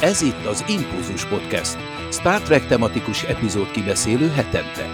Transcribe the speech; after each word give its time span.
Ez 0.00 0.22
itt 0.22 0.44
az 0.44 0.64
Impulzus 0.68 1.24
Podcast, 1.24 1.76
Star 2.10 2.40
Trek 2.40 2.66
tematikus 2.66 3.22
epizód 3.22 3.70
kibeszélő 3.70 4.28
hetente. 4.28 4.86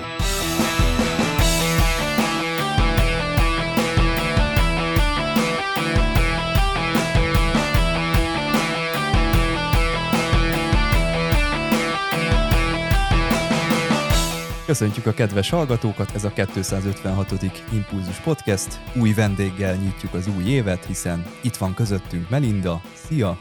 Köszöntjük 14.67 15.07
a 15.07 15.13
kedves 15.13 15.51
hallgatókat, 15.51 16.15
ez 16.15 16.25
a 16.25 16.33
256. 16.33 17.33
Impulzus 17.73 18.17
Podcast. 18.17 18.81
Új 18.95 19.13
vendéggel 19.13 19.75
nyitjuk 19.75 20.15
az 20.15 20.29
új 20.37 20.45
évet, 20.45 20.85
hiszen 20.85 21.27
itt 21.41 21.57
van 21.57 21.75
közöttünk 21.75 22.29
Melinda. 22.29 22.81
Szia! 22.95 23.39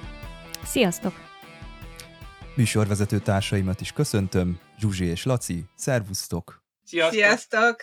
Sziasztok! 0.63 1.24
Műsorvezető 2.55 3.20
társaimat 3.20 3.82
is 3.82 3.91
köszöntöm, 3.91 4.59
Zsuzsi 4.80 5.05
és 5.05 5.23
Laci. 5.23 5.66
Szervusztok! 5.76 6.64
Sziasztok! 6.84 7.14
Sziasztok! 7.14 7.81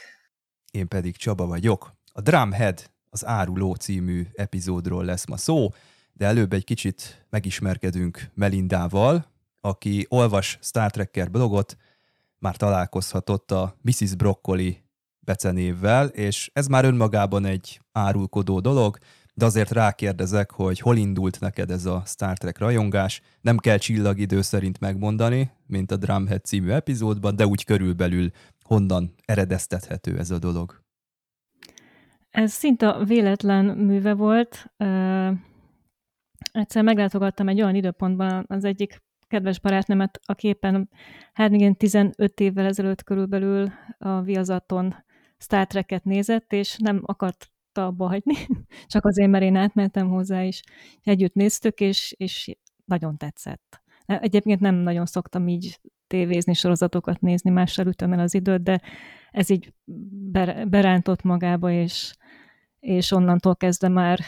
Én 0.71 0.89
pedig 0.89 1.17
Csaba 1.17 1.47
vagyok. 1.47 1.93
A 2.12 2.21
Drumhead, 2.21 2.91
az 3.11 3.27
Áruló 3.27 3.75
című 3.75 4.27
epizódról 4.35 5.05
lesz 5.05 5.27
ma 5.27 5.37
szó, 5.37 5.69
de 6.12 6.27
előbb 6.27 6.53
egy 6.53 6.65
kicsit 6.65 7.27
megismerkedünk 7.31 8.31
Melindával, 8.35 9.27
aki 9.61 10.07
olvas 10.09 10.59
Star 10.62 10.91
Trekker 10.91 11.31
blogot, 11.31 11.77
már 12.39 12.57
találkozhatott 12.57 13.51
a 13.51 13.77
Mrs. 13.83 14.15
Broccoli 14.15 14.84
becenévvel, 15.19 16.07
és 16.07 16.51
ez 16.53 16.67
már 16.67 16.84
önmagában 16.84 17.45
egy 17.45 17.81
árulkodó 17.93 18.61
dolog, 18.61 18.98
de 19.34 19.45
azért 19.45 19.70
rákérdezek, 19.70 20.50
hogy 20.50 20.78
hol 20.78 20.96
indult 20.96 21.41
neked 21.41 21.70
ez 21.70 21.86
a 21.86 22.02
Star 22.06 22.38
Trek 22.38 22.58
rajongás. 22.58 23.20
Nem 23.41 23.56
kell 23.56 23.78
csillagidő 23.78 24.41
szerint 24.41 24.80
megmondani, 24.80 25.50
mint 25.66 25.91
a 25.91 25.97
Drumhead 25.97 26.44
című 26.44 26.70
epizódban, 26.70 27.36
de 27.36 27.47
úgy 27.47 27.64
körülbelül 27.64 28.30
honnan 28.64 29.14
eredeztethető 29.24 30.19
ez 30.19 30.30
a 30.30 30.39
dolog. 30.39 30.80
Ez 32.30 32.52
szinte 32.52 33.05
véletlen 33.05 33.64
műve 33.64 34.14
volt. 34.14 34.72
egyszer 36.52 36.83
meglátogattam 36.83 37.48
egy 37.48 37.62
olyan 37.62 37.74
időpontban 37.74 38.44
az 38.48 38.64
egyik 38.64 39.02
kedves 39.27 39.61
barátnőmet, 39.61 40.20
aki 40.24 40.48
éppen, 40.48 40.91
hát 41.33 41.52
igen, 41.52 41.77
15 41.77 42.41
évvel 42.41 42.67
ezelőtt 42.67 43.02
körülbelül 43.02 43.72
a 43.98 44.20
viazaton 44.20 44.94
Star 45.39 45.67
Trek-et 45.67 46.05
nézett, 46.05 46.52
és 46.52 46.77
nem 46.78 47.00
akart 47.05 47.52
abba 47.78 48.09
hagyni, 48.09 48.34
csak 48.92 49.05
azért, 49.05 49.31
mert 49.31 49.45
én 49.45 49.56
átmentem 49.56 50.09
hozzá, 50.09 50.45
és 50.45 50.62
együtt 51.03 51.34
néztük, 51.34 51.81
és, 51.81 52.14
és 52.17 52.56
nagyon 52.84 53.17
tetszett. 53.17 53.83
Egyébként 54.06 54.61
nem 54.61 54.75
nagyon 54.75 55.06
szoktam 55.06 55.48
így 55.48 55.81
tévézni, 56.06 56.55
sorozatokat 56.55 57.20
nézni, 57.20 57.51
mással 57.51 57.87
ütöm 57.87 58.12
el 58.12 58.19
az 58.19 58.34
időt, 58.34 58.62
de 58.62 58.81
ez 59.31 59.51
így 59.51 59.73
berántott 60.69 61.23
magába, 61.23 61.70
és, 61.70 62.14
és 62.81 63.12
onnantól 63.12 63.56
kezdve 63.56 63.89
már 63.89 64.20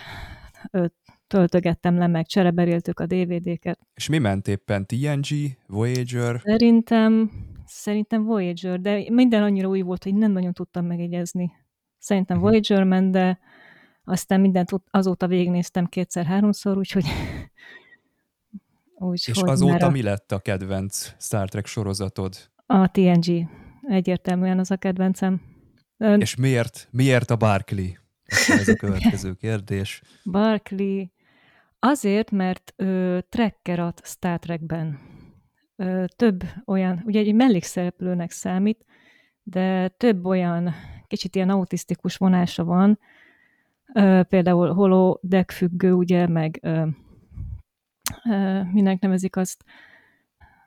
töltögettem 1.27 1.98
le, 1.98 2.06
meg 2.06 2.27
csereberéltük 2.27 3.01
a 3.01 3.06
DVD-ket. 3.06 3.79
És 3.95 4.08
mi 4.08 4.19
ment 4.19 4.48
éppen? 4.48 4.86
TNG? 4.86 5.27
Voyager? 5.67 6.41
Szerintem, 6.42 7.31
szerintem 7.67 8.25
Voyager, 8.25 8.81
de 8.81 9.05
minden 9.11 9.42
annyira 9.42 9.69
új 9.69 9.81
volt, 9.81 10.05
hogy 10.05 10.14
nem 10.14 10.33
nagyon 10.33 10.53
tudtam 10.53 10.86
megegyezni. 10.86 11.53
Szerintem 12.05 12.36
uh-huh. 12.36 12.50
Voyager 12.50 12.84
ment, 12.84 13.10
de 13.10 13.38
aztán 14.05 14.41
mindent 14.41 14.70
azóta 14.91 15.27
végignéztem 15.27 15.86
kétszer-háromszor, 15.86 16.77
úgyhogy... 16.77 17.05
úgy, 18.94 19.22
És 19.27 19.41
azóta 19.42 19.86
a... 19.86 19.91
mi 19.91 20.02
lett 20.02 20.33
a 20.33 20.38
kedvenc 20.38 21.12
Star 21.18 21.48
Trek 21.48 21.67
sorozatod? 21.67 22.51
A 22.67 22.90
TNG. 22.90 23.48
Egyértelműen 23.83 24.58
az 24.58 24.70
a 24.70 24.77
kedvencem. 24.77 25.40
Ön... 25.96 26.20
És 26.20 26.34
miért, 26.34 26.89
miért 26.90 27.30
a 27.30 27.36
Barkley? 27.36 27.86
Ez 28.48 28.68
a 28.68 28.74
következő 28.74 29.33
kérdés. 29.45 30.02
Barkley. 30.24 31.05
Azért, 31.79 32.30
mert 32.30 32.73
ö, 32.77 33.18
trekker 33.29 33.79
a 33.79 33.95
Star 34.02 34.39
Trekben. 34.39 34.98
Ö, 35.77 36.05
több 36.17 36.45
olyan, 36.64 37.02
ugye 37.05 37.20
egy 37.20 37.34
mellékszereplőnek 37.34 38.30
számít, 38.30 38.84
de 39.42 39.89
több 39.89 40.24
olyan 40.24 40.74
kicsit 41.14 41.35
ilyen 41.35 41.51
autisztikus 41.51 42.17
vonása 42.17 42.64
van, 42.64 42.98
ö, 43.95 44.20
például 44.29 44.73
holodeck 44.73 45.51
függő, 45.51 45.92
ugye, 45.92 46.27
meg 46.27 46.58
ö, 46.63 46.86
ö, 48.30 48.63
minek 48.63 49.01
nevezik 49.01 49.36
azt, 49.36 49.64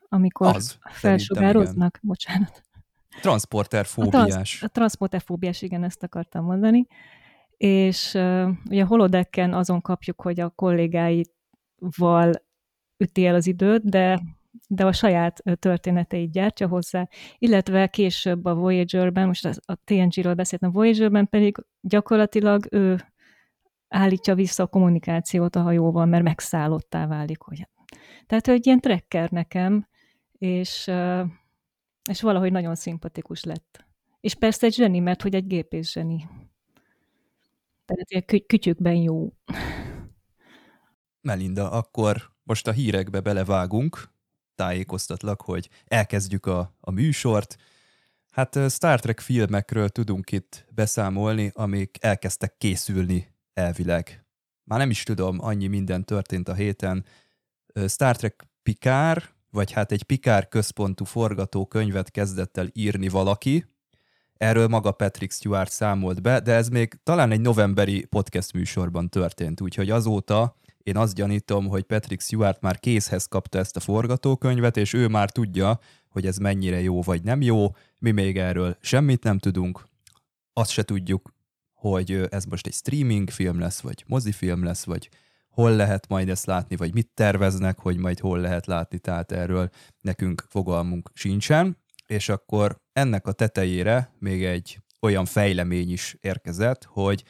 amikor 0.10 0.56
az, 0.56 0.78
felsugároznak, 0.84 2.00
bocsánat. 2.02 2.64
Transporterfóbiás. 3.22 4.62
A, 4.62 4.66
a 4.66 4.70
transporterfóbiás, 4.70 5.62
igen, 5.62 5.84
ezt 5.84 6.04
akartam 6.04 6.46
mondani. 6.46 6.88
És 7.58 8.14
uh, 8.14 8.50
ugye 8.70 8.84
a 8.84 8.88
holodecken 8.88 9.54
azon 9.54 9.82
kapjuk, 9.82 10.22
hogy 10.22 10.40
a 10.40 10.50
kollégáival 10.50 12.32
üti 12.98 13.26
el 13.26 13.36
az 13.36 13.48
időt, 13.48 13.90
de 13.90 14.22
de 14.68 14.86
a 14.86 14.92
saját 14.92 15.44
történeteit 15.60 16.32
gyártja 16.32 16.68
hozzá, 16.68 17.08
illetve 17.38 17.88
később 17.88 18.46
a 18.46 18.56
Voyager-ben, 18.56 19.28
most 19.28 19.46
a 19.46 19.76
TNG-ről 19.84 20.34
beszéltem, 20.34 20.70
a 20.70 20.74
Voyager-ben 20.74 21.30
pedig 21.30 21.56
gyakorlatilag 21.82 22.68
ő 22.72 23.02
állítja 23.88 24.36
vissza 24.36 24.64
a 24.64 24.68
kommunikációt 24.68 25.56
a 25.56 25.62
hajóval, 25.62 26.06
mert 26.06 26.24
megszállottá 26.24 27.08
válik. 27.08 27.42
Hogy... 27.42 27.68
Tehát 28.26 28.48
ő 28.48 28.52
egy 28.52 28.66
ilyen 28.66 28.80
trekker 28.80 29.30
nekem, 29.30 29.88
és, 30.32 30.92
és 32.10 32.22
valahogy 32.22 32.52
nagyon 32.52 32.76
szimpatikus 32.76 33.44
lett. 33.44 33.86
És 34.20 34.36
persze 34.36 34.66
egy 34.66 34.74
zseni, 34.74 35.00
mert 35.00 35.22
hogy 35.22 35.36
egy 35.36 35.48
gépész 35.48 35.92
zseni. 35.92 36.28
Tehát 37.86 38.12
ilyen 38.12 38.46
kütyükben 38.48 38.96
jó. 38.96 39.34
Melinda, 41.22 41.72
akkor 41.72 42.32
most 42.44 42.68
a 42.68 42.72
hírekbe 42.72 43.20
belevágunk 43.20 44.16
tájékoztatlak, 44.58 45.42
hogy 45.42 45.70
elkezdjük 45.86 46.46
a, 46.46 46.76
a 46.80 46.92
műsort. 46.92 47.56
Hát 48.32 48.60
Star 48.70 49.00
Trek 49.00 49.20
filmekről 49.20 49.90
tudunk 49.90 50.32
itt 50.32 50.66
beszámolni, 50.70 51.52
amik 51.54 51.98
elkezdtek 52.00 52.58
készülni 52.58 53.34
elvileg. 53.54 54.26
Már 54.64 54.80
nem 54.80 54.90
is 54.90 55.04
tudom, 55.04 55.38
annyi 55.40 55.68
minden 55.68 56.06
történt 56.06 56.50
a 56.50 56.54
héten. 56.54 57.06
Star 57.88 58.16
Trek 58.16 58.48
Picard, 58.64 59.24
vagy 59.50 59.72
hát 59.72 59.92
egy 59.92 60.04
Picard 60.04 60.48
központú 60.48 61.06
forgatókönyvet 61.06 62.12
kezdett 62.12 62.58
el 62.58 62.70
írni 62.74 63.08
valaki, 63.08 63.66
Erről 64.38 64.68
maga 64.68 64.92
Patrick 64.92 65.34
Stewart 65.34 65.72
számolt 65.72 66.22
be, 66.22 66.40
de 66.40 66.54
ez 66.54 66.70
még 66.70 66.94
talán 67.04 67.32
egy 67.32 67.42
novemberi 67.42 68.06
podcast 68.06 68.54
műsorban 68.54 69.10
történt, 69.10 69.62
úgyhogy 69.62 69.90
azóta 69.90 70.56
én 70.88 70.98
azt 70.98 71.14
gyanítom, 71.14 71.68
hogy 71.68 71.84
Patrick 71.84 72.22
Stewart 72.22 72.62
már 72.62 72.80
készhez 72.80 73.26
kapta 73.26 73.58
ezt 73.58 73.76
a 73.76 73.80
forgatókönyvet, 73.80 74.78
és 74.78 74.94
ő 74.94 75.08
már 75.08 75.32
tudja, 75.32 75.80
hogy 76.10 76.26
ez 76.26 76.38
mennyire 76.38 76.82
jó 76.82 77.02
vagy 77.02 77.24
nem 77.24 77.42
jó. 77.42 77.76
Mi 78.00 78.12
még 78.12 78.38
erről 78.38 78.78
semmit 78.82 79.24
nem 79.24 79.38
tudunk. 79.38 79.88
Azt 80.54 80.72
se 80.72 80.84
tudjuk, 80.84 81.34
hogy 81.74 82.28
ez 82.30 82.46
most 82.46 82.68
egy 82.68 82.74
streaming 82.74 83.30
film 83.30 83.60
lesz, 83.60 83.80
vagy 83.80 84.04
mozifilm 84.08 84.64
lesz, 84.64 84.86
vagy 84.86 85.10
hol 85.50 85.76
lehet 85.76 86.08
majd 86.08 86.30
ezt 86.30 86.46
látni, 86.46 86.76
vagy 86.76 86.94
mit 86.94 87.12
terveznek, 87.14 87.80
hogy 87.80 87.98
majd 87.98 88.20
hol 88.20 88.40
lehet 88.40 88.66
látni, 88.66 89.00
tehát 89.00 89.32
erről 89.32 89.70
nekünk 90.02 90.46
fogalmunk 90.50 91.12
sincsen. 91.14 91.78
És 92.06 92.30
akkor 92.30 92.82
ennek 92.94 93.28
a 93.28 93.32
tetejére 93.32 94.12
még 94.20 94.46
egy 94.46 94.80
olyan 95.02 95.26
fejlemény 95.26 95.92
is 95.92 96.18
érkezett, 96.22 96.84
hogy 96.84 97.24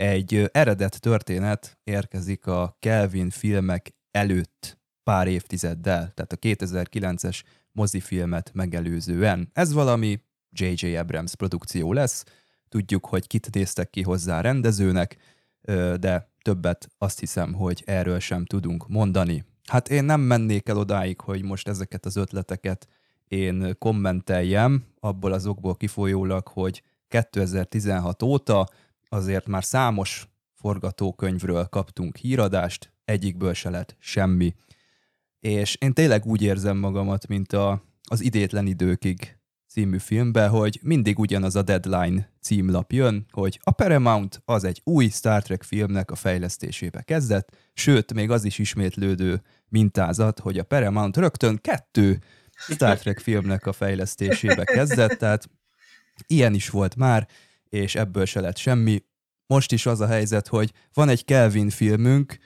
egy 0.00 0.50
eredet 0.52 1.00
történet 1.00 1.78
érkezik 1.84 2.46
a 2.46 2.76
Kelvin 2.78 3.30
filmek 3.30 3.94
előtt 4.10 4.78
pár 5.02 5.26
évtizeddel, 5.28 6.12
tehát 6.14 6.32
a 6.32 6.36
2009-es 6.36 7.40
mozifilmet 7.72 8.50
megelőzően. 8.54 9.50
Ez 9.52 9.72
valami 9.72 10.20
J.J. 10.52 10.96
Abrams 10.96 11.34
produkció 11.34 11.92
lesz, 11.92 12.24
tudjuk, 12.68 13.06
hogy 13.06 13.26
kit 13.26 13.54
néztek 13.54 13.90
ki 13.90 14.02
hozzá 14.02 14.40
rendezőnek, 14.40 15.16
de 15.98 16.30
többet 16.42 16.88
azt 16.98 17.18
hiszem, 17.18 17.52
hogy 17.52 17.82
erről 17.86 18.18
sem 18.18 18.44
tudunk 18.44 18.88
mondani. 18.88 19.44
Hát 19.68 19.88
én 19.88 20.04
nem 20.04 20.20
mennék 20.20 20.68
el 20.68 20.76
odáig, 20.76 21.20
hogy 21.20 21.42
most 21.42 21.68
ezeket 21.68 22.06
az 22.06 22.16
ötleteket 22.16 22.88
én 23.28 23.74
kommenteljem, 23.78 24.84
abból 25.00 25.32
az 25.32 25.46
okból 25.46 25.76
kifolyólag, 25.76 26.48
hogy 26.48 26.82
2016 27.08 28.22
óta 28.22 28.68
azért 29.12 29.46
már 29.46 29.64
számos 29.64 30.28
forgatókönyvről 30.54 31.64
kaptunk 31.64 32.16
híradást, 32.16 32.92
egyikből 33.04 33.54
se 33.54 33.70
lett 33.70 33.96
semmi. 33.98 34.54
És 35.40 35.76
én 35.80 35.92
tényleg 35.92 36.26
úgy 36.26 36.42
érzem 36.42 36.76
magamat, 36.76 37.26
mint 37.26 37.52
a, 37.52 37.82
az 38.08 38.20
Idétlen 38.20 38.66
időkig 38.66 39.38
című 39.68 39.98
filmben, 39.98 40.48
hogy 40.48 40.80
mindig 40.82 41.18
ugyanaz 41.18 41.56
a 41.56 41.62
deadline 41.62 42.32
címlap 42.40 42.92
jön, 42.92 43.26
hogy 43.30 43.60
a 43.62 43.70
Paramount 43.70 44.42
az 44.44 44.64
egy 44.64 44.80
új 44.84 45.08
Star 45.08 45.42
Trek 45.42 45.62
filmnek 45.62 46.10
a 46.10 46.14
fejlesztésébe 46.14 47.02
kezdett, 47.02 47.56
sőt, 47.74 48.14
még 48.14 48.30
az 48.30 48.44
is 48.44 48.58
ismétlődő 48.58 49.42
mintázat, 49.68 50.38
hogy 50.38 50.58
a 50.58 50.64
Paramount 50.64 51.16
rögtön 51.16 51.58
kettő 51.60 52.22
Star 52.52 52.98
Trek 52.98 53.18
filmnek 53.18 53.66
a 53.66 53.72
fejlesztésébe 53.72 54.64
kezdett, 54.64 55.18
tehát 55.18 55.50
ilyen 56.26 56.54
is 56.54 56.70
volt 56.70 56.96
már, 56.96 57.28
és 57.70 57.94
ebből 57.94 58.24
se 58.24 58.40
lett 58.40 58.56
semmi. 58.56 59.02
Most 59.46 59.72
is 59.72 59.86
az 59.86 60.00
a 60.00 60.06
helyzet, 60.06 60.48
hogy 60.48 60.72
van 60.92 61.08
egy 61.08 61.24
Kelvin 61.24 61.70
filmünk, 61.70 62.38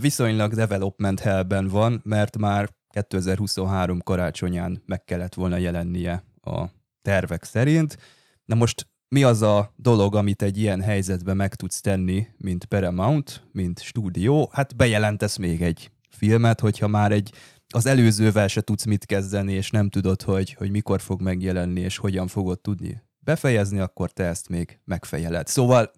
viszonylag 0.00 0.54
development 0.54 1.20
hellben 1.20 1.68
van, 1.68 2.00
mert 2.04 2.36
már 2.36 2.70
2023 2.88 4.00
karácsonyán 4.00 4.82
meg 4.86 5.04
kellett 5.04 5.34
volna 5.34 5.56
jelennie 5.56 6.24
a 6.40 6.64
tervek 7.02 7.44
szerint. 7.44 7.96
Na 8.44 8.54
most 8.54 8.86
mi 9.08 9.22
az 9.22 9.42
a 9.42 9.72
dolog, 9.76 10.14
amit 10.14 10.42
egy 10.42 10.58
ilyen 10.58 10.80
helyzetben 10.80 11.36
meg 11.36 11.54
tudsz 11.54 11.80
tenni, 11.80 12.26
mint 12.36 12.64
Paramount, 12.64 13.48
mint 13.52 13.82
stúdió? 13.82 14.50
Hát 14.52 14.76
bejelentesz 14.76 15.36
még 15.36 15.62
egy 15.62 15.90
filmet, 16.08 16.60
hogyha 16.60 16.88
már 16.88 17.12
egy 17.12 17.32
az 17.74 17.86
előzővel 17.86 18.48
se 18.48 18.60
tudsz 18.60 18.84
mit 18.84 19.06
kezdeni, 19.06 19.52
és 19.52 19.70
nem 19.70 19.88
tudod, 19.88 20.22
hogy, 20.22 20.52
hogy 20.52 20.70
mikor 20.70 21.00
fog 21.00 21.20
megjelenni, 21.20 21.80
és 21.80 21.96
hogyan 21.96 22.26
fogod 22.26 22.60
tudni 22.60 23.02
befejezni, 23.24 23.78
akkor 23.78 24.10
te 24.10 24.24
ezt 24.24 24.48
még 24.48 24.78
megfejeled. 24.84 25.46
Szóval 25.46 25.90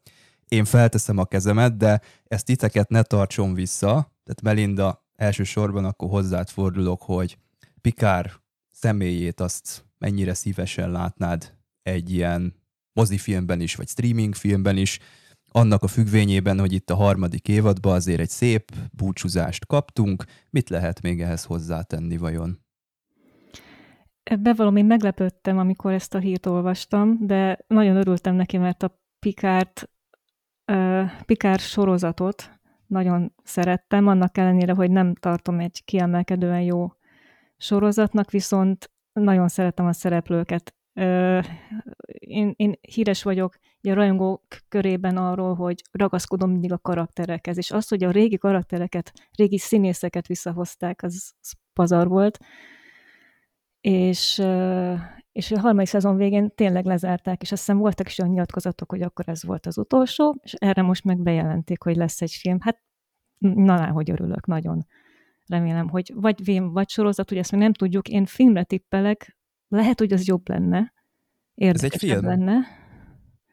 én 0.49 0.65
felteszem 0.65 1.19
a 1.19 1.25
kezemet, 1.25 1.77
de 1.77 2.01
ezt 2.25 2.45
titeket 2.45 2.89
ne 2.89 3.03
tartson 3.03 3.55
vissza, 3.55 4.13
tehát 4.25 4.43
Melinda, 4.43 5.07
elsősorban 5.17 5.85
akkor 5.85 6.09
hozzád 6.09 6.49
fordulok, 6.49 7.03
hogy 7.03 7.39
Pikár 7.81 8.33
személyét 8.71 9.41
azt 9.41 9.85
mennyire 9.99 10.35
szívesen 10.35 10.91
látnád 10.91 11.55
egy 11.83 12.13
ilyen 12.13 12.55
mozifilmben 12.93 13.61
is, 13.61 13.75
vagy 13.75 13.89
streaming 13.89 14.35
filmben 14.35 14.77
is, 14.77 14.99
annak 15.49 15.83
a 15.83 15.87
függvényében, 15.87 16.59
hogy 16.59 16.73
itt 16.73 16.91
a 16.91 16.95
harmadik 16.95 17.49
évadban 17.49 17.95
azért 17.95 18.21
egy 18.21 18.31
szép 18.31 18.73
búcsúzást 18.93 19.67
kaptunk, 19.67 20.25
mit 20.51 20.69
lehet 20.69 21.01
még 21.01 21.21
ehhez 21.21 21.45
hozzátenni 21.45 22.17
vajon? 22.17 22.64
Bevallom, 24.41 24.77
én 24.77 24.85
meglepődtem, 24.85 25.59
amikor 25.59 25.93
ezt 25.93 26.15
a 26.15 26.19
hírt 26.19 26.47
olvastam, 26.47 27.19
de 27.21 27.59
nagyon 27.67 27.97
örültem 27.97 28.35
neki, 28.35 28.57
mert 28.59 28.83
a 28.83 28.99
Pikárt, 29.19 29.91
uh, 30.73 31.11
Pikár 31.25 31.59
sorozatot 31.59 32.51
nagyon 32.87 33.35
szerettem, 33.43 34.07
annak 34.07 34.39
ellenére, 34.39 34.73
hogy 34.73 34.91
nem 34.91 35.15
tartom 35.15 35.59
egy 35.59 35.85
kiemelkedően 35.85 36.61
jó 36.61 36.93
sorozatnak, 37.57 38.31
viszont 38.31 38.91
nagyon 39.13 39.49
szeretem 39.49 39.87
a 39.87 39.93
szereplőket. 39.93 40.75
Én, 42.19 42.53
én 42.57 42.79
híres 42.81 43.23
vagyok 43.23 43.59
a 43.83 43.93
rajongók 43.93 44.43
körében 44.69 45.17
arról, 45.17 45.55
hogy 45.55 45.83
ragaszkodom 45.93 46.51
mindig 46.51 46.73
a 46.73 46.79
karakterekhez, 46.79 47.57
és 47.57 47.71
az, 47.71 47.89
hogy 47.89 48.05
a 48.05 48.11
régi 48.11 48.39
karaktereket, 48.39 49.13
régi 49.37 49.59
színészeket 49.59 50.27
visszahozták, 50.27 51.03
az 51.03 51.33
pazar 51.73 52.09
volt 52.09 52.39
és, 53.85 54.43
és 55.33 55.51
a 55.51 55.61
harmadik 55.61 55.87
szezon 55.87 56.17
végén 56.17 56.55
tényleg 56.55 56.85
lezárták, 56.85 57.43
és 57.43 57.53
azt 57.53 57.61
hiszem 57.61 57.79
voltak 57.79 58.07
is 58.07 58.19
olyan 58.19 58.33
nyilatkozatok, 58.33 58.91
hogy 58.91 59.03
akkor 59.03 59.29
ez 59.29 59.45
volt 59.45 59.67
az 59.67 59.79
utolsó, 59.79 60.37
és 60.43 60.53
erre 60.53 60.83
most 60.83 61.05
meg 61.05 61.19
bejelenték, 61.19 61.83
hogy 61.83 61.97
lesz 61.97 62.21
egy 62.23 62.33
film. 62.33 62.61
Hát 62.61 62.83
na, 63.39 63.91
hogy 63.91 64.11
örülök, 64.11 64.47
nagyon 64.47 64.87
remélem, 65.47 65.89
hogy 65.89 66.13
vagy 66.15 66.45
vém, 66.45 66.73
vagy 66.73 66.89
sorozat, 66.89 67.31
ugye 67.31 67.41
ezt 67.41 67.53
még 67.53 67.61
nem 67.61 67.73
tudjuk, 67.73 68.09
én 68.09 68.27
filmre 68.27 68.63
tippelek, 68.63 69.37
lehet, 69.69 69.99
hogy 69.99 70.13
az 70.13 70.27
jobb 70.27 70.49
lenne, 70.49 70.93
érdekesebb 71.55 71.95
ez 71.95 72.03
egy 72.03 72.11
film. 72.11 72.25
lenne. 72.25 72.67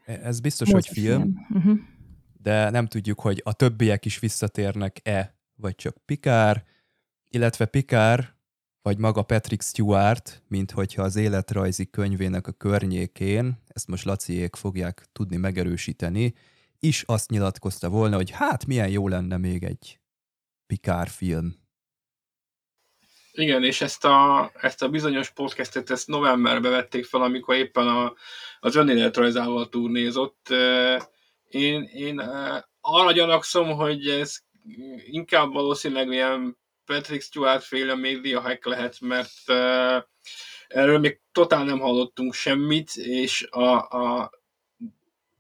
E, 0.06 0.14
ez 0.14 0.40
biztos, 0.40 0.72
Most 0.72 0.88
hogy 0.88 0.98
film, 0.98 1.22
film. 1.22 1.48
Uh-huh. 1.50 1.80
de 2.42 2.70
nem 2.70 2.88
tudjuk, 2.88 3.20
hogy 3.20 3.42
a 3.46 3.54
többiek 3.54 4.06
is 4.06 4.20
visszatérnek-e, 4.20 5.38
vagy 5.56 5.76
csak 5.76 5.98
Pikár, 6.06 6.64
illetve 7.28 7.66
Pikár 7.66 8.40
vagy 8.82 8.98
maga 8.98 9.24
Patrick 9.24 9.64
Stewart, 9.64 10.42
mint 10.48 10.72
hogyha 10.72 11.04
az 11.04 11.16
életrajzi 11.16 11.90
könyvének 11.90 12.48
a 12.48 12.52
környékén, 12.52 13.64
ezt 13.68 13.88
most 13.88 14.06
Laciék 14.06 14.56
fogják 14.56 15.06
tudni 15.14 15.38
megerősíteni, 15.38 16.34
is 16.80 17.04
azt 17.06 17.30
nyilatkozta 17.30 17.90
volna, 17.90 18.16
hogy 18.16 18.30
hát 18.30 18.66
milyen 18.66 18.90
jó 18.90 19.08
lenne 19.08 19.38
még 19.38 19.64
egy 19.64 20.00
Pikár 20.68 21.08
film. 21.08 21.60
Igen, 23.32 23.64
és 23.64 23.82
ezt 23.82 24.06
a, 24.06 24.52
ezt 24.62 24.82
a 24.82 24.90
bizonyos 24.90 25.30
podcastet 25.30 25.90
ezt 25.90 26.08
novemberben 26.08 26.72
vették 26.72 27.06
fel, 27.06 27.22
amikor 27.22 27.56
éppen 27.56 27.88
a, 27.88 28.14
az 28.60 28.76
önéletrajzával 28.76 29.70
turnézott. 29.70 30.48
Én, 31.48 31.84
én 31.84 32.20
arra 32.82 33.12
gyanakszom, 33.12 33.72
hogy 33.72 34.08
ez 34.08 34.38
inkább 35.06 35.54
valószínűleg 35.54 36.12
ilyen 36.12 36.58
Patrick 36.92 37.22
Stewart 37.22 37.64
féle 37.64 37.96
média 37.96 38.42
hack 38.42 38.66
lehet, 38.66 38.98
mert 39.00 39.32
uh, 39.48 40.04
erről 40.68 41.00
még 41.00 41.20
totál 41.32 41.64
nem 41.64 41.80
hallottunk 41.80 42.34
semmit, 42.34 42.96
és 42.96 43.48
a, 43.50 43.88
a, 43.90 44.32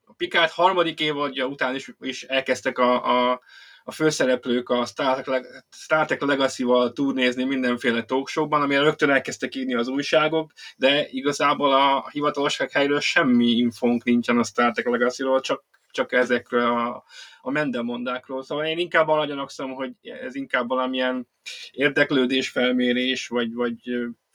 a 0.05 0.13
Picard 0.17 0.49
harmadik 0.49 0.99
évadja 0.99 1.45
után 1.45 1.75
is, 1.75 1.91
is 1.99 2.23
elkezdtek 2.23 2.77
a, 2.77 3.05
a, 3.31 3.41
a 3.83 3.91
főszereplők 3.91 4.69
a 4.69 4.85
Star 4.85 5.21
Trek, 5.21 5.65
Star 5.69 6.05
Trek 6.05 6.21
Legacy-val 6.21 6.91
turnézni 6.91 7.43
mindenféle 7.43 8.03
talkshowban, 8.03 8.61
amire 8.61 8.81
rögtön 8.81 9.09
elkezdtek 9.09 9.55
írni 9.55 9.73
az 9.73 9.87
újságok, 9.87 10.51
de 10.77 11.07
igazából 11.09 11.73
a 11.73 12.09
hivatalos 12.09 12.57
helyről 12.71 12.99
semmi 12.99 13.47
infónk 13.47 14.03
nincsen 14.03 14.37
a 14.37 14.43
Star 14.43 14.71
Trek 14.71 14.87
Legacy-ról, 14.87 15.41
csak, 15.41 15.63
csak 15.91 16.11
ezekről 16.11 16.71
a, 16.71 17.03
a 17.41 17.51
mendemondákról. 17.51 18.43
Szóval 18.43 18.65
én 18.65 18.77
inkább 18.77 19.07
arra 19.07 19.25
gyanakszom, 19.25 19.71
hogy 19.71 19.91
ez 20.01 20.35
inkább 20.35 20.67
valamilyen 20.67 21.27
érdeklődésfelmérés, 21.71 23.27
vagy, 23.27 23.53
vagy 23.53 23.79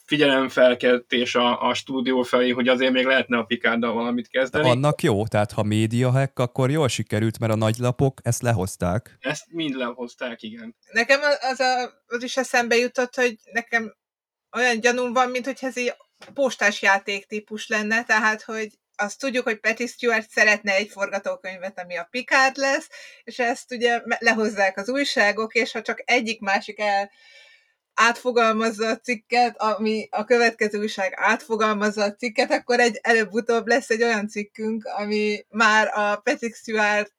figyelemfelkeltés 0.06 1.35
a, 1.35 1.69
a 1.69 1.75
stúdió 1.75 2.23
felé, 2.23 2.50
hogy 2.50 2.69
azért 2.69 2.93
még 2.93 3.05
lehetne 3.05 3.38
a 3.38 3.44
Pikárdal 3.44 3.93
valamit 3.93 4.29
kezdeni. 4.29 4.64
De 4.64 4.70
annak 4.70 5.03
jó, 5.03 5.26
tehát 5.26 5.53
ha 5.53 5.62
média 5.62 6.11
hack, 6.11 6.38
akkor 6.38 6.70
jól 6.70 6.88
sikerült, 6.88 7.38
mert 7.38 7.53
a 7.53 7.56
nagylapok 7.56 8.20
ezt 8.23 8.43
lehozták. 8.43 9.17
Ezt 9.20 9.44
mind 9.52 9.75
lehozták, 9.75 10.43
igen. 10.43 10.76
Nekem 10.93 11.20
az, 11.41 11.61
a, 11.61 11.91
az 12.06 12.23
is 12.23 12.37
eszembe 12.37 12.76
jutott, 12.76 13.14
hogy 13.14 13.37
nekem 13.52 13.94
olyan 14.56 14.81
gyanúm 14.81 15.12
van, 15.12 15.31
mint 15.31 15.44
hogy 15.44 15.59
ez 15.61 15.76
egy 15.76 15.94
postás 16.35 16.82
játék 16.82 17.26
típus 17.26 17.69
lenne, 17.69 18.05
tehát 18.05 18.43
hogy 18.43 18.69
azt 18.97 19.19
tudjuk, 19.19 19.45
hogy 19.45 19.61
Patty 19.61 19.87
Stewart 19.87 20.31
szeretne 20.31 20.73
egy 20.73 20.89
forgatókönyvet, 20.89 21.81
ami 21.81 21.97
a 21.97 22.09
Picard 22.11 22.57
lesz, 22.57 22.89
és 23.25 23.39
ezt 23.39 23.73
ugye 23.73 24.00
lehozzák 24.19 24.79
az 24.79 24.88
újságok, 24.88 25.55
és 25.55 25.73
ha 25.73 25.83
csak 25.83 26.03
egyik-másik 26.05 26.81
el 26.81 27.11
átfogalmazza 27.95 28.88
a 28.88 28.99
cikket, 28.99 29.61
ami 29.61 30.09
a 30.11 30.25
következő 30.25 30.79
újság 30.79 31.12
átfogalmazza 31.17 32.03
a 32.03 32.15
cikket, 32.15 32.50
akkor 32.50 32.81
egy 32.81 32.99
előbb-utóbb 33.03 33.67
lesz 33.67 33.91
egy 33.91 34.03
olyan 34.03 34.29
cikkünk, 34.29 34.85
ami 34.85 35.45
már 35.49 35.91
a 35.95 36.17
Patrick 36.17 36.57
Stewart 36.57 37.12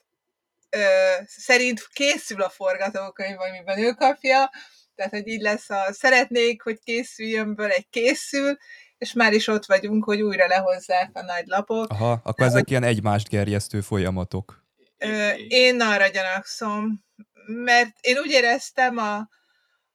ö, 0.70 0.80
szerint 1.26 1.88
készül 1.94 2.42
a 2.42 2.50
forgatókönyv, 2.50 3.40
amiben 3.40 3.80
ő 3.80 3.92
kapja, 3.92 4.50
tehát, 4.96 5.12
hogy 5.12 5.28
így 5.28 5.42
lesz 5.42 5.70
a 5.70 5.86
szeretnék, 5.92 6.62
hogy 6.62 6.80
készüljön 6.84 7.56
egy 7.60 7.88
készül, 7.90 8.58
és 8.98 9.14
már 9.14 9.34
is 9.34 9.48
ott 9.48 9.66
vagyunk, 9.66 10.04
hogy 10.04 10.22
újra 10.22 10.48
lehozzák 10.48 11.10
a 11.14 11.22
nagy 11.22 11.46
lapok. 11.46 11.90
Aha, 11.90 12.12
akkor 12.12 12.34
De, 12.36 12.46
ezek 12.46 12.60
hogy... 12.60 12.70
ilyen 12.70 12.84
egymást 12.84 13.30
gerjesztő 13.30 13.82
folyamatok. 13.82 14.66
Ö, 14.98 15.30
én 15.48 15.82
arra 15.82 16.08
gyanakszom, 16.08 17.06
mert 17.48 17.96
én 18.02 18.18
úgy 18.18 18.32
éreztem 18.32 18.98
a, 18.98 19.30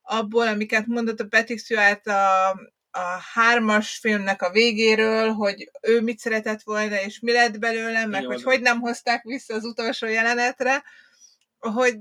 abból, 0.01 0.47
amiket 0.47 0.85
mondott 0.85 1.19
a 1.19 1.27
Patrick 1.27 1.63
Stewart 1.63 2.07
a, 2.07 2.49
a 2.91 3.21
hármas 3.33 3.97
filmnek 3.97 4.41
a 4.41 4.51
végéről, 4.51 5.31
hogy 5.31 5.71
ő 5.81 6.01
mit 6.01 6.19
szeretett 6.19 6.61
volna, 6.61 7.01
és 7.01 7.19
mi 7.19 7.31
lett 7.31 7.59
belőle, 7.59 8.05
meg 8.05 8.21
Jó, 8.21 8.27
hogy 8.27 8.43
hogy 8.43 8.61
nem 8.61 8.79
hozták 8.79 9.23
vissza 9.23 9.53
az 9.53 9.63
utolsó 9.63 10.07
jelenetre, 10.07 10.83
hogy 11.59 11.95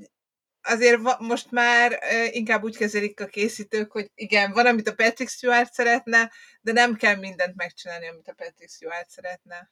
azért 0.62 1.19
most 1.19 1.50
már 1.50 1.99
inkább 2.31 2.62
úgy 2.62 2.76
kezelik 2.76 3.21
a 3.21 3.26
készítők, 3.26 3.92
hogy 3.92 4.11
igen, 4.14 4.52
van, 4.52 4.66
amit 4.66 4.88
a 4.88 4.95
Patrick 4.95 5.31
Stewart 5.31 5.73
szeretne, 5.73 6.33
de 6.61 6.73
nem 6.73 6.97
kell 6.97 7.14
mindent 7.14 7.57
megcsinálni, 7.57 8.09
amit 8.09 8.28
a 8.28 8.35
Patrick 8.35 8.71
Stewart 8.71 9.11
szeretne. 9.11 9.71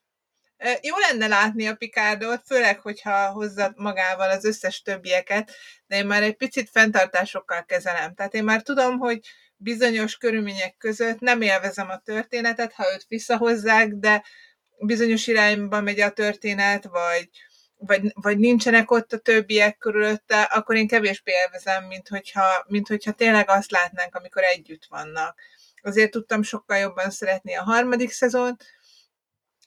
Jó 0.80 0.96
lenne 0.96 1.26
látni 1.26 1.66
a 1.66 1.74
Picardot, 1.74 2.42
főleg, 2.46 2.80
hogyha 2.80 3.30
hozza 3.30 3.72
magával 3.76 4.30
az 4.30 4.44
összes 4.44 4.82
többieket, 4.82 5.52
de 5.86 5.96
én 5.96 6.06
már 6.06 6.22
egy 6.22 6.36
picit 6.36 6.70
fenntartásokkal 6.70 7.64
kezelem. 7.64 8.14
Tehát 8.14 8.34
én 8.34 8.44
már 8.44 8.62
tudom, 8.62 8.98
hogy 8.98 9.20
bizonyos 9.56 10.16
körülmények 10.16 10.76
között 10.76 11.18
nem 11.18 11.40
élvezem 11.40 11.88
a 11.88 11.98
történetet, 11.98 12.72
ha 12.72 12.92
őt 12.92 13.04
visszahozzák, 13.08 13.88
de 13.88 14.24
bizonyos 14.78 15.26
irányba 15.26 15.80
megy 15.80 16.00
a 16.00 16.10
történet, 16.10 16.84
vagy, 16.84 17.28
vagy, 17.80 18.12
vagy 18.14 18.38
nincsenek 18.38 18.90
ott 18.90 19.12
a 19.12 19.18
többiek 19.18 19.78
körülötte, 19.78 20.42
akkor 20.42 20.76
én 20.76 20.88
kevésbé 20.88 21.32
élvezem, 21.32 21.84
mint 21.84 22.08
hogyha, 22.08 22.64
mint 22.66 22.88
hogyha 22.88 23.12
tényleg 23.12 23.50
azt 23.50 23.70
látnánk, 23.70 24.14
amikor 24.14 24.42
együtt 24.42 24.86
vannak. 24.88 25.38
Azért 25.82 26.10
tudtam 26.10 26.42
sokkal 26.42 26.76
jobban 26.76 27.10
szeretni 27.10 27.54
a 27.56 27.62
harmadik 27.62 28.10
szezont, 28.10 28.64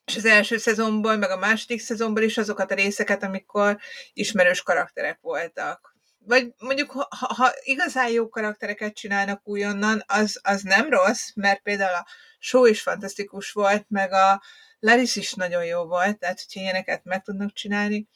és 0.05 0.15
az 0.15 0.25
első 0.25 0.57
szezonból, 0.57 1.15
meg 1.15 1.29
a 1.29 1.37
második 1.37 1.79
szezonból 1.79 2.23
is 2.23 2.37
azokat 2.37 2.71
a 2.71 2.75
részeket, 2.75 3.23
amikor 3.23 3.77
ismerős 4.13 4.61
karakterek 4.61 5.17
voltak. 5.21 5.95
Vagy 6.17 6.53
mondjuk, 6.57 6.91
ha, 6.91 7.07
ha 7.09 7.51
igazán 7.63 8.09
jó 8.09 8.29
karaktereket 8.29 8.93
csinálnak 8.93 9.41
újonnan, 9.43 10.03
az, 10.07 10.39
az 10.43 10.61
nem 10.61 10.89
rossz, 10.89 11.29
mert 11.35 11.61
például 11.61 11.95
a 11.95 12.07
show 12.43 12.65
is 12.65 12.81
fantasztikus 12.81 13.51
volt, 13.51 13.85
meg 13.89 14.11
a 14.11 14.41
Laris 14.79 15.15
is 15.15 15.33
nagyon 15.33 15.65
jó 15.65 15.85
volt, 15.85 16.19
tehát 16.19 16.41
hogyha 16.41 16.59
ilyeneket 16.59 17.03
meg 17.03 17.21
tudnak 17.21 17.53
csinálni, 17.53 18.07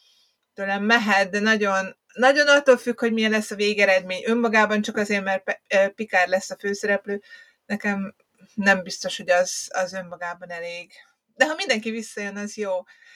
tőlem 0.53 0.83
mehet, 0.83 1.29
de 1.29 1.39
nagyon, 1.39 1.97
nagyon 2.13 2.47
attól 2.47 2.77
függ, 2.77 2.99
hogy 2.99 3.13
milyen 3.13 3.31
lesz 3.31 3.51
a 3.51 3.55
végeredmény. 3.55 4.23
Önmagában 4.25 4.81
csak 4.81 4.97
azért, 4.97 5.23
mert 5.23 5.61
Pikár 5.95 6.27
lesz 6.27 6.49
a 6.49 6.57
főszereplő, 6.59 7.21
nekem 7.65 8.15
nem 8.53 8.83
biztos, 8.83 9.17
hogy 9.17 9.29
az, 9.29 9.67
az 9.73 9.93
önmagában 9.93 10.51
elég. 10.51 10.91
De 11.35 11.45
ha 11.45 11.55
mindenki 11.55 11.89
visszajön, 11.89 12.37
az 12.37 12.55
jó. 12.55 12.71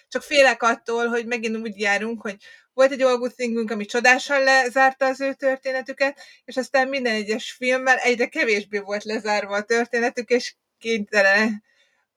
Csak 0.07 0.23
félek 0.23 0.63
attól, 0.63 1.07
hogy 1.07 1.25
megint 1.25 1.57
úgy 1.57 1.79
járunk, 1.79 2.21
hogy 2.21 2.35
volt 2.73 2.91
egy 2.91 3.01
All 3.01 3.29
Thingünk, 3.35 3.71
ami 3.71 3.85
csodásan 3.85 4.43
lezárta 4.43 5.05
az 5.05 5.21
ő 5.21 5.33
történetüket, 5.33 6.21
és 6.45 6.57
aztán 6.57 6.87
minden 6.87 7.13
egyes 7.13 7.51
filmmel 7.51 7.97
egyre 7.97 8.27
kevésbé 8.27 8.79
volt 8.79 9.03
lezárva 9.03 9.55
a 9.55 9.63
történetük, 9.63 10.29
és 10.29 10.55
kénytelen. 10.81 11.63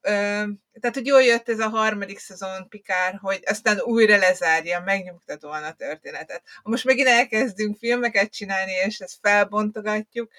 Tehát, 0.00 0.94
hogy 0.94 1.06
jól 1.06 1.22
jött 1.22 1.48
ez 1.48 1.58
a 1.58 1.68
harmadik 1.68 2.18
szezon 2.18 2.68
Pikár, 2.68 3.18
hogy 3.20 3.42
aztán 3.46 3.80
újra 3.80 4.16
lezárja 4.16 4.80
megnyugtatóan 4.80 5.62
a 5.62 5.72
történetet. 5.72 6.42
Most 6.62 6.84
megint 6.84 7.08
elkezdünk 7.08 7.78
filmeket 7.78 8.32
csinálni, 8.32 8.72
és 8.72 8.98
ezt 8.98 9.18
felbontogatjuk, 9.20 10.32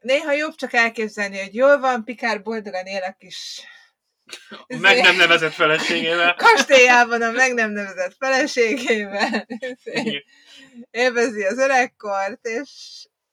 néha 0.00 0.32
jobb 0.32 0.54
csak 0.54 0.72
elképzelni, 0.72 1.38
hogy 1.38 1.54
jól 1.54 1.78
van, 1.78 2.04
Pikár 2.04 2.42
boldogan 2.42 2.86
él 2.86 3.02
a 3.02 3.16
kis 3.18 3.64
a 4.50 4.76
meg 4.78 5.00
nem 5.00 5.16
nevezett 5.16 5.52
feleségével. 5.52 6.34
Kastélyában 6.44 7.22
a 7.22 7.30
meg 7.30 7.54
nem 7.54 7.70
nevezett 7.70 8.16
feleségével. 8.18 9.46
Élvezi 10.90 11.44
az 11.44 11.58
öregkort, 11.58 12.46
és 12.46 12.70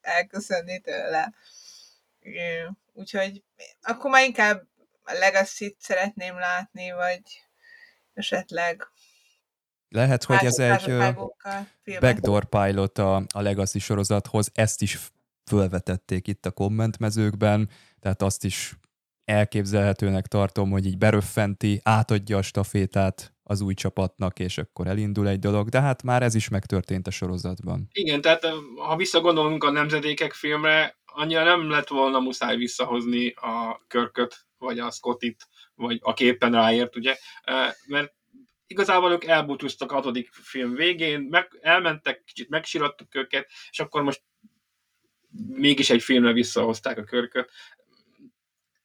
elköszönni 0.02 0.80
tőle. 0.80 1.34
Úgyhogy 2.94 3.44
akkor 3.82 4.12
már 4.12 4.26
inkább 4.26 4.68
a 5.04 5.14
legacy 5.14 5.76
szeretném 5.80 6.38
látni, 6.40 6.92
vagy 6.92 7.22
esetleg 8.14 8.88
lehet, 9.94 10.24
hogy 10.24 10.46
ez 10.46 10.60
egy 10.60 11.14
backdoor 12.00 12.46
pilot 12.46 12.98
a, 12.98 13.16
a 13.16 13.42
Legacy 13.42 13.80
sorozathoz, 13.80 14.50
ezt 14.54 14.82
is 14.82 15.00
fölvetették 15.46 16.28
itt 16.28 16.46
a 16.46 16.52
kommentmezőkben, 16.52 17.70
tehát 18.00 18.22
azt 18.22 18.44
is 18.44 18.78
elképzelhetőnek 19.26 20.28
tartom, 20.28 20.72
hogy 20.72 20.86
így 20.86 20.98
beröffenti, 20.98 21.82
átadja 21.84 22.38
a 22.38 22.42
stafétát 22.42 23.33
az 23.44 23.62
új 23.62 23.74
csapatnak, 23.74 24.40
és 24.40 24.58
akkor 24.58 24.88
elindul 24.88 25.28
egy 25.28 25.40
dolog, 25.40 25.70
de 25.70 25.82
hát 25.82 26.04
már 26.04 26.24
ez 26.24 26.36
is 26.36 26.50
megtörtént 26.50 27.08
a 27.08 27.12
sorozatban. 27.12 27.88
Igen, 27.92 28.22
tehát 28.22 28.46
ha 28.76 28.96
visszagondolunk 28.96 29.64
a 29.64 29.72
nemzedékek 29.72 30.34
filmre, 30.34 30.98
annyira 31.06 31.44
nem 31.44 31.70
lett 31.70 31.88
volna 31.88 32.20
muszáj 32.20 32.56
visszahozni 32.56 33.30
a 33.30 33.84
körköt, 33.88 34.46
vagy 34.58 34.80
a 34.80 34.92
Scottit, 34.92 35.48
vagy 35.76 36.00
a 36.02 36.14
képen 36.14 36.52
ráért, 36.52 36.96
ugye, 36.96 37.18
mert 37.88 38.14
igazából 38.68 39.12
ők 39.12 39.24
elbúcsúztak 39.24 39.92
a 39.92 39.96
hatodik 39.96 40.30
film 40.32 40.76
végén, 40.76 41.20
meg, 41.20 41.60
elmentek, 41.62 42.24
kicsit 42.24 42.50
megsirattuk 42.50 43.16
őket, 43.16 43.50
és 43.72 43.80
akkor 43.80 44.02
most 44.02 44.22
mégis 45.48 45.90
egy 45.90 46.02
filmre 46.02 46.32
visszahozták 46.32 46.98
a 46.98 47.04
körköt 47.04 47.50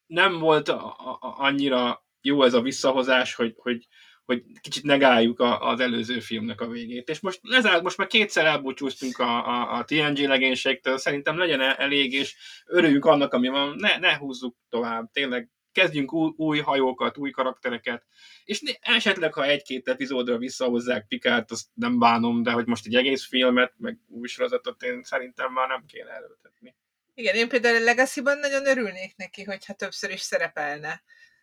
nem 0.09 0.39
volt 0.39 0.69
a, 0.69 0.85
a, 0.87 1.17
annyira 1.19 2.05
jó 2.21 2.43
ez 2.43 2.53
a 2.53 2.61
visszahozás, 2.61 3.35
hogy, 3.35 3.53
hogy, 3.57 3.87
hogy 4.29 4.43
kicsit 4.61 4.83
negáljuk 4.83 5.39
a, 5.39 5.69
az 5.69 5.79
előző 5.79 6.19
filmnek 6.19 6.61
a 6.61 6.67
végét. 6.67 7.09
És 7.09 7.19
most, 7.19 7.39
lezárt, 7.41 7.81
most 7.81 7.97
már 7.97 8.07
kétszer 8.07 8.45
elbúcsúztunk 8.45 9.19
a, 9.19 9.47
a, 9.47 9.77
a 9.77 9.83
TNG 9.83 10.17
legénységtől, 10.17 10.97
szerintem 10.97 11.37
legyen 11.37 11.61
elég, 11.61 12.13
és 12.13 12.35
örüljünk 12.65 13.05
annak, 13.05 13.33
ami 13.33 13.47
van, 13.47 13.75
ne, 13.77 13.97
ne 13.97 14.17
húzzuk 14.17 14.55
tovább, 14.69 15.11
tényleg 15.11 15.49
kezdjünk 15.71 16.13
új, 16.13 16.31
új 16.35 16.59
hajókat, 16.59 17.17
új 17.17 17.31
karaktereket, 17.31 18.05
és 18.43 18.61
esetleg, 18.81 19.33
ha 19.33 19.45
egy-két 19.45 19.87
epizódra 19.87 20.37
visszahozzák 20.37 21.07
Pikárt, 21.07 21.51
azt 21.51 21.65
nem 21.73 21.99
bánom, 21.99 22.43
de 22.43 22.51
hogy 22.51 22.65
most 22.65 22.85
egy 22.85 22.95
egész 22.95 23.25
filmet, 23.27 23.73
meg 23.77 23.97
új 24.07 24.27
sorozatot 24.27 24.83
én 24.83 25.03
szerintem 25.03 25.51
már 25.53 25.67
nem 25.67 25.85
kéne 25.85 26.09
előtetni. 26.09 26.75
Igen, 27.13 27.35
én 27.35 27.47
például 27.47 27.75
a 27.75 27.83
Legacy-ban 27.83 28.37
nagyon 28.37 28.65
örülnék 28.65 29.15
neki, 29.15 29.43
hogyha 29.43 29.73
többször 29.73 30.11
is 30.11 30.21
szerepelne. 30.21 31.01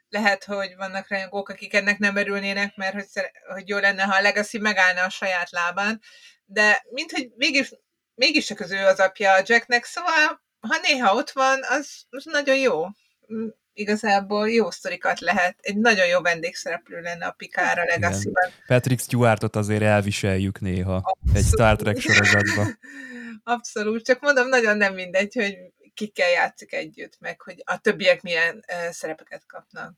Lehet, 0.08 0.44
hogy 0.44 0.76
vannak 0.76 1.08
rajongók, 1.08 1.48
akik 1.48 1.74
ennek 1.74 1.98
nem 1.98 2.16
örülnének, 2.16 2.76
mert 2.76 2.94
hogy, 2.94 3.30
hogy 3.54 3.68
jó 3.68 3.78
lenne, 3.78 4.02
ha 4.02 4.16
a 4.16 4.20
Legacy 4.20 4.58
megállna 4.58 5.02
a 5.02 5.08
saját 5.08 5.50
lábán, 5.50 6.00
de 6.44 6.84
minthogy 6.90 7.32
mégis, 7.36 7.72
mégis 8.14 8.46
csak 8.46 8.60
az 8.60 8.70
ő 8.70 8.84
az 8.84 9.00
apja 9.00 9.32
a 9.32 9.42
Jacknek, 9.44 9.84
szóval 9.84 10.44
ha 10.60 10.78
néha 10.82 11.14
ott 11.14 11.30
van, 11.30 11.58
az, 11.68 12.04
az 12.10 12.24
nagyon 12.24 12.56
jó. 12.56 12.84
Mm, 13.32 13.46
igazából 13.72 14.50
jó 14.50 14.70
sztorikat 14.70 15.20
lehet. 15.20 15.56
Egy 15.60 15.76
nagyon 15.76 16.06
jó 16.06 16.20
vendégszereplő 16.20 17.00
lenne 17.00 17.26
a 17.26 17.30
Pikára 17.30 17.84
Legacy-ban. 17.84 18.50
Patrick 18.66 19.00
Stewartot 19.00 19.56
azért 19.56 19.82
elviseljük 19.82 20.60
néha 20.60 20.94
Abszolút. 20.94 21.36
egy 21.36 21.44
Star 21.44 21.76
Trek 21.76 22.00
sorozatban. 22.00 22.78
Abszolút, 23.54 24.04
csak 24.04 24.20
mondom, 24.20 24.48
nagyon 24.48 24.76
nem 24.76 24.94
mindegy, 24.94 25.34
hogy 25.34 25.56
kikkel 25.96 26.30
játszik 26.30 26.72
együtt, 26.72 27.16
meg 27.20 27.40
hogy 27.40 27.62
a 27.64 27.78
többiek 27.78 28.22
milyen 28.22 28.64
szerepeket 28.90 29.46
kapnak. 29.46 29.94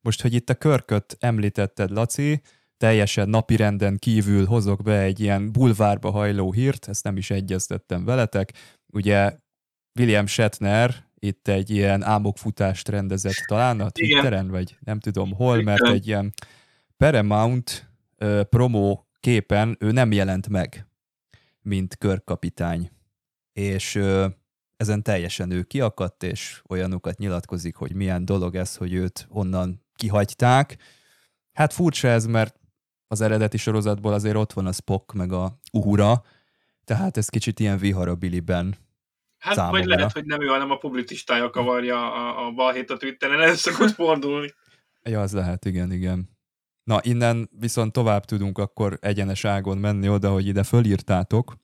Most, 0.00 0.22
hogy 0.22 0.34
itt 0.34 0.50
a 0.50 0.54
körköt 0.54 1.16
említetted, 1.20 1.90
Laci, 1.90 2.40
teljesen 2.76 3.28
napirenden 3.28 3.98
kívül 3.98 4.46
hozok 4.46 4.82
be 4.82 4.98
egy 5.00 5.20
ilyen 5.20 5.52
bulvárba 5.52 6.10
hajló 6.10 6.52
hírt, 6.52 6.88
ezt 6.88 7.04
nem 7.04 7.16
is 7.16 7.30
egyeztettem 7.30 8.04
veletek. 8.04 8.52
Ugye 8.86 9.36
William 9.98 10.26
Shatner 10.26 11.04
itt 11.14 11.48
egy 11.48 11.70
ilyen 11.70 12.02
álmokfutást 12.02 12.88
rendezett 12.88 13.44
talán 13.46 13.80
a 13.80 13.90
Twitteren, 13.90 14.48
vagy 14.48 14.76
nem 14.80 15.00
tudom 15.00 15.32
hol, 15.32 15.62
mert 15.62 15.86
egy 15.86 16.06
ilyen 16.06 16.32
Paramount 16.96 17.90
uh, 18.18 18.42
promo 18.42 19.04
képen 19.20 19.76
ő 19.80 19.90
nem 19.90 20.12
jelent 20.12 20.48
meg 20.48 20.86
mint 21.66 21.96
körkapitány. 21.96 22.90
És 23.52 23.94
ö, 23.94 24.26
ezen 24.76 25.02
teljesen 25.02 25.50
ő 25.50 25.62
kiakadt, 25.62 26.22
és 26.22 26.62
olyanokat 26.68 27.18
nyilatkozik, 27.18 27.76
hogy 27.76 27.94
milyen 27.94 28.24
dolog 28.24 28.54
ez, 28.54 28.76
hogy 28.76 28.92
őt 28.92 29.26
onnan 29.30 29.84
kihagyták. 29.94 30.76
Hát 31.52 31.72
furcsa 31.72 32.08
ez, 32.08 32.26
mert 32.26 32.60
az 33.08 33.20
eredeti 33.20 33.56
sorozatból 33.56 34.12
azért 34.12 34.36
ott 34.36 34.52
van 34.52 34.66
a 34.66 34.72
Spock 34.72 35.12
meg 35.12 35.32
a 35.32 35.60
Uhura, 35.72 36.22
tehát 36.84 37.16
ez 37.16 37.28
kicsit 37.28 37.60
ilyen 37.60 37.78
viharabiliben 37.78 38.76
Hát 39.38 39.54
számomra. 39.54 39.78
vagy 39.78 39.88
lehet, 39.88 40.12
hogy 40.12 40.24
nem 40.24 40.42
ő, 40.42 40.46
hanem 40.46 40.70
a 40.70 40.76
publicistája 40.76 41.50
kavarja 41.50 42.12
a, 42.12 42.46
a 42.46 42.50
balhét 42.50 42.90
a 42.90 42.96
Twitteren, 42.96 43.40
ez 43.40 43.58
szokott 43.60 43.90
fordulni. 43.90 44.52
Ja, 45.02 45.20
az 45.20 45.32
lehet, 45.32 45.64
igen, 45.64 45.92
igen. 45.92 46.28
Na, 46.84 46.98
innen 47.02 47.48
viszont 47.58 47.92
tovább 47.92 48.24
tudunk 48.24 48.58
akkor 48.58 48.98
egyenes 49.00 49.44
ágon 49.44 49.78
menni 49.78 50.08
oda, 50.08 50.30
hogy 50.32 50.46
ide 50.46 50.62
fölírtátok, 50.62 51.56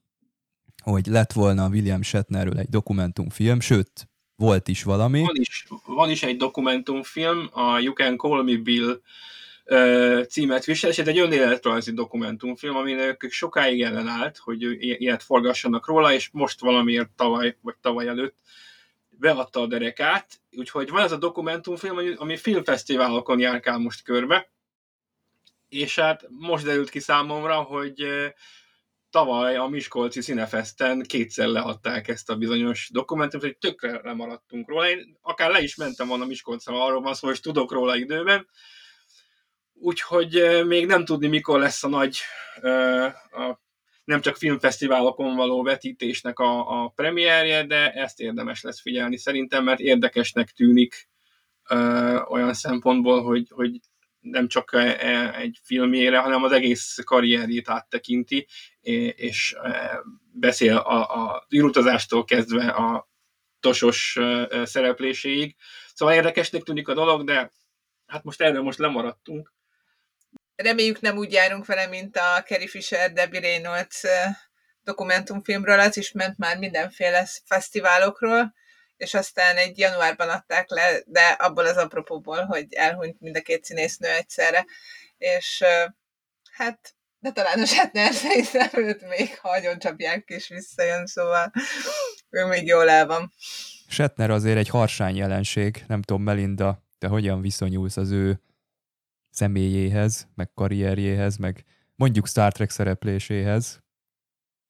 hogy 0.83 1.05
lett 1.05 1.31
volna 1.31 1.67
William 1.67 2.01
Shatnerről 2.01 2.57
egy 2.57 2.69
dokumentumfilm, 2.69 3.59
sőt, 3.59 4.09
volt 4.35 4.67
is 4.67 4.83
valami. 4.83 5.21
Van 5.21 5.35
is, 5.35 5.67
van 5.85 6.09
is 6.09 6.23
egy 6.23 6.37
dokumentumfilm, 6.37 7.49
a 7.51 7.79
You 7.79 7.93
Can 7.93 8.17
Call 8.17 8.43
Me 8.43 8.57
Bill 8.57 9.01
címet 10.27 10.65
visel, 10.65 10.89
és 10.89 10.97
ez 10.97 11.07
egy 11.07 11.19
önéletrajzi 11.19 11.93
dokumentumfilm, 11.93 12.75
aminek 12.75 13.27
sokáig 13.29 13.81
ellenállt, 13.81 14.37
hogy 14.37 14.61
ilyet 14.79 15.23
forgassanak 15.23 15.87
róla, 15.87 16.13
és 16.13 16.29
most 16.31 16.59
valamiért 16.59 17.09
tavaly, 17.15 17.57
vagy 17.61 17.75
tavaly 17.81 18.07
előtt 18.07 18.37
beadta 19.09 19.61
a 19.61 19.67
derekát, 19.67 20.41
úgyhogy 20.51 20.89
van 20.89 21.03
ez 21.03 21.11
a 21.11 21.17
dokumentumfilm, 21.17 21.97
ami 22.17 22.37
filmfesztiválokon 22.37 23.39
járkál 23.39 23.77
most 23.77 24.03
körbe, 24.03 24.51
és 25.69 25.99
hát 25.99 26.27
most 26.29 26.65
derült 26.65 26.89
ki 26.89 26.99
számomra, 26.99 27.55
hogy 27.55 28.05
tavaly 29.13 29.55
a 29.55 29.67
Miskolci 29.67 30.21
Színefesten 30.21 31.01
kétszer 31.01 31.47
leadták 31.47 32.07
ezt 32.07 32.29
a 32.29 32.35
bizonyos 32.35 32.89
dokumentumot, 32.91 33.45
hogy 33.45 33.57
tökre 33.57 33.99
lemaradtunk 34.03 34.69
róla. 34.69 34.89
Én 34.89 35.17
akár 35.21 35.51
le 35.51 35.61
is 35.61 35.75
mentem 35.75 36.07
volna 36.07 36.25
Miskolcra, 36.25 36.85
arról 36.85 37.01
van 37.01 37.13
szó, 37.13 37.27
hogy 37.27 37.39
tudok 37.39 37.71
róla 37.71 37.95
időben. 37.95 38.47
Úgyhogy 39.73 40.61
még 40.65 40.85
nem 40.85 41.05
tudni, 41.05 41.27
mikor 41.27 41.59
lesz 41.59 41.83
a 41.83 41.87
nagy, 41.87 42.17
a, 43.31 43.59
nem 44.03 44.21
csak 44.21 44.35
filmfesztiválokon 44.35 45.35
való 45.35 45.63
vetítésnek 45.63 46.39
a, 46.39 46.83
a 46.83 46.87
premierje, 46.87 47.65
de 47.65 47.91
ezt 47.91 48.19
érdemes 48.19 48.61
lesz 48.61 48.81
figyelni 48.81 49.17
szerintem, 49.17 49.63
mert 49.63 49.79
érdekesnek 49.79 50.49
tűnik 50.49 51.09
olyan 52.27 52.53
szempontból, 52.53 53.23
hogy, 53.23 53.47
hogy 53.49 53.79
nem 54.23 54.47
csak 54.47 54.73
e, 54.73 54.97
e, 54.99 55.33
egy 55.35 55.59
filmjére, 55.63 56.17
hanem 56.17 56.43
az 56.43 56.51
egész 56.51 56.97
karrierjét 57.03 57.69
áttekinti, 57.69 58.47
és 59.15 59.55
e, 59.63 59.99
beszél 60.31 60.77
a, 60.77 61.23
a 61.23 61.47
űrutazástól 61.55 62.23
kezdve 62.23 62.67
a 62.67 63.11
tosos 63.59 64.19
szerepléséig. 64.63 65.55
Szóval 65.93 66.15
érdekesnek 66.15 66.61
tűnik 66.61 66.87
a 66.87 66.93
dolog, 66.93 67.23
de 67.23 67.51
Hát 68.13 68.23
most 68.23 68.41
erről 68.41 68.61
most 68.61 68.79
lemaradtunk. 68.79 69.53
Reméljük 70.55 71.01
nem 71.01 71.17
úgy 71.17 71.31
járunk 71.31 71.65
vele, 71.65 71.87
mint 71.87 72.17
a 72.17 72.43
Carrie 72.45 72.67
Fisher, 72.67 73.11
Debbie 73.11 73.39
Reynolds 73.39 74.01
dokumentumfilmről, 74.83 75.79
az 75.79 75.97
is 75.97 76.11
ment 76.11 76.37
már 76.37 76.57
mindenféle 76.57 77.27
fesztiválokról, 77.45 78.53
és 79.03 79.13
aztán 79.13 79.57
egy 79.57 79.77
januárban 79.77 80.29
adták 80.29 80.69
le, 80.69 81.01
de 81.05 81.21
abból 81.21 81.65
az 81.65 81.77
apropóból, 81.77 82.45
hogy 82.45 82.73
elhunyt 82.73 83.21
mind 83.21 83.35
a 83.35 83.41
két 83.41 83.63
színésznő 83.63 84.07
egyszerre, 84.09 84.65
és 85.17 85.63
hát 86.51 86.95
de 87.19 87.31
talán 87.31 87.59
a 87.59 87.65
Shatner 87.65 88.13
szerintem 88.13 88.69
őt 88.73 89.07
még 89.09 89.37
hagyjon 89.39 89.79
csapják 89.79 90.29
és 90.29 90.47
visszajön, 90.47 91.05
szóval 91.05 91.51
ő 92.29 92.45
még 92.45 92.65
jól 92.65 92.89
el 92.89 93.05
van. 93.05 93.31
Shatner 93.87 94.29
azért 94.29 94.57
egy 94.57 94.69
harsány 94.69 95.15
jelenség, 95.15 95.83
nem 95.87 96.01
tudom, 96.01 96.23
Melinda, 96.23 96.83
te 96.97 97.07
hogyan 97.07 97.41
viszonyulsz 97.41 97.97
az 97.97 98.11
ő 98.11 98.41
személyéhez, 99.29 100.27
meg 100.35 100.53
karrierjéhez, 100.53 101.37
meg 101.37 101.63
mondjuk 101.95 102.27
Star 102.27 102.51
Trek 102.51 102.69
szerepléséhez? 102.69 103.81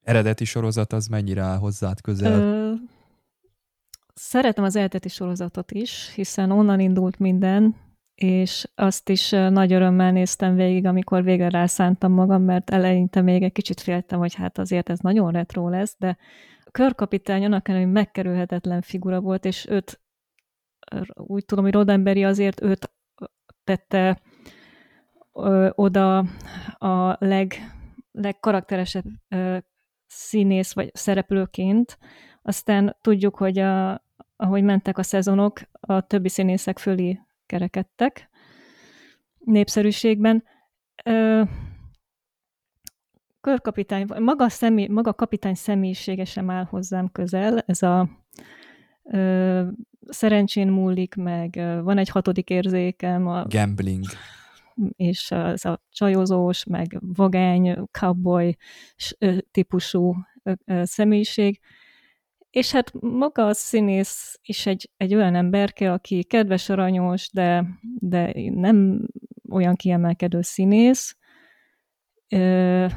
Eredeti 0.01 0.45
sorozat 0.45 0.93
az 0.93 1.07
mennyire 1.07 1.41
áll 1.41 1.57
hozzád 1.57 2.01
közel? 2.01 2.39
Ö, 2.39 2.73
szeretem 4.13 4.63
az 4.63 4.75
eredeti 4.75 5.09
sorozatot 5.09 5.71
is, 5.71 6.13
hiszen 6.15 6.51
onnan 6.51 6.79
indult 6.79 7.19
minden, 7.19 7.75
és 8.15 8.67
azt 8.75 9.09
is 9.09 9.29
nagy 9.29 9.73
örömmel 9.73 10.11
néztem 10.11 10.55
végig, 10.55 10.85
amikor 10.85 11.23
végre 11.23 11.49
rászántam 11.49 12.11
magam, 12.11 12.41
mert 12.41 12.69
eleinte 12.69 13.21
még 13.21 13.43
egy 13.43 13.51
kicsit 13.51 13.79
féltem, 13.81 14.19
hogy 14.19 14.33
hát 14.33 14.57
azért 14.57 14.89
ez 14.89 14.99
nagyon 14.99 15.31
retro 15.31 15.69
lesz, 15.69 15.95
de 15.99 16.17
körkapitány 16.71 17.45
annak 17.45 17.67
hogy 17.67 17.91
megkerülhetetlen 17.91 18.81
figura 18.81 19.21
volt, 19.21 19.45
és 19.45 19.67
őt 19.69 20.01
úgy 21.13 21.45
tudom, 21.45 21.63
hogy 21.63 21.73
Rodemberi 21.73 22.23
azért 22.23 22.61
őt 22.61 22.91
tette 23.63 24.21
ö, 25.33 25.69
oda 25.71 26.17
a 26.77 27.15
leg, 27.19 27.53
legkarakteresebb 28.11 29.05
ö, 29.29 29.57
színész 30.07 30.73
vagy 30.73 30.89
szereplőként. 30.93 31.97
Aztán 32.45 32.95
tudjuk, 33.01 33.35
hogy 33.35 33.59
a, 33.59 34.03
ahogy 34.35 34.63
mentek 34.63 34.97
a 34.97 35.03
szezonok, 35.03 35.59
a 35.71 36.01
többi 36.01 36.29
színészek 36.29 36.79
fölé 36.79 37.19
kerekedtek 37.45 38.29
népszerűségben. 39.39 40.43
Ö, 41.03 41.43
körkapitány, 43.41 44.05
maga, 44.19 44.49
személy, 44.49 44.87
maga 44.87 45.13
kapitány 45.13 45.53
személyisége 45.53 46.25
sem 46.25 46.49
áll 46.49 46.63
hozzám 46.63 47.11
közel. 47.11 47.59
Ez 47.59 47.81
a 47.81 48.09
ö, 49.03 49.67
szerencsén 50.07 50.67
múlik, 50.67 51.15
meg 51.15 51.55
van 51.83 51.97
egy 51.97 52.09
hatodik 52.09 52.49
érzékem. 52.49 53.27
A, 53.27 53.45
Gambling. 53.47 54.05
És 54.95 55.31
ez 55.31 55.65
a 55.65 55.81
csajozós, 55.89 56.63
meg 56.63 56.97
vagány, 57.01 57.87
cowboy 57.91 58.55
típusú 59.51 60.15
személyiség. 60.83 61.59
És 62.53 62.71
hát 62.71 62.93
maga 63.01 63.45
a 63.45 63.53
színész 63.53 64.39
is 64.43 64.65
egy, 64.65 64.89
egy 64.97 65.15
olyan 65.15 65.35
emberke, 65.35 65.91
aki 65.91 66.23
kedves, 66.23 66.69
aranyos, 66.69 67.31
de, 67.31 67.65
de 67.99 68.33
nem 68.49 69.07
olyan 69.49 69.75
kiemelkedő 69.75 70.41
színész. 70.41 71.17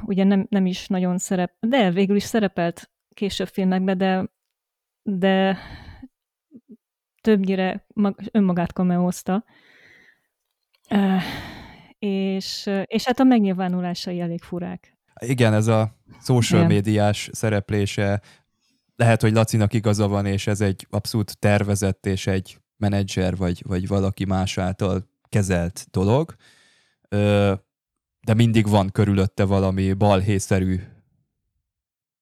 Ugye 0.02 0.24
nem, 0.24 0.46
nem 0.48 0.66
is 0.66 0.86
nagyon 0.86 1.18
szerep, 1.18 1.52
de 1.60 1.90
végül 1.90 2.16
is 2.16 2.22
szerepelt 2.22 2.90
később 3.14 3.46
filmekben, 3.46 3.98
de, 3.98 4.30
de 5.02 5.58
többnyire 7.20 7.86
mag, 7.94 8.20
önmagát 8.30 8.72
kameózta. 8.72 9.44
És, 11.98 12.70
és 12.84 13.04
hát 13.04 13.20
a 13.20 13.24
megnyilvánulásai 13.24 14.20
elég 14.20 14.42
furák. 14.42 14.98
Igen, 15.20 15.54
ez 15.54 15.66
a 15.66 15.96
social 16.22 16.66
médiás 16.66 17.28
szereplése 17.32 18.22
lehet, 18.96 19.20
hogy 19.20 19.32
Lacinak 19.32 19.72
igaza 19.72 20.08
van, 20.08 20.26
és 20.26 20.46
ez 20.46 20.60
egy 20.60 20.86
abszolút 20.90 21.38
tervezett 21.38 22.06
és 22.06 22.26
egy 22.26 22.58
menedzser 22.76 23.36
vagy, 23.36 23.62
vagy 23.66 23.86
valaki 23.86 24.24
más 24.24 24.58
által 24.58 25.08
kezelt 25.28 25.86
dolog, 25.90 26.34
de 28.20 28.34
mindig 28.34 28.68
van 28.68 28.90
körülötte 28.90 29.44
valami 29.44 29.92
balhészerű 29.92 30.80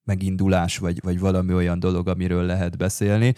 megindulás, 0.03 0.77
vagy, 0.77 1.01
vagy 1.03 1.19
valami 1.19 1.53
olyan 1.53 1.79
dolog, 1.79 2.07
amiről 2.07 2.43
lehet 2.43 2.77
beszélni. 2.77 3.33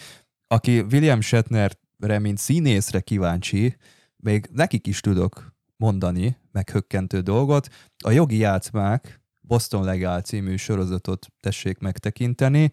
Aki 0.46 0.80
William 0.80 1.20
Shatnerre, 1.20 2.18
mint 2.18 2.38
színészre 2.38 3.00
kíváncsi, 3.00 3.76
még 4.16 4.48
nekik 4.52 4.86
is 4.86 5.00
tudok 5.00 5.56
mondani 5.76 6.36
meghökkentő 6.52 7.20
dolgot. 7.20 7.68
A 8.04 8.10
jogi 8.10 8.36
játszmák 8.36 9.20
Boston 9.40 9.84
Legal 9.84 10.20
című 10.20 10.56
sorozatot 10.56 11.26
tessék 11.40 11.78
megtekinteni, 11.78 12.70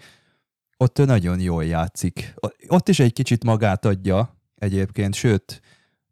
ott 0.77 0.99
ő 0.99 1.05
nagyon 1.05 1.39
jól 1.39 1.65
játszik. 1.65 2.33
Ott 2.67 2.89
is 2.89 2.99
egy 2.99 3.13
kicsit 3.13 3.43
magát 3.43 3.85
adja 3.85 4.35
egyébként, 4.55 5.13
sőt, 5.13 5.61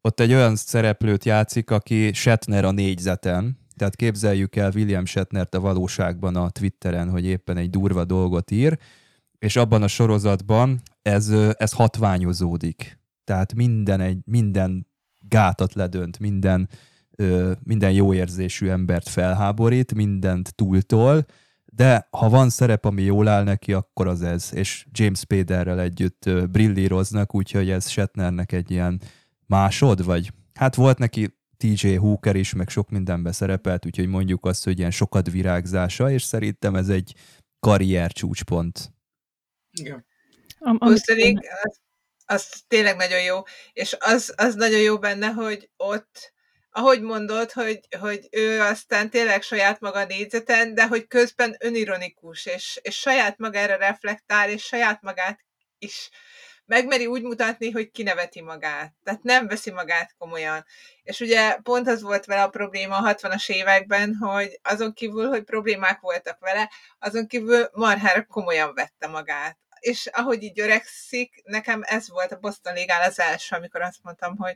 ott 0.02 0.20
egy 0.20 0.34
olyan 0.34 0.56
szereplőt 0.56 1.26
játszik, 1.26 1.72
aki 1.72 2.14
Shatner 2.14 2.66
a 2.66 2.72
négyzeten, 2.72 3.58
tehát 3.76 3.96
képzeljük 3.96 4.56
el 4.56 4.72
William 4.76 5.06
Shatnert 5.06 5.56
a 5.56 5.60
valóságban 5.60 6.36
a 6.36 6.50
Twitteren, 6.50 7.10
hogy 7.10 7.26
éppen 7.26 7.58
egy 7.58 7.70
durva 7.70 8.06
dolgot 8.06 8.52
ír, 8.52 8.78
és 9.40 9.56
abban 9.56 9.84
a 9.84 9.88
sorozatban 9.88 10.82
ez, 11.02 11.30
ez 11.58 11.72
hatványozódik. 11.72 13.00
Tehát 13.24 13.54
minden, 13.54 14.02
egy, 14.02 14.18
minden 14.26 14.88
gátat 15.20 15.74
ledönt, 15.74 16.20
minden, 16.20 16.70
minden 17.64 17.92
jó 17.92 18.14
érzésű 18.14 18.68
embert 18.68 19.10
felháborít, 19.10 19.94
mindent 19.94 20.56
túltol, 20.56 21.26
de 21.76 22.08
ha 22.12 22.30
van 22.30 22.50
szerep, 22.50 22.86
ami 22.86 23.02
jól 23.02 23.28
áll 23.28 23.44
neki, 23.44 23.74
akkor 23.74 24.08
az 24.08 24.22
ez, 24.22 24.50
és 24.54 24.86
James 24.92 25.20
Spaderrel 25.20 25.80
együtt 25.80 26.30
brillíroznak, 26.50 27.36
úgyhogy 27.36 27.70
ez 27.70 27.90
Shatnernek 27.90 28.52
egy 28.52 28.72
ilyen 28.72 29.02
másod, 29.46 30.06
vagy 30.06 30.34
hát 30.54 30.76
volt 30.76 30.98
neki 30.98 31.38
TJ 31.58 31.94
Hooker 31.96 32.36
is, 32.36 32.54
meg 32.54 32.70
sok 32.70 32.90
mindenbe 32.90 33.32
szerepelt, 33.32 33.86
úgyhogy 33.86 34.08
mondjuk 34.08 34.46
azt, 34.46 34.64
hogy 34.64 34.78
ilyen 34.78 34.92
sokat 34.92 35.32
virágzása, 35.32 36.12
és 36.12 36.24
szerintem 36.24 36.76
ez 36.76 36.90
egy 36.90 37.16
karrier 37.60 38.12
csúcspont. 38.12 38.94
Igen. 39.72 40.06
Am- 40.60 40.82
az, 40.82 41.04
az 42.26 42.64
tényleg 42.68 42.96
nagyon 42.96 43.22
jó, 43.22 43.42
és 43.74 43.98
az, 44.00 44.34
az 44.38 44.56
nagyon 44.56 44.80
jó 44.80 45.00
benne, 45.00 45.28
hogy 45.28 45.70
ott 45.78 46.33
ahogy 46.76 47.02
mondod, 47.02 47.52
hogy, 47.52 47.80
hogy 48.00 48.28
ő 48.32 48.62
aztán 48.62 49.10
tényleg 49.10 49.42
saját 49.42 49.80
maga 49.80 50.06
négyzeten, 50.06 50.74
de 50.74 50.88
hogy 50.88 51.08
közben 51.08 51.56
önironikus, 51.60 52.46
és, 52.46 52.80
és 52.82 52.96
saját 52.96 53.38
magára 53.38 53.76
reflektál, 53.76 54.50
és 54.50 54.64
saját 54.64 55.02
magát 55.02 55.40
is 55.78 56.10
megmeri 56.66 57.06
úgy 57.06 57.22
mutatni, 57.22 57.72
hogy 57.72 57.92
kineveti 57.92 58.42
magát. 58.42 58.94
Tehát 59.04 59.24
nem 59.24 59.48
veszi 59.48 59.72
magát 59.72 60.16
komolyan. 60.18 60.66
És 61.04 61.20
ugye 61.20 61.56
pont 61.64 61.88
az 61.88 62.02
volt 62.02 62.26
vele 62.26 62.44
a 62.44 62.50
probléma 62.50 62.98
a 62.98 63.14
60-as 63.14 63.50
években, 63.50 64.16
hogy 64.16 64.60
azon 64.62 64.94
kívül, 64.94 65.28
hogy 65.28 65.44
problémák 65.44 66.00
voltak 66.00 66.40
vele, 66.40 66.72
azon 67.00 67.28
kívül 67.28 67.70
marhára 67.74 68.26
komolyan 68.26 68.74
vette 68.74 69.08
magát. 69.08 69.58
És 69.80 70.08
ahogy 70.12 70.44
így 70.44 70.60
öregszik, 70.60 71.42
nekem 71.44 71.82
ez 71.86 72.10
volt 72.10 72.32
a 72.32 72.40
Boston 72.40 72.74
Legal 72.74 73.02
az 73.02 73.20
első, 73.20 73.56
amikor 73.56 73.82
azt 73.82 74.04
mondtam, 74.04 74.38
hogy 74.38 74.56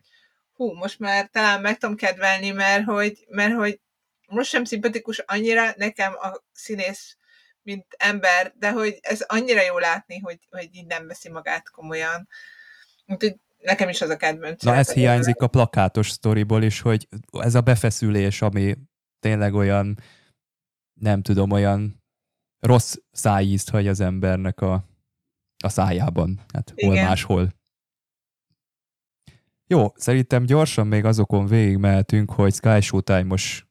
hú, 0.57 0.73
most 0.73 0.99
már 0.99 1.29
talán 1.31 1.61
meg 1.61 1.77
tudom 1.77 1.95
kedvelni, 1.95 2.49
mert 2.49 2.83
hogy, 2.83 3.25
mert 3.29 3.53
hogy 3.53 3.79
most 4.27 4.49
sem 4.49 4.63
szimpatikus 4.63 5.19
annyira 5.19 5.73
nekem 5.75 6.13
a 6.13 6.43
színész, 6.51 7.17
mint 7.61 7.85
ember, 7.97 8.53
de 8.55 8.71
hogy 8.71 8.97
ez 9.01 9.21
annyira 9.21 9.61
jó 9.61 9.77
látni, 9.77 10.19
hogy, 10.19 10.47
hogy 10.49 10.69
így 10.71 10.85
nem 10.85 11.07
veszi 11.07 11.29
magát 11.29 11.69
komolyan. 11.69 12.27
Úgyhogy 13.05 13.35
nekem 13.57 13.89
is 13.89 14.01
az 14.01 14.09
a 14.09 14.17
kedvenc. 14.17 14.63
Na 14.63 14.75
ez 14.75 14.91
hiányzik 14.91 15.41
a 15.41 15.47
plakátos 15.47 16.09
sztoriból 16.09 16.63
is, 16.63 16.81
hogy 16.81 17.07
ez 17.31 17.55
a 17.55 17.61
befeszülés, 17.61 18.41
ami 18.41 18.75
tényleg 19.19 19.53
olyan, 19.53 19.97
nem 20.93 21.21
tudom, 21.21 21.51
olyan 21.51 22.03
rossz 22.59 22.95
szájízt 23.11 23.69
hagy 23.69 23.87
az 23.87 23.99
embernek 23.99 24.61
a, 24.61 24.85
a 25.63 25.69
szájában. 25.69 26.39
Hát 26.53 26.73
hol 26.75 26.93
Igen. 26.93 27.05
máshol. 27.05 27.56
Jó, 29.69 29.93
szerintem 29.95 30.45
gyorsan 30.45 30.87
még 30.87 31.05
azokon 31.05 31.45
végigmehetünk, 31.45 32.31
hogy 32.31 32.53
Sky 32.53 32.81
Showtime-os 32.81 33.65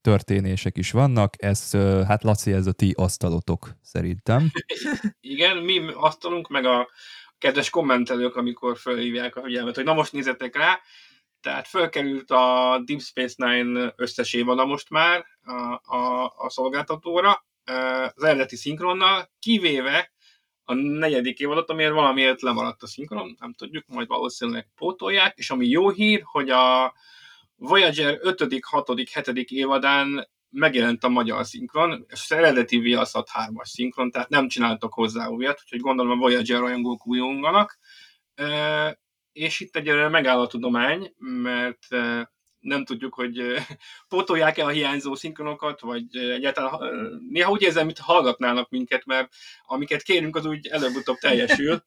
történések 0.00 0.76
is 0.76 0.90
vannak. 0.90 1.34
Ez, 1.42 1.70
hát 2.06 2.22
Laci, 2.22 2.52
ez 2.52 2.66
a 2.66 2.72
ti 2.72 2.94
asztalotok 2.96 3.70
szerintem. 3.82 4.50
Igen, 5.20 5.56
mi 5.56 5.80
asztalunk, 5.94 6.48
meg 6.48 6.64
a 6.64 6.88
kedves 7.38 7.70
kommentelők, 7.70 8.36
amikor 8.36 8.78
felhívják 8.78 9.36
a 9.36 9.42
figyelmet, 9.42 9.74
hogy 9.74 9.84
na 9.84 9.94
most 9.94 10.12
nézzetek 10.12 10.56
rá. 10.56 10.80
Tehát 11.40 11.68
fölkerült 11.68 12.30
a 12.30 12.80
Deep 12.84 13.00
Space 13.00 13.34
Nine 13.46 13.92
összes 13.96 14.32
évada 14.32 14.64
most 14.64 14.90
már 14.90 15.24
a, 15.42 15.96
a, 15.96 16.32
a 16.36 16.50
szolgáltatóra, 16.50 17.46
az 18.14 18.22
eredeti 18.22 18.56
szinkronnal, 18.56 19.30
kivéve 19.38 20.12
a 20.68 20.74
negyedik 20.74 21.38
évadot, 21.38 21.70
amiért 21.70 21.92
valamiért 21.92 22.42
lemaradt 22.42 22.82
a 22.82 22.86
szinkron, 22.86 23.36
nem 23.40 23.52
tudjuk, 23.52 23.84
majd 23.86 24.06
valószínűleg 24.06 24.68
pótolják, 24.74 25.36
és 25.36 25.50
ami 25.50 25.66
jó 25.66 25.90
hír, 25.90 26.22
hogy 26.24 26.50
a 26.50 26.94
Voyager 27.56 28.18
5., 28.20 28.58
6., 28.60 28.92
7. 29.24 29.50
évadán 29.50 30.28
megjelent 30.50 31.04
a 31.04 31.08
magyar 31.08 31.46
szinkron, 31.46 32.04
és 32.08 32.20
az 32.24 32.32
eredeti 32.32 32.78
Viaszat 32.78 33.28
3-as 33.38 33.64
szinkron, 33.64 34.10
tehát 34.10 34.28
nem 34.28 34.48
csináltak 34.48 34.92
hozzá 34.92 35.28
újat, 35.28 35.60
úgyhogy 35.62 35.80
gondolom 35.80 36.12
a 36.12 36.20
Voyager 36.20 36.60
rajongók 36.60 37.06
újonganak. 37.06 37.78
És 39.32 39.60
itt 39.60 39.76
egyelőre 39.76 40.08
megáll 40.08 40.40
a 40.40 40.46
tudomány, 40.46 41.14
mert 41.18 41.86
nem 42.66 42.84
tudjuk, 42.84 43.14
hogy 43.14 43.40
pótolják-e 44.08 44.64
a 44.64 44.68
hiányzó 44.68 45.14
szinkronokat, 45.14 45.80
vagy 45.80 46.16
egyáltalán 46.16 46.80
néha 47.30 47.50
úgy 47.50 47.62
érzem, 47.62 47.84
mint 47.86 47.98
hallgatnának 47.98 48.70
minket, 48.70 49.04
mert 49.04 49.28
amiket 49.66 50.02
kérünk, 50.02 50.36
az 50.36 50.46
úgy 50.46 50.66
előbb-utóbb 50.66 51.16
teljesül. 51.16 51.84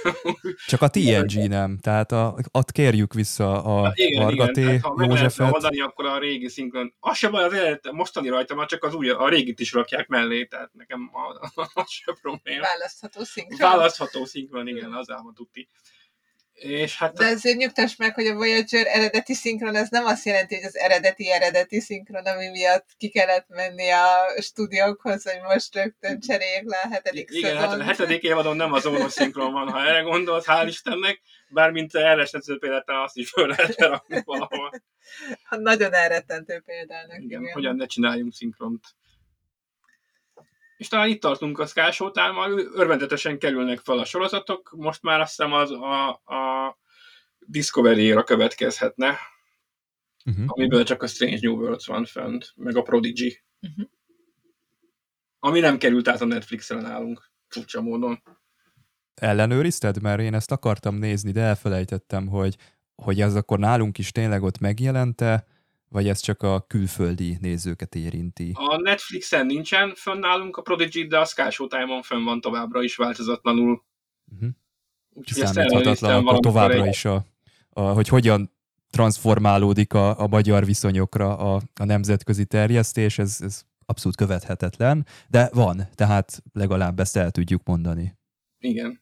Csak 0.66 0.82
a 0.82 0.88
TNG 0.88 1.48
nem, 1.48 1.78
tehát 1.78 2.12
a, 2.12 2.36
ott 2.52 2.72
kérjük 2.72 3.14
vissza 3.14 3.62
a 3.62 3.84
hát 3.84 3.98
igen, 3.98 4.22
Vargaté 4.22 4.60
igen, 4.60 4.80
ha 4.80 5.04
Józsefet. 5.04 5.52
oldani, 5.52 5.80
akkor 5.80 6.06
a 6.06 6.18
régi 6.18 6.48
szinkron. 6.48 6.94
Az 7.00 7.16
sem 7.16 7.30
baj, 7.30 7.44
az 7.44 7.52
eredet, 7.52 7.92
mostani 7.92 8.28
rajta 8.28 8.54
már 8.54 8.66
csak 8.66 8.84
az 8.84 8.94
új, 8.94 9.10
a 9.10 9.28
régit 9.28 9.60
is 9.60 9.72
rakják 9.72 10.08
mellé, 10.08 10.44
tehát 10.44 10.70
nekem 10.72 11.10
az 11.74 11.90
sem 11.90 12.14
probléma. 12.20 12.62
Választható 12.62 13.24
szinkron. 13.24 13.70
Választható 13.70 14.24
szinkron, 14.24 14.66
igen, 14.66 14.92
az 14.92 15.10
álma 15.10 15.32
tuti. 15.32 15.68
És 16.60 16.98
hát 16.98 17.12
De 17.12 17.26
azért 17.26 17.56
nyugtass 17.56 17.96
meg, 17.96 18.14
hogy 18.14 18.26
a 18.26 18.34
Voyager 18.34 18.86
eredeti 18.86 19.34
szinkron, 19.34 19.76
ez 19.76 19.88
nem 19.88 20.04
azt 20.04 20.24
jelenti, 20.24 20.54
hogy 20.54 20.64
az 20.64 20.76
eredeti 20.76 21.30
eredeti 21.30 21.80
szinkron, 21.80 22.24
ami 22.24 22.48
miatt 22.48 22.86
ki 22.96 23.08
kellett 23.08 23.46
menni 23.48 23.90
a 23.90 24.40
stúdiókhoz, 24.40 25.22
hogy 25.22 25.40
most 25.42 25.74
rögtön 25.74 26.20
cseréljék 26.20 26.62
le 26.64 26.76
a 26.82 26.88
hetedik 26.88 27.28
Igen, 27.32 27.56
hát 27.56 27.80
a 27.80 27.82
hetedik 27.82 28.22
évadon 28.22 28.56
nem 28.56 28.72
az 28.72 28.86
órós 28.86 29.12
szinkron 29.12 29.52
van, 29.52 29.68
ha 29.68 29.86
erre 29.86 30.00
gondolsz, 30.00 30.44
hál' 30.46 30.64
Istennek, 30.66 31.20
bármint 31.48 31.94
elrettentő 31.94 32.58
példát 32.58 32.84
azt 32.86 33.16
is 33.16 33.30
föl 33.30 33.46
lehet 33.46 33.80
rakni 33.80 34.22
valahol. 34.24 34.70
Nagyon 35.50 35.94
elrettentő 35.94 36.62
példának. 36.66 37.20
Igen, 37.20 37.40
igen, 37.40 37.52
hogyan 37.52 37.76
ne 37.76 37.86
csináljunk 37.86 38.32
szinkront. 38.32 38.84
És 40.80 40.88
talán 40.88 41.08
itt 41.08 41.20
tartunk 41.20 41.58
a 41.58 41.66
Sky 41.66 41.90
Showtime-mal, 41.90 42.58
örvendetesen 42.58 43.38
kerülnek 43.38 43.78
fel 43.78 43.98
a 43.98 44.04
sorozatok, 44.04 44.72
most 44.76 45.02
már 45.02 45.20
azt 45.20 45.36
hiszem 45.36 45.52
az 45.52 45.70
a, 45.70 46.08
a 46.08 46.78
Discovery-ra 47.38 48.24
következhetne, 48.24 49.18
uh-huh. 50.24 50.44
amiből 50.46 50.84
csak 50.84 51.02
a 51.02 51.06
Strange 51.06 51.38
New 51.40 51.56
Worlds 51.56 51.86
van 51.86 52.04
fönt, 52.04 52.52
meg 52.56 52.76
a 52.76 52.82
Prodigy. 52.82 53.42
Uh-huh. 53.60 53.88
Ami 55.38 55.60
nem 55.60 55.78
került 55.78 56.08
át 56.08 56.20
a 56.20 56.24
Netflixre 56.24 56.80
nálunk, 56.80 57.30
furcsa 57.48 57.80
módon. 57.80 58.22
Ellenőrizted? 59.14 60.02
Mert 60.02 60.20
én 60.20 60.34
ezt 60.34 60.52
akartam 60.52 60.94
nézni, 60.94 61.30
de 61.30 61.40
elfelejtettem, 61.40 62.26
hogy, 62.26 62.56
hogy 62.94 63.20
ez 63.20 63.34
akkor 63.34 63.58
nálunk 63.58 63.98
is 63.98 64.12
tényleg 64.12 64.42
ott 64.42 64.58
megjelente, 64.58 65.46
vagy 65.90 66.08
ez 66.08 66.20
csak 66.20 66.42
a 66.42 66.64
külföldi 66.66 67.36
nézőket 67.40 67.94
érinti? 67.94 68.52
A 68.54 68.76
Netflixen 68.76 69.46
nincsen 69.46 69.94
fönn 69.94 70.18
nálunk 70.18 70.56
a 70.56 70.62
Prodigy, 70.62 71.06
de 71.06 71.18
a 71.18 71.24
Sky 71.24 71.50
Showtime-on 71.50 72.02
fönn 72.02 72.24
van 72.24 72.40
továbbra 72.40 72.82
is 72.82 72.96
változatlanul. 72.96 73.84
Uh-huh. 74.32 74.48
Úgyhogy 75.12 75.46
Számíthatatlan 75.46 76.26
akkor 76.26 76.40
továbbra 76.40 76.86
is, 76.86 77.04
a, 77.04 77.24
a, 77.70 77.80
hogy 77.80 78.08
hogyan 78.08 78.50
transformálódik 78.90 79.92
a, 79.92 80.20
a 80.20 80.26
magyar 80.26 80.64
viszonyokra 80.64 81.36
a, 81.36 81.60
a 81.74 81.84
nemzetközi 81.84 82.44
terjesztés, 82.44 83.18
ez, 83.18 83.38
ez 83.40 83.62
abszolút 83.86 84.16
követhetetlen, 84.16 85.06
de 85.28 85.50
van, 85.52 85.88
tehát 85.94 86.42
legalább 86.52 87.00
ezt 87.00 87.16
el 87.16 87.30
tudjuk 87.30 87.62
mondani. 87.64 88.18
Igen. 88.58 89.00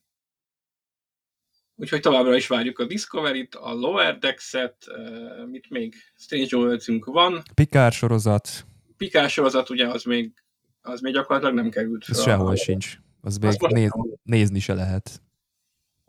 Úgyhogy 1.81 2.01
továbbra 2.01 2.37
is 2.37 2.47
várjuk 2.47 2.79
a 2.79 2.87
Discovery-t, 2.87 3.55
a 3.55 3.73
Lower 3.73 4.19
Decks-et, 4.19 4.87
mit 5.51 5.71
még? 5.71 5.95
Strange 6.17 6.57
worlds 6.57 6.87
van. 7.05 7.43
Pikár 7.55 7.93
sorozat. 7.93 8.67
Pikár 8.97 9.31
sorozat, 9.31 9.71
ugye 9.71 9.89
az 9.89 10.03
még, 10.03 10.33
az 10.81 11.01
még 11.01 11.13
gyakorlatilag 11.13 11.55
nem 11.55 11.71
került 11.71 12.05
fel. 12.05 12.17
Ez 12.17 12.23
sehol 12.23 12.51
a... 12.51 12.57
sincs. 12.57 12.99
Az 13.21 13.37
még 13.37 13.57
néz, 13.69 13.91
nézni 14.23 14.59
se 14.59 14.75
lehet. 14.75 15.23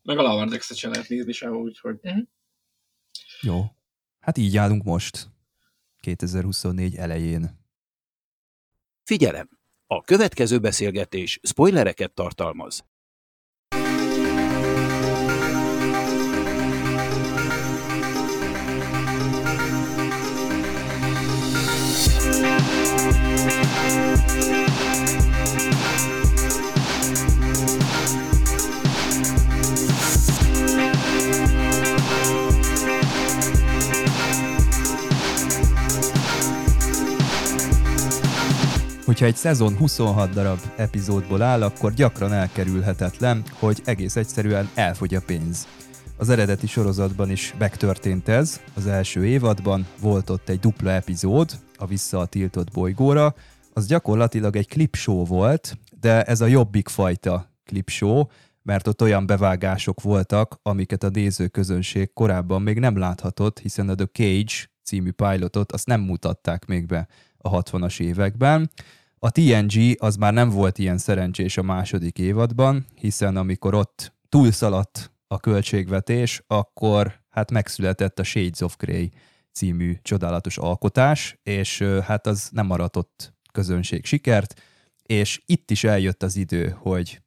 Meg 0.04 0.18
a 0.18 0.22
Lower 0.22 0.48
Decks-et 0.48 0.78
se 0.78 0.90
lehet 0.90 1.08
nézni 1.08 1.32
sehol, 1.32 1.62
úgyhogy... 1.62 2.00
Uh-huh. 2.02 2.22
Jó. 3.42 3.64
Hát 4.20 4.38
így 4.38 4.58
állunk 4.58 4.84
most. 4.84 5.28
2024 6.00 6.96
elején. 6.96 7.60
Figyelem! 9.04 9.50
A 9.88 10.02
következő 10.02 10.60
beszélgetés 10.60 11.40
spoilereket 11.44 12.14
tartalmaz. 12.14 12.86
Hogyha 39.20 39.34
egy 39.34 39.42
szezon 39.42 39.78
26 39.78 40.30
darab 40.30 40.60
epizódból 40.76 41.42
áll, 41.42 41.64
akkor 41.64 41.94
gyakran 41.94 42.34
elkerülhetetlen, 42.34 43.44
hogy 43.54 43.82
egész 43.86 44.16
egyszerűen 44.16 44.70
elfogy 44.74 45.16
a 45.16 45.22
pénz. 45.26 45.68
Az 46.18 46.30
eredeti 46.30 46.68
sorozatban 46.68 47.30
is 47.30 47.54
megtörtént 47.58 48.28
ez, 48.28 48.62
az 48.76 48.88
első 48.88 49.26
évadban 49.26 49.88
volt 50.02 50.30
ott 50.30 50.50
egy 50.50 50.60
dupla 50.60 50.92
epizód, 50.92 51.52
a 51.78 51.86
Vissza 51.86 52.20
a 52.20 52.26
tiltott 52.26 52.72
bolygóra, 52.72 53.36
az 53.74 53.88
gyakorlatilag 53.88 54.56
egy 54.56 54.68
clipshow 54.68 55.26
volt, 55.26 55.78
de 56.00 56.24
ez 56.24 56.42
a 56.42 56.46
jobbik 56.46 56.88
fajta 56.88 57.52
clipshow, 57.66 58.24
mert 58.62 58.88
ott 58.88 59.02
olyan 59.02 59.26
bevágások 59.26 60.02
voltak, 60.02 60.60
amiket 60.62 61.04
a 61.04 61.10
nézőközönség 61.10 62.14
korábban 62.14 62.62
még 62.62 62.80
nem 62.80 62.98
láthatott, 62.98 63.60
hiszen 63.60 63.90
a 63.90 63.96
The 63.96 64.06
Cage 64.06 64.70
című 64.84 65.12
pilotot 65.12 65.72
azt 65.72 65.88
nem 65.88 66.02
mutatták 66.02 66.66
még 66.66 66.86
be 66.86 67.08
a 67.38 67.64
60-as 67.64 68.00
években. 68.00 68.70
A 69.22 69.30
TNG 69.32 69.96
az 69.98 70.16
már 70.16 70.34
nem 70.34 70.50
volt 70.50 70.78
ilyen 70.78 70.98
szerencsés 70.98 71.58
a 71.58 71.62
második 71.62 72.20
évadban, 72.20 72.86
hiszen 72.96 73.38
amikor 73.38 73.74
ott 73.74 74.14
túlszaladt 74.30 75.12
a 75.28 75.40
költségvetés, 75.40 76.44
akkor 76.48 77.22
hát 77.30 77.52
megszületett 77.52 78.20
a 78.20 78.24
Shades 78.24 78.62
of 78.62 78.78
Grey 78.78 79.12
című 79.52 79.98
csodálatos 80.02 80.58
alkotás, 80.58 81.40
és 81.44 81.82
hát 81.82 82.28
az 82.28 82.50
nem 82.52 82.66
maratott 82.66 83.34
közönség 83.52 84.06
sikert, 84.06 84.62
és 85.04 85.42
itt 85.46 85.72
is 85.72 85.84
eljött 85.84 86.24
az 86.24 86.36
idő, 86.36 86.76
hogy 86.78 87.22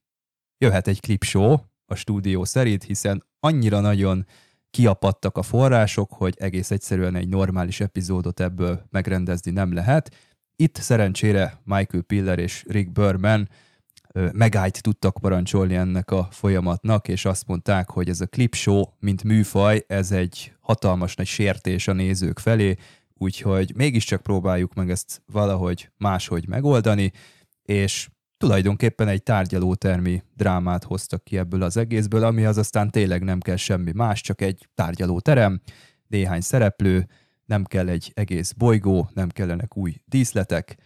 jöhet 0.58 0.88
egy 0.88 1.00
clipshow 1.00 1.56
a 1.86 1.94
stúdió 1.94 2.44
szerint, 2.44 2.84
hiszen 2.84 3.24
annyira 3.40 3.80
nagyon 3.80 4.26
kiapadtak 4.70 5.36
a 5.36 5.42
források, 5.42 6.12
hogy 6.12 6.34
egész 6.38 6.70
egyszerűen 6.70 7.14
egy 7.14 7.28
normális 7.28 7.80
epizódot 7.80 8.40
ebből 8.40 8.82
megrendezni 8.90 9.50
nem 9.50 9.72
lehet. 9.72 10.14
Itt 10.62 10.76
szerencsére 10.76 11.60
Michael 11.64 12.02
Piller 12.02 12.38
és 12.38 12.64
Rick 12.68 12.92
Berman 12.92 13.48
megállt 14.32 14.82
tudtak 14.82 15.18
parancsolni 15.20 15.74
ennek 15.74 16.10
a 16.10 16.28
folyamatnak, 16.30 17.08
és 17.08 17.24
azt 17.24 17.46
mondták, 17.46 17.90
hogy 17.90 18.08
ez 18.08 18.20
a 18.20 18.26
clip 18.26 18.54
show, 18.54 18.82
mint 18.98 19.24
műfaj, 19.24 19.84
ez 19.86 20.12
egy 20.12 20.52
hatalmas 20.60 21.14
nagy 21.14 21.26
sértés 21.26 21.88
a 21.88 21.92
nézők 21.92 22.38
felé, 22.38 22.76
úgyhogy 23.14 23.72
mégiscsak 23.76 24.22
próbáljuk 24.22 24.74
meg 24.74 24.90
ezt 24.90 25.22
valahogy 25.26 25.90
máshogy 25.96 26.48
megoldani, 26.48 27.12
és 27.62 28.08
tulajdonképpen 28.36 29.08
egy 29.08 29.22
tárgyalótermi 29.22 30.22
drámát 30.36 30.84
hoztak 30.84 31.24
ki 31.24 31.38
ebből 31.38 31.62
az 31.62 31.76
egészből, 31.76 32.24
amihez 32.24 32.56
aztán 32.56 32.90
tényleg 32.90 33.22
nem 33.22 33.40
kell 33.40 33.56
semmi 33.56 33.92
más, 33.94 34.20
csak 34.20 34.40
egy 34.40 34.68
tárgyalóterem, 34.74 35.60
néhány 36.06 36.40
szereplő, 36.40 37.06
nem 37.44 37.64
kell 37.64 37.88
egy 37.88 38.10
egész 38.14 38.52
bolygó, 38.52 39.10
nem 39.14 39.28
kellenek 39.28 39.76
új 39.76 40.02
díszletek, 40.04 40.76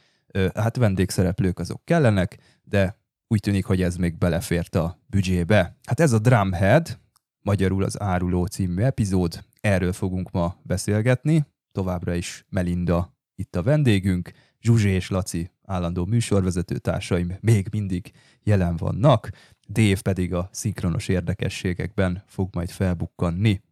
hát 0.55 0.77
vendégszereplők 0.77 1.59
azok 1.59 1.85
kellenek, 1.85 2.39
de 2.63 2.99
úgy 3.29 3.41
tűnik, 3.41 3.65
hogy 3.65 3.83
ez 3.83 3.97
még 3.97 4.19
belefért 4.19 4.75
a 4.75 5.01
büdzsébe. 5.07 5.77
Hát 5.85 6.01
ez 6.01 6.13
a 6.13 6.19
Drumhead, 6.19 6.99
magyarul 7.41 7.85
az 7.85 8.01
Áruló 8.01 8.47
című 8.47 8.83
epizód, 8.83 9.45
erről 9.61 9.93
fogunk 9.93 10.31
ma 10.31 10.61
beszélgetni, 10.63 11.47
továbbra 11.73 12.15
is 12.15 12.45
Melinda 12.49 13.17
itt 13.35 13.57
a 13.57 13.63
vendégünk, 13.63 14.33
Zsuzsi 14.61 14.89
és 14.89 15.11
Laci 15.11 15.51
állandó 15.63 16.05
műsorvezető 16.05 16.79
társaim 16.79 17.37
még 17.41 17.69
mindig 17.71 18.13
jelen 18.43 18.77
vannak, 18.77 19.31
Dév 19.69 20.03
pedig 20.03 20.35
a 20.35 20.49
szinkronos 20.53 21.09
érdekességekben 21.09 22.23
fog 22.27 22.55
majd 22.55 22.71
felbukkanni. 22.71 23.63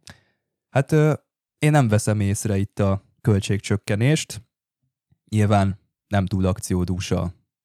Hát 0.69 0.95
én 1.65 1.71
nem 1.71 1.87
veszem 1.87 2.19
észre 2.19 2.57
itt 2.57 2.79
a 2.79 3.03
költségcsökkenést, 3.21 4.41
nyilván 5.29 5.79
nem 6.07 6.25
túl 6.25 6.45
akciódús 6.45 7.13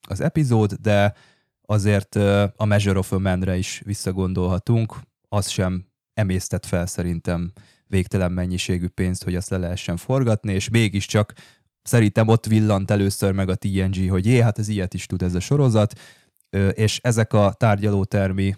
az 0.09 0.21
epizód, 0.21 0.73
de 0.73 1.15
azért 1.63 2.15
a 2.57 2.65
Measure 2.65 2.99
of 2.99 3.13
a 3.13 3.19
Man-re 3.19 3.57
is 3.57 3.83
visszagondolhatunk, 3.85 4.97
az 5.29 5.49
sem 5.49 5.87
emésztett 6.15 6.67
fel 6.67 6.87
szerintem 6.87 7.53
végtelen 7.87 8.33
mennyiségű 8.33 8.89
pénzt, 8.89 9.25
hogy 9.25 9.35
azt 9.35 9.51
le 9.51 9.57
lehessen 9.57 9.97
forgatni, 9.97 10.53
és 10.53 10.69
mégiscsak 10.69 11.33
szerintem 11.83 12.29
ott 12.29 12.47
villant 12.47 12.91
először 12.91 13.33
meg 13.33 13.49
a 13.49 13.55
TNG, 13.55 14.11
hogy 14.11 14.27
jé, 14.27 14.41
hát 14.41 14.59
ez 14.59 14.69
ilyet 14.69 14.95
is 14.95 15.07
tud 15.07 15.23
ez 15.23 15.35
a 15.35 15.41
sorozat, 15.41 16.01
és 16.73 16.99
ezek 17.03 17.33
a 17.33 17.53
tárgyalótermi 17.53 18.57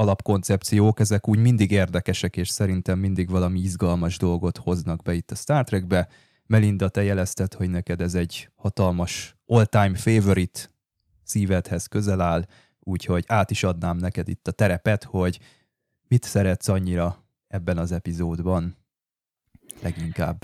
alapkoncepciók, 0.00 1.00
ezek 1.00 1.28
úgy 1.28 1.38
mindig 1.38 1.70
érdekesek, 1.70 2.36
és 2.36 2.48
szerintem 2.48 2.98
mindig 2.98 3.30
valami 3.30 3.60
izgalmas 3.60 4.18
dolgot 4.18 4.56
hoznak 4.56 5.02
be 5.02 5.14
itt 5.14 5.30
a 5.30 5.34
Star 5.34 5.64
Trekbe. 5.64 6.08
Melinda, 6.46 6.88
te 6.88 7.02
jelezted, 7.02 7.54
hogy 7.54 7.70
neked 7.70 8.00
ez 8.00 8.14
egy 8.14 8.50
hatalmas 8.54 9.36
all-time 9.46 9.94
favorite, 9.94 10.60
szívedhez 11.22 11.86
közel 11.86 12.20
áll, 12.20 12.44
úgyhogy 12.78 13.24
át 13.26 13.50
is 13.50 13.62
adnám 13.62 13.96
neked 13.96 14.28
itt 14.28 14.48
a 14.48 14.52
terepet, 14.52 15.04
hogy 15.04 15.38
mit 16.08 16.24
szeretsz 16.24 16.68
annyira 16.68 17.24
ebben 17.48 17.78
az 17.78 17.92
epizódban 17.92 18.76
leginkább. 19.82 20.42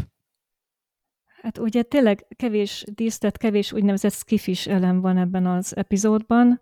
Hát 1.43 1.59
ugye 1.59 1.83
tényleg 1.83 2.27
kevés 2.37 2.85
dísztet, 2.95 3.37
kevés 3.37 3.73
úgynevezett 3.73 4.13
skifis 4.13 4.67
elem 4.67 5.01
van 5.01 5.17
ebben 5.17 5.47
az 5.47 5.77
epizódban. 5.77 6.61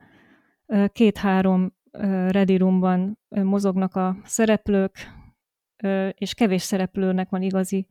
Két-három 0.93 1.73
ready 2.29 2.57
roomban 2.57 3.19
mozognak 3.29 3.97
a 3.97 4.17
szereplők, 4.25 4.93
és 6.15 6.35
kevés 6.35 6.63
szereplőnek 6.63 7.29
van 7.29 7.43
igazi 7.43 7.87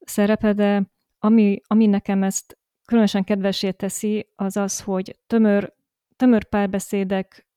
szerepe, 0.00 0.52
de 0.52 0.90
ami, 1.18 1.60
ami 1.66 1.86
nekem 1.86 2.22
ezt 2.22 2.58
különösen 2.84 3.24
kedvesé 3.24 3.70
teszi, 3.70 4.28
az 4.36 4.56
az, 4.56 4.80
hogy 4.80 5.18
tömör, 5.26 5.74
tömör 6.16 6.44
párbeszédek 6.44 7.48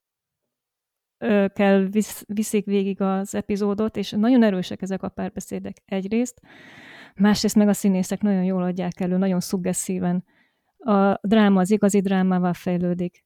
kell 1.53 1.87
visz, 1.91 2.23
viszik 2.27 2.65
végig 2.65 3.01
az 3.01 3.35
epizódot, 3.35 3.97
és 3.97 4.11
nagyon 4.11 4.43
erősek 4.43 4.81
ezek 4.81 5.03
a 5.03 5.09
párbeszédek 5.09 5.81
egyrészt, 5.85 6.41
másrészt 7.15 7.55
meg 7.55 7.67
a 7.67 7.73
színészek 7.73 8.21
nagyon 8.21 8.43
jól 8.43 8.63
adják 8.63 8.99
elő, 8.99 9.17
nagyon 9.17 9.39
szuggesszíven. 9.39 10.25
A 10.77 11.27
dráma 11.27 11.59
az 11.59 11.71
igazi 11.71 12.01
drámával 12.01 12.53
fejlődik. 12.53 13.25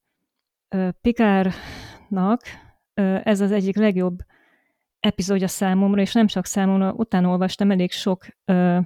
Pikárnak 2.08 2.42
ez 3.24 3.42
az 3.42 3.52
egyik 3.52 3.76
legjobb 3.76 4.18
epizódja 5.00 5.48
számomra, 5.48 6.02
és 6.02 6.14
nem 6.14 6.28
csak 6.28 6.46
számomra, 6.46 6.94
utána 6.94 7.30
olvastam 7.30 7.72
elég 7.72 7.92
sok 7.92 8.26
ö, 8.46 8.80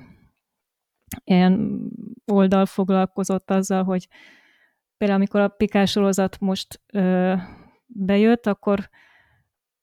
ilyen 1.24 1.82
oldal 2.32 2.66
foglalkozott 2.66 3.52
azzal, 3.52 3.84
hogy 3.84 4.08
például 4.98 5.20
amikor 5.20 5.40
a 5.40 5.48
Pikár 5.48 5.88
sorozat 5.88 6.40
most 6.40 6.82
ö, 6.94 7.34
bejött, 7.86 8.48
akkor 8.48 8.90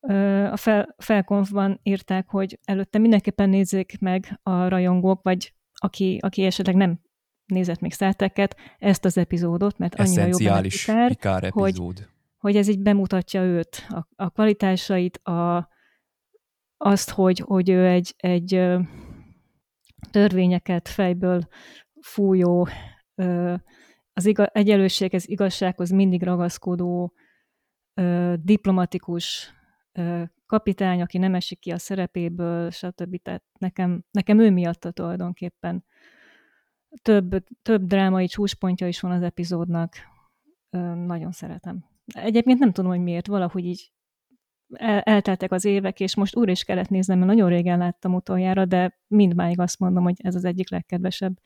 ö, 0.00 0.44
a 0.44 0.56
fel, 0.56 0.94
felkonfban 0.98 1.80
írták, 1.82 2.28
hogy 2.28 2.58
előtte 2.64 2.98
mindenképpen 2.98 3.48
nézzék 3.48 3.98
meg 4.00 4.38
a 4.42 4.68
rajongók, 4.68 5.22
vagy 5.22 5.52
aki, 5.74 6.18
aki 6.22 6.44
esetleg 6.44 6.74
nem 6.74 7.00
nézett 7.46 7.80
még 7.80 7.92
szerteket, 7.92 8.56
ezt 8.78 9.04
az 9.04 9.16
epizódot, 9.16 9.78
mert 9.78 9.94
annyira 9.94 10.24
jó 10.26 10.36
benne 10.86 11.06
Pikár, 11.08 11.50
hogy, 11.50 11.82
hogy 12.38 12.56
ez 12.56 12.68
így 12.68 12.80
bemutatja 12.80 13.42
őt, 13.42 13.86
a, 13.88 14.08
a 14.16 14.30
kvalitásait, 14.30 15.16
a, 15.16 15.68
azt, 16.76 17.10
hogy, 17.10 17.38
hogy 17.38 17.70
ő 17.70 17.86
egy, 17.86 18.14
egy 18.16 18.76
törvényeket 20.10 20.88
fejből 20.88 21.48
fújó, 22.00 22.68
az 24.12 24.26
iga, 24.26 24.46
egyenlőséghez, 24.46 25.28
igazsághoz 25.28 25.90
mindig 25.90 26.22
ragaszkodó, 26.22 27.12
diplomatikus 28.34 29.52
kapitány, 30.46 31.02
aki 31.02 31.18
nem 31.18 31.34
esik 31.34 31.58
ki 31.58 31.70
a 31.70 31.78
szerepéből, 31.78 32.70
stb. 32.70 33.22
Tehát 33.22 33.42
nekem, 33.58 34.04
nekem 34.10 34.38
ő 34.38 34.50
miatt 34.50 34.80
tulajdonképpen 34.80 35.84
több, 37.02 37.44
több 37.62 37.86
drámai 37.86 38.26
csúcspontja 38.26 38.88
is 38.88 39.00
van 39.00 39.10
az 39.10 39.22
epizódnak. 39.22 39.94
Nagyon 40.94 41.32
szeretem. 41.32 41.97
Egyébként 42.12 42.58
nem 42.58 42.72
tudom, 42.72 42.90
hogy 42.90 43.00
miért, 43.00 43.26
valahogy 43.26 43.64
így 43.64 43.92
el, 44.74 45.00
elteltek 45.00 45.52
az 45.52 45.64
évek, 45.64 46.00
és 46.00 46.14
most 46.14 46.36
újra 46.36 46.50
is 46.50 46.64
kellett 46.64 46.88
néznem, 46.88 47.18
mert 47.18 47.30
nagyon 47.30 47.48
régen 47.48 47.78
láttam 47.78 48.14
utoljára, 48.14 48.64
de 48.64 48.98
mindmáig 49.06 49.60
azt 49.60 49.78
mondom, 49.78 50.02
hogy 50.02 50.16
ez 50.22 50.34
az 50.34 50.44
egyik 50.44 50.70
legkedvesebb 50.70 51.38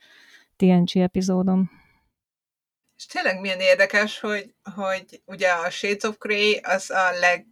TNG 0.55 0.97
epizódom. 0.97 1.71
És 2.95 3.05
tényleg 3.05 3.39
milyen 3.39 3.59
érdekes, 3.59 4.19
hogy, 4.19 4.53
hogy 4.75 5.21
ugye 5.25 5.49
a 5.49 5.69
Shades 5.69 6.03
of 6.03 6.17
Grey 6.17 6.59
az 6.63 6.89
a 6.89 7.11
leg 7.19 7.47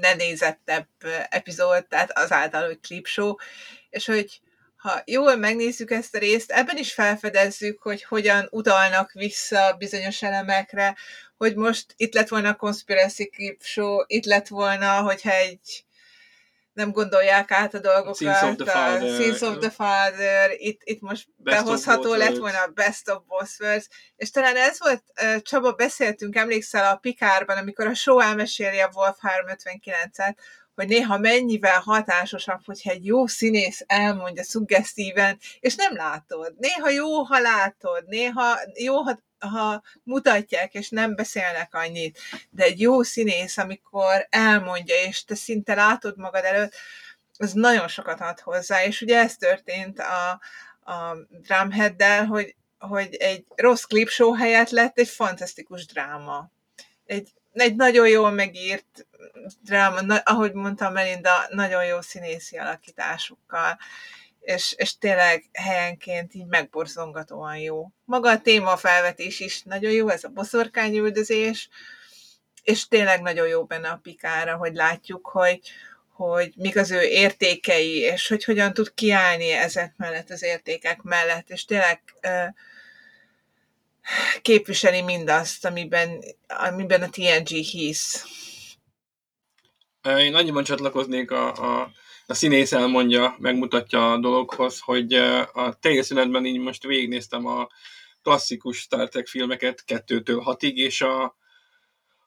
nenézettebb 0.00 0.88
epizód, 1.28 1.86
tehát 1.86 2.18
azáltal, 2.18 2.66
hogy 2.66 2.80
clip 2.80 3.06
show, 3.06 3.34
és 3.90 4.06
hogy 4.06 4.40
ha 4.76 5.02
jól 5.04 5.36
megnézzük 5.36 5.90
ezt 5.90 6.14
a 6.14 6.18
részt, 6.18 6.50
ebben 6.50 6.76
is 6.76 6.92
felfedezzük, 6.92 7.82
hogy 7.82 8.02
hogyan 8.02 8.48
utalnak 8.50 9.12
vissza 9.12 9.74
bizonyos 9.78 10.22
elemekre, 10.22 10.96
hogy 11.38 11.54
most 11.56 11.94
itt 11.96 12.14
lett 12.14 12.28
volna 12.28 12.48
a 12.48 12.54
Conspiracy 12.54 13.28
Clip 13.28 13.62
Show, 13.62 13.96
itt 14.06 14.24
lett 14.24 14.48
volna, 14.48 15.00
hogyha 15.00 15.30
egy 15.30 15.86
nem 16.72 16.92
gondolják 16.92 17.50
át 17.50 17.74
a 17.74 17.78
dolgokat, 17.78 18.42
of 18.42 18.56
the 18.56 18.70
Father, 18.72 19.10
Scenes 19.10 19.40
of 19.40 19.58
the 19.58 19.70
Father 19.70 20.50
itt, 20.56 20.80
itt 20.84 21.00
most 21.00 21.28
best 21.36 21.64
behozható 21.64 22.14
lett 22.14 22.36
volna 22.36 22.62
a 22.62 22.70
Best 22.74 23.08
of 23.08 23.22
Boss 23.26 23.58
Words, 23.58 23.88
és 24.16 24.30
talán 24.30 24.56
ez 24.56 24.78
volt, 24.78 25.02
Csaba, 25.42 25.72
beszéltünk, 25.72 26.36
emlékszel 26.36 26.92
a 26.92 26.96
Pikárban, 26.96 27.56
amikor 27.56 27.86
a 27.86 27.94
show 27.94 28.20
elmeséli 28.20 28.78
a 28.78 28.90
Wolf 28.94 29.16
359-et, 29.22 30.34
hogy 30.74 30.88
néha 30.88 31.18
mennyivel 31.18 31.80
hatásosabb, 31.80 32.60
hogyha 32.64 32.90
egy 32.90 33.06
jó 33.06 33.26
színész 33.26 33.84
elmondja 33.86 34.42
szuggesztíven, 34.42 35.38
és 35.60 35.74
nem 35.74 35.96
látod. 35.96 36.54
Néha 36.58 36.90
jó, 36.90 37.22
ha 37.22 37.38
látod, 37.38 38.04
néha 38.06 38.58
jó, 38.74 38.96
ha 38.96 39.18
ha 39.38 39.82
mutatják, 40.02 40.74
és 40.74 40.88
nem 40.88 41.14
beszélnek 41.14 41.74
annyit, 41.74 42.18
de 42.50 42.64
egy 42.64 42.80
jó 42.80 43.02
színész, 43.02 43.58
amikor 43.58 44.26
elmondja, 44.30 44.94
és 44.94 45.24
te 45.24 45.34
szinte 45.34 45.74
látod 45.74 46.16
magad 46.16 46.44
előtt, 46.44 46.74
az 47.38 47.52
nagyon 47.52 47.88
sokat 47.88 48.20
ad 48.20 48.40
hozzá, 48.40 48.84
és 48.84 49.00
ugye 49.00 49.18
ez 49.18 49.36
történt 49.36 49.98
a, 49.98 50.30
a 50.92 51.16
Drumheaddel, 51.28 52.24
hogy, 52.24 52.54
hogy 52.78 53.14
egy 53.14 53.44
rossz 53.54 53.84
show 54.06 54.32
helyett 54.32 54.70
lett 54.70 54.98
egy 54.98 55.08
fantasztikus 55.08 55.86
dráma. 55.86 56.50
Egy, 57.06 57.32
egy 57.52 57.76
nagyon 57.76 58.08
jól 58.08 58.30
megírt 58.30 59.06
dráma, 59.60 60.16
ahogy 60.16 60.52
mondtam 60.52 60.92
Melinda, 60.92 61.46
nagyon 61.50 61.84
jó 61.84 62.00
színészi 62.00 62.56
alakításukkal 62.56 63.78
és, 64.54 64.74
és 64.76 64.98
tényleg 64.98 65.44
helyenként 65.52 66.34
így 66.34 66.46
megborzongatóan 66.46 67.58
jó. 67.58 67.90
Maga 68.04 68.30
a 68.30 68.40
témafelvetés 68.40 69.40
is 69.40 69.62
nagyon 69.62 69.92
jó, 69.92 70.08
ez 70.08 70.24
a 70.24 70.28
boszorkányüldözés, 70.28 71.68
és 72.62 72.88
tényleg 72.88 73.22
nagyon 73.22 73.48
jó 73.48 73.64
benne 73.64 73.88
a 73.88 74.00
pikára, 74.02 74.56
hogy 74.56 74.74
látjuk, 74.74 75.26
hogy, 75.26 75.60
hogy 76.12 76.52
mik 76.56 76.76
az 76.76 76.90
ő 76.90 77.02
értékei, 77.02 77.98
és 77.98 78.28
hogy 78.28 78.44
hogyan 78.44 78.72
tud 78.72 78.94
kiállni 78.94 79.50
ezek 79.50 79.94
mellett, 79.96 80.30
az 80.30 80.42
értékek 80.42 81.02
mellett, 81.02 81.50
és 81.50 81.64
tényleg 81.64 82.00
képviseli 84.42 85.02
mindazt, 85.02 85.64
amiben, 85.64 86.24
amiben 86.46 87.02
a 87.02 87.08
TNG 87.10 87.48
hisz. 87.48 88.24
Én 90.02 90.34
annyiban 90.34 90.64
csatlakoznék 90.64 91.30
a, 91.30 91.80
a 91.80 91.92
a 92.30 92.34
színész 92.34 92.72
elmondja, 92.72 93.36
megmutatja 93.38 94.12
a 94.12 94.18
dologhoz, 94.18 94.80
hogy 94.80 95.12
a 95.52 95.76
teljes 95.80 96.10
így 96.42 96.58
most 96.58 96.82
végignéztem 96.82 97.46
a 97.46 97.68
klasszikus 98.22 98.78
Star 98.78 99.08
Trek 99.08 99.26
filmeket 99.26 99.84
kettőtől 99.84 100.40
hatig, 100.40 100.78
és 100.78 101.00
a 101.00 101.36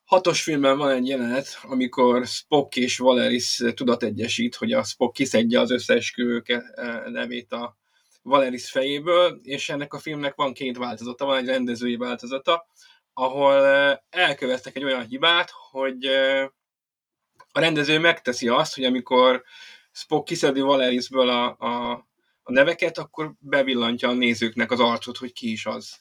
hatos 0.05 0.43
filmben 0.43 0.77
van 0.77 0.89
egy 0.89 1.07
jelenet, 1.07 1.59
amikor 1.61 2.25
Spock 2.27 2.75
és 2.75 2.97
Valeris 2.97 3.61
tudat 3.73 4.03
egyesít, 4.03 4.55
hogy 4.55 4.71
a 4.71 4.83
Spock 4.83 5.13
kiszedje 5.13 5.59
az 5.59 5.71
összeesküvők 5.71 6.63
nevét 7.05 7.51
a 7.51 7.77
Valeris 8.21 8.69
fejéből, 8.69 9.39
és 9.43 9.69
ennek 9.69 9.93
a 9.93 9.99
filmnek 9.99 10.35
van 10.35 10.53
két 10.53 10.77
változata, 10.77 11.25
van 11.25 11.37
egy 11.37 11.47
rendezői 11.47 11.95
változata, 11.95 12.65
ahol 13.13 13.55
elkövettek 14.09 14.75
egy 14.75 14.83
olyan 14.83 15.05
hibát, 15.05 15.51
hogy 15.71 16.05
a 17.51 17.59
rendező 17.59 17.99
megteszi 17.99 18.47
azt, 18.47 18.75
hogy 18.75 18.83
amikor 18.83 19.43
Spock 19.91 20.25
kiszedi 20.25 20.61
Valerisből 20.61 21.29
a, 21.29 21.55
a, 21.59 21.91
a 22.43 22.51
neveket, 22.51 22.97
akkor 22.97 23.33
bevillantja 23.39 24.09
a 24.09 24.13
nézőknek 24.13 24.71
az 24.71 24.79
arcot, 24.79 25.17
hogy 25.17 25.33
ki 25.33 25.51
is 25.51 25.65
az. 25.65 25.99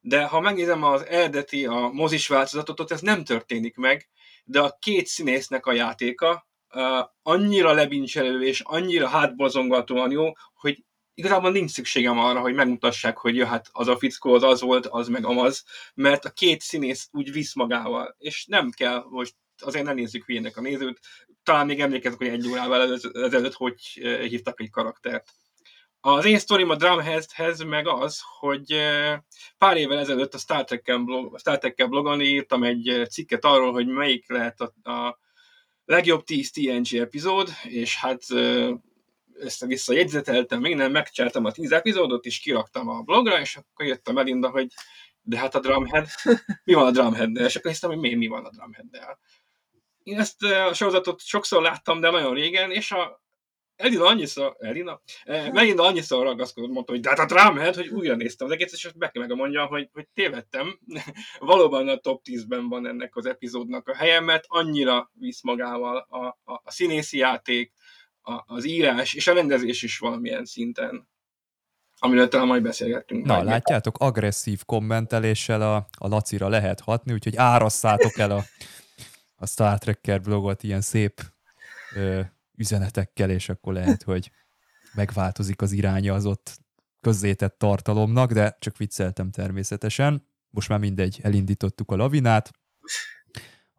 De 0.00 0.24
ha 0.24 0.40
megnézem 0.40 0.82
az 0.82 1.06
eredeti, 1.06 1.66
a 1.66 1.90
mozis 1.92 2.28
változatot, 2.28 2.80
ott 2.80 2.90
ez 2.90 3.00
nem 3.00 3.24
történik 3.24 3.76
meg, 3.76 4.08
de 4.44 4.60
a 4.60 4.76
két 4.80 5.06
színésznek 5.06 5.66
a 5.66 5.72
játéka 5.72 6.48
uh, 6.74 7.08
annyira 7.22 7.72
lebincselő 7.72 8.44
és 8.44 8.60
annyira 8.60 9.08
hátbozongatóan 9.08 10.10
jó, 10.10 10.32
hogy 10.54 10.84
igazából 11.14 11.50
nincs 11.50 11.70
szükségem 11.70 12.18
arra, 12.18 12.40
hogy 12.40 12.54
megmutassák, 12.54 13.18
hogy 13.18 13.36
ja, 13.36 13.46
hát 13.46 13.68
az 13.72 13.88
a 13.88 13.98
fickó 13.98 14.34
az 14.34 14.42
az 14.42 14.60
volt, 14.60 14.86
az 14.86 15.08
meg 15.08 15.24
amaz, 15.24 15.64
mert 15.94 16.24
a 16.24 16.30
két 16.30 16.60
színész 16.60 17.08
úgy 17.12 17.32
visz 17.32 17.54
magával, 17.54 18.14
és 18.18 18.46
nem 18.46 18.70
kell 18.70 19.04
most 19.08 19.34
azért 19.62 19.84
ne 19.84 19.92
nézzük 19.92 20.24
hülyének 20.24 20.56
a 20.56 20.60
nézőt, 20.60 21.00
talán 21.44 21.66
még 21.66 21.80
emlékezek, 21.80 22.18
hogy 22.18 22.26
egy 22.26 22.48
órával 22.48 22.98
ezelőtt 23.12 23.54
hogy 23.54 23.80
hívtak 24.28 24.60
egy 24.60 24.70
karaktert. 24.70 25.30
Az 26.00 26.24
én 26.24 26.38
sztorim 26.38 26.70
a 26.70 26.76
Drumheadhez 26.76 27.62
meg 27.62 27.88
az, 27.88 28.20
hogy 28.38 28.76
pár 29.58 29.76
évvel 29.76 29.98
ezelőtt 29.98 30.34
a 30.34 30.38
Star 30.38 30.64
Trek-kel, 30.64 30.98
blog, 30.98 31.40
blogon 31.76 32.20
írtam 32.20 32.62
egy 32.62 33.06
cikket 33.10 33.44
arról, 33.44 33.72
hogy 33.72 33.86
melyik 33.86 34.28
lehet 34.28 34.60
a, 34.60 34.90
a 34.90 35.18
legjobb 35.84 36.24
10 36.24 36.50
TNG 36.50 36.94
epizód, 36.94 37.48
és 37.62 37.96
hát 37.98 38.22
össze-vissza 39.34 39.92
jegyzeteltem, 39.92 40.60
minden, 40.60 40.90
megcsertem 40.90 41.44
a 41.44 41.52
10 41.52 41.72
epizódot, 41.72 42.24
és 42.24 42.38
kiraktam 42.38 42.88
a 42.88 43.00
blogra, 43.00 43.40
és 43.40 43.56
akkor 43.56 43.86
jött 43.86 44.08
a 44.08 44.12
Melinda, 44.12 44.50
hogy 44.50 44.66
de 45.22 45.38
hát 45.38 45.54
a 45.54 45.60
Drumhead, 45.60 46.08
mi 46.64 46.72
van 46.72 46.86
a 46.86 46.90
Drumhead-del? 46.90 47.46
És 47.46 47.56
akkor 47.56 47.70
hiszem, 47.70 47.90
hogy 47.90 47.98
miért 47.98 48.16
mi 48.16 48.26
van 48.26 48.44
a 48.44 48.50
Drumhead-del. 48.50 49.18
Én 50.04 50.18
ezt 50.18 50.42
a 50.42 50.74
sorozatot 50.74 51.20
sokszor 51.20 51.62
láttam, 51.62 52.00
de 52.00 52.10
nagyon 52.10 52.34
régen, 52.34 52.70
és 52.70 52.90
a 52.90 53.22
Elina 53.76 54.04
annyiszor, 54.04 54.56
Elina? 54.58 55.00
Eh, 55.24 55.52
Melinda 55.52 55.82
annyiszor 55.82 56.24
ragaszkodott, 56.24 56.70
mondta, 56.70 56.92
hogy 56.92 57.00
de 57.00 57.08
hát 57.08 57.18
a 57.18 57.24
Drumhead, 57.26 57.74
hogy 57.74 57.88
újra 57.88 58.14
néztem 58.14 58.46
az 58.46 58.52
egész, 58.52 58.72
és 58.72 58.92
be 58.96 59.08
kell 59.08 59.26
meg 59.26 59.36
mondjam, 59.36 59.68
hogy, 59.68 59.88
hogy 59.92 60.06
tévedtem. 60.14 60.78
Valóban 61.38 61.88
a 61.88 61.96
top 61.96 62.22
10-ben 62.24 62.68
van 62.68 62.86
ennek 62.86 63.16
az 63.16 63.26
epizódnak 63.26 63.88
a 63.88 63.94
helye, 63.94 64.20
mert 64.20 64.44
annyira 64.46 65.10
visz 65.12 65.42
magával 65.42 65.96
a, 65.96 66.26
a, 66.26 66.60
a 66.64 66.70
színészi 66.70 67.18
játék, 67.18 67.72
a, 68.22 68.42
az 68.46 68.64
írás 68.64 69.14
és 69.14 69.26
a 69.26 69.32
rendezés 69.32 69.82
is 69.82 69.98
valamilyen 69.98 70.44
szinten 70.44 71.12
amiről 71.98 72.28
talán 72.28 72.46
majd 72.46 72.62
beszélgettünk. 72.62 73.26
Na, 73.26 73.42
látjátok, 73.42 73.98
agresszív 73.98 74.64
kommenteléssel 74.64 75.62
a, 75.62 75.76
a 75.98 76.08
Lacira 76.08 76.48
lehet 76.48 76.80
hatni, 76.80 77.12
úgyhogy 77.12 77.36
árasszátok 77.36 78.18
el 78.18 78.30
a, 78.30 78.42
a 79.44 79.46
Star 79.46 79.78
Trekker 79.78 80.20
blogot 80.20 80.62
ilyen 80.62 80.80
szép 80.80 81.32
ö, 81.94 82.20
üzenetekkel, 82.56 83.30
és 83.30 83.48
akkor 83.48 83.72
lehet, 83.72 84.02
hogy 84.02 84.30
megváltozik 84.94 85.62
az 85.62 85.72
iránya 85.72 86.14
az 86.14 86.26
ott 86.26 86.58
közzétett 87.00 87.58
tartalomnak, 87.58 88.32
de 88.32 88.56
csak 88.58 88.76
vicceltem 88.76 89.30
természetesen. 89.30 90.26
Most 90.50 90.68
már 90.68 90.78
mindegy, 90.78 91.20
elindítottuk 91.22 91.90
a 91.90 91.96
lavinát. 91.96 92.50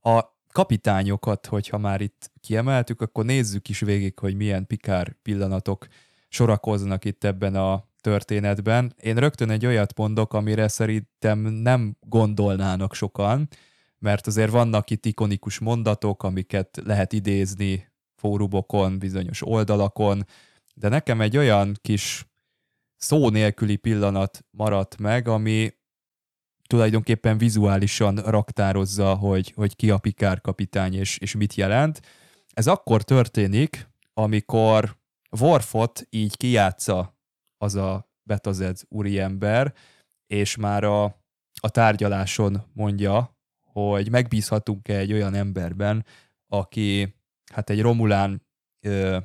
A 0.01 0.23
kapitányokat, 0.51 1.45
hogyha 1.45 1.77
már 1.77 2.01
itt 2.01 2.31
kiemeltük, 2.39 3.01
akkor 3.01 3.25
nézzük 3.25 3.69
is 3.69 3.79
végig, 3.79 4.19
hogy 4.19 4.35
milyen 4.35 4.67
pikár 4.67 5.15
pillanatok 5.21 5.87
sorakoznak 6.27 7.05
itt 7.05 7.23
ebben 7.23 7.55
a 7.55 7.87
történetben. 8.01 8.93
Én 9.01 9.15
rögtön 9.15 9.49
egy 9.49 9.65
olyat 9.65 9.97
mondok, 9.97 10.33
amire 10.33 10.67
szerintem 10.67 11.39
nem 11.39 11.97
gondolnának 11.99 12.93
sokan, 12.93 13.47
mert 13.99 14.27
azért 14.27 14.51
vannak 14.51 14.89
itt 14.89 15.05
ikonikus 15.05 15.59
mondatok, 15.59 16.23
amiket 16.23 16.81
lehet 16.83 17.13
idézni 17.13 17.91
fórumokon, 18.15 18.99
bizonyos 18.99 19.47
oldalakon, 19.47 20.25
de 20.75 20.89
nekem 20.89 21.21
egy 21.21 21.37
olyan 21.37 21.77
kis 21.81 22.25
szó 22.95 23.29
nélküli 23.29 23.75
pillanat 23.75 24.45
maradt 24.51 24.97
meg, 24.97 25.27
ami 25.27 25.73
tulajdonképpen 26.67 27.37
vizuálisan 27.37 28.15
raktározza, 28.15 29.15
hogy, 29.15 29.51
hogy 29.55 29.75
ki 29.75 29.89
a 29.89 29.97
Pikár 29.97 30.41
kapitány 30.41 30.93
és, 30.93 31.17
és 31.17 31.35
mit 31.35 31.53
jelent. 31.53 32.01
Ez 32.53 32.67
akkor 32.67 33.03
történik, 33.03 33.89
amikor 34.13 34.97
Worfot 35.39 36.07
így 36.09 36.37
kijátsza 36.37 37.17
az 37.57 37.75
a 37.75 38.09
betazed 38.23 38.77
úriember, 38.87 39.73
és 40.27 40.55
már 40.55 40.83
a, 40.83 41.03
a 41.61 41.69
tárgyaláson 41.69 42.63
mondja, 42.73 43.34
hogy 43.81 44.11
megbízhatunk-e 44.11 44.97
egy 44.97 45.13
olyan 45.13 45.33
emberben, 45.33 46.05
aki 46.47 47.15
hát 47.53 47.69
egy 47.69 47.81
Romulán 47.81 48.41
ö, 48.81 49.17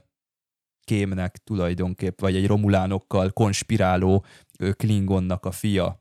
kémnek 0.85 1.37
tulajdonképp, 1.37 2.21
vagy 2.21 2.37
egy 2.37 2.47
Romulánokkal 2.47 3.31
konspiráló 3.31 4.25
ö, 4.59 4.73
Klingonnak 4.73 5.45
a 5.45 5.51
fia. 5.51 5.99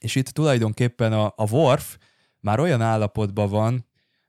És 0.00 0.14
itt 0.14 0.28
tulajdonképpen 0.28 1.12
a, 1.12 1.32
a 1.36 1.50
Worf 1.50 1.98
már 2.40 2.60
olyan 2.60 2.80
állapotban 2.80 3.48
van 3.48 3.86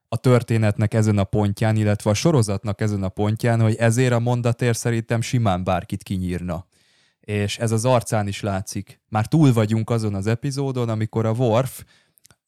a 0.07 0.17
történetnek 0.17 0.93
ezen 0.93 1.17
a 1.17 1.23
pontján, 1.23 1.75
illetve 1.75 2.09
a 2.09 2.13
sorozatnak 2.13 2.81
ezen 2.81 3.03
a 3.03 3.09
pontján, 3.09 3.61
hogy 3.61 3.75
ezért 3.75 4.13
a 4.13 4.19
mondatért 4.19 4.77
szerintem 4.77 5.21
simán 5.21 5.63
bárkit 5.63 6.03
kinyírna. 6.03 6.65
És 7.19 7.57
ez 7.57 7.71
az 7.71 7.85
arcán 7.85 8.27
is 8.27 8.41
látszik. 8.41 9.01
Már 9.09 9.27
túl 9.27 9.53
vagyunk 9.53 9.89
azon 9.89 10.15
az 10.15 10.27
epizódon, 10.27 10.89
amikor 10.89 11.25
a 11.25 11.31
Worf 11.31 11.83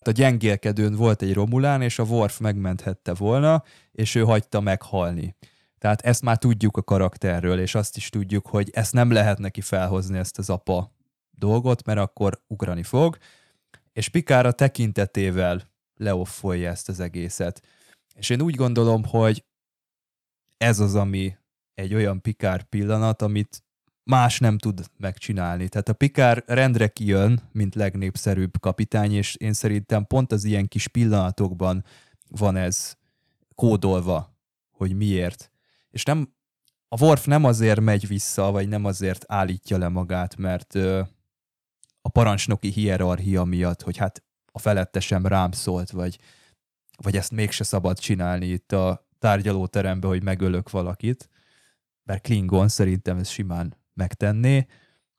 a 0.07 0.11
gyengélkedőn 0.11 0.95
volt 0.95 1.21
egy 1.21 1.33
Romulán, 1.33 1.81
és 1.81 1.99
a 1.99 2.03
Worf 2.03 2.39
megmenthette 2.39 3.13
volna, 3.13 3.63
és 3.91 4.15
ő 4.15 4.23
hagyta 4.23 4.59
meghalni. 4.59 5.35
Tehát 5.77 6.01
ezt 6.01 6.21
már 6.21 6.37
tudjuk 6.37 6.77
a 6.77 6.83
karakterről, 6.83 7.59
és 7.59 7.75
azt 7.75 7.97
is 7.97 8.09
tudjuk, 8.09 8.47
hogy 8.47 8.69
ezt 8.73 8.93
nem 8.93 9.11
lehet 9.11 9.37
neki 9.37 9.61
felhozni, 9.61 10.17
ezt 10.17 10.37
az 10.37 10.49
apa 10.49 10.91
dolgot, 11.29 11.85
mert 11.85 11.99
akkor 11.99 12.41
ugrani 12.47 12.83
fog, 12.83 13.17
és 13.93 14.09
Pikára 14.09 14.51
tekintetével 14.51 15.69
leoffolja 15.95 16.69
ezt 16.69 16.89
az 16.89 16.99
egészet. 16.99 17.61
És 18.15 18.29
én 18.29 18.41
úgy 18.41 18.55
gondolom, 18.55 19.03
hogy 19.03 19.45
ez 20.57 20.79
az, 20.79 20.95
ami 20.95 21.37
egy 21.73 21.93
olyan 21.93 22.21
Pikár 22.21 22.63
pillanat, 22.63 23.21
amit 23.21 23.63
más 24.07 24.39
nem 24.39 24.57
tud 24.57 24.85
megcsinálni. 24.97 25.69
Tehát 25.69 25.89
a 25.89 25.93
Pikár 25.93 26.43
rendre 26.45 26.87
kijön, 26.87 27.41
mint 27.51 27.75
legnépszerűbb 27.75 28.59
kapitány, 28.59 29.13
és 29.13 29.35
én 29.35 29.53
szerintem 29.53 30.05
pont 30.05 30.31
az 30.31 30.43
ilyen 30.43 30.67
kis 30.67 30.87
pillanatokban 30.87 31.83
van 32.29 32.55
ez 32.55 32.95
kódolva, 33.55 34.37
hogy 34.71 34.95
miért. 34.95 35.51
És 35.89 36.03
nem, 36.03 36.33
a 36.87 37.03
Worf 37.03 37.25
nem 37.25 37.43
azért 37.43 37.79
megy 37.79 38.07
vissza, 38.07 38.51
vagy 38.51 38.67
nem 38.67 38.85
azért 38.85 39.25
állítja 39.27 39.77
le 39.77 39.87
magát, 39.87 40.35
mert 40.35 40.75
ö, 40.75 41.01
a 42.01 42.09
parancsnoki 42.09 42.69
hierarchia 42.69 43.43
miatt, 43.43 43.81
hogy 43.81 43.97
hát 43.97 44.23
a 44.51 44.59
felettesem 44.59 45.25
rám 45.25 45.51
szólt, 45.51 45.91
vagy, 45.91 46.19
vagy 47.01 47.15
ezt 47.15 47.31
mégse 47.31 47.63
szabad 47.63 47.99
csinálni 47.99 48.45
itt 48.45 48.71
a 48.71 49.07
tárgyalóterembe, 49.19 50.07
hogy 50.07 50.23
megölök 50.23 50.69
valakit, 50.69 51.29
mert 52.03 52.21
Klingon 52.21 52.67
szerintem 52.67 53.17
ez 53.17 53.29
simán 53.29 53.75
megtenné, 53.97 54.65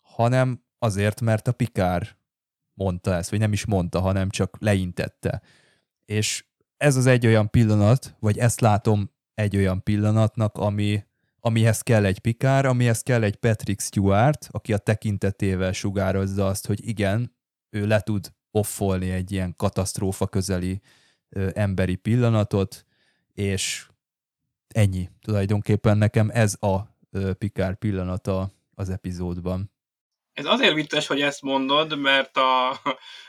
hanem 0.01 0.65
azért, 0.79 1.21
mert 1.21 1.49
a 1.49 1.53
Pikár 1.53 2.17
mondta 2.75 3.15
ezt, 3.15 3.31
vagy 3.31 3.39
nem 3.39 3.53
is 3.53 3.67
mondta, 3.67 4.01
hanem 4.01 4.31
csak 4.31 4.57
leintette. 4.61 5.43
És 6.05 6.45
ez 6.77 6.97
az 6.97 7.07
egy 7.07 7.27
olyan 7.27 7.51
pillanat, 7.51 8.17
vagy 8.19 8.39
ezt 8.39 8.61
látom 8.61 9.11
egy 9.35 9.57
olyan 9.57 9.83
pillanatnak, 9.83 10.57
ami, 10.57 11.05
amihez 11.41 11.81
kell 11.81 12.05
egy 12.05 12.19
Pikár, 12.19 12.67
amihez 12.67 13.03
kell 13.03 13.23
egy 13.23 13.37
Patrick 13.37 13.81
Stewart, 13.81 14.49
aki 14.51 14.73
a 14.73 14.79
tekintetével 14.79 15.73
sugározza 15.73 16.47
azt, 16.47 16.67
hogy 16.67 16.89
igen, 16.89 17.37
ő 17.71 17.87
le 17.87 18.01
tud 18.01 18.33
offolni 18.51 19.11
egy 19.11 19.33
ilyen 19.33 19.55
katasztrófa 19.57 20.27
közeli 20.27 20.81
ö, 21.29 21.49
emberi 21.55 21.97
pillanatot, 21.97 22.87
és 23.33 23.89
ennyi. 24.69 25.11
Tulajdonképpen 25.21 25.99
nekem 25.99 26.31
ez 26.33 26.57
a 26.61 26.97
ö, 27.11 27.33
Pikár 27.33 27.75
pillanata 27.75 28.51
az 28.79 28.91
epizódban. 28.91 29.73
Ez 30.33 30.45
azért 30.45 30.75
vicces, 30.75 31.07
hogy 31.07 31.21
ezt 31.21 31.43
mondod, 31.43 31.99
mert 31.99 32.37
a, 32.37 32.71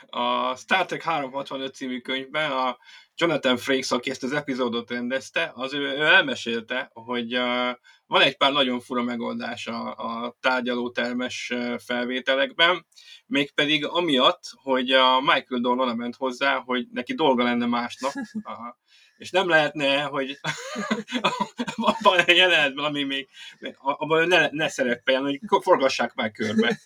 a 0.06 0.56
Star 0.56 0.86
Trek 0.86 1.02
365 1.02 1.74
című 1.74 2.00
könyvben 2.00 2.50
a 2.50 2.78
Jonathan 3.16 3.56
Frakes, 3.56 3.90
aki 3.90 4.10
ezt 4.10 4.22
az 4.22 4.32
epizódot 4.32 4.90
rendezte, 4.90 5.52
az 5.54 5.74
ő, 5.74 5.78
ő 5.78 6.04
elmesélte, 6.04 6.90
hogy 6.92 7.36
uh, 7.36 7.70
van 8.06 8.20
egy 8.20 8.36
pár 8.36 8.52
nagyon 8.52 8.80
fura 8.80 9.02
megoldás 9.02 9.66
a, 9.66 9.94
a 9.94 10.36
tárgyalótermes 10.40 11.52
felvételekben, 11.78 12.86
mégpedig 13.26 13.86
amiatt, 13.86 14.42
hogy 14.62 14.90
a 14.90 15.20
Michael 15.20 15.60
Dorn 15.60 15.96
ment 15.96 16.16
hozzá, 16.16 16.62
hogy 16.64 16.86
neki 16.92 17.14
dolga 17.14 17.42
lenne 17.42 17.66
másnap, 17.66 18.12
a, 18.42 18.78
és 19.20 19.30
nem 19.30 19.48
lehetne, 19.48 20.02
hogy 20.02 20.38
van 22.02 22.18
egy 22.24 22.36
jelenetben, 22.36 22.84
ami 22.84 23.02
még 23.02 23.28
abban 23.78 24.28
ne, 24.28 24.48
ne 24.50 24.68
szerepeljen, 24.68 25.22
hogy 25.22 25.40
forgassák 25.60 26.14
már 26.14 26.30
körbe. 26.30 26.80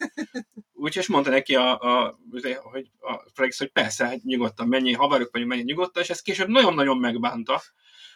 Úgyhogy 0.72 1.04
mondta 1.08 1.30
neki, 1.30 1.54
a, 1.54 1.78
a, 1.78 2.18
hogy 2.62 2.90
a 3.00 3.22
Flex, 3.34 3.58
hogy 3.58 3.68
persze, 3.68 4.06
hát 4.06 4.22
nyugodtan 4.22 4.68
mennyi, 4.68 4.92
haverok 4.92 5.32
vagyunk, 5.32 5.50
mennyi 5.50 5.62
nyugodtan, 5.62 6.02
és 6.02 6.10
ez 6.10 6.20
később 6.20 6.48
nagyon-nagyon 6.48 6.98
megbánta. 6.98 7.62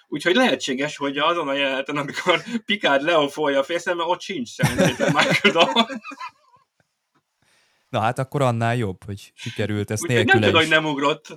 Úgyhogy 0.09 0.35
lehetséges, 0.35 0.97
hogy 0.97 1.19
azon 1.19 1.49
a 1.49 1.55
jeleneten, 1.55 1.97
amikor 1.97 2.43
Picard 2.65 3.03
leofolja 3.03 3.59
a 3.59 3.65
félszembe, 3.65 4.03
ott 4.03 4.21
sincs 4.21 4.49
szerintem 4.49 5.13
Michael 5.15 5.89
Na 7.89 8.01
hát 8.01 8.19
akkor 8.19 8.43
annál 8.43 8.77
jobb, 8.77 9.05
hogy 9.05 9.33
sikerült 9.35 9.91
ezt 9.91 10.07
nélküle 10.07 10.33
Nem 10.33 10.43
tudom, 10.43 10.61
hogy 10.61 10.71
nem 10.71 10.85
ugrott, 10.85 11.35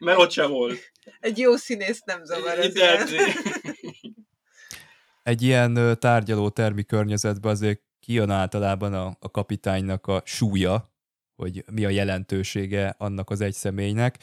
mert 0.00 0.18
ott 0.18 0.30
sem 0.30 0.50
volt. 0.50 0.92
Egy 1.20 1.38
jó 1.38 1.56
színész 1.56 2.02
nem 2.04 2.24
zavar 2.24 2.58
ez 2.58 2.74
Egy 5.22 5.42
ilyen 5.42 5.98
tárgyaló 5.98 6.48
termi 6.48 6.84
környezetben 6.84 7.52
azért 7.52 7.80
kijön 8.00 8.30
általában 8.30 8.94
a, 8.94 9.16
a 9.20 9.30
kapitánynak 9.30 10.06
a 10.06 10.22
súlya, 10.24 10.92
hogy 11.36 11.64
mi 11.72 11.84
a 11.84 11.88
jelentősége 11.88 12.94
annak 12.98 13.30
az 13.30 13.40
egy 13.40 13.52
személynek. 13.52 14.18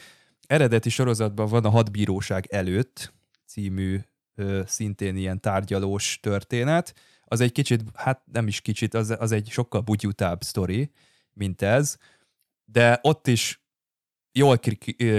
Eredeti 0.47 0.89
sorozatban 0.89 1.47
van 1.47 1.65
a 1.65 1.69
Hadbíróság 1.69 2.47
előtt 2.49 3.13
című 3.45 3.99
ö, 4.35 4.61
szintén 4.65 5.15
ilyen 5.15 5.41
tárgyalós 5.41 6.19
történet. 6.21 6.93
Az 7.23 7.39
egy 7.39 7.51
kicsit, 7.51 7.81
hát 7.93 8.21
nem 8.31 8.47
is 8.47 8.61
kicsit, 8.61 8.93
az, 8.93 9.15
az 9.19 9.31
egy 9.31 9.49
sokkal 9.49 9.81
butyutább 9.81 10.41
sztori, 10.41 10.91
mint 11.33 11.61
ez, 11.61 11.97
de 12.65 12.99
ott 13.01 13.27
is 13.27 13.61
jól 14.37 14.59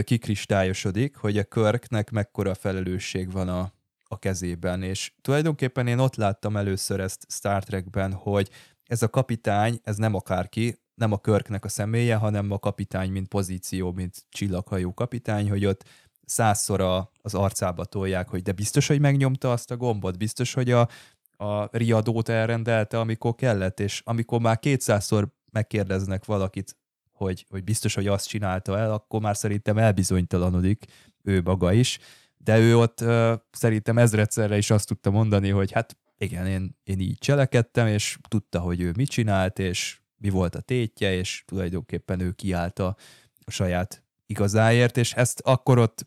kikristályosodik, 0.03 1.17
hogy 1.17 1.39
a 1.39 1.45
Körknek 1.45 2.11
mekkora 2.11 2.55
felelősség 2.55 3.33
van 3.33 3.49
a, 3.49 3.73
a 4.05 4.19
kezében, 4.19 4.83
és 4.83 5.13
tulajdonképpen 5.21 5.87
én 5.87 5.99
ott 5.99 6.17
láttam 6.17 6.57
először 6.57 7.01
ezt 7.01 7.27
Star 7.29 7.65
Trekben, 7.65 8.13
hogy 8.13 8.51
ez 8.85 9.03
a 9.03 9.09
kapitány, 9.09 9.81
ez 9.83 9.97
nem 9.97 10.15
akárki, 10.15 10.79
nem 10.95 11.13
a 11.13 11.19
Körknek 11.19 11.65
a 11.65 11.69
személye, 11.69 12.17
hanem 12.17 12.51
a 12.51 12.59
kapitány, 12.59 13.11
mint 13.11 13.29
pozíció, 13.29 13.93
mint 13.93 14.25
csillaghajó 14.29 14.95
kapitány, 14.95 15.49
hogy 15.49 15.65
ott 15.65 15.85
százszor 16.25 16.81
az 17.23 17.35
arcába 17.35 17.85
tolják, 17.85 18.29
hogy 18.29 18.43
de 18.43 18.53
biztos, 18.53 18.87
hogy 18.87 19.01
megnyomta 19.01 19.53
azt 19.53 19.71
a 19.71 19.77
gombot, 19.77 20.19
biztos, 20.19 20.55
hogy 20.55 20.71
a, 20.71 20.89
a 21.37 21.77
riadót 21.77 22.29
elrendelte, 22.29 22.99
amikor 22.99 23.35
kellett, 23.35 23.81
és 23.81 24.03
amikor 24.05 24.41
már 24.41 24.59
kétszázszor 24.59 25.29
megkérdeznek 25.51 26.25
valakit, 26.25 26.77
hogy, 27.19 27.47
hogy 27.49 27.65
biztos, 27.65 27.95
hogy 27.95 28.07
azt 28.07 28.29
csinálta 28.29 28.79
el, 28.79 28.93
akkor 28.93 29.21
már 29.21 29.37
szerintem 29.37 29.79
elbizonytalanodik 29.79 30.85
ő 31.23 31.41
maga 31.43 31.73
is, 31.73 31.99
de 32.37 32.59
ő 32.59 32.79
ott 32.79 33.01
uh, 33.01 33.33
szerintem 33.51 33.99
ezredszerre 33.99 34.57
is 34.57 34.71
azt 34.71 34.89
tudta 34.89 35.11
mondani, 35.11 35.49
hogy 35.49 35.73
hát 35.73 35.97
igen, 36.19 36.47
én, 36.47 36.77
én 36.85 37.01
így 37.01 37.19
cselekedtem, 37.19 37.87
és 37.87 38.19
tudta, 38.29 38.61
hogy 38.61 38.81
ő 38.81 38.93
mit 38.97 39.09
csinált, 39.09 39.59
és 39.59 40.01
mi 40.17 40.29
volt 40.29 40.55
a 40.55 40.61
tétje, 40.61 41.15
és 41.15 41.43
tulajdonképpen 41.47 42.21
ő 42.21 42.33
kiállt 42.33 42.79
a, 42.79 42.97
a 43.45 43.51
saját 43.51 44.05
igazáért, 44.27 44.97
és 44.97 45.13
ezt 45.13 45.41
akkor 45.41 45.79
ott 45.79 46.07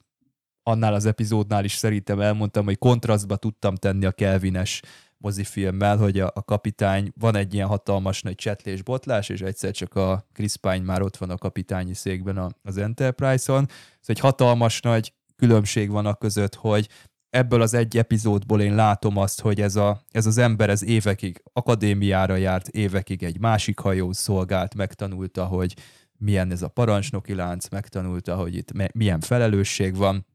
annál 0.64 0.94
az 0.94 1.06
epizódnál 1.06 1.64
is 1.64 1.74
szerintem 1.74 2.20
elmondtam, 2.20 2.66
hogy 2.66 2.78
kontrasztba 2.78 3.36
tudtam 3.36 3.76
tenni 3.76 4.06
a 4.06 4.12
Kelvines 4.12 4.82
mozifilmmel, 5.22 5.98
hogy 5.98 6.20
a, 6.20 6.32
a 6.34 6.44
kapitány, 6.44 7.12
van 7.20 7.36
egy 7.36 7.54
ilyen 7.54 7.68
hatalmas 7.68 8.22
nagy 8.22 8.36
csetlés 8.36 8.82
botlás, 8.82 9.30
és 9.30 9.42
egyszer 9.42 9.72
csak 9.72 9.96
a 9.96 10.26
Chris 10.34 10.58
Pine 10.58 10.80
már 10.80 11.02
ott 11.02 11.18
van 11.18 11.30
a 11.30 11.38
kapitányi 11.38 11.94
székben 11.94 12.38
a, 12.38 12.50
az 12.64 12.78
Enterprise-on. 12.78 13.68
Ez 14.02 14.10
egy 14.10 14.20
hatalmas 14.20 14.80
nagy 14.80 15.14
különbség 15.36 15.90
van 15.90 16.06
a 16.06 16.14
között, 16.14 16.56
hogy 16.56 16.90
ebből 17.30 17.62
az 17.62 17.74
egy 17.74 17.98
epizódból 17.98 18.62
én 18.62 18.76
látom 18.76 19.18
azt, 19.18 19.42
hogy 19.42 19.62
ez, 19.62 19.76
a, 19.76 20.02
ez 20.12 20.26
az 20.26 20.38
ember 20.38 20.70
ez 20.70 20.84
évekig 20.84 21.42
akadémiára 21.54 22.36
járt, 22.36 22.68
évekig 22.68 23.24
egy 23.24 23.40
másik 23.40 23.80
hajó 23.80 24.12
szolgált, 24.12 24.76
megtanulta, 24.76 25.46
hogy 25.46 25.74
milyen 26.18 26.52
ez 26.52 26.62
a 26.62 26.68
parancsnoki 26.68 27.34
lánc, 27.34 27.70
megtanulta, 27.70 28.36
hogy 28.36 28.56
itt 28.56 28.94
milyen 28.94 29.20
felelősség 29.20 29.96
van, 29.96 30.26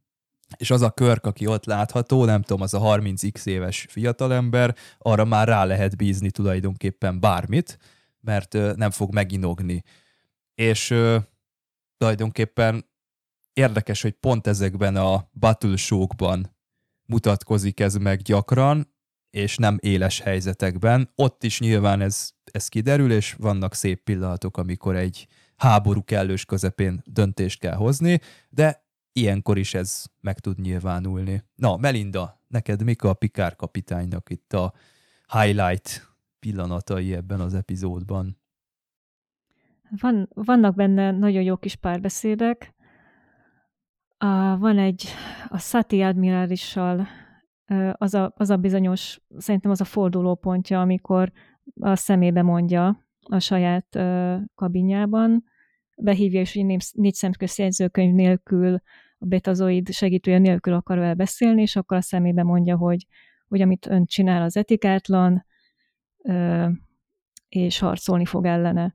és 0.57 0.71
az 0.71 0.83
a 0.83 0.91
körk, 0.91 1.27
aki 1.27 1.47
ott 1.47 1.65
látható, 1.65 2.25
nem 2.25 2.43
tudom, 2.43 2.63
az 2.63 2.75
a 2.75 2.81
30x 2.81 3.47
éves 3.47 3.87
fiatalember, 3.89 4.77
arra 4.99 5.25
már 5.25 5.49
rá 5.49 5.65
lehet 5.65 5.97
bízni 5.97 6.31
tulajdonképpen 6.31 7.21
bármit, 7.21 7.79
mert 8.21 8.53
nem 8.77 8.91
fog 8.91 9.13
meginogni. 9.13 9.83
És 10.55 10.95
tulajdonképpen 11.97 12.87
érdekes, 13.53 14.03
hogy 14.03 14.13
pont 14.13 14.47
ezekben 14.47 14.97
a 14.97 15.29
battle 15.33 15.77
show-kban 15.77 16.57
mutatkozik 17.07 17.81
ez 17.81 17.95
meg 17.95 18.21
gyakran, 18.21 18.95
és 19.31 19.57
nem 19.57 19.79
éles 19.81 20.21
helyzetekben. 20.21 21.13
Ott 21.15 21.45
is 21.45 21.61
nyilván 21.61 22.01
ez, 22.01 22.31
ez 22.45 22.69
kiderül, 22.69 23.13
és 23.13 23.35
vannak 23.39 23.75
szép 23.75 24.03
pillanatok, 24.03 24.57
amikor 24.57 24.97
egy 24.97 25.27
háború 25.57 26.05
kellős 26.05 26.45
közepén 26.45 27.03
döntést 27.05 27.59
kell 27.59 27.75
hozni, 27.75 28.21
de 28.49 28.86
ilyenkor 29.17 29.59
is 29.59 29.75
ez 29.75 30.05
meg 30.21 30.39
tud 30.39 30.61
nyilvánulni. 30.61 31.43
Na, 31.55 31.77
Melinda, 31.77 32.41
neked 32.49 32.83
mik 32.85 33.03
a 33.03 33.15
Pikár 33.15 33.57
kapitánynak 33.57 34.31
itt 34.31 34.53
a 34.53 34.73
highlight 35.33 36.15
pillanatai 36.39 37.15
ebben 37.15 37.41
az 37.41 37.55
epizódban? 37.55 38.39
Van, 40.01 40.29
vannak 40.35 40.75
benne 40.75 41.11
nagyon 41.11 41.43
jó 41.43 41.57
kis 41.57 41.77
párbeszédek. 41.77 42.75
A, 44.19 44.59
van 44.59 44.79
egy, 44.79 45.05
a 45.49 45.59
Sati 45.59 46.03
admirálissal 46.03 47.07
az 47.93 48.15
a, 48.15 48.33
az 48.37 48.51
a 48.51 48.57
bizonyos, 48.57 49.21
szerintem 49.39 49.71
az 49.71 49.81
a 49.81 49.85
fordulópontja, 49.85 50.81
amikor 50.81 51.33
a 51.81 51.97
szemébe 51.97 52.43
mondja 52.43 53.07
a 53.21 53.39
saját 53.39 53.99
kabinjában, 54.55 55.45
behívja, 55.97 56.41
és 56.41 56.55
négy, 56.55 56.85
négy 56.93 57.15
szemköz 57.15 57.59
jegyzőkönyv 57.59 58.15
nélkül 58.15 58.81
a 59.19 59.27
betazoid 59.27 59.91
segítője 59.91 60.39
nélkül 60.39 60.73
akar 60.73 60.99
vele 60.99 61.15
beszélni, 61.15 61.63
és 61.63 61.77
akkor 61.77 61.97
a 61.97 62.01
szemébe 62.01 62.43
mondja, 62.43 62.77
hogy, 62.77 63.07
hogy 63.49 63.61
amit 63.61 63.87
ön 63.87 64.07
csinál 64.07 64.43
az 64.43 64.57
etikátlan, 64.57 65.45
és 67.49 67.79
harcolni 67.79 68.25
fog 68.25 68.45
ellene. 68.45 68.95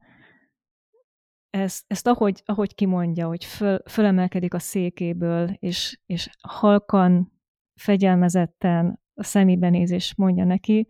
Ezt, 1.50 1.84
ezt 1.88 2.08
ahogy, 2.08 2.42
ahogy 2.46 2.76
kimondja, 2.76 3.28
hogy 3.28 3.46
föl, 3.46 3.82
fölemelkedik 3.90 4.54
a 4.54 4.60
székéből, 4.60 5.50
és, 5.60 6.00
és 6.06 6.30
halkan, 6.42 7.32
fegyelmezetten 7.76 9.00
a 9.14 9.24
szemébe 9.24 9.70
néz, 9.70 9.92
és 9.92 10.16
mondja 10.16 10.46
neki, 10.46 10.88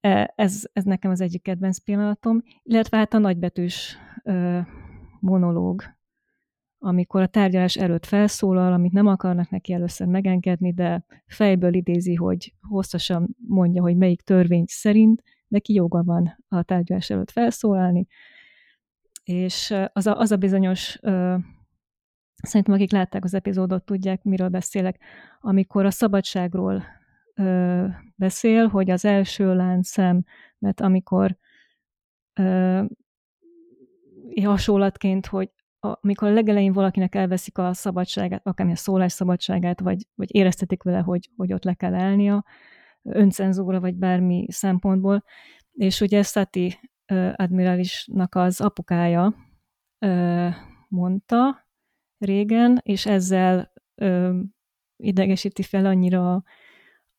e, 0.00 0.32
ez, 0.36 0.62
ez 0.72 0.84
nekem 0.84 1.10
az 1.10 1.20
egyik 1.20 1.42
kedvenc 1.42 1.78
pillanatom, 1.78 2.42
illetve 2.62 2.96
hát 2.96 3.14
a 3.14 3.18
nagybetűs 3.18 3.96
monológ, 5.20 5.82
amikor 6.82 7.22
a 7.22 7.26
tárgyalás 7.26 7.76
előtt 7.76 8.06
felszólal, 8.06 8.72
amit 8.72 8.92
nem 8.92 9.06
akarnak 9.06 9.50
neki 9.50 9.72
először 9.72 10.06
megengedni, 10.06 10.72
de 10.72 11.04
fejből 11.26 11.74
idézi, 11.74 12.14
hogy 12.14 12.54
hosszasan 12.68 13.36
mondja, 13.46 13.82
hogy 13.82 13.96
melyik 13.96 14.20
törvény 14.20 14.64
szerint 14.66 15.22
neki 15.48 15.72
joga 15.72 16.02
van 16.02 16.44
a 16.48 16.62
tárgyalás 16.62 17.10
előtt 17.10 17.30
felszólalni, 17.30 18.06
és 19.24 19.74
az 19.92 20.06
a, 20.06 20.18
az 20.18 20.32
a 20.32 20.36
bizonyos, 20.36 20.98
ö, 21.02 21.36
szerintem 22.42 22.74
akik 22.74 22.92
látták 22.92 23.24
az 23.24 23.34
epizódot, 23.34 23.84
tudják, 23.84 24.22
miről 24.22 24.48
beszélek, 24.48 25.00
amikor 25.40 25.84
a 25.84 25.90
szabadságról 25.90 26.84
ö, 27.34 27.86
beszél, 28.16 28.66
hogy 28.66 28.90
az 28.90 29.04
első 29.04 29.54
láncszem, 29.54 30.24
mert 30.58 30.80
amikor 30.80 31.36
ö, 32.34 32.84
hasonlatként, 34.42 35.26
hogy 35.26 35.50
amikor 35.80 36.28
a 36.28 36.32
legelején 36.32 36.72
valakinek 36.72 37.14
elveszik 37.14 37.58
a 37.58 37.74
szabadságát, 37.74 38.46
akármilyen 38.46 38.80
szólásszabadságát, 38.80 39.80
vagy, 39.80 40.06
vagy 40.14 40.34
éreztetik 40.34 40.82
vele, 40.82 40.98
hogy, 40.98 41.30
hogy 41.36 41.52
ott 41.52 41.64
le 41.64 41.74
kell 41.74 41.94
állnia, 41.94 42.44
öncenzúra, 43.02 43.80
vagy 43.80 43.94
bármi 43.94 44.46
szempontból. 44.50 45.24
És 45.72 46.00
ugye 46.00 46.22
Sati 46.22 46.78
uh, 47.12 47.32
admirálisnak 47.36 48.34
az 48.34 48.60
apukája 48.60 49.34
mondta 50.88 51.66
régen, 52.18 52.80
és 52.82 53.06
ezzel 53.06 53.72
idegesíti 54.96 55.62
fel 55.62 55.86
annyira 55.86 56.42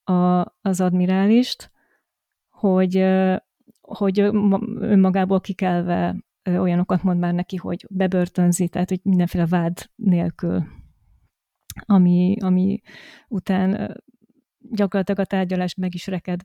a, 0.04 0.46
az 0.62 0.82
admirálist, 0.82 1.72
hogy, 2.50 3.06
hogy 3.82 4.20
önmagából 4.20 5.42
kikelve 5.42 6.16
olyanokat 6.46 7.04
mond 7.04 7.20
már 7.20 7.34
neki, 7.34 7.56
hogy 7.56 7.86
bebörtönzi, 7.90 8.68
tehát 8.68 8.90
hogy 8.90 9.00
mindenféle 9.04 9.46
vád 9.46 9.90
nélkül, 9.96 10.64
ami, 11.86 12.38
ami 12.40 12.82
után 13.28 14.02
gyakorlatilag 14.60 15.20
a 15.20 15.26
tárgyalás 15.26 15.76
meg 15.76 15.94
is 15.94 16.08
reked. 16.08 16.42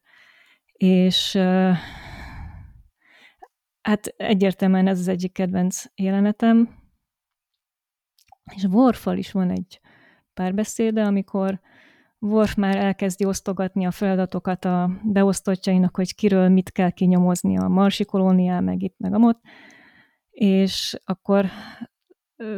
És 0.72 1.36
hát 3.82 4.06
egyértelműen 4.16 4.86
ez 4.86 4.98
az 4.98 5.08
egyik 5.08 5.32
kedvenc 5.32 5.84
jelenetem. 5.94 6.84
És 8.54 8.64
Worfal 8.64 9.16
is 9.16 9.32
van 9.32 9.50
egy 9.50 9.80
párbeszéde, 10.34 11.04
amikor 11.04 11.60
Worf 12.18 12.54
már 12.54 12.76
elkezdi 12.76 13.24
osztogatni 13.24 13.86
a 13.86 13.90
feladatokat 13.90 14.64
a 14.64 14.90
beosztottjainak, 15.02 15.96
hogy 15.96 16.14
kiről 16.14 16.48
mit 16.48 16.72
kell 16.72 16.90
kinyomozni 16.90 17.58
a 17.58 17.68
marsi 17.68 18.04
kolónián, 18.04 18.64
meg 18.64 18.82
itt, 18.82 18.94
meg 18.98 19.14
amott, 19.14 19.40
és 20.36 20.98
akkor 21.04 21.46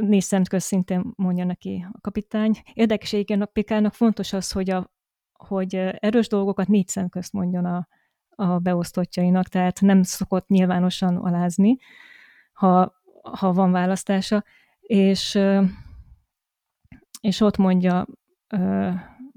négy 0.01 0.23
szemköz 0.23 0.63
szintén 0.63 1.13
mondja 1.17 1.45
neki 1.45 1.87
a 1.93 2.01
kapitány. 2.01 2.53
Érdekes 2.73 3.13
egyébként 3.13 3.43
a 3.43 3.47
Pikának 3.47 3.95
fontos 3.95 4.33
az, 4.33 4.53
hogy, 4.53 4.71
a, 4.71 4.91
hogy 5.33 5.75
erős 5.75 6.29
dolgokat 6.29 6.69
négy 6.69 6.89
szemközt 6.89 7.33
mondjon 7.33 7.65
a, 7.65 7.89
a 8.29 8.59
beosztottjainak, 8.59 9.49
tehát 9.49 9.81
nem 9.81 10.03
szokott 10.03 10.49
nyilvánosan 10.49 11.17
alázni, 11.17 11.77
ha, 12.53 12.95
ha 13.23 13.53
van 13.53 13.73
választása, 13.73 14.45
és, 14.81 15.39
és 17.21 17.41
ott 17.41 17.57
mondja 17.57 18.07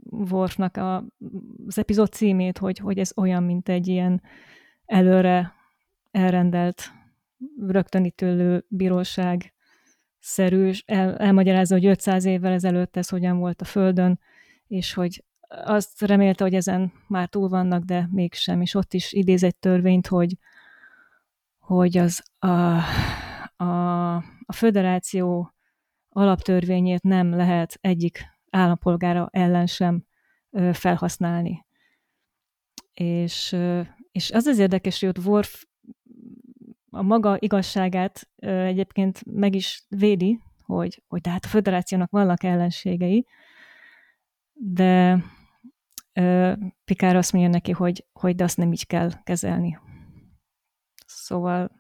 Worfnak 0.10 0.78
a, 0.78 1.04
az 1.68 1.78
epizód 1.78 2.12
címét, 2.12 2.58
hogy, 2.58 2.78
hogy 2.78 3.00
ez 3.00 3.12
olyan, 3.16 3.44
mint 3.44 3.70
egy 3.70 3.88
ilyen 3.88 4.22
előre 4.86 5.54
elrendelt, 6.12 7.00
rögtönítőlő 7.68 8.66
bíróság 8.68 9.54
szerű, 10.20 10.72
el, 10.86 11.18
elmagyarázza, 11.18 11.74
hogy 11.74 11.86
500 11.86 12.26
évvel 12.26 12.52
ezelőtt 12.52 12.98
ez 12.98 13.10
hogyan 13.10 13.38
volt 13.38 13.62
a 13.62 13.66
Földön, 13.66 14.20
és 14.68 14.94
hogy 14.94 15.24
azt 15.48 16.02
remélte, 16.02 16.44
hogy 16.44 16.54
ezen 16.54 16.94
már 17.08 17.28
túl 17.28 17.50
vannak, 17.50 17.84
de 17.84 18.08
mégsem, 18.12 18.62
és 18.62 18.76
ott 18.76 18.94
is 18.94 19.14
idéz 19.14 19.44
egy 19.44 19.56
törvényt, 19.56 20.08
hogy, 20.08 20.38
hogy 21.60 21.98
az 21.98 22.24
a, 22.40 22.48
a, 23.64 24.16
a 24.46 24.54
föderáció 24.54 25.54
alaptörvényét 26.10 27.02
nem 27.02 27.36
lehet 27.36 27.78
egyik 27.82 28.26
állampolgára 28.50 29.30
ellen 29.32 29.68
sem 29.68 30.06
felhasználni. 30.74 31.66
És, 32.94 33.56
és 34.12 34.32
az 34.32 34.46
az 34.46 34.58
érdekes, 34.58 35.00
hogy 35.00 35.10
ott 35.10 35.26
Worf 35.26 35.64
a 36.94 37.02
maga 37.02 37.38
igazságát 37.40 38.30
egyébként 38.38 39.22
meg 39.26 39.56
is 39.56 39.86
védi, 39.90 40.40
hogy, 40.66 41.04
hogy 41.08 41.22
tehát 41.22 41.46
a 41.46 41.48
föderációnak 41.48 42.12
vannak 42.12 42.44
ellenségei, 42.44 43.26
de 44.54 45.24
Pikár 46.86 47.16
azt 47.16 47.32
mondja 47.32 47.52
neki, 47.52 47.72
hogy, 47.72 48.06
hogy 48.14 48.36
de 48.36 48.44
azt 48.44 48.58
nem 48.58 48.72
így 48.72 48.88
kell 48.88 49.12
kezelni. 49.24 49.80
Szóval 51.06 51.72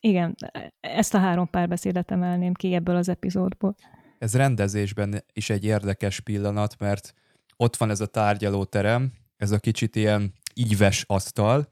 igen, 0.00 0.34
ezt 0.80 1.14
a 1.14 1.18
három 1.18 1.50
párbeszédet 1.50 2.10
emelném 2.10 2.52
ki 2.52 2.74
ebből 2.74 2.96
az 2.96 3.08
epizódból. 3.08 3.74
Ez 4.18 4.36
rendezésben 4.36 5.24
is 5.32 5.50
egy 5.50 5.64
érdekes 5.64 6.20
pillanat, 6.20 6.78
mert 6.78 7.14
ott 7.56 7.76
van 7.76 7.90
ez 7.90 8.00
a 8.00 8.06
tárgyalóterem, 8.06 9.12
ez 9.36 9.50
a 9.50 9.58
kicsit 9.58 9.96
ilyen 9.96 10.32
íves 10.54 11.04
asztal, 11.06 11.68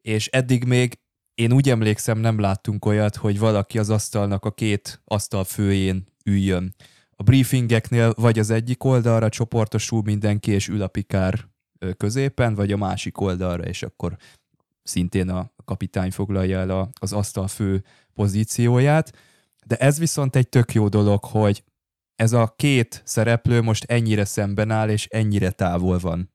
és 0.00 0.26
eddig 0.26 0.64
még 0.64 0.98
én 1.34 1.52
úgy 1.52 1.70
emlékszem, 1.70 2.18
nem 2.18 2.40
láttunk 2.40 2.84
olyat, 2.84 3.16
hogy 3.16 3.38
valaki 3.38 3.78
az 3.78 3.90
asztalnak 3.90 4.44
a 4.44 4.50
két 4.50 5.00
asztal 5.04 5.44
főjén 5.44 6.06
üljön. 6.24 6.74
A 7.10 7.22
briefingeknél 7.22 8.12
vagy 8.16 8.38
az 8.38 8.50
egyik 8.50 8.84
oldalra 8.84 9.28
csoportosul 9.28 10.02
mindenki, 10.02 10.50
és 10.50 10.68
ül 10.68 10.82
a 10.82 10.88
pikár 10.88 11.48
középen, 11.96 12.54
vagy 12.54 12.72
a 12.72 12.76
másik 12.76 13.20
oldalra, 13.20 13.64
és 13.64 13.82
akkor 13.82 14.16
szintén 14.82 15.28
a 15.28 15.52
kapitány 15.64 16.10
foglalja 16.10 16.58
el 16.58 16.90
az 17.00 17.12
asztal 17.12 17.48
fő 17.48 17.84
pozícióját. 18.14 19.16
De 19.66 19.76
ez 19.76 19.98
viszont 19.98 20.36
egy 20.36 20.48
tök 20.48 20.72
jó 20.72 20.88
dolog, 20.88 21.24
hogy 21.24 21.64
ez 22.14 22.32
a 22.32 22.54
két 22.56 23.02
szereplő 23.04 23.62
most 23.62 23.84
ennyire 23.84 24.24
szemben 24.24 24.70
áll, 24.70 24.88
és 24.88 25.06
ennyire 25.06 25.50
távol 25.50 25.98
van 25.98 26.30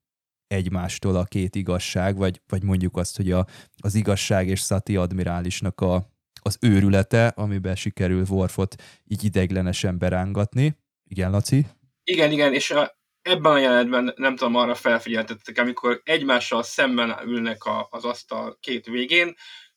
egymástól 0.48 1.16
a 1.16 1.24
két 1.24 1.56
igazság, 1.56 2.18
vagy, 2.18 2.41
vagy 2.48 2.64
mondjuk 2.64 2.98
azt, 2.98 3.16
hogy 3.16 3.32
a, 3.32 3.45
az 3.82 3.95
igazság 3.95 4.48
és 4.48 4.60
Szati 4.60 4.95
admirálisnak 4.95 5.82
a, 5.82 6.10
az 6.41 6.58
őrülete, 6.62 7.28
amiben 7.28 7.76
sikerül 7.76 8.26
Worfot 8.30 8.76
így 9.06 9.24
ideiglenesen 9.24 9.98
berángatni. 9.98 10.78
Igen, 11.04 11.32
Laci? 11.32 11.66
Igen, 12.04 12.32
igen, 12.32 12.54
és 12.54 12.72
a, 12.72 12.98
ebben 13.22 13.52
a 13.52 13.58
jelenetben 13.58 14.14
nem 14.16 14.36
tudom, 14.36 14.56
arra 14.56 14.76
felfigyeltettek, 14.76 15.58
amikor 15.58 16.02
egymással 16.04 16.64
szemben 16.64 17.16
ülnek 17.26 17.64
a, 17.64 17.88
az 17.91 18.06
asztal 18.06 18.58
két 18.60 18.86
végén, 18.86 19.36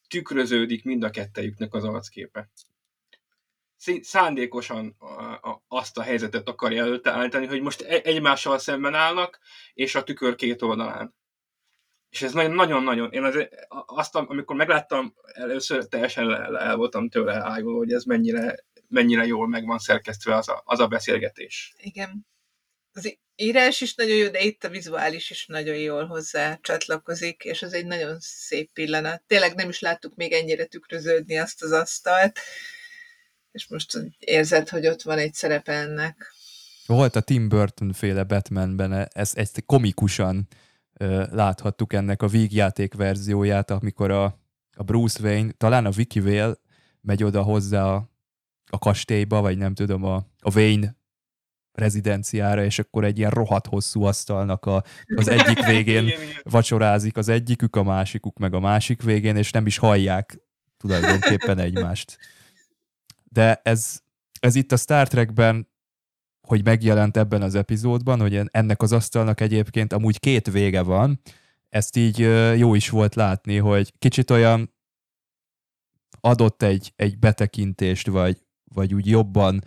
tükröződik 0.09 0.85
mind 0.85 1.03
a 1.03 1.11
kettejüknek 1.11 1.75
az 1.75 1.85
arcképe 1.85 2.51
szándékosan 4.01 4.97
azt 5.68 5.99
a 5.99 6.03
helyzetet 6.03 6.49
akarja 6.49 6.83
előtte 6.83 7.11
állítani, 7.11 7.47
hogy 7.47 7.61
most 7.61 7.81
e-, 7.81 8.01
egymással 8.05 8.59
szemben 8.59 8.95
állnak, 8.95 9.39
és 9.74 9.95
a 9.95 10.05
tükör 10.05 10.35
két 10.35 10.62
oldalán. 10.62 11.14
És 12.09 12.22
ez 12.22 12.33
nagyon-nagyon, 12.33 13.12
én 13.12 13.24
az, 13.24 13.49
azt, 13.87 14.14
amikor 14.14 14.57
megláttam, 14.57 15.14
először 15.33 15.85
teljesen 15.85 16.35
el, 16.35 16.59
el 16.59 16.76
voltam 16.76 17.09
tőle 17.09 17.35
ájuló, 17.35 17.76
hogy 17.76 17.93
ez 17.93 18.05
mennyire, 18.05 18.64
mennyire 18.89 19.26
jól 19.26 19.49
meg 19.49 19.66
van 19.66 19.78
szerkesztve 19.78 20.37
az 20.37 20.49
a, 20.49 20.62
az 20.64 20.81
a 20.81 20.87
beszélgetés. 20.87 21.74
Igen. 21.76 22.26
Az 22.93 23.18
írás 23.37 23.81
is 23.81 23.95
nagyon 23.95 24.16
jó, 24.16 24.28
de 24.28 24.41
itt 24.41 24.64
a 24.64 24.68
vizuális 24.68 25.31
is 25.31 25.47
nagyon 25.47 25.76
jól 25.76 26.07
hozzá 26.07 26.59
csatlakozik, 26.62 27.43
és 27.45 27.62
ez 27.62 27.72
egy 27.72 27.87
nagyon 27.87 28.16
szép 28.20 28.72
pillanat. 28.72 29.22
Tényleg 29.26 29.55
nem 29.55 29.68
is 29.68 29.81
láttuk 29.81 30.14
még 30.14 30.33
ennyire 30.33 30.64
tükröződni 30.64 31.39
azt 31.39 31.62
az 31.62 31.72
asztalt, 31.72 32.39
és 33.53 33.68
most 33.68 33.98
érzed, 34.18 34.68
hogy 34.68 34.86
ott 34.86 35.03
van 35.03 35.18
egy 35.18 35.34
szerepe 35.34 35.72
ennek. 35.72 36.32
Volt 36.86 37.16
a 37.16 37.20
Tim 37.20 37.48
Burton 37.48 37.92
féle 37.92 38.24
Batmanben, 38.24 39.09
ezt, 39.12 39.38
ezt 39.38 39.62
komikusan 39.66 40.48
ö, 40.98 41.24
láthattuk 41.30 41.92
ennek 41.92 42.22
a 42.22 42.26
vígjáték 42.26 42.94
verzióját, 42.94 43.70
amikor 43.70 44.11
a, 44.11 44.24
a 44.76 44.82
Bruce 44.82 45.22
Wayne, 45.22 45.53
talán 45.53 45.86
a 45.86 45.90
Vicky 45.90 46.20
Vale 46.20 46.55
megy 47.01 47.24
oda 47.24 47.42
hozzá 47.42 47.84
a, 47.84 48.11
a 48.70 48.78
kastélyba, 48.78 49.40
vagy 49.40 49.59
nem 49.59 49.74
tudom, 49.74 50.05
a, 50.05 50.14
a 50.38 50.55
Wayne 50.55 50.98
rezidenciára, 51.72 52.64
és 52.64 52.78
akkor 52.78 53.05
egy 53.05 53.18
ilyen 53.18 53.30
rohadt 53.30 53.66
hosszú 53.66 54.03
asztalnak 54.03 54.66
a, 54.66 54.84
az 55.16 55.28
egyik 55.28 55.64
végén 55.66 56.11
vacsorázik 56.42 57.16
az 57.16 57.28
egyikük, 57.28 57.76
a 57.76 57.82
másikuk 57.82 58.38
meg 58.38 58.55
a 58.55 58.61
másik 58.61 59.03
végén, 59.03 59.36
és 59.36 59.51
nem 59.51 59.66
is 59.66 59.76
hallják 59.76 60.38
tulajdonképpen 60.76 61.59
egymást 61.59 62.18
de 63.33 63.61
ez, 63.64 64.01
ez 64.41 64.55
itt 64.55 64.72
a 64.72 64.76
Star 64.76 65.09
Trekben, 65.09 65.68
hogy 66.47 66.64
megjelent 66.64 67.16
ebben 67.16 67.43
az 67.43 67.55
epizódban, 67.55 68.20
hogy 68.20 68.41
ennek 68.45 68.83
az 68.83 68.93
asztalnak 68.93 69.41
egyébként 69.41 69.93
amúgy 69.93 70.20
két 70.20 70.51
vége 70.51 70.83
van, 70.83 71.20
ezt 71.68 71.97
így 71.97 72.18
jó 72.59 72.74
is 72.74 72.89
volt 72.89 73.14
látni, 73.14 73.57
hogy 73.57 73.93
kicsit 73.99 74.31
olyan 74.31 74.74
adott 76.20 76.62
egy, 76.62 76.93
egy 76.97 77.18
betekintést, 77.18 78.07
vagy, 78.07 78.47
vagy 78.74 78.95
úgy 78.95 79.07
jobban 79.07 79.64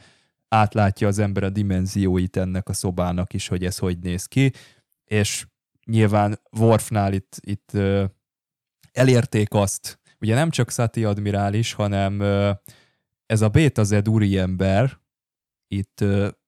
átlátja 0.47 1.07
az 1.07 1.19
ember 1.19 1.43
a 1.43 1.49
dimenzióit 1.49 2.37
ennek 2.37 2.69
a 2.69 2.73
szobának 2.73 3.33
is, 3.33 3.47
hogy 3.47 3.65
ez 3.65 3.77
hogy 3.77 3.99
néz 3.99 4.25
ki, 4.25 4.51
és 5.03 5.47
nyilván 5.85 6.39
Worfnál 6.51 7.13
itt, 7.13 7.37
itt 7.39 7.71
elérték 8.91 9.53
azt, 9.53 9.99
ugye 10.19 10.35
nem 10.35 10.49
csak 10.49 10.71
Sati 10.71 11.03
admirális, 11.03 11.73
hanem 11.73 12.21
ez 13.33 13.41
a 13.41 13.49
Beta 13.49 13.83
Z 13.83 13.91
ember 14.35 14.99
itt 15.67 16.03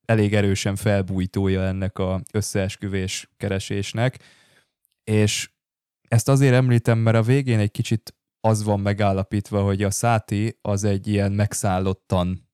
elég 0.06 0.34
erősen 0.34 0.76
felbújtója 0.76 1.62
ennek 1.62 1.98
a 1.98 2.22
összeesküvés 2.34 3.30
keresésnek, 3.38 4.20
és 5.04 5.50
ezt 6.08 6.30
azért 6.30 6.54
említem, 6.54 6.98
mert 6.98 7.18
a 7.18 7.22
végén 7.22 7.60
egy 7.60 7.72
kicsit 7.72 8.16
az 8.40 8.64
van 8.64 8.80
megállapítva, 8.80 9.64
hogy 9.64 9.84
a 9.84 9.92
Száti 9.92 10.58
az 10.62 10.84
egy 10.84 11.08
ilyen 11.08 11.32
megszállottan 11.32 12.50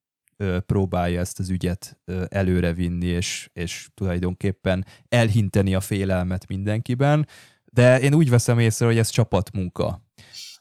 próbálja 0.65 1.19
ezt 1.19 1.39
az 1.39 1.49
ügyet 1.49 1.99
előrevinni, 2.27 3.05
és, 3.05 3.49
és 3.53 3.89
tulajdonképpen 3.93 4.85
elhinteni 5.09 5.75
a 5.75 5.79
félelmet 5.79 6.47
mindenkiben, 6.47 7.27
de 7.65 7.99
én 7.99 8.13
úgy 8.13 8.29
veszem 8.29 8.59
észre, 8.59 8.85
hogy 8.85 8.97
ez 8.97 9.09
csapatmunka. 9.09 10.01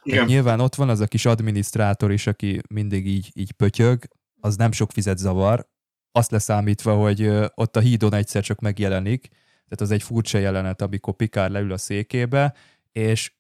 Igen. 0.03 0.25
Nyilván 0.25 0.61
ott 0.61 0.75
van 0.75 0.89
az 0.89 1.01
a 1.01 1.07
kis 1.07 1.25
adminisztrátor 1.27 2.13
is, 2.13 2.27
aki 2.27 2.61
mindig 2.69 3.07
így, 3.07 3.31
így 3.35 3.53
pötyög, 3.53 4.03
az 4.41 4.57
nem 4.57 4.73
sok 4.73 4.93
fizet 4.93 5.19
zavar, 5.19 5.69
azt 6.13 6.31
leszámítva, 6.31 6.95
hogy 6.95 7.31
ott 7.55 7.77
a 7.77 7.81
hídon 7.81 8.15
egyszer 8.15 8.43
csak 8.43 8.61
megjelenik, 8.61 9.29
tehát 9.69 9.81
az 9.81 9.91
egy 9.91 10.03
furcsa 10.03 10.39
jelenet, 10.39 10.83
amikor 10.83 11.15
Pikár 11.15 11.51
leül 11.51 11.73
a 11.73 11.79
székébe, 11.79 12.55
és 12.93 13.33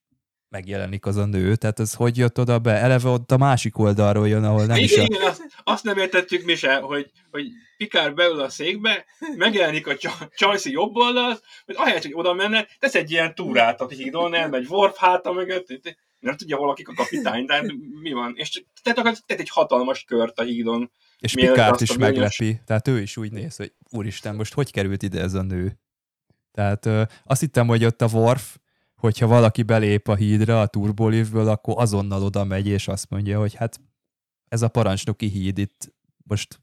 megjelenik 0.48 1.06
az 1.06 1.16
a 1.16 1.24
nő, 1.24 1.56
tehát 1.56 1.80
ez 1.80 1.94
hogy 1.94 2.16
jött 2.16 2.38
oda 2.38 2.58
be? 2.58 2.72
Eleve 2.72 3.08
ott 3.08 3.30
a 3.30 3.36
másik 3.36 3.78
oldalról 3.78 4.28
jön, 4.28 4.44
ahol 4.44 4.64
nem 4.66 4.76
is 4.76 4.96
a... 4.96 5.02
Igen, 5.02 5.22
azt, 5.22 5.42
azt 5.64 5.84
nem 5.84 5.98
értettük 5.98 6.44
mi 6.44 6.54
se, 6.54 6.76
hogy, 6.76 7.11
hogy 7.30 7.46
Pikár 7.76 8.14
beül 8.14 8.40
a 8.40 8.48
székbe, 8.48 9.04
megjelenik 9.36 9.86
a 9.86 9.96
Csajci 10.34 10.70
jobb 10.70 10.96
oldal, 10.96 11.38
hogy 11.64 11.74
ahelyett, 11.78 12.02
hogy 12.02 12.14
oda 12.14 12.34
menne, 12.34 12.66
tesz 12.78 12.94
egy 12.94 13.11
ilyen 13.11 13.34
túrát 13.34 13.80
a 13.80 13.88
hídon, 13.88 14.34
elmegy 14.34 14.66
Worf 14.68 14.96
háta 14.96 15.32
mögött, 15.32 15.96
nem 16.20 16.36
tudja 16.36 16.56
valakik 16.56 16.88
a 16.88 16.94
kapitány, 16.94 17.44
de 17.44 17.64
mi 18.00 18.12
van? 18.12 18.32
És 18.36 18.64
tehát 18.82 19.24
egy 19.26 19.48
hatalmas 19.48 20.04
kört 20.04 20.38
a 20.38 20.42
hídon. 20.42 20.90
És 21.18 21.34
Pikárt 21.34 21.80
is 21.80 21.96
meglepi, 21.96 22.60
tehát 22.66 22.88
ő 22.88 23.00
is 23.00 23.16
úgy 23.16 23.32
néz, 23.32 23.56
hogy 23.56 23.72
úristen, 23.90 24.34
most 24.34 24.54
hogy 24.54 24.72
került 24.72 25.02
ide 25.02 25.20
ez 25.20 25.34
a 25.34 25.42
nő? 25.42 25.78
Tehát 26.52 26.86
ö, 26.86 27.02
azt 27.24 27.40
hittem, 27.40 27.66
hogy 27.66 27.84
ott 27.84 28.02
a 28.02 28.08
Worf, 28.12 28.56
hogyha 28.94 29.26
valaki 29.26 29.62
belép 29.62 30.08
a 30.08 30.14
hídra 30.14 30.60
a 30.60 30.66
turbolívből, 30.66 31.48
akkor 31.48 31.74
azonnal 31.78 32.22
oda 32.22 32.44
megy, 32.44 32.66
és 32.66 32.88
azt 32.88 33.10
mondja, 33.10 33.38
hogy 33.38 33.54
hát 33.54 33.80
ez 34.48 34.62
a 34.62 34.68
parancsnoki 34.68 35.26
híd 35.26 35.58
itt 35.58 35.94
most 36.24 36.60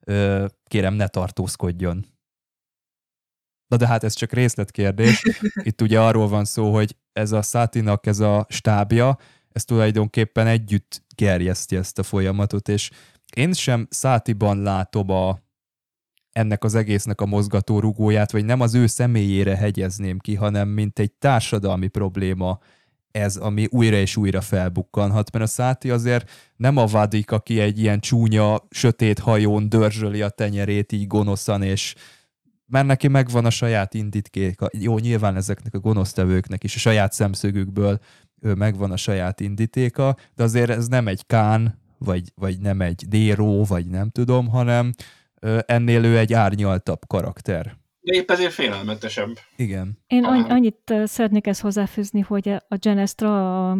ö, 0.00 0.46
kérem 0.64 0.94
ne 0.94 1.08
tartózkodjon. 1.08 2.06
Na 3.70 3.76
de 3.76 3.86
hát 3.86 4.04
ez 4.04 4.14
csak 4.14 4.32
részletkérdés. 4.32 5.22
Itt 5.62 5.80
ugye 5.80 6.00
arról 6.00 6.28
van 6.28 6.44
szó, 6.44 6.74
hogy 6.74 6.96
ez 7.12 7.32
a 7.32 7.42
Szátinak 7.42 8.06
ez 8.06 8.20
a 8.20 8.46
stábja, 8.48 9.18
ez 9.52 9.64
tulajdonképpen 9.64 10.46
együtt 10.46 11.02
gerjeszti 11.14 11.76
ezt 11.76 11.98
a 11.98 12.02
folyamatot, 12.02 12.68
és 12.68 12.90
én 13.36 13.52
sem 13.52 13.86
Szátiban 13.90 14.62
látom 14.62 15.10
a, 15.10 15.38
ennek 16.32 16.64
az 16.64 16.74
egésznek 16.74 17.20
a 17.20 17.26
mozgató 17.26 17.80
rugóját, 17.80 18.32
vagy 18.32 18.44
nem 18.44 18.60
az 18.60 18.74
ő 18.74 18.86
személyére 18.86 19.56
hegyezném 19.56 20.18
ki, 20.18 20.34
hanem 20.34 20.68
mint 20.68 20.98
egy 20.98 21.12
társadalmi 21.12 21.88
probléma 21.88 22.58
ez, 23.10 23.36
ami 23.36 23.66
újra 23.70 23.96
és 23.96 24.16
újra 24.16 24.40
felbukkanhat, 24.40 25.32
mert 25.32 25.44
a 25.44 25.48
Száti 25.48 25.90
azért 25.90 26.30
nem 26.56 26.76
a 26.76 26.86
vadik, 26.86 27.30
aki 27.30 27.60
egy 27.60 27.78
ilyen 27.78 28.00
csúnya, 28.00 28.66
sötét 28.70 29.18
hajón 29.18 29.68
dörzsöli 29.68 30.22
a 30.22 30.28
tenyerét 30.28 30.92
így 30.92 31.06
gonoszan, 31.06 31.62
és 31.62 31.94
mert 32.70 32.86
neki 32.86 33.08
megvan 33.08 33.44
a 33.44 33.50
saját 33.50 33.94
indítkéka. 33.94 34.68
Jó, 34.78 34.98
nyilván 34.98 35.36
ezeknek 35.36 35.74
a 35.74 35.78
gonosztevőknek 35.78 36.64
is 36.64 36.74
a 36.74 36.78
saját 36.78 37.12
szemszögükből 37.12 37.98
megvan 38.40 38.90
a 38.90 38.96
saját 38.96 39.40
indítéka, 39.40 40.16
de 40.34 40.42
azért 40.42 40.70
ez 40.70 40.88
nem 40.88 41.08
egy 41.08 41.26
Kán, 41.26 41.78
vagy, 41.98 42.32
vagy 42.34 42.60
nem 42.60 42.80
egy 42.80 43.04
Déró, 43.08 43.64
vagy 43.64 43.86
nem 43.86 44.10
tudom, 44.10 44.48
hanem 44.48 44.92
ennél 45.66 46.04
ő 46.04 46.18
egy 46.18 46.32
árnyaltabb 46.32 47.00
karakter. 47.06 47.78
De 48.00 48.16
épp 48.16 48.30
ezért 48.30 48.52
félelmetesebb. 48.52 49.30
Igen. 49.56 49.98
Én 50.06 50.24
annyi, 50.24 50.48
annyit 50.48 50.94
szeretnék 51.04 51.46
ezt 51.46 51.60
hozzáfűzni, 51.60 52.20
hogy 52.20 52.48
a 52.48 52.76
Genestra, 52.76 53.70
a, 53.70 53.78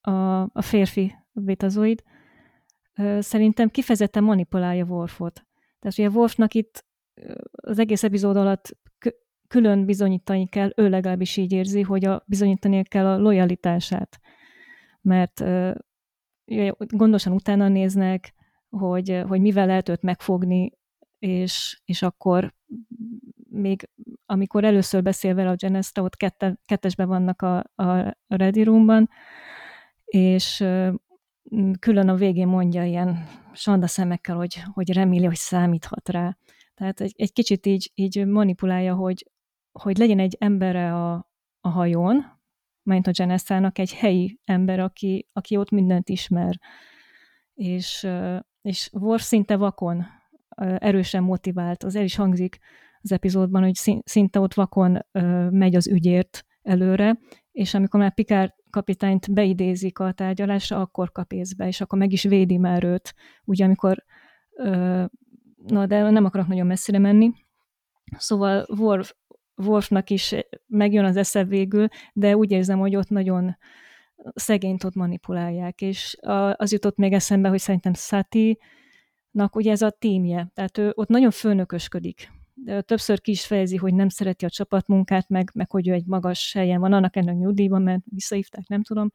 a, 0.00 0.42
a 0.42 0.62
férfi 0.62 1.14
betazoid, 1.32 2.02
szerintem 3.18 3.68
kifejezetten 3.68 4.24
manipulálja 4.24 4.84
Worfot. 4.84 5.46
Tehát 5.78 5.98
ugye 5.98 6.08
Worfnak 6.08 6.54
itt 6.54 6.85
az 7.50 7.78
egész 7.78 8.02
epizód 8.02 8.36
alatt 8.36 8.76
külön 9.48 9.84
bizonyítani 9.84 10.46
kell, 10.48 10.70
ő 10.76 10.88
legalábbis 10.88 11.36
így 11.36 11.52
érzi, 11.52 11.82
hogy 11.82 12.04
a, 12.04 12.22
bizonyítani 12.26 12.82
kell 12.82 13.06
a 13.06 13.18
lojalitását. 13.18 14.20
Mert 15.00 15.44
gondosan 16.76 17.32
utána 17.32 17.68
néznek, 17.68 18.34
hogy, 18.68 19.22
hogy 19.28 19.40
mivel 19.40 19.66
lehet 19.66 19.88
őt 19.88 20.02
megfogni, 20.02 20.72
és, 21.18 21.80
és 21.84 22.02
akkor 22.02 22.54
még 23.50 23.88
amikor 24.26 24.64
először 24.64 25.02
beszél 25.02 25.34
vele 25.34 25.50
a 25.50 25.54
Genestra, 25.54 26.02
ott 26.02 26.16
kette, 26.16 26.58
kettesben 26.64 27.08
vannak 27.08 27.42
a, 27.42 27.64
a 27.74 28.16
Ready 28.26 28.62
Roomban, 28.62 29.08
és 30.04 30.64
külön 31.78 32.08
a 32.08 32.14
végén 32.14 32.46
mondja 32.46 32.84
ilyen 32.84 33.28
sanda 33.52 33.86
szemekkel, 33.86 34.36
hogy, 34.36 34.62
hogy 34.72 34.92
reméli, 34.92 35.24
hogy 35.24 35.36
számíthat 35.36 36.08
rá. 36.08 36.36
Tehát 36.76 37.00
egy, 37.00 37.14
egy 37.16 37.32
kicsit 37.32 37.66
így, 37.66 37.90
így 37.94 38.26
manipulálja, 38.26 38.94
hogy, 38.94 39.30
hogy 39.72 39.98
legyen 39.98 40.18
egy 40.18 40.36
embere 40.40 40.94
a, 40.94 41.30
a 41.60 41.68
hajón, 41.68 42.24
mint 42.82 43.06
a 43.06 43.10
Geneszának 43.10 43.78
egy 43.78 43.94
helyi 43.94 44.40
ember, 44.44 44.80
aki, 44.80 45.28
aki 45.32 45.56
ott 45.56 45.70
mindent 45.70 46.08
ismer. 46.08 46.58
És, 47.54 48.08
és 48.62 48.90
Worf 48.92 49.22
szinte 49.22 49.56
vakon, 49.56 50.06
erősen 50.78 51.22
motivált. 51.22 51.82
Az 51.82 51.96
el 51.96 52.04
is 52.04 52.16
hangzik 52.16 52.58
az 53.00 53.12
epizódban, 53.12 53.62
hogy 53.62 54.00
szinte 54.04 54.40
ott 54.40 54.54
vakon 54.54 54.98
megy 55.50 55.74
az 55.74 55.88
ügyért 55.88 56.44
előre, 56.62 57.18
és 57.52 57.74
amikor 57.74 58.00
már 58.00 58.14
Pikár 58.14 58.54
kapitányt 58.70 59.32
beidézik 59.32 59.98
a 59.98 60.12
tárgyalásra, 60.12 60.80
akkor 60.80 61.12
kap 61.12 61.32
észbe, 61.32 61.66
és 61.66 61.80
akkor 61.80 61.98
meg 61.98 62.12
is 62.12 62.22
védi 62.22 62.56
már 62.56 62.84
őt. 62.84 63.14
Ugye 63.44 63.64
amikor, 63.64 64.04
na 65.66 65.86
de 65.86 66.10
nem 66.10 66.24
akarok 66.24 66.46
nagyon 66.46 66.66
messzire 66.66 66.98
menni, 66.98 67.32
szóval 68.16 68.66
Worf, 68.78 69.14
Worfnak 69.56 70.10
is 70.10 70.34
megjön 70.66 71.04
az 71.04 71.16
esze 71.16 71.44
végül, 71.44 71.88
de 72.12 72.36
úgy 72.36 72.50
érzem, 72.50 72.78
hogy 72.78 72.96
ott 72.96 73.08
nagyon 73.08 73.56
szegényt 74.34 74.84
ott 74.84 74.94
manipulálják, 74.94 75.80
és 75.80 76.16
az 76.52 76.72
jutott 76.72 76.96
még 76.96 77.12
eszembe, 77.12 77.48
hogy 77.48 77.58
szerintem 77.58 77.94
Sati-nak 77.94 79.56
ugye 79.56 79.70
ez 79.70 79.82
a 79.82 79.90
tímje, 79.90 80.50
tehát 80.54 80.78
ő 80.78 80.92
ott 80.94 81.08
nagyon 81.08 81.30
főnökösködik. 81.30 82.32
Többször 82.80 83.20
ki 83.20 83.30
is 83.30 83.46
fejezi, 83.46 83.76
hogy 83.76 83.94
nem 83.94 84.08
szereti 84.08 84.44
a 84.44 84.50
csapatmunkát, 84.50 85.28
meg, 85.28 85.50
meg 85.54 85.70
hogy 85.70 85.88
ő 85.88 85.92
egy 85.92 86.06
magas 86.06 86.52
helyen 86.52 86.80
van, 86.80 86.92
annak 86.92 87.16
ennek 87.16 87.36
nyugdíjban, 87.36 87.82
mert 87.82 88.02
visszahívták, 88.04 88.66
nem 88.66 88.82
tudom, 88.82 89.10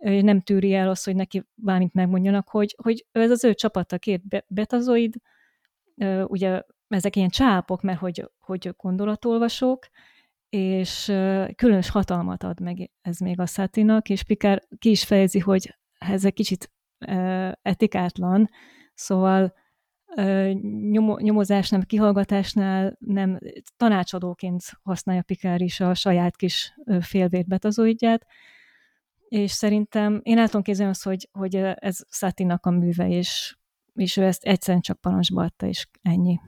nem 0.00 0.40
tűri 0.40 0.74
el 0.74 0.88
azt, 0.88 1.04
hogy 1.04 1.14
neki 1.14 1.42
bármit 1.54 1.92
megmondjanak, 1.92 2.48
hogy, 2.48 2.74
hogy 2.82 3.06
ez 3.12 3.30
az 3.30 3.44
ő 3.44 3.54
csapata, 3.54 3.98
két 3.98 4.22
betazoid, 4.48 5.14
ugye 6.26 6.62
ezek 6.88 7.16
ilyen 7.16 7.28
csápok, 7.28 7.82
mert 7.82 7.98
hogy, 7.98 8.30
hogy 8.38 8.74
gondolatolvasók, 8.76 9.86
és 10.48 11.04
különös 11.56 11.88
hatalmat 11.88 12.42
ad 12.42 12.60
meg 12.60 12.90
ez 13.00 13.18
még 13.18 13.40
a 13.40 13.46
Szatinak, 13.46 14.08
és 14.08 14.22
Pikár 14.22 14.62
ki 14.78 14.90
is 14.90 15.04
fejezi, 15.04 15.38
hogy 15.38 15.78
ez 15.98 16.24
egy 16.24 16.32
kicsit 16.32 16.70
etikátlan, 17.62 18.50
szóval 18.94 19.54
nyomozásnál, 21.18 21.86
kihallgatásnál 21.86 22.96
nem 22.98 23.38
tanácsadóként 23.76 24.62
használja 24.82 25.22
Pikár 25.22 25.60
is 25.60 25.80
a 25.80 25.94
saját 25.94 26.36
kis 26.36 26.74
félvét 27.00 27.46
betazóidját, 27.46 28.26
és 29.28 29.50
szerintem 29.50 30.20
én 30.22 30.38
el 30.38 30.46
tudom 30.46 30.62
képzelni 30.62 30.90
azt, 30.90 31.04
hogy, 31.04 31.28
hogy 31.32 31.56
ez 31.56 31.98
Szatinak 32.08 32.66
a 32.66 32.70
műve, 32.70 33.08
és, 33.08 33.58
és 34.00 34.16
ő 34.16 34.22
ezt 34.22 34.44
egyszerűen 34.44 34.82
csak 34.82 35.00
parancsba 35.00 35.42
adta, 35.42 35.66
és 35.66 35.86
ennyi. 36.02 36.40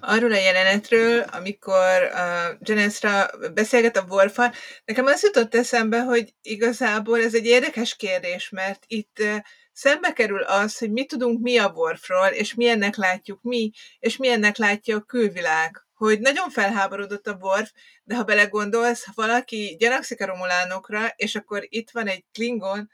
Arról 0.00 0.32
a 0.32 0.36
jelenetről, 0.36 1.20
amikor 1.20 2.02
a 2.02 2.56
Genesra 2.60 3.30
beszélget 3.54 3.96
a 3.96 4.04
Worfal, 4.08 4.52
nekem 4.84 5.06
az 5.06 5.22
jutott 5.22 5.54
eszembe, 5.54 6.02
hogy 6.02 6.34
igazából 6.42 7.22
ez 7.22 7.34
egy 7.34 7.46
érdekes 7.46 7.96
kérdés, 7.96 8.48
mert 8.50 8.84
itt 8.86 9.22
szembe 9.72 10.12
kerül 10.12 10.42
az, 10.42 10.78
hogy 10.78 10.92
mit 10.92 11.08
tudunk 11.08 11.40
mi 11.42 11.58
a 11.58 11.72
Worfról, 11.74 12.26
és 12.26 12.54
milyennek 12.54 12.96
látjuk 12.96 13.42
mi, 13.42 13.70
és 13.98 14.16
milyennek 14.16 14.56
látja 14.56 14.96
a 14.96 15.00
külvilág. 15.00 15.86
Hogy 15.94 16.20
nagyon 16.20 16.50
felháborodott 16.50 17.26
a 17.26 17.38
Worf, 17.40 17.70
de 18.04 18.14
ha 18.14 18.22
belegondolsz, 18.22 19.04
ha 19.04 19.12
valaki 19.14 19.76
gyanakszik 19.78 20.20
a 20.20 20.26
romulánokra, 20.26 21.06
és 21.16 21.34
akkor 21.34 21.66
itt 21.68 21.90
van 21.90 22.06
egy 22.06 22.24
Klingon, 22.32 22.90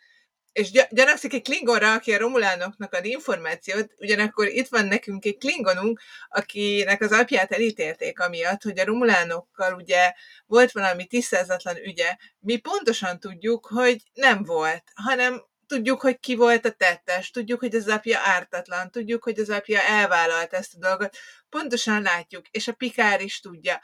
és 0.52 0.70
gyanakszik 0.90 1.32
egy 1.32 1.42
Klingonra, 1.42 1.92
aki 1.92 2.12
a 2.12 2.18
Romulánoknak 2.18 2.92
ad 2.92 3.04
információt, 3.04 3.94
ugyanakkor 3.98 4.46
itt 4.46 4.68
van 4.68 4.86
nekünk 4.86 5.24
egy 5.24 5.38
Klingonunk, 5.38 6.00
akinek 6.28 7.00
az 7.00 7.12
apját 7.12 7.52
elítélték 7.52 8.20
amiatt, 8.20 8.62
hogy 8.62 8.78
a 8.78 8.84
Romulánokkal 8.84 9.74
ugye 9.74 10.12
volt 10.46 10.72
valami 10.72 11.06
tisztázatlan 11.06 11.76
ügye. 11.76 12.16
Mi 12.38 12.56
pontosan 12.56 13.20
tudjuk, 13.20 13.66
hogy 13.66 14.02
nem 14.12 14.44
volt, 14.44 14.82
hanem 14.94 15.42
tudjuk, 15.66 16.00
hogy 16.00 16.20
ki 16.20 16.34
volt 16.34 16.64
a 16.64 16.70
tettes, 16.70 17.30
tudjuk, 17.30 17.60
hogy 17.60 17.74
az 17.74 17.88
apja 17.88 18.18
ártatlan, 18.24 18.90
tudjuk, 18.90 19.24
hogy 19.24 19.38
az 19.38 19.50
apja 19.50 19.80
elvállalt 19.80 20.52
ezt 20.52 20.74
a 20.74 20.78
dolgot, 20.78 21.16
pontosan 21.48 22.02
látjuk, 22.02 22.48
és 22.48 22.68
a 22.68 22.72
Pikár 22.72 23.20
is 23.20 23.40
tudja. 23.40 23.80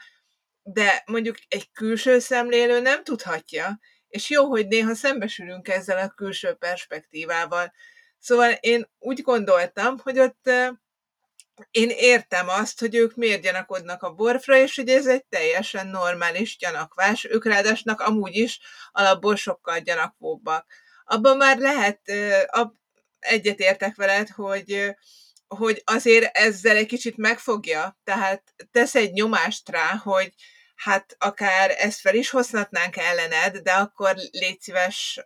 De 0.63 1.03
mondjuk 1.05 1.37
egy 1.47 1.71
külső 1.71 2.19
szemlélő 2.19 2.79
nem 2.79 3.03
tudhatja, 3.03 3.79
és 4.09 4.29
jó, 4.29 4.45
hogy 4.45 4.67
néha 4.67 4.95
szembesülünk 4.95 5.67
ezzel 5.67 5.97
a 5.97 6.09
külső 6.09 6.53
perspektívával. 6.53 7.73
Szóval 8.19 8.51
én 8.51 8.89
úgy 8.99 9.21
gondoltam, 9.21 9.97
hogy 9.97 10.19
ott 10.19 10.49
én 11.71 11.89
értem 11.89 12.49
azt, 12.49 12.79
hogy 12.79 12.95
ők 12.95 13.15
miért 13.15 13.41
gyanakodnak 13.41 14.03
a 14.03 14.13
borfra, 14.13 14.57
és 14.57 14.75
hogy 14.75 14.89
ez 14.89 15.07
egy 15.07 15.25
teljesen 15.25 15.87
normális 15.87 16.57
gyanakvás. 16.57 17.23
Ők 17.23 17.45
ráadásnak 17.45 18.01
amúgy 18.01 18.35
is 18.35 18.59
alapból 18.91 19.35
sokkal 19.35 19.79
gyanakvóbbak. 19.79 20.65
Abban 21.05 21.37
már 21.37 21.57
lehet, 21.57 22.01
egyetértek 23.19 23.95
veled, 23.95 24.29
hogy, 24.29 24.95
hogy 25.47 25.81
azért 25.85 26.37
ezzel 26.37 26.75
egy 26.75 26.87
kicsit 26.87 27.17
megfogja, 27.17 27.99
tehát 28.03 28.43
tesz 28.71 28.95
egy 28.95 29.11
nyomást 29.11 29.69
rá, 29.69 29.95
hogy, 29.95 30.33
hát 30.79 31.15
akár 31.17 31.75
ezt 31.77 31.99
fel 31.99 32.15
is 32.15 32.29
hozhatnánk 32.29 32.97
ellened, 32.97 33.57
de 33.57 33.71
akkor 33.71 34.15
légy 34.31 34.61
szíves, 34.61 35.19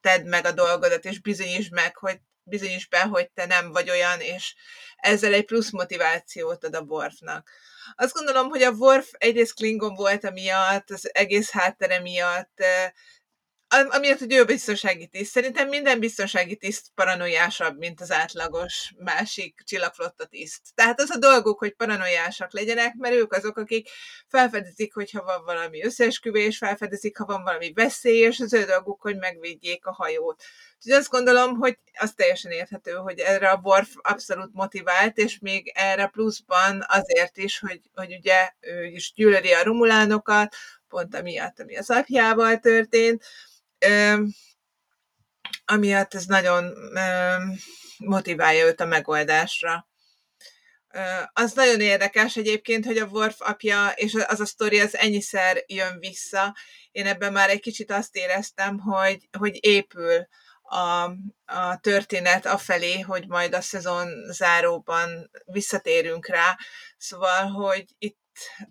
tedd 0.00 0.26
meg 0.26 0.46
a 0.46 0.52
dolgodat, 0.52 1.04
és 1.04 1.20
bizonyítsd 1.20 1.72
meg, 1.72 1.96
hogy 1.96 2.20
bizonyítsd 2.42 2.90
be, 2.90 3.02
hogy 3.02 3.30
te 3.30 3.46
nem 3.46 3.72
vagy 3.72 3.90
olyan, 3.90 4.20
és 4.20 4.54
ezzel 4.96 5.32
egy 5.32 5.44
plusz 5.44 5.70
motivációt 5.70 6.64
ad 6.64 6.74
a 6.74 6.80
Worfnak. 6.80 7.50
Azt 7.94 8.14
gondolom, 8.14 8.48
hogy 8.48 8.62
a 8.62 8.70
Worf 8.70 9.08
egyrészt 9.12 9.54
Klingon 9.54 9.94
volt 9.94 10.24
amiatt, 10.24 10.90
az 10.90 11.14
egész 11.14 11.50
háttere 11.50 12.00
miatt, 12.00 12.64
amiatt, 13.90 14.18
hogy 14.18 14.32
ő 14.32 14.44
biztonsági 14.44 15.06
tiszt. 15.06 15.30
Szerintem 15.30 15.68
minden 15.68 15.98
biztonsági 15.98 16.56
tiszt 16.56 16.86
paranoiásabb, 16.94 17.78
mint 17.78 18.00
az 18.00 18.12
átlagos 18.12 18.92
másik 18.98 19.62
csillagflotta 19.64 20.24
tiszt. 20.24 20.60
Tehát 20.74 21.00
az 21.00 21.10
a 21.10 21.18
dolguk, 21.18 21.58
hogy 21.58 21.74
paranoiásak 21.74 22.52
legyenek, 22.52 22.94
mert 22.94 23.14
ők 23.14 23.32
azok, 23.32 23.56
akik 23.56 23.88
felfedezik, 24.28 24.94
hogyha 24.94 25.24
van 25.24 25.44
valami 25.44 25.84
összeesküvés, 25.84 26.58
felfedezik, 26.58 27.16
ha 27.16 27.24
van 27.24 27.42
valami 27.42 27.72
veszély, 27.72 28.18
és 28.18 28.40
az 28.40 28.52
ő 28.52 28.64
dolguk, 28.64 29.02
hogy 29.02 29.16
megvédjék 29.16 29.86
a 29.86 29.92
hajót. 29.92 30.42
Úgyhogy 30.76 31.00
azt 31.00 31.10
gondolom, 31.10 31.56
hogy 31.56 31.78
az 31.98 32.12
teljesen 32.12 32.50
érthető, 32.50 32.92
hogy 32.92 33.18
erre 33.18 33.48
a 33.48 33.60
Worf 33.62 33.90
abszolút 34.02 34.50
motivált, 34.52 35.16
és 35.16 35.38
még 35.38 35.72
erre 35.74 36.06
pluszban 36.06 36.84
azért 36.88 37.36
is, 37.36 37.58
hogy, 37.58 37.80
hogy 37.94 38.14
ugye 38.14 38.50
ő 38.60 38.84
is 38.84 39.12
gyűlöli 39.14 39.52
a 39.52 39.62
romulánokat, 39.62 40.54
pont 40.88 41.14
amiatt, 41.14 41.60
ami 41.60 41.76
az 41.76 41.90
apjával 41.90 42.58
történt, 42.58 43.24
amiatt 45.64 46.14
ez 46.14 46.24
nagyon 46.24 46.72
motiválja 47.98 48.66
őt 48.66 48.80
a 48.80 48.84
megoldásra. 48.84 49.88
Az 51.32 51.52
nagyon 51.52 51.80
érdekes 51.80 52.36
egyébként, 52.36 52.84
hogy 52.84 52.98
a 52.98 53.06
Worf 53.06 53.40
apja 53.40 53.88
és 53.94 54.14
az 54.26 54.40
a 54.40 54.46
sztori 54.46 54.80
az 54.80 54.96
ennyiszer 54.96 55.64
jön 55.66 55.98
vissza. 55.98 56.56
Én 56.90 57.06
ebben 57.06 57.32
már 57.32 57.50
egy 57.50 57.60
kicsit 57.60 57.90
azt 57.90 58.16
éreztem, 58.16 58.78
hogy, 58.78 59.28
hogy 59.38 59.58
épül 59.64 60.28
a, 60.62 61.10
a 61.44 61.78
történet 61.80 62.46
afelé, 62.46 63.00
hogy 63.00 63.26
majd 63.26 63.54
a 63.54 63.60
szezon 63.60 64.08
záróban 64.32 65.30
visszatérünk 65.44 66.26
rá. 66.26 66.58
Szóval, 66.96 67.46
hogy 67.46 67.84
itt 67.98 68.18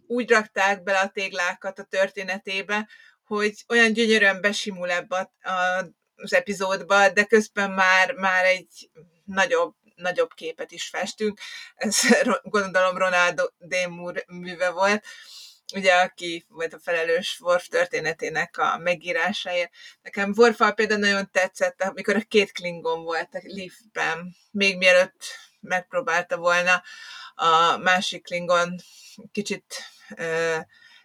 úgy 0.07 0.29
rakták 0.29 0.83
bele 0.83 0.99
a 0.99 1.09
téglákat 1.09 1.79
a 1.79 1.83
történetébe, 1.83 2.89
hogy 3.25 3.63
olyan 3.67 3.93
gyönyörűen 3.93 4.41
besimul 4.41 4.91
ebbe 4.91 5.29
a, 5.41 5.49
a, 5.49 5.85
az 6.15 6.33
epizódba, 6.33 7.09
de 7.09 7.23
közben 7.23 7.71
már, 7.71 8.13
már 8.13 8.45
egy 8.45 8.89
nagyobb 9.25 9.75
nagyobb 9.95 10.33
képet 10.33 10.71
is 10.71 10.87
festünk. 10.87 11.39
Ez 11.75 11.99
gondolom 12.43 12.97
Ronaldo 12.97 13.45
D. 13.57 13.75
Moore 13.89 14.23
műve 14.27 14.69
volt, 14.69 15.05
ugye, 15.73 15.93
aki 15.93 16.45
volt 16.47 16.73
a 16.73 16.79
felelős 16.79 17.39
Worf 17.39 17.67
történetének 17.67 18.57
a 18.57 18.77
megírásáért. 18.77 19.71
Nekem 20.01 20.33
Worfal 20.35 20.73
például 20.73 20.99
nagyon 20.99 21.31
tetszett, 21.31 21.81
amikor 21.81 22.15
a 22.15 22.21
két 22.27 22.51
Klingon 22.51 23.03
volt 23.03 23.29
a 23.33 23.41
Leafben, 23.43 24.35
még 24.51 24.77
mielőtt 24.77 25.23
megpróbálta 25.59 26.37
volna 26.37 26.83
a 27.35 27.77
másik 27.77 28.23
Klingon 28.23 28.75
kicsit 29.31 29.83
ö, 30.15 30.57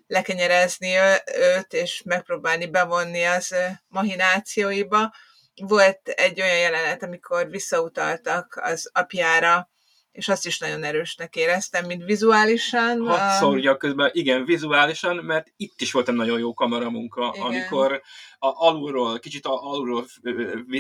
lekenyerezni 0.09 0.95
őt, 1.37 1.73
és 1.73 2.03
megpróbálni 2.05 2.67
bevonni 2.67 3.25
az 3.25 3.55
mahinációiba. 3.89 5.15
Volt 5.55 6.09
egy 6.09 6.41
olyan 6.41 6.59
jelenet, 6.59 7.03
amikor 7.03 7.49
visszautaltak 7.51 8.61
az 8.63 8.91
apjára, 8.93 9.69
és 10.13 10.29
azt 10.29 10.47
is 10.47 10.59
nagyon 10.59 10.85
erősnek 10.85 11.37
éreztem, 11.37 11.87
mint 11.87 12.05
vizuálisan. 12.05 13.07
Hadd 13.07 13.39
szólja 13.39 13.77
közben, 13.77 14.11
igen, 14.13 14.45
vizuálisan, 14.45 15.17
mert 15.17 15.53
itt 15.57 15.81
is 15.81 15.93
volt 15.93 16.09
egy 16.09 16.15
nagyon 16.15 16.39
jó 16.39 16.55
kameramunka, 16.55 17.33
igen. 17.35 17.47
amikor 17.47 18.03
a, 18.39 18.67
alulról, 18.67 19.19
kicsit 19.19 19.47
a, 19.47 19.71
alulról 19.71 20.07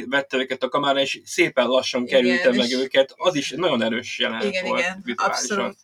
vette 0.07 0.37
őket 0.37 0.62
a 0.62 0.68
kamera, 0.68 1.01
és 1.01 1.20
szépen 1.24 1.66
lassan 1.66 2.07
kerülte 2.07 2.53
meg 2.53 2.72
őket, 2.72 3.14
az 3.16 3.35
is 3.35 3.51
nagyon 3.51 3.83
erős 3.83 4.18
jelenet 4.18 4.45
igen, 4.45 4.64
volt 4.64 4.81
igen, 4.81 5.01
vizuálisan. 5.05 5.59
Abszolút. 5.59 5.76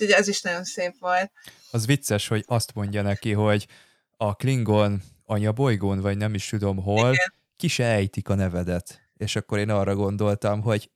Ugye 0.00 0.16
az 0.16 0.28
is 0.28 0.40
nagyon 0.40 0.64
szép 0.64 0.98
volt. 0.98 1.30
Az 1.70 1.86
vicces, 1.86 2.28
hogy 2.28 2.44
azt 2.46 2.74
mondja 2.74 3.02
neki, 3.02 3.32
hogy 3.32 3.66
a 4.16 4.34
Klingon 4.34 5.02
anyabolygón, 5.24 6.00
vagy 6.00 6.16
nem 6.16 6.34
is 6.34 6.48
tudom 6.48 6.82
hol, 6.82 7.12
igen. 7.12 7.32
ki 7.56 7.68
se 7.68 7.84
ejtik 7.84 8.28
a 8.28 8.34
nevedet. 8.34 9.00
És 9.16 9.36
akkor 9.36 9.58
én 9.58 9.70
arra 9.70 9.94
gondoltam, 9.94 10.60
hogy 10.60 10.90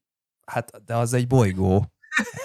hát 0.46 0.84
de 0.84 0.96
az 0.96 1.12
egy 1.12 1.26
bolygó. 1.26 1.92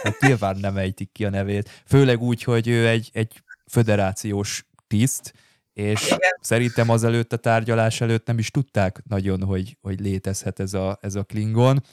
Hát 0.04 0.20
nyilván 0.20 0.58
nem 0.58 0.78
ejtik 0.78 1.12
ki 1.12 1.26
a 1.26 1.30
nevét. 1.30 1.84
Főleg 1.86 2.22
úgy, 2.22 2.44
hogy 2.44 2.68
ő 2.68 2.88
egy, 2.88 3.10
egy 3.14 3.44
föderációs 3.68 4.66
tiszt, 4.88 5.34
és 5.74 6.06
Igen. 6.06 6.20
szerintem 6.42 6.90
azelőtt 6.90 7.34
a 7.34 7.38
tárgyalás 7.38 8.02
előtt 8.02 8.28
nem 8.28 8.38
is 8.38 8.52
tudták 8.52 9.02
nagyon, 9.08 9.44
hogy, 9.44 9.78
hogy 9.82 10.00
létezhet 10.00 10.60
ez 10.60 10.74
a, 10.74 10.98
ez 11.02 11.16
a 11.16 11.24
Klingon. 11.24 11.84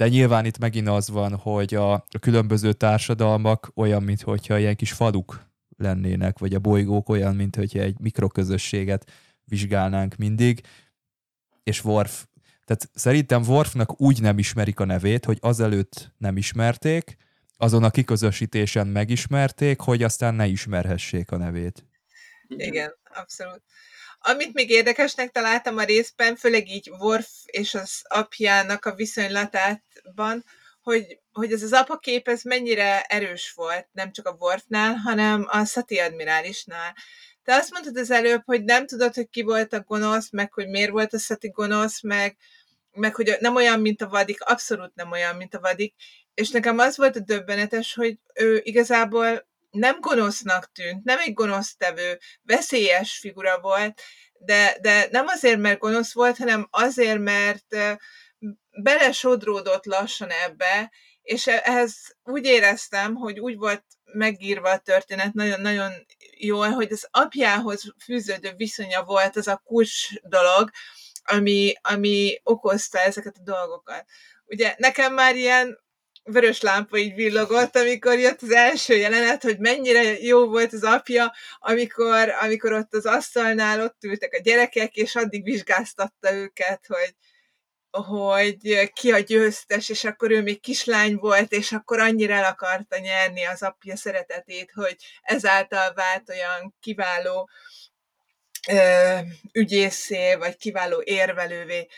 De 0.00 0.08
nyilván 0.08 0.44
itt 0.44 0.58
megint 0.58 0.88
az 0.88 1.08
van, 1.08 1.36
hogy 1.36 1.74
a, 1.74 1.92
a 1.92 2.18
különböző 2.20 2.72
társadalmak 2.72 3.70
olyan, 3.74 4.02
mintha 4.02 4.58
ilyen 4.58 4.76
kis 4.76 4.92
faluk 4.92 5.46
lennének, 5.76 6.38
vagy 6.38 6.54
a 6.54 6.58
bolygók 6.58 7.08
olyan, 7.08 7.36
mint 7.36 7.56
hogyha 7.56 7.78
egy 7.78 7.98
mikroközösséget 7.98 9.10
vizsgálnánk 9.44 10.16
mindig, 10.16 10.60
és 11.62 11.84
Worf 11.84 12.26
tehát 12.64 12.90
szerintem 12.94 13.42
Worfnak 13.42 14.00
úgy 14.00 14.20
nem 14.20 14.38
ismerik 14.38 14.80
a 14.80 14.84
nevét, 14.84 15.24
hogy 15.24 15.38
azelőtt 15.40 16.12
nem 16.18 16.36
ismerték, 16.36 17.16
azon 17.56 17.84
a 17.84 17.90
kiközösítésen 17.90 18.86
megismerték, 18.86 19.80
hogy 19.80 20.02
aztán 20.02 20.34
ne 20.34 20.46
ismerhessék 20.46 21.30
a 21.30 21.36
nevét. 21.36 21.86
Igen, 22.48 22.94
abszolút. 23.14 23.62
Amit 24.22 24.52
még 24.52 24.70
érdekesnek 24.70 25.30
találtam 25.30 25.76
a 25.76 25.82
részben, 25.82 26.36
főleg 26.36 26.68
így 26.68 26.90
Worf 26.98 27.28
és 27.46 27.74
az 27.74 28.02
apjának 28.02 28.84
a 28.84 28.94
viszonylatában, 28.94 30.44
hogy, 30.82 31.18
hogy 31.32 31.52
ez 31.52 31.62
az 31.62 31.72
apakép 31.72 32.28
ez 32.28 32.42
mennyire 32.42 33.02
erős 33.02 33.52
volt, 33.52 33.88
nem 33.92 34.12
csak 34.12 34.26
a 34.26 34.36
Worfnál, 34.38 34.94
hanem 34.94 35.46
a 35.48 35.64
Sati 35.64 35.98
admirálisnál. 35.98 36.94
Te 37.44 37.54
azt 37.54 37.70
mondtad 37.70 37.96
az 37.96 38.10
előbb, 38.10 38.42
hogy 38.44 38.64
nem 38.64 38.86
tudod, 38.86 39.14
hogy 39.14 39.28
ki 39.28 39.42
volt 39.42 39.72
a 39.72 39.80
gonosz, 39.80 40.30
meg 40.30 40.52
hogy 40.52 40.68
miért 40.68 40.90
volt 40.90 41.12
a 41.12 41.18
Sati 41.18 41.48
gonosz, 41.48 42.02
meg, 42.02 42.36
meg 42.92 43.14
hogy 43.14 43.36
nem 43.40 43.56
olyan, 43.56 43.80
mint 43.80 44.02
a 44.02 44.08
vadik, 44.08 44.42
abszolút 44.42 44.94
nem 44.94 45.10
olyan, 45.10 45.36
mint 45.36 45.54
a 45.54 45.60
vadik, 45.60 45.94
és 46.34 46.50
nekem 46.50 46.78
az 46.78 46.96
volt 46.96 47.16
a 47.16 47.20
döbbenetes, 47.20 47.94
hogy 47.94 48.18
ő 48.34 48.60
igazából 48.64 49.48
nem 49.70 50.00
gonosznak 50.00 50.72
tűnt, 50.72 51.04
nem 51.04 51.18
egy 51.18 51.32
gonosz 51.32 51.76
tevő, 51.76 52.18
veszélyes 52.42 53.18
figura 53.18 53.60
volt, 53.60 54.00
de, 54.38 54.76
de 54.80 55.08
nem 55.10 55.26
azért, 55.26 55.58
mert 55.58 55.78
gonosz 55.78 56.12
volt, 56.12 56.36
hanem 56.36 56.68
azért, 56.70 57.18
mert 57.18 57.76
belesodródott 58.70 59.84
lassan 59.84 60.30
ebbe, 60.30 60.90
és 61.22 61.46
e, 61.46 61.60
ehhez 61.64 62.16
úgy 62.22 62.44
éreztem, 62.44 63.14
hogy 63.14 63.40
úgy 63.40 63.56
volt 63.56 63.84
megírva 64.04 64.70
a 64.70 64.78
történet 64.78 65.32
nagyon-nagyon 65.32 65.92
jól, 66.38 66.70
hogy 66.70 66.92
az 66.92 67.08
apjához 67.10 67.94
fűződő 68.04 68.52
viszonya 68.56 69.04
volt 69.04 69.36
az 69.36 69.48
a 69.48 69.62
kulcs 69.64 70.20
dolog, 70.22 70.70
ami, 71.22 71.72
ami 71.80 72.40
okozta 72.42 72.98
ezeket 72.98 73.36
a 73.38 73.42
dolgokat. 73.42 74.04
Ugye 74.44 74.74
nekem 74.78 75.14
már 75.14 75.36
ilyen 75.36 75.78
vörös 76.22 76.60
lámpa 76.60 76.98
így 76.98 77.14
villogott, 77.14 77.76
amikor 77.76 78.18
jött 78.18 78.42
az 78.42 78.50
első 78.50 78.96
jelenet, 78.96 79.42
hogy 79.42 79.58
mennyire 79.58 80.18
jó 80.20 80.48
volt 80.48 80.72
az 80.72 80.82
apja, 80.82 81.32
amikor, 81.58 82.28
amikor 82.40 82.72
ott 82.72 82.94
az 82.94 83.06
asztalnál 83.06 83.82
ott 83.82 84.04
ültek 84.04 84.32
a 84.32 84.40
gyerekek, 84.42 84.94
és 84.94 85.16
addig 85.16 85.42
vizsgáztatta 85.42 86.32
őket, 86.32 86.86
hogy, 86.86 87.14
hogy 87.90 88.90
ki 88.92 89.12
a 89.12 89.18
győztes, 89.18 89.88
és 89.88 90.04
akkor 90.04 90.30
ő 90.30 90.42
még 90.42 90.60
kislány 90.60 91.16
volt, 91.16 91.52
és 91.52 91.72
akkor 91.72 91.98
annyira 92.00 92.34
el 92.34 92.44
akarta 92.44 92.98
nyerni 92.98 93.44
az 93.44 93.62
apja 93.62 93.96
szeretetét, 93.96 94.70
hogy 94.74 94.96
ezáltal 95.22 95.92
vált 95.94 96.28
olyan 96.28 96.74
kiváló 96.80 97.48
ügyészé, 99.52 100.34
vagy 100.34 100.56
kiváló 100.56 101.02
érvelővé. 101.04 101.88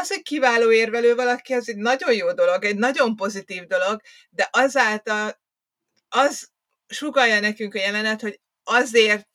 Az, 0.00 0.08
hogy 0.08 0.22
kiváló 0.22 0.72
érvelő 0.72 1.14
valaki, 1.14 1.54
az 1.54 1.68
egy 1.68 1.76
nagyon 1.76 2.14
jó 2.14 2.32
dolog, 2.32 2.64
egy 2.64 2.76
nagyon 2.76 3.16
pozitív 3.16 3.66
dolog, 3.66 4.00
de 4.30 4.48
azáltal 4.52 5.40
az 6.08 6.48
sugalja 6.86 7.40
nekünk 7.40 7.74
a 7.74 7.78
jelenet, 7.78 8.20
hogy 8.20 8.40
azért 8.62 9.28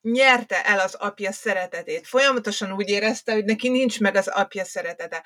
nyerte 0.00 0.64
el 0.64 0.78
az 0.78 0.94
apja 0.94 1.32
szeretetét. 1.32 2.06
Folyamatosan 2.06 2.72
úgy 2.72 2.88
érezte, 2.88 3.32
hogy 3.32 3.44
neki 3.44 3.68
nincs 3.68 4.00
meg 4.00 4.14
az 4.16 4.28
apja 4.28 4.64
szeretete. 4.64 5.24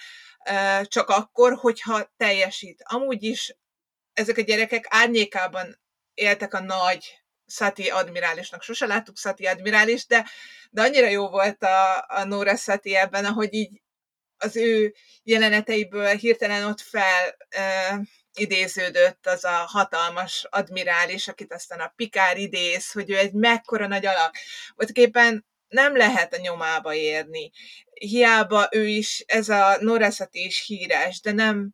Csak 0.83 1.09
akkor, 1.09 1.55
hogyha 1.55 2.13
teljesít. 2.17 2.83
Amúgy 2.85 3.23
is 3.23 3.57
ezek 4.13 4.37
a 4.37 4.43
gyerekek 4.43 4.87
árnyékában 4.89 5.81
éltek 6.15 6.55
a 6.55 6.61
nagy 6.61 7.23
Sati 7.47 7.91
admirálisnak. 7.91 8.63
Sose 8.63 8.87
láttuk 8.87 9.19
Sati 9.19 9.47
admirális, 9.47 10.07
de, 10.07 10.31
de 10.71 10.83
annyira 10.83 11.09
jó 11.09 11.29
volt 11.29 11.63
a, 11.63 12.05
a 12.09 12.25
Nora 12.25 12.57
Sati 12.57 12.95
ebben, 12.95 13.25
ahogy 13.25 13.55
így 13.55 13.81
az 14.39 14.57
ő 14.57 14.95
jeleneteiből 15.23 16.15
hirtelen 16.15 16.65
ott 16.65 16.81
fel 16.81 17.37
e, 17.49 18.01
idéződött 18.35 19.27
az 19.27 19.45
a 19.45 19.65
hatalmas 19.67 20.47
admirális, 20.51 21.29
akit 21.29 21.53
aztán 21.53 21.81
a 21.81 21.93
Pikár 21.97 22.37
idéz, 22.37 22.93
hogy 22.93 23.11
ő 23.11 23.17
egy 23.17 23.33
mekkora 23.33 23.87
nagy 23.87 24.07
alak. 24.07 24.37
Voltaképpen 24.75 25.47
nem 25.69 25.97
lehet 25.97 26.35
a 26.35 26.41
nyomába 26.41 26.95
érni. 26.95 27.51
Hiába 27.93 28.69
ő 28.71 28.87
is, 28.87 29.25
ez 29.27 29.49
a 29.49 29.77
Noreszati 29.81 30.45
is 30.45 30.67
híres, 30.67 31.21
de 31.21 31.33
nem, 31.33 31.73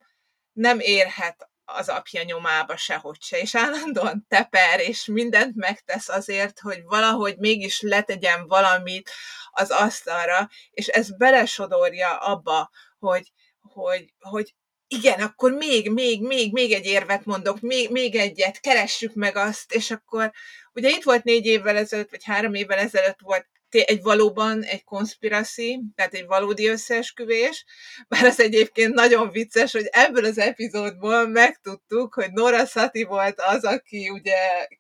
nem 0.53 0.81
érhet 0.81 1.49
az 1.65 1.89
apja 1.89 2.23
nyomába 2.23 2.77
sehogy 2.77 3.23
se, 3.23 3.39
és 3.39 3.55
állandóan 3.55 4.27
teper, 4.29 4.81
és 4.81 5.05
mindent 5.05 5.55
megtesz 5.55 6.09
azért, 6.09 6.61
hogy 6.61 6.83
valahogy 6.83 7.39
mégis 7.39 7.81
letegyen 7.81 8.47
valamit 8.47 9.11
az 9.55 9.71
asztalra, 9.71 10.49
és 10.71 10.87
ez 10.87 11.17
belesodorja 11.17 12.17
abba, 12.17 12.71
hogy, 12.99 13.33
hogy, 13.61 14.15
hogy 14.19 14.55
igen, 14.89 15.21
akkor 15.21 15.53
még, 15.53 15.91
még, 15.91 16.23
még, 16.23 16.53
még 16.53 16.73
egy 16.73 16.87
érvet 16.87 17.25
mondok, 17.25 17.61
még, 17.61 17.91
még 17.91 18.15
egyet, 18.15 18.61
keressük 18.61 19.15
meg 19.15 19.37
azt, 19.37 19.73
és 19.73 19.91
akkor 19.91 20.33
ugye 20.73 20.89
itt 20.89 21.03
volt 21.03 21.25
négy 21.25 21.47
évvel 21.47 21.77
ezelőtt, 21.77 22.11
vagy 22.11 22.25
három 22.25 22.55
évvel 22.55 22.79
ezelőtt 22.79 23.21
volt 23.21 23.47
egy 23.81 24.03
valóban 24.03 24.63
egy 24.63 24.85
konspiracy, 24.85 25.81
tehát 25.95 26.15
egy 26.15 26.27
valódi 26.27 26.69
összeesküvés, 26.69 27.65
bár 28.09 28.25
az 28.25 28.41
egyébként 28.41 28.95
nagyon 28.95 29.31
vicces, 29.31 29.73
hogy 29.73 29.89
ebből 29.91 30.25
az 30.25 30.39
epizódból 30.39 31.29
megtudtuk, 31.29 32.15
hogy 32.15 32.33
Nora 32.33 32.67
Sati 32.67 33.03
volt 33.05 33.41
az, 33.41 33.65
aki 33.65 34.09
ugye 34.09 34.37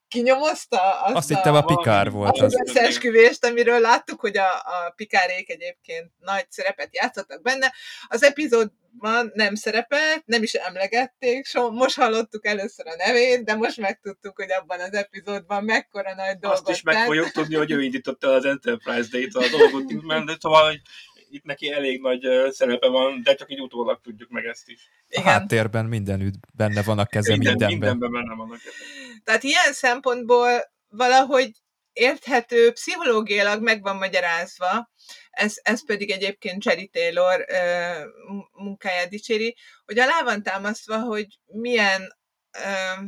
kinyomozta 0.08 1.00
azt, 1.02 1.14
azt 1.14 1.28
hittem 1.28 1.54
a, 1.54 1.58
a 1.58 1.62
Pikár 1.62 2.10
volt 2.10 2.38
az. 2.38 2.42
az 2.42 2.68
összeesküvést, 2.68 3.44
amiről 3.44 3.80
láttuk, 3.80 4.20
hogy 4.20 4.36
a, 4.36 4.48
a 4.54 4.92
Pikárék 4.96 5.50
egyébként 5.50 6.10
nagy 6.18 6.46
szerepet 6.48 6.96
játszottak 6.96 7.42
benne. 7.42 7.72
Az 8.08 8.22
epizód 8.22 8.72
epizódban 9.00 9.30
nem 9.34 9.54
szerepelt, 9.54 10.22
nem 10.26 10.42
is 10.42 10.54
emlegették, 10.54 11.46
so 11.46 11.70
most 11.70 11.96
hallottuk 11.96 12.46
először 12.46 12.86
a 12.86 12.94
nevét, 12.96 13.44
de 13.44 13.54
most 13.54 13.76
megtudtuk, 13.76 14.36
hogy 14.36 14.52
abban 14.52 14.80
az 14.80 14.92
epizódban 14.92 15.64
mekkora 15.64 16.14
nagy 16.14 16.38
dolgot 16.38 16.58
Azt 16.58 16.68
is 16.68 16.82
meg 16.82 17.04
fogjuk 17.04 17.30
tudni, 17.30 17.54
hogy 17.54 17.70
ő 17.70 17.82
indította 17.82 18.28
az 18.28 18.44
Enterprise 18.44 19.08
Day-t 19.10 19.34
a 19.34 19.48
dolgot, 19.50 20.24
de 20.24 20.36
szóval, 20.40 20.66
hogy 20.66 20.80
itt 21.28 21.44
neki 21.44 21.72
elég 21.72 22.00
nagy 22.00 22.20
szerepe 22.50 22.88
van, 22.88 23.22
de 23.22 23.34
csak 23.34 23.50
így 23.50 23.60
utólag 23.60 24.00
tudjuk 24.00 24.30
meg 24.30 24.44
ezt 24.44 24.68
is. 24.68 24.88
Igen. 25.08 25.26
A 25.26 25.28
háttérben 25.28 25.84
mindenütt 25.84 26.34
benne 26.54 26.82
van 26.82 26.98
a 26.98 27.06
keze 27.06 27.32
Minden, 27.32 27.52
mindenben. 27.52 27.78
Mindenben 27.78 28.12
benne 28.12 28.34
van 28.34 28.50
a 28.50 28.56
keze. 28.56 28.76
Tehát 29.24 29.42
ilyen 29.42 29.72
szempontból 29.72 30.72
valahogy 30.88 31.50
érthető, 31.94 32.72
pszichológiailag 32.72 33.62
meg 33.62 33.82
van 33.82 33.96
magyarázva, 33.96 34.90
ez, 35.30 35.54
ez 35.62 35.86
pedig 35.86 36.10
egyébként 36.10 36.64
Jerry 36.64 36.88
Taylor 36.88 37.46
uh, 37.48 38.04
munkáját 38.52 39.08
dicséri, 39.08 39.56
hogy 39.84 39.98
alá 39.98 40.22
van 40.22 40.42
támasztva, 40.42 40.98
hogy 40.98 41.26
milyen 41.44 42.16
uh, 42.58 43.04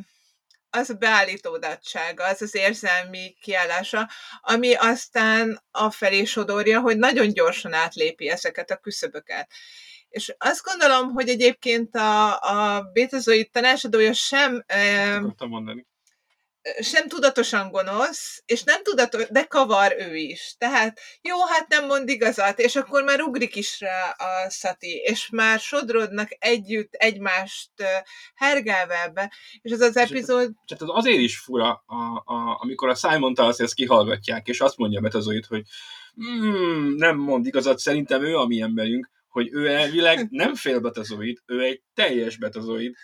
az 0.70 0.90
a 0.90 0.94
beállítódatsága, 0.94 2.24
az 2.24 2.42
az 2.42 2.54
érzelmi 2.54 3.36
kiállása, 3.40 4.10
ami 4.40 4.74
aztán 4.74 5.62
afelé 5.70 6.24
sodorja, 6.24 6.80
hogy 6.80 6.96
nagyon 6.98 7.32
gyorsan 7.32 7.72
átlépi 7.72 8.28
ezeket 8.28 8.70
a 8.70 8.76
küszöböket. 8.76 9.50
És 10.08 10.34
azt 10.38 10.62
gondolom, 10.62 11.10
hogy 11.10 11.28
egyébként 11.28 11.94
a, 11.94 12.40
a 12.40 12.82
bétazoid 12.92 13.50
tanácsadója 13.50 14.12
sem... 14.12 14.64
Akartam 14.66 15.48
mondani 15.48 15.86
sem 16.80 17.08
tudatosan 17.08 17.70
gonosz, 17.70 18.42
és 18.46 18.62
nem 18.62 18.82
tudatos, 18.82 19.26
de 19.30 19.42
kavar 19.44 19.94
ő 19.98 20.16
is. 20.16 20.54
Tehát 20.58 21.00
jó, 21.22 21.36
hát 21.46 21.68
nem 21.68 21.86
mond 21.86 22.08
igazat, 22.08 22.58
és 22.58 22.76
akkor 22.76 23.02
már 23.02 23.20
ugrik 23.20 23.56
is 23.56 23.80
rá 23.80 24.10
a 24.10 24.50
Szati, 24.50 24.94
és 25.04 25.28
már 25.30 25.58
sodrodnak 25.58 26.28
együtt 26.38 26.94
egymást 26.94 27.70
hergelve 28.34 29.02
ebbe, 29.02 29.32
és 29.62 29.72
az 29.72 29.80
az 29.80 29.96
epizód... 29.96 30.50
Tehát 30.66 30.82
az 30.82 31.04
azért 31.04 31.20
is 31.20 31.38
fura, 31.38 31.84
a, 31.86 32.22
a, 32.24 32.58
amikor 32.60 32.88
a 32.88 32.94
Simon 32.94 33.34
Talsz 33.34 33.60
ezt 33.60 33.74
kihallgatják, 33.74 34.48
és 34.48 34.60
azt 34.60 34.76
mondja 34.76 35.00
Betazoid, 35.00 35.44
hogy 35.46 35.62
mm, 36.24 36.94
nem 36.96 37.16
mond 37.16 37.46
igazat, 37.46 37.78
szerintem 37.78 38.24
ő 38.24 38.36
a 38.36 38.46
mi 38.46 38.60
emberünk, 38.60 39.10
hogy 39.28 39.48
ő 39.52 39.68
elvileg 39.68 40.26
nem 40.30 40.54
fél 40.54 40.80
betazoid, 40.80 41.38
ő 41.46 41.60
egy 41.60 41.82
teljes 41.94 42.36
betazoid, 42.36 42.94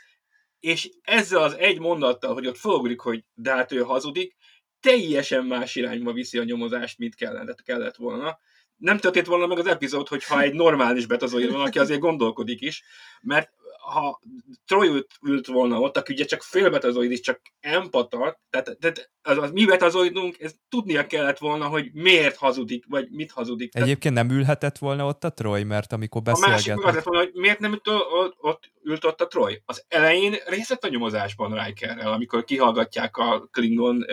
és 0.62 0.90
ezzel 1.02 1.42
az 1.42 1.54
egy 1.58 1.78
mondattal, 1.78 2.34
hogy 2.34 2.46
ott 2.46 2.56
felugrik, 2.56 3.00
hogy 3.00 3.24
de 3.34 3.50
hát 3.50 3.72
ő 3.72 3.80
hazudik, 3.80 4.36
teljesen 4.80 5.44
más 5.44 5.76
irányba 5.76 6.12
viszi 6.12 6.38
a 6.38 6.44
nyomozást, 6.44 6.98
mint 6.98 7.14
kellett, 7.14 7.62
kellett 7.62 7.96
volna. 7.96 8.38
Nem 8.76 8.98
történt 8.98 9.26
volna 9.26 9.46
meg 9.46 9.58
az 9.58 9.66
epizód, 9.66 10.08
hogyha 10.08 10.40
egy 10.40 10.54
normális 10.54 11.06
betazóid 11.06 11.52
van, 11.52 11.60
aki 11.60 11.78
azért 11.78 12.00
gondolkodik 12.00 12.60
is, 12.60 12.82
mert 13.22 13.50
ha 13.82 14.20
Troy 14.66 15.04
ült, 15.22 15.46
volna 15.46 15.80
ott, 15.80 15.96
aki 15.96 16.12
ugye 16.12 16.24
csak 16.24 16.42
félbetazoid 16.42 17.10
is, 17.10 17.20
csak 17.20 17.40
empata, 17.60 18.40
tehát, 18.50 18.76
tehát 18.80 19.10
az, 19.22 19.38
az 19.38 19.50
mi 19.50 19.64
betazoidunk, 19.64 20.40
ez 20.40 20.54
tudnia 20.68 21.06
kellett 21.06 21.38
volna, 21.38 21.66
hogy 21.66 21.90
miért 21.92 22.36
hazudik, 22.36 22.84
vagy 22.88 23.10
mit 23.10 23.30
hazudik. 23.32 23.74
Egyébként 23.74 24.14
nem 24.14 24.30
ülhetett 24.30 24.78
volna 24.78 25.06
ott 25.06 25.24
a 25.24 25.32
Troy, 25.32 25.62
mert 25.62 25.92
amikor 25.92 26.22
beszélgetett... 26.22 26.76
A 26.76 26.80
másik 26.80 26.96
az 26.96 27.04
volna, 27.04 27.20
hogy 27.20 27.30
miért 27.34 27.58
nem 27.58 27.72
ült 27.72 27.88
ott, 27.88 28.36
ott, 28.40 28.72
ült 28.84 29.04
ott 29.04 29.20
a 29.20 29.26
Troy. 29.26 29.62
Az 29.64 29.84
elején 29.88 30.34
részt 30.46 30.84
a 30.84 30.88
nyomozásban 30.88 31.64
Rikerrel, 31.64 32.12
amikor 32.12 32.44
kihallgatják 32.44 33.16
a 33.16 33.48
Klingon 33.50 34.04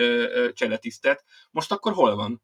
cseletisztet. 0.52 1.24
Most 1.50 1.72
akkor 1.72 1.92
hol 1.92 2.16
van? 2.16 2.42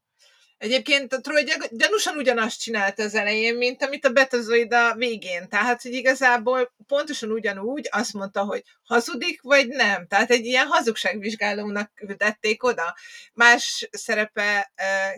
Egyébként 0.59 1.13
a 1.13 1.21
Troy 1.21 1.45
gyanúsan 1.71 2.17
ugyanazt 2.17 2.61
csinált 2.61 2.99
az 2.99 3.15
elején, 3.15 3.55
mint 3.55 3.83
amit 3.83 4.05
a 4.05 4.11
Betazoid 4.11 4.73
a 4.73 4.95
végén. 4.95 5.49
Tehát, 5.49 5.83
hogy 5.83 5.93
igazából 5.93 6.75
pontosan 6.87 7.31
ugyanúgy 7.31 7.89
azt 7.91 8.13
mondta, 8.13 8.45
hogy 8.45 8.63
hazudik, 8.83 9.43
vagy 9.43 9.69
nem. 9.69 10.07
Tehát 10.07 10.31
egy 10.31 10.45
ilyen 10.45 10.67
hazugságvizsgálónak 10.67 11.95
küldették 11.95 12.65
oda. 12.65 12.95
Más 13.35 13.89
szerepe 13.91 14.73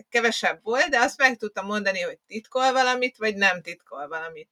kevesebb 0.09 0.59
volt, 0.63 0.89
de 0.89 0.99
azt 0.99 1.17
meg 1.17 1.37
tudta 1.37 1.61
mondani, 1.61 1.99
hogy 1.99 2.17
titkol 2.27 2.71
valamit, 2.71 3.17
vagy 3.17 3.35
nem 3.35 3.61
titkol 3.61 4.07
valamit. 4.07 4.49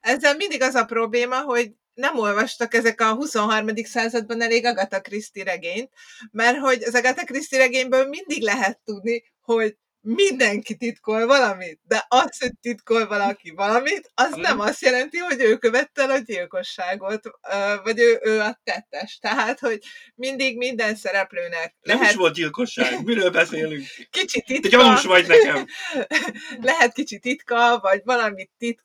Ezzel 0.00 0.34
mindig 0.34 0.62
az 0.62 0.74
a 0.74 0.84
probléma, 0.84 1.40
hogy 1.40 1.70
nem 1.94 2.18
olvastak 2.18 2.74
ezek 2.74 3.00
a 3.00 3.14
23. 3.14 3.76
században 3.76 4.42
elég 4.42 4.64
Agatha 4.64 5.00
Christie 5.00 5.44
regényt, 5.44 5.92
mert 6.30 6.58
hogy 6.58 6.82
az 6.82 6.94
Agatha 6.94 7.24
Christie 7.24 7.58
regényből 7.58 8.06
mindig 8.06 8.42
lehet 8.42 8.80
tudni, 8.84 9.22
hogy 9.40 9.76
mindenki 10.14 10.76
titkol 10.76 11.26
valamit, 11.26 11.80
de 11.82 12.04
az, 12.08 12.38
hogy 12.38 12.52
titkol 12.60 13.06
valaki 13.06 13.50
valamit, 13.50 14.10
az 14.14 14.34
nem 14.34 14.60
azt 14.60 14.82
jelenti, 14.82 15.18
hogy 15.18 15.40
ő 15.40 15.56
követte 15.56 16.02
el 16.02 16.10
a 16.10 16.18
gyilkosságot, 16.18 17.20
vagy 17.82 18.00
ő, 18.00 18.20
ő 18.22 18.40
a 18.40 18.60
tettes. 18.64 19.18
Tehát, 19.18 19.58
hogy 19.58 19.78
mindig 20.14 20.56
minden 20.56 20.94
szereplőnek 20.94 21.74
Nem 21.80 21.96
lehet... 21.96 22.12
is 22.12 22.18
volt 22.18 22.34
gyilkosság, 22.34 23.02
miről 23.04 23.30
beszélünk? 23.30 23.86
Kicsit 24.10 24.44
titka. 24.44 24.68
Te 24.68 24.76
gyanús 24.76 25.02
vagy 25.02 25.26
nekem. 25.26 25.66
lehet 26.70 26.92
kicsit 26.92 27.20
titka, 27.20 27.78
vagy 27.82 28.00
valamit 28.04 28.50
titk, 28.58 28.80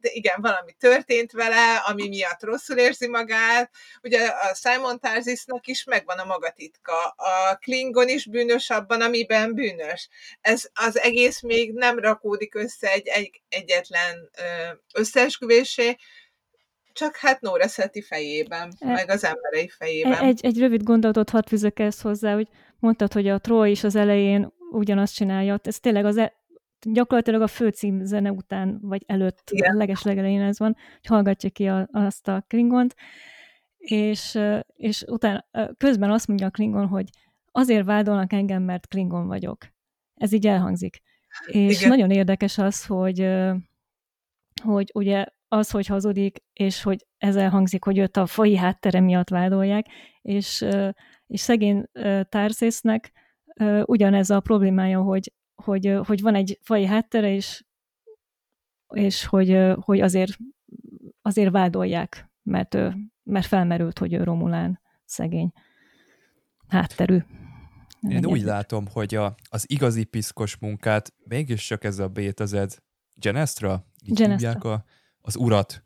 igen, 0.00 0.40
valami 0.40 0.72
történt 0.78 1.32
vele, 1.32 1.76
ami 1.76 2.08
miatt 2.08 2.42
rosszul 2.42 2.76
érzi 2.76 3.08
magát. 3.08 3.70
Ugye 4.02 4.26
a 4.26 4.54
Simon 4.54 4.98
Tarzisnak 4.98 5.66
is 5.66 5.84
megvan 5.84 6.18
a 6.18 6.24
maga 6.24 6.50
titka. 6.50 7.08
A 7.16 7.56
Klingon 7.56 8.08
is 8.08 8.26
bűnös 8.26 8.70
abban, 8.70 9.00
amiben 9.00 9.54
bűnös. 9.54 10.08
Ez 10.40 10.68
az 10.74 10.98
egész 10.98 11.40
még 11.40 11.72
nem 11.72 11.98
rakódik 11.98 12.54
össze 12.54 12.90
egy, 12.90 13.06
egy 13.06 13.42
egyetlen 13.48 14.30
összeesküvésé, 14.94 15.96
csak 16.92 17.16
hát 17.16 17.40
Nóra 17.40 17.68
Szeti 17.68 18.02
fejében, 18.02 18.72
e, 18.78 18.92
meg 18.92 19.10
az 19.10 19.24
emberei 19.24 19.68
fejében. 19.68 20.22
Egy, 20.22 20.40
egy 20.42 20.58
rövid 20.58 20.82
gondolatot 20.82 21.30
hadd 21.30 21.46
fűzök 21.46 21.78
ezt 21.78 22.02
hozzá, 22.02 22.34
hogy 22.34 22.48
mondtad, 22.78 23.12
hogy 23.12 23.28
a 23.28 23.38
Troy 23.38 23.70
is 23.70 23.84
az 23.84 23.96
elején 23.96 24.52
ugyanazt 24.70 25.14
csinálja. 25.14 25.60
Ez 25.62 25.78
tényleg 25.78 26.04
az 26.04 26.16
e- 26.16 26.39
gyakorlatilag 26.82 27.42
a 27.42 27.46
főcím 27.46 28.04
zene 28.04 28.32
után, 28.32 28.78
vagy 28.82 29.02
előtt, 29.06 29.50
Igen. 29.50 29.74
a 29.74 29.78
leges 29.78 30.02
legelején 30.02 30.42
ez 30.42 30.58
van, 30.58 30.76
hogy 30.92 31.06
hallgatja 31.06 31.50
ki 31.50 31.66
a, 31.66 31.88
azt 31.92 32.28
a 32.28 32.44
Klingont, 32.46 32.94
és, 33.76 34.38
és 34.74 35.04
utána 35.06 35.44
közben 35.76 36.10
azt 36.10 36.26
mondja 36.26 36.46
a 36.46 36.50
Klingon, 36.50 36.86
hogy 36.86 37.08
azért 37.52 37.84
vádolnak 37.84 38.32
engem, 38.32 38.62
mert 38.62 38.86
Klingon 38.86 39.26
vagyok. 39.26 39.66
Ez 40.14 40.32
így 40.32 40.46
elhangzik. 40.46 41.00
És 41.46 41.78
Igen. 41.78 41.88
nagyon 41.88 42.10
érdekes 42.10 42.58
az, 42.58 42.86
hogy, 42.86 43.28
hogy 44.62 44.90
ugye 44.94 45.26
az, 45.48 45.70
hogy 45.70 45.86
hazudik, 45.86 46.38
és 46.52 46.82
hogy 46.82 47.06
ez 47.18 47.36
elhangzik, 47.36 47.84
hogy 47.84 47.98
őt 47.98 48.16
a 48.16 48.26
fai 48.26 48.56
háttere 48.56 49.00
miatt 49.00 49.28
vádolják, 49.28 49.86
és, 50.22 50.66
és 51.26 51.40
szegény 51.40 51.84
Tarsésznek 52.28 53.12
ugyanez 53.84 54.30
a 54.30 54.40
problémája, 54.40 55.00
hogy 55.00 55.32
hogy, 55.62 55.98
hogy 56.06 56.20
van 56.20 56.34
egy 56.34 56.58
fai 56.62 56.84
háttere, 56.84 57.34
és, 57.34 57.64
és 58.88 59.24
hogy, 59.24 59.58
hogy 59.80 60.00
azért, 60.00 60.36
azért 61.22 61.50
vádolják, 61.50 62.30
mert, 62.42 62.78
mert 63.22 63.46
felmerült, 63.46 63.98
hogy 63.98 64.12
ő 64.12 64.22
Romulán 64.22 64.80
szegény 65.04 65.52
hátterű. 66.68 67.18
Én 68.00 68.10
Egyet. 68.10 68.26
úgy 68.26 68.42
látom, 68.42 68.86
hogy 68.92 69.14
a, 69.14 69.34
az 69.48 69.64
igazi 69.68 70.04
piszkos 70.04 70.56
munkát 70.56 71.14
mégiscsak 71.24 71.84
ez 71.84 71.98
a 71.98 72.08
Bétazed 72.08 72.76
Genestra, 73.14 73.86
így 74.04 74.14
Genestra. 74.14 74.48
hívják 74.48 74.64
a, 74.64 74.84
az 75.20 75.36
urat, 75.36 75.82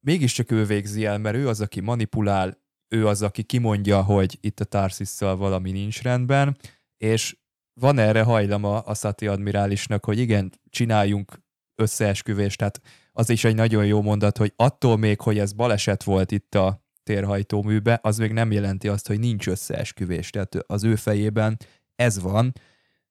mégiscsak 0.00 0.50
ő 0.50 0.64
végzi 0.64 1.04
el, 1.04 1.18
mert 1.18 1.36
ő 1.36 1.48
az, 1.48 1.60
aki 1.60 1.80
manipulál, 1.80 2.62
ő 2.88 3.06
az, 3.06 3.22
aki 3.22 3.42
kimondja, 3.42 4.02
hogy 4.02 4.38
itt 4.40 4.60
a 4.60 4.64
Tarsisszal 4.64 5.36
valami 5.36 5.70
nincs 5.70 6.02
rendben, 6.02 6.56
és 6.96 7.36
van 7.74 7.98
erre 7.98 8.22
hajlama 8.22 8.78
a 8.78 8.94
Szati 8.94 9.26
admirálisnak, 9.26 10.04
hogy 10.04 10.18
igen, 10.18 10.52
csináljunk 10.70 11.42
összeesküvést, 11.74 12.58
tehát 12.58 12.80
az 13.12 13.30
is 13.30 13.44
egy 13.44 13.54
nagyon 13.54 13.86
jó 13.86 14.02
mondat, 14.02 14.38
hogy 14.38 14.52
attól 14.56 14.96
még, 14.96 15.20
hogy 15.20 15.38
ez 15.38 15.52
baleset 15.52 16.02
volt 16.02 16.30
itt 16.30 16.54
a 16.54 16.82
térhajtóműbe, 17.02 17.98
az 18.02 18.18
még 18.18 18.32
nem 18.32 18.52
jelenti 18.52 18.88
azt, 18.88 19.06
hogy 19.06 19.18
nincs 19.18 19.48
összeesküvés. 19.48 20.30
Tehát 20.30 20.56
az 20.66 20.84
ő 20.84 20.96
fejében 20.96 21.56
ez 21.96 22.20
van, 22.20 22.52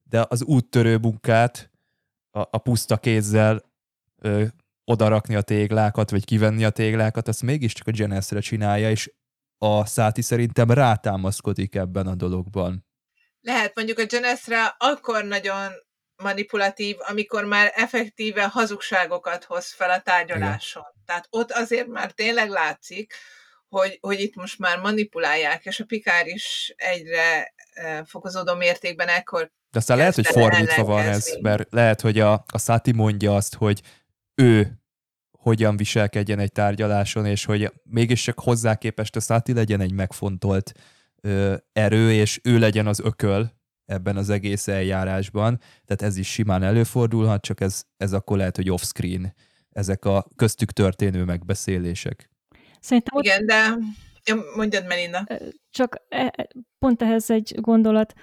de 0.04 0.26
az 0.30 0.44
úttörő 0.44 0.98
munkát 0.98 1.72
a, 2.32 2.40
a 2.40 2.58
puszta 2.58 2.98
kézzel 2.98 3.62
ö, 4.16 4.46
odarakni 4.86 5.36
a 5.36 5.42
téglákat, 5.42 6.10
vagy 6.10 6.26
kivenni 6.26 6.64
a 6.64 6.70
téglákat, 6.70 7.28
azt 7.28 7.42
mégiscsak 7.42 7.88
a 7.88 7.92
Genesre 7.92 8.40
csinálja, 8.40 8.90
és 8.90 9.14
a 9.58 9.86
Száti 9.86 10.22
szerintem 10.22 10.72
rátámaszkodik 10.72 11.76
ebben 11.76 12.08
a 12.08 12.16
dologban 12.16 12.86
lehet 13.44 13.76
mondjuk 13.76 13.98
a 14.00 14.06
Genesre 14.06 14.76
akkor 14.78 15.24
nagyon 15.24 15.72
manipulatív, 16.16 16.96
amikor 17.00 17.46
már 17.46 17.72
effektíve 17.76 18.48
hazugságokat 18.48 19.44
hoz 19.44 19.74
fel 19.74 19.90
a 19.90 20.02
tárgyaláson. 20.02 20.84
Igen. 20.92 21.04
Tehát 21.06 21.28
ott 21.30 21.52
azért 21.52 21.88
már 21.88 22.12
tényleg 22.12 22.50
látszik, 22.50 23.14
hogy, 23.70 23.98
hogy 24.02 24.20
itt 24.20 24.36
most 24.36 24.60
már 24.60 24.80
manipulálják, 24.80 25.66
és 25.66 25.80
a 25.80 25.86
Pikár 25.86 26.28
is 26.28 26.74
egyre 26.78 27.54
fokozódó 28.06 28.56
mértékben 28.56 29.08
ekkor 29.08 29.52
De 29.72 29.80
aztán 29.80 29.98
lehet, 29.98 30.16
hogy 30.16 30.28
fordítva 30.28 30.84
van 30.84 31.06
ez, 31.06 31.38
mert 31.42 31.72
lehet, 31.72 32.02
hogy 32.02 32.20
a, 32.20 32.34
a 32.34 32.60
Sati 32.60 32.92
mondja 32.92 33.36
azt, 33.36 33.56
hogy 33.56 33.82
ő 34.36 34.84
hogyan 35.32 35.78
viselkedjen 35.78 36.40
egy 36.40 36.52
tárgyaláson, 36.52 37.26
és 37.26 37.46
hogy 37.46 37.72
mégis 37.84 38.22
csak 38.22 38.40
hozzá 38.40 38.76
képest 38.76 39.16
a 39.16 39.20
Száti 39.20 39.54
legyen 39.54 39.82
egy 39.82 39.94
megfontolt 39.94 40.72
ö, 41.28 41.56
erő, 41.74 42.12
és 42.14 42.40
ő 42.44 42.60
legyen 42.60 42.88
az 42.88 43.00
ököl 43.00 43.52
ebben 43.86 44.18
az 44.18 44.30
egész 44.30 44.68
eljárásban. 44.68 45.60
Tehát 45.86 46.02
ez 46.02 46.18
is 46.18 46.32
simán 46.32 46.64
előfordulhat, 46.64 47.42
csak 47.42 47.62
ez, 47.62 47.84
ez 47.98 48.14
akkor 48.14 48.38
lehet, 48.38 48.56
hogy 48.56 48.70
off-screen 48.70 49.34
ezek 49.70 50.06
a 50.06 50.26
köztük 50.36 50.72
történő 50.72 51.24
megbeszélések. 51.24 52.30
Szerintem 52.80 53.18
ott 53.18 53.24
Igen, 53.24 53.46
de 53.46 53.78
ja, 54.26 54.36
mondjad 54.56 54.88
Melinda. 54.88 55.26
csak 55.70 55.96
e- 56.10 56.34
e- 56.36 56.48
pont 56.80 57.02
ehhez 57.02 57.30
egy 57.30 57.56
gondolat, 57.62 58.14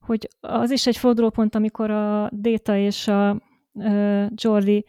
hogy 0.00 0.28
az 0.40 0.70
is 0.70 0.86
egy 0.86 0.96
fordulópont, 0.96 1.54
amikor 1.54 1.90
a 1.90 2.30
Déta 2.32 2.76
és 2.76 3.08
a 3.08 3.42
Jordi 4.34 4.84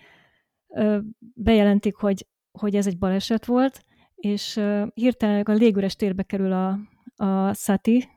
bejelentik, 1.34 1.96
hogy, 1.96 2.28
hogy 2.52 2.76
ez 2.76 2.88
egy 2.88 2.98
baleset 2.98 3.46
volt, 3.46 3.86
és 4.16 4.60
hirtelen 4.94 5.42
a 5.42 5.52
légüres 5.52 5.96
térbe 5.96 6.24
kerül 6.24 6.52
a, 6.52 6.80
a 7.16 7.54
Sati, 7.54 8.10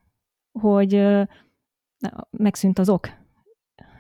hogy 0.53 1.07
megszűnt 2.31 2.79
az 2.79 2.89
ok. 2.89 3.09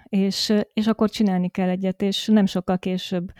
És, 0.05 0.53
és 0.72 0.86
akkor 0.86 1.11
csinálni 1.11 1.49
kell 1.49 1.68
egyet, 1.68 2.03
és 2.03 2.26
nem 2.26 2.47
sokkal 2.47 2.78
később 2.78 3.32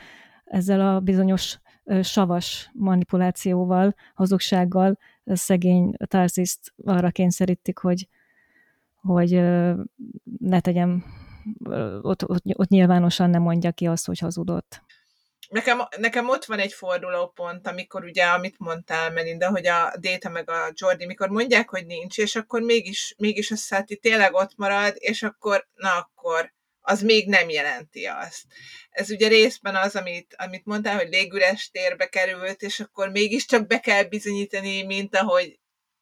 ezzel 0.45 0.95
a 0.95 1.01
bizonyos 1.01 1.59
savas 2.03 2.71
manipulációval, 2.73 3.95
hazugsággal 4.15 4.99
szegény 5.25 5.95
Tarziszt 6.07 6.75
arra 6.85 7.11
kényszerítik, 7.11 7.79
hogy, 7.79 8.09
hogy 8.95 9.31
ne 10.39 10.61
tegyem, 10.61 11.05
ott, 12.03 12.29
ott, 12.29 12.43
ott 12.57 12.69
nyilvánosan 12.69 13.31
nem 13.31 13.43
mondja 13.43 13.73
ki 13.73 13.87
azt, 13.87 14.07
hogy 14.07 14.19
hazudott. 14.19 14.83
Nekem, 15.55 15.83
nekem 15.97 16.29
ott 16.29 16.45
van 16.45 16.59
egy 16.59 16.73
fordulópont, 16.73 17.67
amikor 17.67 18.05
ugye, 18.05 18.25
amit 18.25 18.59
mondtál, 18.59 19.11
Melinda, 19.11 19.51
hogy 19.51 19.67
a 19.67 19.93
Déta 19.97 20.29
meg 20.29 20.51
a 20.51 20.73
Jordi, 20.73 21.07
mikor 21.07 21.29
mondják, 21.29 21.69
hogy 21.69 21.87
nincs, 21.87 22.19
és 22.19 22.37
akkor 22.37 22.61
mégis, 22.61 23.15
mégis 23.19 23.51
a 23.51 23.57
Száti 23.57 23.97
tényleg 23.97 24.35
ott 24.35 24.57
marad, 24.57 24.95
és 24.99 25.23
akkor, 25.23 25.69
na 25.75 25.97
akkor, 25.97 26.53
az 26.81 27.03
még 27.03 27.29
nem 27.29 27.49
jelenti 27.49 28.05
azt. 28.05 28.43
Ez 28.91 29.11
ugye 29.11 29.29
részben 29.29 29.77
az, 29.77 29.97
amit, 29.97 30.35
amit 30.39 30.65
mondtál, 30.65 30.97
hogy 30.97 31.09
légüres 31.09 31.71
térbe 31.71 32.07
került, 32.07 32.63
és 32.63 32.81
akkor 32.81 33.09
mégiscsak 33.09 33.67
be 33.67 33.81
kell 33.81 34.03
bizonyítani, 34.03 34.83
mint 34.83 35.17
ahogy 35.17 35.59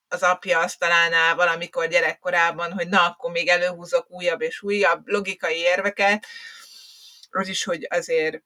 az 0.09 0.23
apja 0.23 0.59
asztalánál 0.59 1.35
valamikor 1.35 1.89
gyerekkorában, 1.89 2.73
hogy 2.73 2.89
na, 2.89 3.07
akkor 3.07 3.31
még 3.31 3.49
előhúzok 3.49 4.11
újabb 4.11 4.41
és 4.41 4.63
újabb 4.63 5.07
logikai 5.09 5.57
érveket, 5.57 6.27
az 7.31 7.49
is, 7.49 7.65
hogy 7.65 7.87
azért 7.91 8.43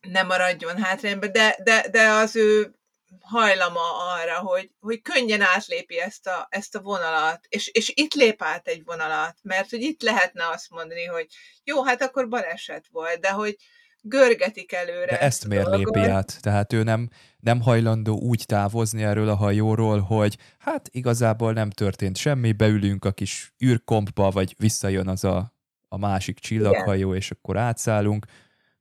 ne 0.00 0.22
maradjon 0.22 0.82
hátrányba, 0.82 1.26
de, 1.26 1.56
de, 1.62 1.86
de 1.90 2.08
az 2.08 2.36
ő 2.36 2.74
hajlama 3.20 4.14
arra, 4.14 4.38
hogy, 4.38 4.70
hogy 4.80 5.02
könnyen 5.02 5.40
átlépi 5.40 6.00
ezt 6.00 6.26
a, 6.26 6.46
ezt 6.50 6.74
a 6.74 6.80
vonalat, 6.80 7.40
és, 7.48 7.68
és 7.68 7.92
itt 7.94 8.14
lép 8.14 8.42
át 8.42 8.68
egy 8.68 8.84
vonalat, 8.84 9.36
mert 9.42 9.70
hogy 9.70 9.80
itt 9.80 10.02
lehetne 10.02 10.48
azt 10.48 10.70
mondani, 10.70 11.04
hogy 11.04 11.26
jó, 11.64 11.84
hát 11.84 12.02
akkor 12.02 12.28
baleset 12.28 12.86
volt, 12.90 13.20
de 13.20 13.30
hogy 13.30 13.56
görgetik 14.00 14.72
előre. 14.72 15.06
De 15.06 15.20
ezt 15.20 15.46
miért 15.46 15.76
lépi 15.76 16.00
át? 16.00 16.38
Tehát 16.40 16.72
ő 16.72 16.82
nem, 16.82 17.10
nem 17.40 17.60
hajlandó 17.60 18.20
úgy 18.20 18.44
távozni 18.46 19.02
erről 19.02 19.28
a 19.28 19.34
hajóról, 19.34 20.00
hogy 20.00 20.36
hát 20.58 20.88
igazából 20.92 21.52
nem 21.52 21.70
történt 21.70 22.16
semmi, 22.16 22.52
beülünk 22.52 23.04
a 23.04 23.12
kis 23.12 23.54
űrkompba, 23.64 24.30
vagy 24.30 24.54
visszajön 24.58 25.08
az 25.08 25.24
a, 25.24 25.52
a 25.88 25.98
másik 25.98 26.38
csillaghajó, 26.38 27.14
és 27.14 27.30
akkor 27.30 27.56
átszállunk. 27.56 28.26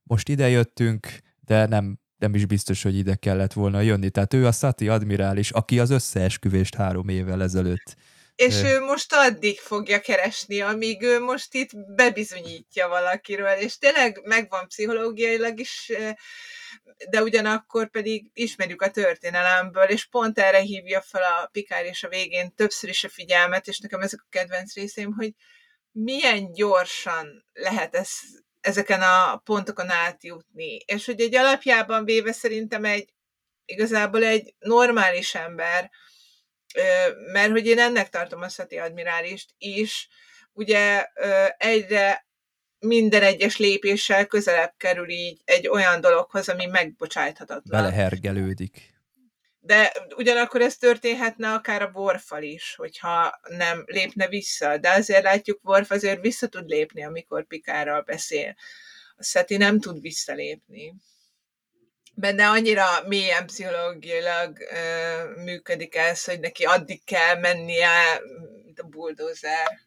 Most 0.08 0.30
ide 0.30 0.49
jöttünk, 0.49 1.08
de 1.39 1.66
nem, 1.66 1.99
nem 2.18 2.36
is 2.36 2.45
biztos, 2.45 2.84
hogy 2.84 2.97
ide 2.97 3.16
kellett 3.16 3.53
volna 3.53 3.82
jönni. 3.82 4.10
Tehát 4.10 4.34
ő 4.34 4.45
a 4.45 4.51
Sati 4.51 4.88
admirális, 4.88 5.51
aki 5.51 5.80
az 5.80 5.89
összeesküvést 5.89 6.76
három 6.76 7.10
évvel 7.10 7.41
ezelőtt 7.43 7.95
És 8.36 8.62
ő 8.64 8.80
most 8.80 9.14
addig 9.14 9.60
fogja 9.60 9.99
keresni, 9.99 10.62
amíg 10.62 11.01
ő 11.01 11.20
most 11.20 11.53
itt 11.53 11.70
bebizonyítja 11.95 12.88
valakiről, 12.88 13.58
és 13.58 13.78
tényleg 13.78 14.22
megvan 14.24 14.68
pszichológiailag 14.68 15.60
is, 15.60 15.91
de 17.10 17.22
ugyanakkor 17.22 17.89
pedig 17.89 18.30
ismerjük 18.34 18.82
a 18.82 18.91
történelemből, 18.91 19.84
és 19.84 20.06
pont 20.06 20.39
erre 20.39 20.60
hívja 20.60 21.01
fel 21.01 21.22
a 21.24 21.49
Pikár 21.51 21.86
és 21.86 22.03
a 22.03 22.10
végén 22.10 22.56
többször 22.56 22.89
is 22.89 23.03
a 23.03 23.10
figyelmet, 23.10 23.68
és 23.68 23.80
nekem 23.80 24.01
ezek 24.01 24.20
a 24.24 24.30
kedvenc 24.30 24.74
részeim, 24.74 25.14
hogy 25.14 25.34
milyen 25.91 26.51
gyorsan 26.51 27.45
lehet 27.53 27.95
ez, 27.95 28.10
ezeken 28.66 29.01
a 29.01 29.38
pontokon 29.38 29.89
átjutni. 29.89 30.78
És 30.86 31.05
hogy 31.05 31.22
egy 31.22 31.36
alapjában 31.36 32.05
véve 32.05 32.32
szerintem 32.32 32.86
egy 32.86 33.13
igazából 33.66 34.24
egy 34.24 34.55
normális 34.59 35.36
ember, 35.36 35.89
mert 37.32 37.51
hogy 37.51 37.66
én 37.68 37.80
ennek 37.80 38.09
tartom 38.09 38.41
a 38.41 38.49
Szati 38.49 38.78
admirálist 38.78 39.53
is, 39.57 40.07
ugye 40.53 41.05
egyre 41.57 42.28
minden 42.80 43.24
egyes 43.24 43.57
lépéssel 43.57 44.26
közelebb 44.26 44.74
kerül 44.78 45.09
így 45.09 45.41
egy 45.45 45.68
olyan 45.68 46.01
dologhoz, 46.01 46.49
ami 46.49 46.66
megbocsáthatatlan. 46.66 47.82
belehergelődik. 47.82 48.95
De 49.66 49.91
ugyanakkor 50.16 50.61
ez 50.61 50.78
történhetne 50.78 51.53
akár 51.53 51.82
a 51.82 51.91
Worfal 51.93 52.43
is, 52.43 52.76
hogyha 52.76 53.39
nem 53.47 53.84
lépne 53.86 54.28
vissza. 54.28 54.78
De 54.78 54.89
azért 54.89 55.24
látjuk, 55.24 55.59
Worf 55.63 55.91
azért 55.91 56.22
vissza 56.22 56.47
tud 56.47 56.70
lépni, 56.70 57.03
amikor 57.03 57.47
Pikárral 57.47 58.01
beszél. 58.01 58.55
A 59.16 59.24
Szeti 59.24 59.57
nem 59.57 59.80
tud 59.80 60.01
visszalépni. 60.01 60.95
Benne 62.16 62.49
annyira 62.49 62.86
mélyen 63.07 63.45
pszichológiailag 63.45 64.59
ö, 64.59 65.41
működik 65.43 65.95
ez, 65.95 66.24
hogy 66.24 66.39
neki 66.39 66.63
addig 66.63 67.03
kell 67.03 67.39
mennie, 67.39 68.22
mint 68.63 68.80
a 68.80 68.88
bulldozer, 68.88 69.80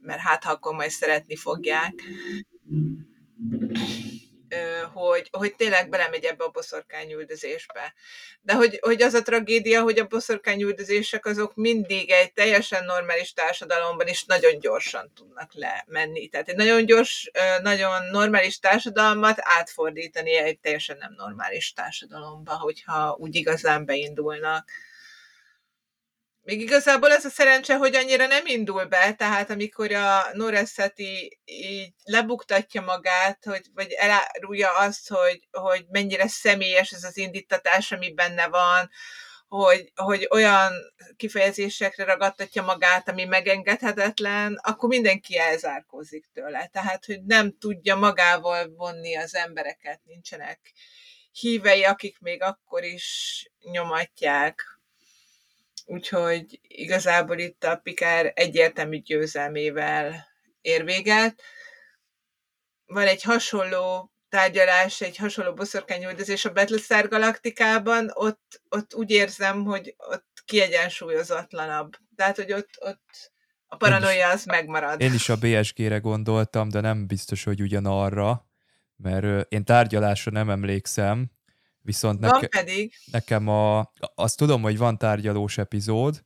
mert 0.00 0.20
hát 0.20 0.44
ha 0.44 0.50
akkor 0.50 0.74
majd 0.74 0.90
szeretni 0.90 1.36
fogják 1.36 1.94
hogy, 4.92 5.28
hogy 5.30 5.54
tényleg 5.54 5.88
belemegy 5.88 6.24
ebbe 6.24 6.44
a 6.44 6.48
boszorkányüldözésbe. 6.48 7.94
De 8.42 8.54
hogy, 8.54 8.78
hogy 8.82 9.02
az 9.02 9.14
a 9.14 9.22
tragédia, 9.22 9.82
hogy 9.82 9.98
a 9.98 10.06
boszorkányüldözések 10.06 11.26
azok 11.26 11.54
mindig 11.54 12.10
egy 12.10 12.32
teljesen 12.32 12.84
normális 12.84 13.32
társadalomban 13.32 14.06
is 14.06 14.24
nagyon 14.24 14.58
gyorsan 14.58 15.12
tudnak 15.14 15.50
lemenni. 15.54 16.28
Tehát 16.28 16.48
egy 16.48 16.56
nagyon 16.56 16.86
gyors, 16.86 17.30
nagyon 17.62 18.02
normális 18.10 18.58
társadalmat 18.58 19.36
átfordítani 19.40 20.36
egy 20.36 20.58
teljesen 20.58 20.96
nem 20.96 21.14
normális 21.16 21.72
társadalomba, 21.72 22.52
hogyha 22.52 23.16
úgy 23.18 23.34
igazán 23.34 23.84
beindulnak. 23.84 24.68
Még 26.44 26.60
igazából 26.60 27.12
ez 27.12 27.24
a 27.24 27.28
szerencse, 27.28 27.76
hogy 27.76 27.94
annyira 27.94 28.26
nem 28.26 28.46
indul 28.46 28.84
be, 28.84 29.14
tehát 29.14 29.50
amikor 29.50 29.92
a 29.92 30.22
Noreszeti 30.32 31.40
így 31.44 31.92
lebuktatja 32.04 32.80
magát, 32.80 33.44
hogy, 33.44 33.66
vagy 33.74 33.92
elárulja 33.92 34.78
azt, 34.78 35.08
hogy, 35.08 35.48
hogy 35.50 35.84
mennyire 35.88 36.28
személyes 36.28 36.90
ez 36.90 37.04
az 37.04 37.16
indítatás, 37.16 37.92
ami 37.92 38.14
benne 38.14 38.48
van, 38.48 38.90
hogy, 39.48 39.92
hogy 39.94 40.28
olyan 40.30 40.72
kifejezésekre 41.16 42.04
ragadtatja 42.04 42.62
magát, 42.62 43.08
ami 43.08 43.24
megengedhetetlen, 43.24 44.58
akkor 44.62 44.88
mindenki 44.88 45.38
elzárkózik 45.38 46.26
tőle. 46.32 46.66
Tehát, 46.66 47.04
hogy 47.04 47.22
nem 47.24 47.58
tudja 47.58 47.96
magával 47.96 48.68
vonni 48.76 49.16
az 49.16 49.34
embereket, 49.34 50.00
nincsenek 50.04 50.72
hívei, 51.32 51.84
akik 51.84 52.18
még 52.18 52.42
akkor 52.42 52.84
is 52.84 53.46
nyomatják. 53.70 54.71
Úgyhogy 55.84 56.60
igazából 56.62 57.38
itt 57.38 57.64
a 57.64 57.76
Pikár 57.76 58.32
egyértelmű 58.34 59.00
győzelmével 59.00 60.26
ér 60.60 60.84
véget. 60.84 61.42
Van 62.86 63.06
egy 63.06 63.22
hasonló 63.22 64.12
tárgyalás, 64.28 65.00
egy 65.00 65.16
hasonló 65.16 65.54
boszorkányüldözés 65.54 66.44
a 66.44 66.52
Battlestar 66.52 67.08
galaktikában, 67.08 68.10
ott, 68.14 68.62
ott 68.68 68.94
úgy 68.94 69.10
érzem, 69.10 69.64
hogy 69.64 69.94
ott 69.96 70.42
kiegyensúlyozatlanabb. 70.44 71.92
Tehát, 72.16 72.36
hogy 72.36 72.52
ott, 72.52 72.70
ott 72.78 73.32
a 73.66 73.76
paranoia 73.76 74.28
az 74.28 74.44
megmarad. 74.44 75.00
Én 75.00 75.14
is 75.14 75.28
a 75.28 75.36
BSG-re 75.36 75.98
gondoltam, 75.98 76.68
de 76.68 76.80
nem 76.80 77.06
biztos, 77.06 77.44
hogy 77.44 77.62
ugyanarra, 77.62 78.46
mert 78.96 79.52
én 79.52 79.64
tárgyalásra 79.64 80.30
nem 80.30 80.50
emlékszem, 80.50 81.30
viszont 81.82 82.20
Van 82.20 82.30
neke, 82.30 82.46
pedig, 82.46 82.92
nekem 83.12 83.48
a, 83.48 83.90
azt 84.14 84.36
tudom, 84.36 84.62
hogy 84.62 84.78
van 84.78 84.98
tárgyalós 84.98 85.58
epizód, 85.58 86.22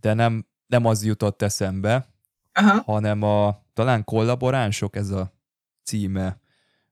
de 0.00 0.14
nem, 0.14 0.46
nem 0.66 0.84
az 0.84 1.04
jutott 1.04 1.42
eszembe, 1.42 2.08
aha, 2.52 2.82
hanem 2.82 3.22
a 3.22 3.62
talán 3.72 4.04
kollaboránsok 4.04 4.96
ez 4.96 5.10
a 5.10 5.32
címe 5.82 6.40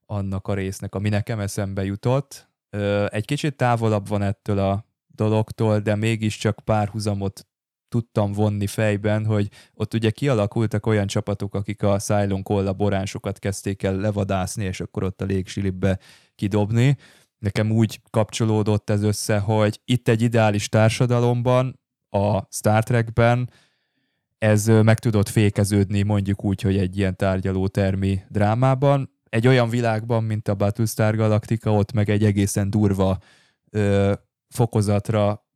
annak 0.07 0.49
a 0.49 0.55
résznek, 0.55 0.95
ami 0.95 1.09
nekem 1.09 1.40
eszembe 1.40 1.84
jutott. 1.84 2.51
Egy 3.09 3.24
kicsit 3.24 3.57
távolabb 3.57 4.09
van 4.09 4.22
ettől 4.22 4.59
a 4.59 4.86
dologtól, 5.07 5.78
de 5.78 5.95
mégiscsak 5.95 6.59
párhuzamot 6.64 7.47
tudtam 7.88 8.32
vonni 8.32 8.66
fejben, 8.66 9.26
hogy 9.26 9.49
ott 9.74 9.95
ugye 9.95 10.11
kialakultak 10.11 10.86
olyan 10.86 11.07
csapatok, 11.07 11.55
akik 11.55 11.82
a 11.82 11.99
Cylon 11.99 12.43
kollaboránsokat 12.43 13.38
kezdték 13.38 13.82
el 13.82 13.97
levadászni, 13.97 14.64
és 14.64 14.80
akkor 14.80 15.03
ott 15.03 15.20
a 15.20 15.24
légsilibbe 15.24 15.99
kidobni, 16.34 16.97
nekem 17.43 17.70
úgy 17.70 18.01
kapcsolódott 18.11 18.90
ez 18.90 19.03
össze, 19.03 19.38
hogy 19.38 19.80
itt 19.84 20.09
egy 20.09 20.22
ideális 20.22 20.68
társadalomban, 20.68 21.80
a 22.09 22.47
Star 22.51 22.82
Trekben 22.82 23.51
ez 24.38 24.66
meg 24.66 24.99
tudott 24.99 25.28
fékeződni 25.28 26.03
mondjuk 26.03 26.45
úgy, 26.45 26.61
hogy 26.61 26.76
egy 26.76 26.99
ilyen 26.99 27.16
tárgyalótermi 27.16 28.20
drámában. 28.28 29.11
Egy 29.28 29.47
olyan 29.47 29.68
világban, 29.68 30.24
mint 30.24 30.49
a 30.49 30.55
Battlestar 30.55 31.16
Galactica, 31.16 31.72
ott 31.72 31.93
meg 31.93 32.11
egy 32.11 32.24
egészen 32.24 32.70
durva 32.70 33.18
ö, 33.70 34.12
fokozatra 34.49 35.47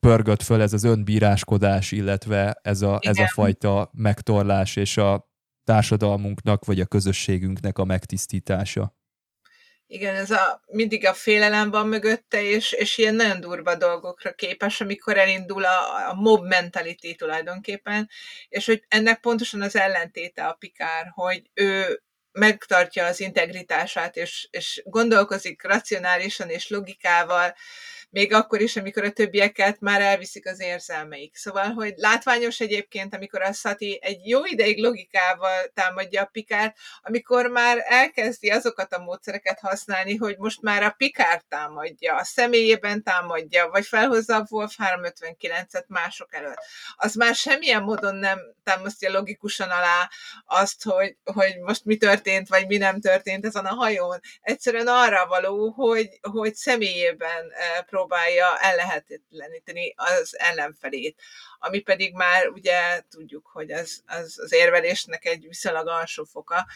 pörgött 0.00 0.42
föl 0.42 0.60
ez 0.60 0.72
az 0.72 0.84
önbíráskodás, 0.84 1.92
illetve 1.92 2.58
ez 2.62 2.82
a, 2.82 2.98
ez 3.00 3.18
a 3.18 3.28
fajta 3.32 3.90
megtorlás 3.92 4.76
és 4.76 4.96
a 4.96 5.30
társadalmunknak 5.64 6.64
vagy 6.64 6.80
a 6.80 6.86
közösségünknek 6.86 7.78
a 7.78 7.84
megtisztítása. 7.84 8.95
Igen, 9.88 10.14
ez 10.14 10.30
a, 10.30 10.62
mindig 10.66 11.06
a 11.06 11.14
félelem 11.14 11.70
van 11.70 11.88
mögötte, 11.88 12.42
és, 12.42 12.72
és 12.72 12.98
ilyen 12.98 13.14
nagyon 13.14 13.40
durva 13.40 13.74
dolgokra 13.74 14.32
képes, 14.32 14.80
amikor 14.80 15.18
elindul 15.18 15.64
a, 15.64 16.08
a 16.10 16.14
mob 16.14 16.46
mentality 16.46 17.14
tulajdonképpen, 17.14 18.08
és 18.48 18.66
hogy 18.66 18.84
ennek 18.88 19.20
pontosan 19.20 19.62
az 19.62 19.76
ellentéte 19.76 20.46
a 20.46 20.52
Pikár, 20.52 21.10
hogy 21.14 21.50
ő 21.54 22.02
megtartja 22.32 23.06
az 23.06 23.20
integritását, 23.20 24.16
és, 24.16 24.48
és 24.50 24.82
gondolkozik 24.84 25.62
racionálisan 25.62 26.48
és 26.48 26.68
logikával, 26.68 27.54
még 28.16 28.32
akkor 28.32 28.60
is, 28.60 28.76
amikor 28.76 29.04
a 29.04 29.10
többieket 29.10 29.80
már 29.80 30.00
elviszik 30.00 30.46
az 30.46 30.60
érzelmeik. 30.60 31.36
Szóval, 31.36 31.64
hogy 31.64 31.94
látványos 31.96 32.60
egyébként, 32.60 33.14
amikor 33.14 33.42
a 33.42 33.52
Sati 33.52 33.98
egy 34.02 34.28
jó 34.28 34.44
ideig 34.44 34.82
logikával 34.82 35.64
támadja 35.74 36.22
a 36.22 36.28
Pikárt, 36.32 36.76
amikor 37.00 37.46
már 37.46 37.84
elkezdi 37.88 38.50
azokat 38.50 38.92
a 38.92 39.02
módszereket 39.02 39.60
használni, 39.60 40.16
hogy 40.16 40.38
most 40.38 40.62
már 40.62 40.82
a 40.82 40.94
Pikárt 40.96 41.44
támadja, 41.48 42.16
a 42.16 42.24
személyében 42.24 43.02
támadja, 43.02 43.68
vagy 43.68 43.86
felhozza 43.86 44.36
a 44.36 44.46
Wolf 44.50 44.74
359-et 44.78 45.86
mások 45.86 46.34
előtt. 46.34 46.60
Az 46.96 47.14
már 47.14 47.34
semmilyen 47.34 47.82
módon 47.82 48.14
nem 48.14 48.38
támasztja 48.64 49.10
logikusan 49.10 49.68
alá 49.68 50.10
azt, 50.46 50.82
hogy, 50.82 51.16
hogy 51.24 51.58
most 51.58 51.84
mi 51.84 51.96
történt, 51.96 52.48
vagy 52.48 52.66
mi 52.66 52.76
nem 52.76 53.00
történt 53.00 53.44
ezen 53.44 53.64
a 53.64 53.74
hajón. 53.74 54.20
Egyszerűen 54.40 54.86
arra 54.86 55.26
való, 55.26 55.70
hogy, 55.70 56.08
hogy 56.20 56.54
személyében 56.54 57.50
eh, 57.50 57.84
próbálja 58.06 58.46
ellehetetleníteni 58.60 59.94
az 59.96 60.36
ellenfelét, 60.38 61.22
ami 61.58 61.78
pedig 61.78 62.14
már 62.14 62.48
ugye 62.48 63.02
tudjuk, 63.10 63.46
hogy 63.52 63.70
az, 63.70 64.02
az, 64.06 64.38
az 64.42 64.52
érvelésnek 64.52 65.24
egy 65.24 65.46
viszonylag 65.48 65.88
alsó 65.88 66.24
foka. 66.24 66.66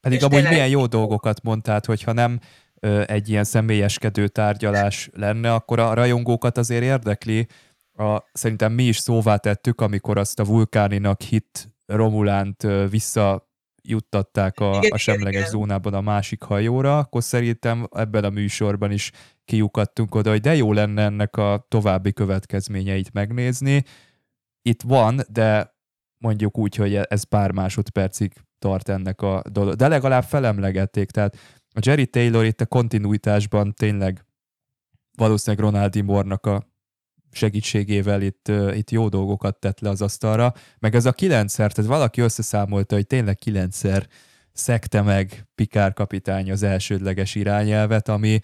Pedig 0.00 0.18
abban 0.18 0.30
tényleg... 0.30 0.52
milyen 0.52 0.68
jó 0.68 0.86
dolgokat 0.86 1.42
mondtál, 1.42 1.80
hogyha 1.86 2.12
nem 2.12 2.40
ö, 2.80 3.02
egy 3.06 3.28
ilyen 3.28 3.44
személyeskedő 3.44 4.28
tárgyalás 4.28 5.08
lenne, 5.12 5.54
akkor 5.54 5.78
a 5.78 5.94
rajongókat 5.94 6.58
azért 6.58 6.82
érdekli, 6.82 7.46
a, 7.92 8.22
szerintem 8.32 8.72
mi 8.72 8.82
is 8.82 8.96
szóvá 8.96 9.36
tettük, 9.36 9.80
amikor 9.80 10.18
azt 10.18 10.38
a 10.38 10.44
vulkáninak 10.44 11.20
hit 11.20 11.68
Romulánt 11.86 12.66
vissza 12.90 13.47
juttatták 13.82 14.60
a, 14.60 14.76
igen, 14.76 14.90
a 14.90 14.96
semleges 14.96 15.40
igen. 15.40 15.50
zónában 15.50 15.94
a 15.94 16.00
másik 16.00 16.42
hajóra, 16.42 16.98
akkor 16.98 17.22
szerintem 17.22 17.88
ebben 17.90 18.24
a 18.24 18.30
műsorban 18.30 18.90
is 18.90 19.10
kiukadtunk 19.44 20.14
oda, 20.14 20.30
hogy 20.30 20.40
de 20.40 20.54
jó 20.54 20.72
lenne 20.72 21.02
ennek 21.02 21.36
a 21.36 21.66
további 21.68 22.12
következményeit 22.12 23.12
megnézni. 23.12 23.84
Itt 24.62 24.82
van, 24.82 25.20
de 25.30 25.76
mondjuk 26.18 26.58
úgy, 26.58 26.74
hogy 26.74 26.94
ez 26.94 27.22
pár 27.22 27.52
másodpercig 27.52 28.32
tart 28.58 28.88
ennek 28.88 29.22
a 29.22 29.42
dolog. 29.50 29.74
De 29.74 29.88
legalább 29.88 30.24
felemlegették, 30.24 31.10
tehát 31.10 31.36
a 31.74 31.80
Jerry 31.82 32.06
Taylor 32.06 32.44
itt 32.44 32.60
a 32.60 32.66
kontinuitásban 32.66 33.74
tényleg 33.74 34.24
valószínűleg 35.16 35.64
Ronaldi 35.64 36.00
Mornak 36.00 36.46
a 36.46 36.62
segítségével 37.30 38.22
itt, 38.22 38.50
itt 38.72 38.90
jó 38.90 39.08
dolgokat 39.08 39.56
tett 39.56 39.80
le 39.80 39.88
az 39.88 40.02
asztalra, 40.02 40.54
meg 40.78 40.94
ez 40.94 41.06
a 41.06 41.12
kilencszer, 41.12 41.72
tehát 41.72 41.90
valaki 41.90 42.20
összeszámolta, 42.20 42.94
hogy 42.94 43.06
tényleg 43.06 43.36
kilencszer 43.36 44.06
szekte 44.52 45.02
meg 45.02 45.46
Pikár 45.54 45.92
kapitány 45.92 46.50
az 46.50 46.62
elsődleges 46.62 47.34
irányelvet, 47.34 48.08
ami 48.08 48.40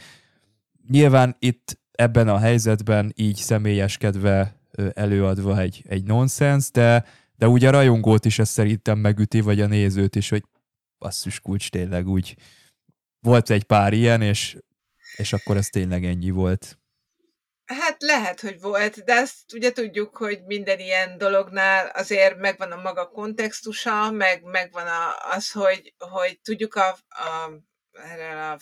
nyilván 0.88 1.36
itt 1.38 1.80
ebben 1.92 2.28
a 2.28 2.38
helyzetben 2.38 3.12
így 3.16 3.36
személyeskedve 3.36 4.60
előadva 4.94 5.60
egy, 5.60 5.84
egy 5.88 6.04
nonsens, 6.04 6.70
de, 6.70 7.04
de 7.36 7.48
ugye 7.48 7.68
a 7.68 7.70
rajongót 7.70 8.24
is 8.24 8.38
ez 8.38 8.48
szerintem 8.48 8.98
megüti, 8.98 9.40
vagy 9.40 9.60
a 9.60 9.66
nézőt 9.66 10.16
is, 10.16 10.28
hogy 10.28 10.44
basszus 10.98 11.40
kulcs 11.40 11.70
tényleg 11.70 12.08
úgy 12.08 12.36
volt 13.20 13.50
egy 13.50 13.64
pár 13.64 13.92
ilyen, 13.92 14.22
és, 14.22 14.56
és 15.16 15.32
akkor 15.32 15.56
ez 15.56 15.66
tényleg 15.66 16.04
ennyi 16.04 16.30
volt. 16.30 16.78
Hát 17.66 18.02
lehet, 18.02 18.40
hogy 18.40 18.60
volt, 18.60 19.04
de 19.04 19.14
azt 19.14 19.52
ugye 19.54 19.72
tudjuk, 19.72 20.16
hogy 20.16 20.44
minden 20.44 20.78
ilyen 20.78 21.18
dolognál 21.18 21.86
azért 21.86 22.36
megvan 22.36 22.72
a 22.72 22.80
maga 22.80 23.08
kontextusa, 23.08 24.10
meg 24.10 24.42
megvan 24.42 24.86
a, 24.86 25.14
az, 25.30 25.50
hogy, 25.50 25.94
hogy 25.98 26.40
tudjuk 26.40 26.74
a, 26.74 26.98
a, 27.08 27.50
a 27.92 28.58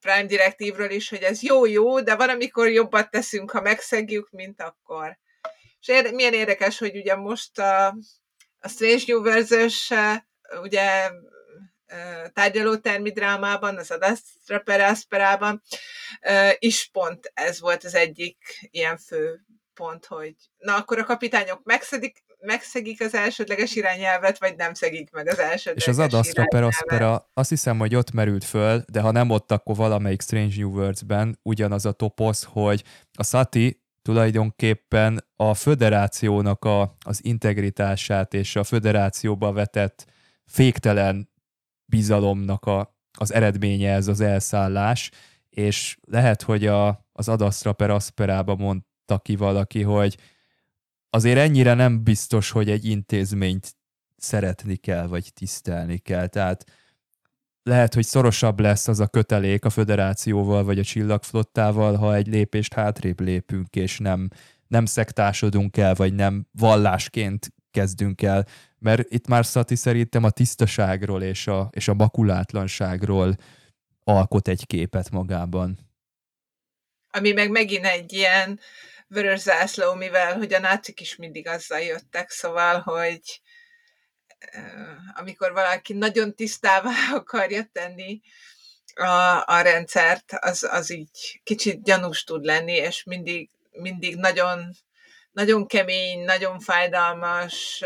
Prime 0.00 0.26
Direktívről 0.26 0.90
is, 0.90 1.08
hogy 1.08 1.22
ez 1.22 1.42
jó-jó, 1.42 2.00
de 2.00 2.16
van, 2.16 2.28
amikor 2.28 2.68
jobbat 2.68 3.10
teszünk, 3.10 3.50
ha 3.50 3.60
megszegjük, 3.60 4.30
mint 4.30 4.60
akkor. 4.60 5.18
És 5.80 5.88
ér, 5.88 6.14
milyen 6.14 6.34
érdekes, 6.34 6.78
hogy 6.78 6.96
ugye 6.96 7.14
most 7.16 7.58
a, 7.58 7.86
a 8.58 8.68
Strange 8.68 9.14
Universe-ös 9.14 9.92
ugye 10.62 11.10
tárgyalótermi 12.32 13.10
drámában, 13.10 13.76
az 13.76 13.90
Adastra 13.90 14.58
per 14.58 14.80
Asperában 14.80 15.62
is 16.58 16.88
pont 16.92 17.30
ez 17.34 17.60
volt 17.60 17.84
az 17.84 17.94
egyik 17.94 18.36
ilyen 18.70 18.96
fő 18.96 19.40
pont, 19.74 20.06
hogy 20.06 20.34
na 20.58 20.76
akkor 20.76 20.98
a 20.98 21.04
kapitányok 21.04 21.60
megszedik, 21.64 22.24
megszegik 22.40 23.00
az 23.00 23.14
elsődleges 23.14 23.74
irányelvet, 23.74 24.38
vagy 24.38 24.56
nem 24.56 24.74
szegik 24.74 25.10
meg 25.10 25.28
az 25.28 25.38
elsődleges 25.38 25.82
És 25.82 25.88
az 25.88 25.98
Adastra 25.98 26.44
per 26.44 26.62
Aspera 26.62 27.30
azt 27.34 27.48
hiszem, 27.48 27.78
hogy 27.78 27.94
ott 27.94 28.12
merült 28.12 28.44
föl, 28.44 28.84
de 28.92 29.00
ha 29.00 29.10
nem 29.10 29.30
ott, 29.30 29.52
akkor 29.52 29.76
valamelyik 29.76 30.22
Strange 30.22 30.54
New 30.56 30.70
Worlds-ben 30.70 31.38
ugyanaz 31.42 31.86
a 31.86 31.92
toposz, 31.92 32.46
hogy 32.48 32.84
a 33.12 33.24
Sati 33.24 33.80
tulajdonképpen 34.02 35.24
a 35.36 35.54
föderációnak 35.54 36.64
a, 36.64 36.96
az 37.04 37.24
integritását 37.24 38.34
és 38.34 38.56
a 38.56 38.64
föderációba 38.64 39.52
vetett 39.52 40.06
féktelen 40.46 41.30
bizalomnak 41.86 42.64
a, 42.64 42.96
az 43.18 43.32
eredménye 43.32 43.92
ez 43.92 44.08
az 44.08 44.20
elszállás, 44.20 45.10
és 45.50 45.96
lehet, 46.02 46.42
hogy 46.42 46.66
a, 46.66 47.06
az 47.12 47.28
Adastra 47.28 47.72
per 47.72 47.90
Asperába 47.90 48.56
mondta 48.56 49.18
ki 49.18 49.36
valaki, 49.36 49.82
hogy 49.82 50.16
azért 51.10 51.38
ennyire 51.38 51.74
nem 51.74 52.02
biztos, 52.02 52.50
hogy 52.50 52.70
egy 52.70 52.84
intézményt 52.84 53.76
szeretni 54.16 54.76
kell, 54.76 55.06
vagy 55.06 55.32
tisztelni 55.34 55.98
kell. 55.98 56.26
Tehát 56.26 56.64
lehet, 57.62 57.94
hogy 57.94 58.04
szorosabb 58.04 58.60
lesz 58.60 58.88
az 58.88 59.00
a 59.00 59.06
kötelék 59.06 59.64
a 59.64 59.70
föderációval, 59.70 60.64
vagy 60.64 60.78
a 60.78 60.84
csillagflottával, 60.84 61.96
ha 61.96 62.14
egy 62.14 62.26
lépést 62.26 62.74
hátrébb 62.74 63.20
lépünk, 63.20 63.76
és 63.76 63.98
nem, 63.98 64.28
nem 64.66 64.84
szektásodunk 64.84 65.76
el, 65.76 65.94
vagy 65.94 66.14
nem 66.14 66.46
vallásként 66.52 67.52
kezdünk 67.70 68.22
el 68.22 68.46
mert 68.78 69.12
itt 69.12 69.26
már 69.26 69.46
Szati 69.46 69.74
szerintem 69.74 70.24
a 70.24 70.30
tisztaságról 70.30 71.22
és 71.22 71.46
a, 71.46 71.68
és 71.72 71.88
a 71.88 71.94
makulátlanságról 71.94 73.36
alkot 74.04 74.48
egy 74.48 74.66
képet 74.66 75.10
magában. 75.10 75.78
Ami 77.10 77.32
meg 77.32 77.50
megint 77.50 77.84
egy 77.84 78.12
ilyen 78.12 78.60
vörös 79.08 79.40
zászló, 79.40 79.94
mivel 79.94 80.36
hogy 80.36 80.52
a 80.52 80.58
nácik 80.58 81.00
is 81.00 81.16
mindig 81.16 81.48
azzal 81.48 81.80
jöttek, 81.80 82.30
szóval, 82.30 82.80
hogy 82.80 83.40
amikor 85.14 85.52
valaki 85.52 85.92
nagyon 85.92 86.34
tisztává 86.34 86.90
akarja 87.14 87.64
tenni 87.72 88.20
a, 88.94 89.44
a 89.46 89.60
rendszert, 89.60 90.32
az, 90.32 90.68
az 90.70 90.90
így 90.90 91.40
kicsit 91.42 91.82
gyanús 91.82 92.24
tud 92.24 92.44
lenni, 92.44 92.72
és 92.72 93.04
mindig, 93.04 93.50
mindig 93.70 94.16
nagyon 94.16 94.76
nagyon 95.36 95.66
kemény, 95.66 96.24
nagyon 96.24 96.58
fájdalmas, 96.58 97.82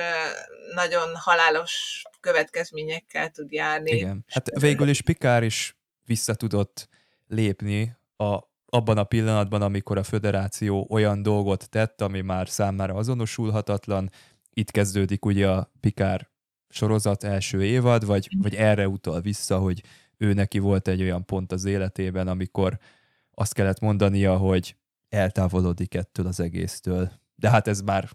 nagyon 0.74 1.14
halálos 1.14 2.02
következményekkel 2.20 3.30
tud 3.30 3.52
járni. 3.52 3.90
Igen. 3.90 4.24
Hát 4.28 4.60
végül 4.60 4.88
is 4.88 5.02
Pikár 5.02 5.42
is 5.42 5.76
vissza 6.04 6.34
tudott 6.34 6.88
lépni 7.26 7.96
a, 8.16 8.38
abban 8.66 8.98
a 8.98 9.04
pillanatban, 9.04 9.62
amikor 9.62 9.98
a 9.98 10.02
föderáció 10.02 10.86
olyan 10.90 11.22
dolgot 11.22 11.68
tett, 11.68 12.00
ami 12.00 12.20
már 12.20 12.48
számára 12.48 12.94
azonosulhatatlan. 12.94 14.10
Itt 14.52 14.70
kezdődik 14.70 15.24
ugye 15.24 15.48
a 15.48 15.72
Pikár 15.80 16.28
sorozat 16.68 17.24
első 17.24 17.64
évad, 17.64 18.06
vagy, 18.06 18.28
vagy 18.42 18.54
erre 18.54 18.88
utal 18.88 19.20
vissza, 19.20 19.58
hogy 19.58 19.82
ő 20.16 20.32
neki 20.32 20.58
volt 20.58 20.88
egy 20.88 21.02
olyan 21.02 21.24
pont 21.24 21.52
az 21.52 21.64
életében, 21.64 22.28
amikor 22.28 22.78
azt 23.34 23.54
kellett 23.54 23.80
mondania, 23.80 24.36
hogy 24.36 24.76
eltávolodik 25.08 25.94
ettől 25.94 26.26
az 26.26 26.40
egésztől 26.40 27.18
de 27.40 27.50
hát 27.50 27.68
ez 27.68 27.80
már 27.80 28.08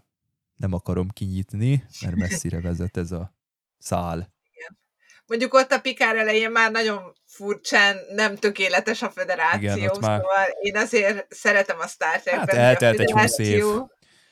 nem 0.56 0.72
akarom 0.72 1.08
kinyitni, 1.08 1.84
mert 2.00 2.16
messzire 2.16 2.60
vezet 2.60 2.96
ez 2.96 3.12
a 3.12 3.34
szál. 3.78 4.34
Igen. 4.52 4.78
mondjuk 5.26 5.54
ott 5.54 5.72
a 5.72 5.80
Pikár 5.80 6.16
elején 6.16 6.50
már 6.50 6.70
nagyon 6.70 7.14
furcsán 7.26 7.96
nem 8.14 8.36
tökéletes 8.36 9.02
a 9.02 9.10
federáció, 9.10 9.58
Igen, 9.60 9.78
már- 9.78 10.20
szóval 10.20 10.46
én 10.62 10.76
azért 10.76 11.26
szeretem 11.34 11.78
a 11.78 11.86
Star 11.86 12.20
Trekben, 12.20 12.46
Hát 12.56 12.56
eltelt 12.56 12.98
egy 13.00 13.10
20 13.10 13.38
év. 13.38 13.64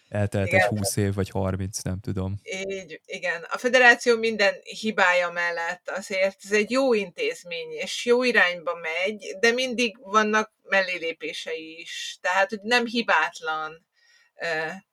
Eltelt 0.09 0.47
Igen. 0.47 0.61
egy 0.61 0.67
20 0.67 0.97
év, 0.97 1.15
vagy 1.15 1.29
30, 1.31 1.83
nem 1.83 2.01
tudom. 2.01 2.35
Így, 2.43 3.01
igen. 3.05 3.43
A 3.51 3.59
federáció 3.59 4.19
minden 4.19 4.55
hibája 4.63 5.31
mellett 5.31 5.89
azért 5.91 6.37
ez 6.45 6.53
egy 6.53 6.71
jó 6.71 6.95
intézmény, 6.95 7.71
és 7.71 8.05
jó 8.05 8.23
irányba 8.23 8.75
megy, 8.75 9.37
de 9.41 9.51
mindig 9.51 9.97
vannak 10.01 10.53
mellélépései 10.63 11.79
is. 11.81 12.19
Tehát, 12.21 12.49
hogy 12.49 12.61
nem 12.63 12.87
hibátlan. 12.87 13.87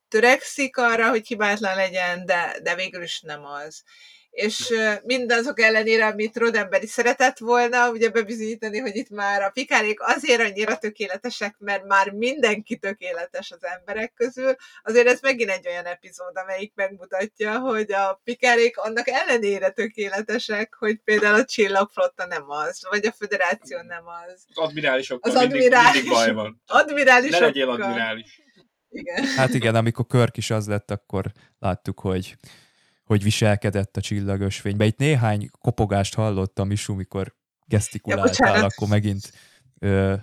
Törekszik 0.10 0.78
arra, 0.78 1.10
hogy 1.10 1.28
hibátlan 1.28 1.76
legyen, 1.76 2.26
de, 2.26 2.56
de 2.64 2.76
végül 2.76 3.04
is 3.04 3.22
nem 3.22 3.46
az. 3.46 3.84
És 4.32 4.70
ö, 4.70 4.92
mindazok 5.04 5.60
ellenére, 5.62 6.06
amit 6.06 6.38
Roddenberry 6.38 6.88
szeretett 6.88 7.38
volna, 7.38 7.90
ugye 7.90 8.10
bebizonyítani, 8.10 8.80
hogy 8.80 8.96
itt 8.96 9.10
már 9.10 9.42
a 9.42 9.50
pikárék 9.50 10.02
azért 10.02 10.42
annyira 10.42 10.78
tökéletesek, 10.78 11.56
mert 11.60 11.86
már 11.86 12.10
mindenki 12.12 12.78
tökéletes 12.78 13.52
az 13.52 13.64
emberek 13.64 14.14
közül, 14.14 14.56
azért 14.84 15.08
ez 15.08 15.20
megint 15.22 15.50
egy 15.50 15.68
olyan 15.68 15.86
epizód, 15.86 16.38
amelyik 16.38 16.72
megmutatja, 16.76 17.60
hogy 17.60 17.92
a 17.92 18.22
pikárék 18.24 18.78
annak 18.78 19.08
ellenére 19.08 19.70
tökéletesek, 19.70 20.74
hogy 20.74 21.00
például 21.04 21.40
a 21.40 21.46
csillagflotta 21.46 22.26
nem 22.26 22.50
az, 22.50 22.88
vagy 22.90 23.06
a 23.06 23.12
föderáció 23.12 23.82
nem 23.82 24.04
az. 24.08 24.44
Az 24.54 24.58
admirálisokkal 24.58 25.32
Az 25.32 25.38
mindig, 25.38 25.58
admirális. 25.62 25.94
mindig 25.94 26.12
baj 26.12 26.32
van. 26.34 26.62
Ne 26.68 26.78
Admirálisokkal. 26.78 27.48
legyél 27.48 27.70
admirális. 27.70 28.42
Igen. 28.92 29.26
Hát 29.36 29.54
igen, 29.54 29.76
amikor 29.76 30.08
Körk 30.08 30.38
is 30.38 30.50
az 30.50 30.68
lett, 30.68 30.92
akkor 30.92 31.32
láttuk, 31.60 32.00
hogy 32.00 32.38
hogy 33.12 33.24
viselkedett 33.24 33.98
a 33.98 34.02
csillagösvénybe. 34.02 34.86
Itt 34.86 34.98
néhány 34.98 35.50
kopogást 35.60 36.16
hallottam 36.16 36.72
is, 36.72 36.90
amikor 36.90 37.36
gesztikuláltál, 37.66 38.28
bocsánat. 38.28 38.72
akkor 38.72 38.88
megint 38.88 39.32
ö, 39.80 40.14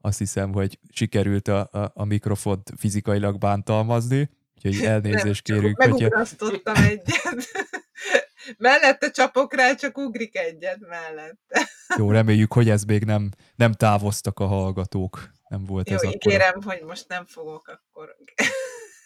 azt 0.00 0.18
hiszem, 0.18 0.52
hogy 0.52 0.78
sikerült 0.90 1.48
a, 1.48 1.68
a, 1.72 1.92
a 1.94 2.04
mikrofont 2.04 2.72
fizikailag 2.76 3.38
bántalmazni, 3.38 4.30
úgyhogy 4.54 4.86
elnézést 4.86 5.44
csak 5.44 5.56
kérünk, 5.56 5.82
hogyha... 5.82 5.96
Megugrasztottam 5.96 6.74
egyet. 6.74 7.50
Mellette 8.58 9.10
csapok 9.10 9.54
rá, 9.54 9.74
csak 9.74 9.98
ugrik 9.98 10.36
egyet 10.36 10.78
mellette. 10.88 11.68
Jó, 11.96 12.10
reméljük, 12.10 12.52
hogy 12.52 12.68
ez 12.68 12.82
még 12.82 13.04
nem, 13.04 13.30
nem 13.54 13.72
távoztak 13.72 14.38
a 14.38 14.46
hallgatók. 14.46 15.30
Nem 15.48 15.64
volt 15.64 15.88
Jó, 15.88 15.94
ez 15.96 16.02
akkor. 16.02 16.14
ígérem, 16.14 16.62
hogy 16.62 16.82
most 16.86 17.08
nem 17.08 17.24
fogok 17.24 17.68
akkor. 17.68 18.16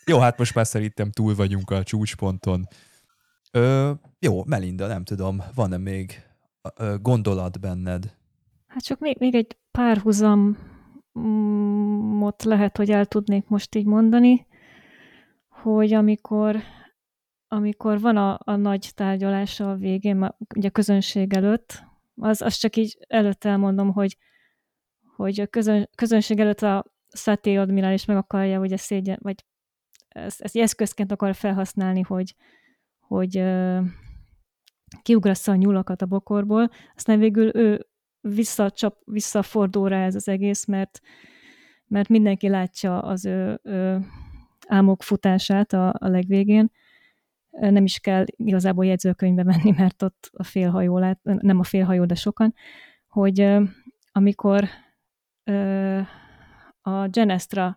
Jó, 0.06 0.18
hát 0.18 0.38
most 0.38 0.54
már 0.54 0.66
szerintem 0.66 1.10
túl 1.10 1.34
vagyunk 1.34 1.70
a 1.70 1.82
csúcsponton. 1.82 2.68
Ö, 3.52 3.92
jó, 4.18 4.44
Melinda, 4.44 4.86
nem 4.86 5.04
tudom, 5.04 5.42
van-e 5.54 5.76
még 5.76 6.22
ö, 6.76 6.94
gondolat 7.00 7.60
benned? 7.60 8.16
Hát 8.66 8.82
csak 8.82 8.98
még, 8.98 9.16
még 9.18 9.34
egy 9.34 9.56
párhuzamot 9.70 10.54
lehet, 12.44 12.76
hogy 12.76 12.90
el 12.90 13.06
tudnék 13.06 13.48
most 13.48 13.74
így 13.74 13.86
mondani, 13.86 14.46
hogy 15.48 15.92
amikor, 15.92 16.56
amikor 17.48 18.00
van 18.00 18.16
a, 18.16 18.38
a 18.44 18.56
nagy 18.56 18.90
tárgyalása 18.94 19.70
a 19.70 19.76
végén, 19.76 20.34
ugye 20.54 20.68
a 20.68 20.72
közönség 20.72 21.32
előtt, 21.32 21.82
az, 22.14 22.42
az 22.42 22.54
csak 22.54 22.76
így 22.76 22.98
előtt 23.08 23.44
elmondom, 23.44 23.92
hogy, 23.92 24.16
hogy 25.20 25.40
a 25.40 25.46
közön, 25.46 25.88
közönség 25.94 26.38
előtt 26.38 26.60
a 26.60 26.84
Saté 27.12 27.56
admirális 27.56 28.04
meg 28.04 28.16
akarja, 28.16 28.60
ugye 28.60 28.76
szégyen, 28.76 29.18
vagy 29.22 29.44
ezt, 30.08 30.40
ezt 30.40 30.56
eszközként 30.56 31.12
akar 31.12 31.34
felhasználni, 31.34 32.00
hogy, 32.00 32.34
hogy 33.00 33.38
ö, 33.38 33.80
kiugrassza 35.02 35.52
a 35.52 35.54
nyulakat 35.54 36.02
a 36.02 36.06
bokorból, 36.06 36.70
aztán 36.94 37.18
végül 37.18 37.56
ő 37.56 37.86
visszacsap, 38.20 38.96
visszafordul 39.04 39.88
rá 39.88 40.04
ez 40.04 40.14
az 40.14 40.28
egész, 40.28 40.64
mert, 40.64 41.00
mert 41.86 42.08
mindenki 42.08 42.48
látja 42.48 42.98
az 43.00 43.24
ő, 43.24 43.60
ő 43.62 44.06
álmok 44.66 45.02
futását 45.02 45.72
a, 45.72 45.88
a 45.98 46.08
legvégén. 46.08 46.70
Nem 47.50 47.84
is 47.84 47.98
kell 47.98 48.24
igazából 48.36 48.86
jegyzőkönyvbe 48.86 49.42
menni, 49.42 49.70
mert 49.76 50.02
ott 50.02 50.30
a 50.32 50.44
félhajó 50.44 50.98
lát, 50.98 51.18
nem 51.22 51.58
a 51.58 51.64
félhajó, 51.64 52.04
de 52.04 52.14
sokan, 52.14 52.54
hogy 53.08 53.58
amikor 54.12 54.68
a 56.80 57.08
Genestra 57.08 57.76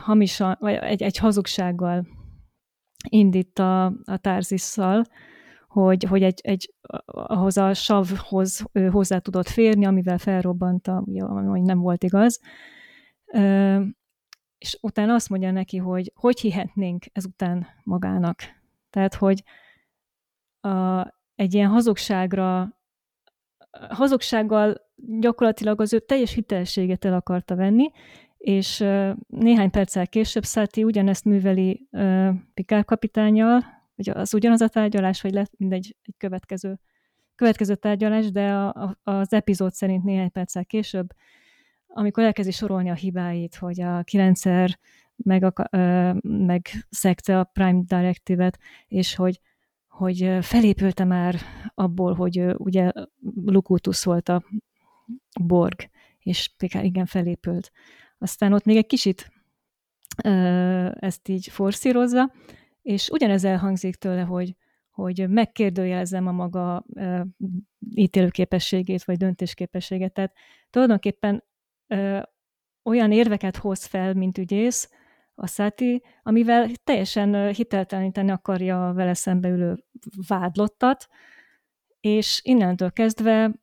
hamisan, 0.00 0.56
vagy 0.60 0.74
egy, 0.74 1.02
egy 1.02 1.16
hazugsággal 1.16 2.06
indít 3.08 3.58
a, 3.58 3.84
a 3.86 4.16
Tárzisszal, 4.20 5.04
hogy, 5.68 6.04
hogy 6.04 6.22
egy, 6.22 6.40
egy, 6.42 6.74
ahhoz 7.06 7.56
a 7.56 7.74
savhoz 7.74 8.64
hozzá 8.90 9.18
tudott 9.18 9.48
férni, 9.48 9.86
amivel 9.86 10.18
felrobbanta, 10.18 11.02
ugye, 11.06 11.22
ami 11.24 11.60
nem 11.60 11.78
volt 11.78 12.04
igaz. 12.04 12.40
Ö, 13.24 13.80
és 14.58 14.78
utána 14.80 15.14
azt 15.14 15.28
mondja 15.28 15.50
neki, 15.50 15.76
hogy 15.76 16.12
hogy 16.14 16.40
hihetnénk 16.40 17.04
ezután 17.12 17.66
magának. 17.84 18.38
Tehát, 18.90 19.14
hogy 19.14 19.42
a, 20.60 21.06
egy 21.34 21.54
ilyen 21.54 21.70
hazugságra, 21.70 22.76
hazugsággal 23.88 24.85
gyakorlatilag 25.20 25.80
az 25.80 25.92
ő 25.92 25.98
teljes 25.98 26.32
hitelességet 26.32 27.04
el 27.04 27.14
akarta 27.14 27.54
venni, 27.54 27.90
és 28.38 28.84
néhány 29.26 29.70
perccel 29.70 30.06
később 30.06 30.44
Száti 30.44 30.84
ugyanezt 30.84 31.24
műveli 31.24 31.88
Pikár 32.54 32.84
kapitányjal, 32.84 33.64
hogy 33.96 34.10
az 34.10 34.34
ugyanaz 34.34 34.60
a 34.60 34.68
tárgyalás, 34.68 35.22
vagy 35.22 35.32
lett 35.32 35.52
mindegy 35.56 35.96
egy 36.02 36.14
következő, 36.18 36.78
következő 37.34 37.74
tárgyalás, 37.74 38.30
de 38.30 38.52
a, 38.52 38.68
a, 38.68 39.10
az 39.10 39.32
epizód 39.32 39.72
szerint 39.72 40.04
néhány 40.04 40.30
perccel 40.30 40.64
később, 40.64 41.06
amikor 41.86 42.24
elkezdi 42.24 42.50
sorolni 42.50 42.90
a 42.90 42.94
hibáit, 42.94 43.54
hogy 43.54 43.80
a 43.80 44.02
9 44.02 44.42
meg, 45.16 45.44
a, 45.44 45.68
meg 46.22 46.68
szekte 46.90 47.38
a 47.38 47.44
Prime 47.44 47.82
Directive-et, 47.86 48.58
és 48.88 49.14
hogy, 49.14 49.40
hogy 49.88 50.38
felépülte 50.40 51.04
már 51.04 51.34
abból, 51.74 52.14
hogy 52.14 52.44
ugye 52.56 52.92
Lukutus 53.44 54.04
volt 54.04 54.28
a 54.28 54.42
Borg, 55.40 55.90
és 56.18 56.50
igen 56.80 57.06
felépült. 57.06 57.70
Aztán 58.18 58.52
ott 58.52 58.64
még 58.64 58.76
egy 58.76 58.86
kicsit 58.86 59.30
ezt 60.94 61.28
így 61.28 61.48
forszírozza, 61.48 62.32
és 62.82 63.08
ugyanez 63.08 63.44
elhangzik 63.44 63.94
tőle, 63.94 64.22
hogy, 64.22 64.56
hogy 64.90 65.28
megkérdőjelezem 65.28 66.26
a 66.26 66.32
maga 66.32 66.84
ö, 66.94 67.20
ítélőképességét, 67.94 69.04
vagy 69.04 69.16
döntésképességet. 69.16 70.12
Tehát 70.12 70.32
tulajdonképpen 70.70 71.44
ö, 71.86 72.20
olyan 72.82 73.12
érveket 73.12 73.56
hoz 73.56 73.84
fel, 73.84 74.14
mint 74.14 74.38
ügyész, 74.38 74.90
a 75.38 75.46
Száti, 75.46 76.02
amivel 76.22 76.68
teljesen 76.84 77.52
hitelteleníteni 77.52 78.30
akarja 78.30 78.88
a 78.88 78.92
vele 78.92 79.14
szembe 79.14 79.48
ülő 79.48 79.84
vádlottat, 80.28 81.06
és 82.00 82.40
innentől 82.44 82.92
kezdve 82.92 83.54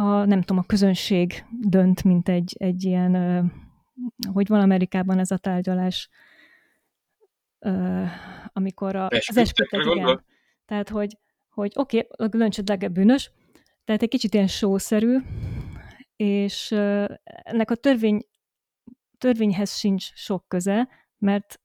a, 0.00 0.24
nem 0.24 0.40
tudom, 0.40 0.58
a 0.58 0.66
közönség 0.66 1.44
dönt, 1.60 2.04
mint 2.04 2.28
egy, 2.28 2.56
egy 2.58 2.84
ilyen, 2.84 3.14
ö, 3.14 3.42
hogy 4.32 4.48
van 4.48 4.60
Amerikában 4.60 5.18
ez 5.18 5.30
a 5.30 5.36
tárgyalás, 5.36 6.08
ö, 7.58 8.04
amikor 8.52 8.96
a, 8.96 9.06
az 9.06 9.36
esküdtet, 9.36 9.84
igen. 9.84 10.24
Tehát, 10.64 10.88
hogy, 10.88 11.18
hogy 11.48 11.72
oké, 11.74 11.98
okay, 11.98 12.26
a 12.26 12.36
döntsődlege 12.36 12.88
bűnös, 12.88 13.30
tehát 13.84 14.02
egy 14.02 14.08
kicsit 14.08 14.34
ilyen 14.34 14.46
sószerű, 14.46 15.18
és 16.16 16.70
ö, 16.70 17.04
ennek 17.24 17.70
a 17.70 17.74
törvény, 17.74 18.20
törvényhez 19.18 19.76
sincs 19.76 20.12
sok 20.14 20.48
köze, 20.48 20.88
mert 21.18 21.60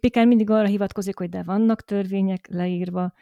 Pikár 0.00 0.26
mindig 0.26 0.50
arra 0.50 0.66
hivatkozik, 0.66 1.18
hogy 1.18 1.28
de 1.28 1.42
vannak 1.42 1.84
törvények 1.84 2.46
leírva, 2.50 3.12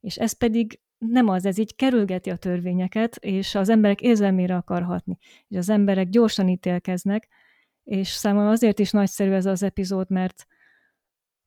és 0.00 0.16
ez 0.16 0.32
pedig 0.32 0.80
nem 0.98 1.28
az, 1.28 1.46
ez 1.46 1.58
így 1.58 1.76
kerülgeti 1.76 2.30
a 2.30 2.36
törvényeket, 2.36 3.16
és 3.16 3.54
az 3.54 3.68
emberek 3.68 4.00
érzelmére 4.00 4.56
akar 4.56 4.82
hatni, 4.82 5.18
és 5.48 5.56
az 5.56 5.68
emberek 5.68 6.08
gyorsan 6.08 6.48
ítélkeznek, 6.48 7.28
és 7.84 8.08
számomra 8.08 8.50
azért 8.50 8.78
is 8.78 8.90
nagyszerű 8.90 9.30
ez 9.30 9.46
az 9.46 9.62
epizód, 9.62 10.10
mert 10.10 10.46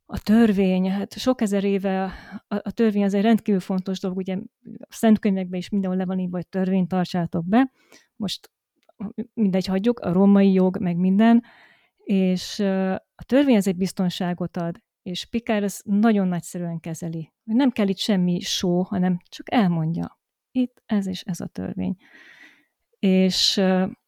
a 0.06 0.20
törvény, 0.20 0.90
hát 0.90 1.18
sok 1.18 1.42
ezer 1.42 1.64
éve 1.64 2.04
a, 2.04 2.12
a 2.48 2.72
törvény 2.72 3.04
az 3.04 3.14
egy 3.14 3.22
rendkívül 3.22 3.60
fontos 3.60 4.00
dolog, 4.00 4.18
ugye 4.18 4.38
a 4.78 4.94
szentkönyvekben 4.94 5.60
is 5.60 5.70
mindenhol 5.70 6.00
le 6.00 6.06
van 6.06 6.20
írva, 6.20 6.36
hogy 6.36 6.48
törvényt 6.48 6.88
tartsátok 6.88 7.46
be, 7.46 7.72
most 8.16 8.52
mindegy 9.34 9.66
hagyjuk, 9.66 10.00
a 10.00 10.12
római 10.12 10.54
jog, 10.54 10.78
meg 10.80 10.98
minden, 10.98 11.44
és 12.04 12.60
a 13.16 13.24
törvény 13.26 13.56
az 13.56 13.68
egy 13.68 13.78
biztonságot 13.78 14.58
ad, 14.58 14.82
és 15.04 15.26
Picard 15.26 15.64
ezt 15.64 15.86
nagyon 15.86 16.28
nagyszerűen 16.28 16.80
kezeli. 16.80 17.32
Nem 17.44 17.72
kell 17.72 17.88
itt 17.88 17.98
semmi 17.98 18.40
só, 18.40 18.82
hanem 18.82 19.20
csak 19.30 19.54
elmondja. 19.54 20.20
Itt 20.52 20.82
ez 20.86 21.08
és 21.08 21.22
ez 21.22 21.40
a 21.40 21.48
törvény. 21.48 21.98
És 23.00 23.58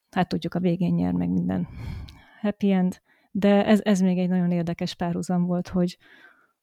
hát 0.10 0.28
tudjuk, 0.28 0.53
a 0.53 0.60
végén 0.60 0.94
nyer 0.94 1.14
meg 1.14 1.30
minden 1.30 1.68
happy 2.41 2.72
end, 2.72 3.02
de 3.32 3.65
ez, 3.65 3.80
ez 3.84 3.99
még 3.99 4.18
egy 4.18 4.30
nagyon 4.30 4.52
érdekes 4.52 4.95
párhuzam 4.95 5.45
volt, 5.45 5.68
hogy, 5.68 5.98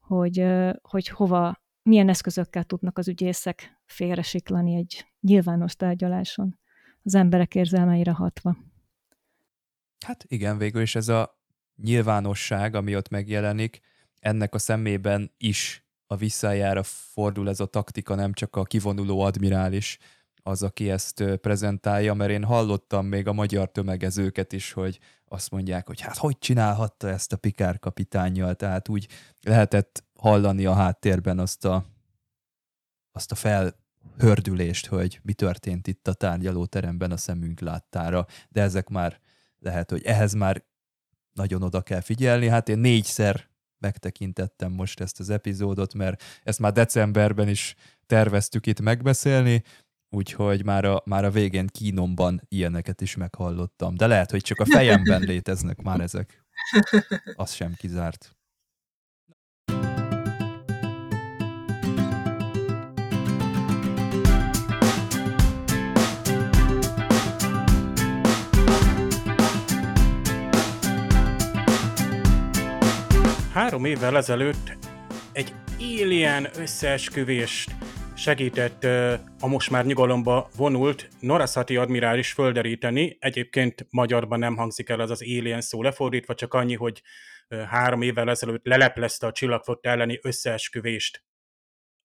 hogy, 0.01 0.45
hogy 0.83 1.09
hova 1.09 1.63
milyen 1.83 2.09
eszközökkel 2.09 2.65
tudnak 2.65 2.99
az 2.99 3.09
ügyészek 3.09 3.81
félresiklani 3.87 4.75
egy 4.75 5.07
nyilvános 5.21 5.77
tárgyaláson, 5.77 6.59
az 7.03 7.15
emberek 7.15 7.55
érzelmeire 7.55 8.11
hatva. 8.11 8.57
Hát 10.07 10.25
igen, 10.29 10.59
végül 10.59 10.83
is 10.83 10.95
ez 10.95 11.09
a 11.09 11.39
nyilvánosság, 11.77 12.75
ami 12.75 12.97
ott 12.97 13.09
megjelenik, 13.09 13.81
ennek 14.21 14.55
a 14.55 14.59
szemében 14.59 15.33
is 15.39 15.85
a 16.07 16.17
visszájára 16.17 16.83
fordul 16.83 17.49
ez 17.49 17.61
a 17.61 17.67
taktika, 17.67 18.15
nem 18.15 18.33
csak 18.33 18.57
a 18.57 18.65
kivonuló 18.65 19.21
admirális 19.21 19.99
az, 20.43 20.63
aki 20.63 20.91
ezt 20.91 21.25
prezentálja, 21.41 22.15
mert 22.15 22.31
én 22.31 22.45
hallottam 22.45 23.07
még 23.07 23.27
a 23.27 23.33
magyar 23.33 23.73
tömegezőket 23.73 24.53
is, 24.53 24.73
hogy 24.73 24.99
azt 25.25 25.51
mondják, 25.51 25.87
hogy 25.87 26.01
hát 26.01 26.17
hogy 26.17 26.39
csinálhatta 26.39 27.09
ezt 27.09 27.33
a 27.33 27.37
Pikár 27.37 27.79
kapitányjal, 27.79 28.55
tehát 28.55 28.89
úgy 28.89 29.09
lehetett 29.41 30.05
hallani 30.15 30.67
a 30.67 30.75
háttérben 30.75 31.39
azt 31.39 31.65
a, 31.65 31.85
azt 33.13 33.33
a 33.33 33.35
felhördülést, 33.35 34.87
hogy 34.87 35.21
mi 35.23 35.33
történt 35.33 35.87
itt 35.87 36.09
a 36.09 36.15
tárgyalóteremben 36.15 37.11
a 37.11 37.17
szemünk 37.17 37.61
láttára, 37.61 38.27
de 38.49 38.63
ezek 38.63 38.89
már 38.89 39.21
lehet, 39.59 39.91
hogy 39.91 40.05
ehhez 40.05 40.33
már 40.33 40.65
nagyon 41.33 41.63
oda 41.63 41.81
kell 41.81 42.01
figyelni. 42.01 42.49
Hát 42.49 42.69
én 42.69 42.79
négyszer 42.79 43.50
megtekintettem 43.81 44.73
most 44.73 45.01
ezt 45.01 45.21
az 45.21 45.31
epizódot, 45.31 45.95
mert 45.95 46.23
ezt 46.43 46.59
már 46.59 46.73
decemberben 46.73 47.49
is 47.49 47.75
terveztük 48.07 48.67
itt 48.67 48.81
megbeszélni, 48.81 49.63
úgyhogy 50.09 50.65
már 50.65 50.85
a, 50.85 51.03
már 51.05 51.25
a 51.25 51.31
végén 51.31 51.67
kínomban 51.67 52.43
ilyeneket 52.49 53.01
is 53.01 53.17
meghallottam. 53.17 53.95
De 53.95 54.07
lehet, 54.07 54.31
hogy 54.31 54.43
csak 54.43 54.59
a 54.59 54.65
fejemben 54.65 55.23
léteznek 55.23 55.83
már 55.83 56.01
ezek. 56.01 56.45
Az 57.37 57.53
sem 57.53 57.75
kizárt. 57.75 58.40
Három 73.61 73.85
évvel 73.85 74.17
ezelőtt 74.17 74.77
egy 75.33 75.53
alien 75.79 76.49
összeesküvést 76.57 77.71
segített 78.17 78.85
a 79.41 79.47
most 79.47 79.71
már 79.71 79.85
nyugalomba 79.87 80.49
vonult 80.57 81.09
Norasati 81.19 81.77
admirális 81.77 82.33
földeríteni. 82.33 83.17
Egyébként 83.19 83.87
magyarban 83.91 84.39
nem 84.39 84.57
hangzik 84.57 84.89
el 84.89 85.01
az 85.01 85.11
az 85.11 85.23
alien 85.23 85.61
szó 85.61 85.83
lefordítva, 85.83 86.35
csak 86.35 86.55
annyi, 86.55 86.75
hogy 86.75 87.03
három 87.69 88.03
évvel 88.03 88.31
ezelőtt 88.31 88.67
leleplezte 88.67 89.27
a 89.27 89.33
csillagfot 89.33 89.87
elleni 89.87 90.19
összeesküvést. 90.23 91.25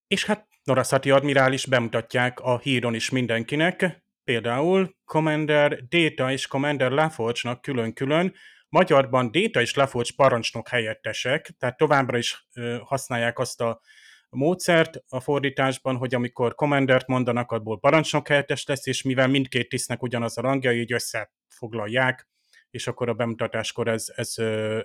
És 0.08 0.26
hát 0.26 0.48
Norasati 0.64 1.12
admirális 1.12 1.66
bemutatják 1.66 2.40
a 2.40 2.60
híron 2.60 2.94
is 2.94 3.10
mindenkinek, 3.10 4.04
például 4.24 4.96
Commander 5.06 5.88
Data 5.88 6.32
és 6.32 6.48
Commander 6.48 6.92
Laforge-nak 6.92 7.62
külön-külön, 7.62 8.34
Magyarban 8.76 9.32
Déta 9.32 9.62
és 9.62 9.76
Laforge 9.76 10.10
parancsnok 10.16 10.68
helyettesek, 10.68 11.56
tehát 11.60 11.78
továbbra 11.78 12.18
is 12.18 12.48
használják 12.84 13.40
azt 13.40 13.62
a 13.62 13.82
módszert 14.30 15.04
a 15.08 15.20
fordításban, 15.20 15.96
hogy 15.96 16.16
amikor 16.16 16.56
kommandert 16.56 17.08
mondanak, 17.08 17.52
abból 17.52 17.80
parancsnok 17.80 18.28
helyettes 18.28 18.66
lesz, 18.66 18.86
és 18.86 19.02
mivel 19.02 19.28
mindkét 19.28 19.70
tisztnek 19.70 20.02
ugyanaz 20.02 20.38
a 20.38 20.42
rangja, 20.42 20.72
így 20.72 20.94
összefoglalják, 20.94 22.28
és 22.70 22.88
akkor 22.88 23.10
a 23.10 23.14
bemutatáskor 23.14 23.88
ez, 23.88 24.06
ez, 24.16 24.34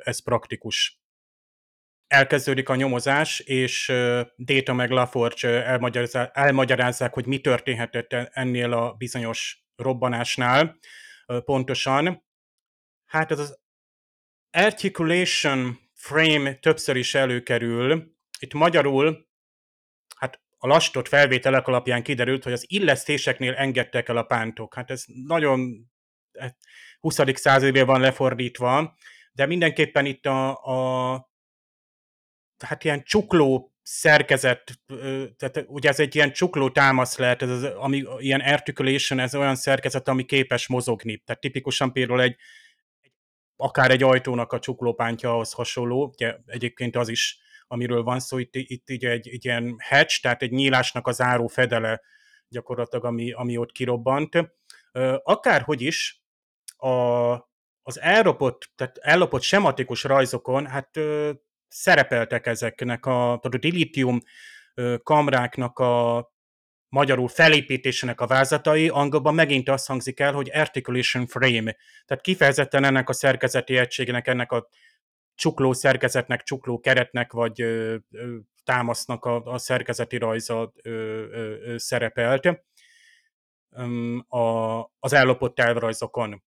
ez 0.02 0.22
praktikus. 0.22 1.00
Elkezdődik 2.06 2.68
a 2.68 2.74
nyomozás, 2.74 3.40
és 3.40 3.92
Déta 4.36 4.72
meg 4.72 4.90
Laforge 4.90 5.64
elmagyarázzák, 6.32 7.14
hogy 7.14 7.26
mi 7.26 7.40
történhetett 7.40 8.12
ennél 8.12 8.72
a 8.72 8.92
bizonyos 8.92 9.64
robbanásnál 9.76 10.78
pontosan. 11.44 12.28
Hát 13.06 13.30
ez 13.30 13.38
az 13.38 13.59
articulation 14.50 15.78
frame 15.94 16.54
többször 16.54 16.96
is 16.96 17.14
előkerül. 17.14 18.14
Itt 18.38 18.52
magyarul, 18.52 19.28
hát 20.16 20.40
a 20.58 20.66
lastott 20.66 21.08
felvételek 21.08 21.66
alapján 21.66 22.02
kiderült, 22.02 22.42
hogy 22.42 22.52
az 22.52 22.64
illesztéseknél 22.68 23.54
engedtek 23.54 24.08
el 24.08 24.16
a 24.16 24.22
pántok. 24.22 24.74
Hát 24.74 24.90
ez 24.90 25.04
nagyon 25.26 25.90
20. 27.00 27.16
Hát 27.16 27.36
században 27.36 27.86
van 27.86 28.00
lefordítva, 28.00 28.96
de 29.32 29.46
mindenképpen 29.46 30.06
itt 30.06 30.26
a, 30.26 30.64
a 30.64 31.30
hát 32.58 32.84
ilyen 32.84 33.02
csukló 33.04 33.74
szerkezet, 33.82 34.80
tehát 35.36 35.64
ugye 35.66 35.88
ez 35.88 36.00
egy 36.00 36.14
ilyen 36.14 36.32
csukló 36.32 36.70
támasz 36.70 37.18
lehet, 37.18 37.42
ez 37.42 37.50
az, 37.50 37.62
ami, 37.64 38.04
ilyen 38.18 38.40
articulation, 38.40 39.18
ez 39.18 39.34
olyan 39.34 39.56
szerkezet, 39.56 40.08
ami 40.08 40.24
képes 40.24 40.66
mozogni. 40.66 41.16
Tehát 41.16 41.40
tipikusan 41.40 41.92
például 41.92 42.22
egy, 42.22 42.36
akár 43.60 43.90
egy 43.90 44.02
ajtónak 44.02 44.52
a 44.52 44.58
csuklópántja 44.58 45.30
ahhoz 45.30 45.52
hasonló, 45.52 46.04
ugye 46.04 46.36
egyébként 46.46 46.96
az 46.96 47.08
is, 47.08 47.38
amiről 47.66 48.02
van 48.02 48.20
szó, 48.20 48.38
itt, 48.38 48.54
itt 48.54 48.90
így 48.90 49.04
egy, 49.04 49.28
egy 49.28 49.44
ilyen 49.44 49.76
hatch, 49.88 50.22
tehát 50.22 50.42
egy 50.42 50.50
nyílásnak 50.50 51.06
az 51.06 51.20
áró 51.20 51.46
fedele 51.46 52.00
gyakorlatilag, 52.48 53.04
ami, 53.04 53.32
ami 53.32 53.56
ott 53.56 53.72
kirobbant. 53.72 54.52
Akárhogy 55.22 55.80
is, 55.80 56.22
a, 56.76 56.88
az 57.82 58.00
ellopott, 58.00 58.70
tehát 58.76 58.98
ellopott 58.98 59.42
sematikus 59.42 60.04
rajzokon, 60.04 60.66
hát 60.66 60.96
ö, 60.96 61.30
szerepeltek 61.68 62.46
ezeknek 62.46 63.06
a, 63.06 63.10
tehát 63.10 63.44
a 63.44 63.58
dilitium 63.58 64.20
kamráknak 65.02 65.78
a 65.78 66.24
magyarul 66.90 67.28
felépítésének 67.28 68.20
a 68.20 68.26
vázatai, 68.26 68.88
angolban 68.88 69.34
megint 69.34 69.68
azt 69.68 69.86
hangzik 69.86 70.20
el, 70.20 70.32
hogy 70.32 70.50
articulation 70.54 71.26
frame, 71.26 71.76
tehát 72.06 72.22
kifejezetten 72.22 72.84
ennek 72.84 73.08
a 73.08 73.12
szerkezeti 73.12 73.76
egységnek, 73.76 74.26
ennek 74.26 74.52
a 74.52 74.68
csukló 75.34 75.72
szerkezetnek, 75.72 76.42
csukló 76.42 76.80
keretnek, 76.80 77.32
vagy 77.32 77.60
ö, 77.60 77.96
ö, 78.10 78.36
támasznak 78.64 79.24
a, 79.24 79.42
a 79.44 79.58
szerkezeti 79.58 80.16
rajza 80.16 80.72
ö, 80.82 80.90
ö, 80.90 81.72
ö, 81.72 81.78
szerepelt 81.78 82.64
a, 84.28 84.80
az 84.98 85.12
ellopott 85.12 85.58
elvrajzokon. 85.58 86.42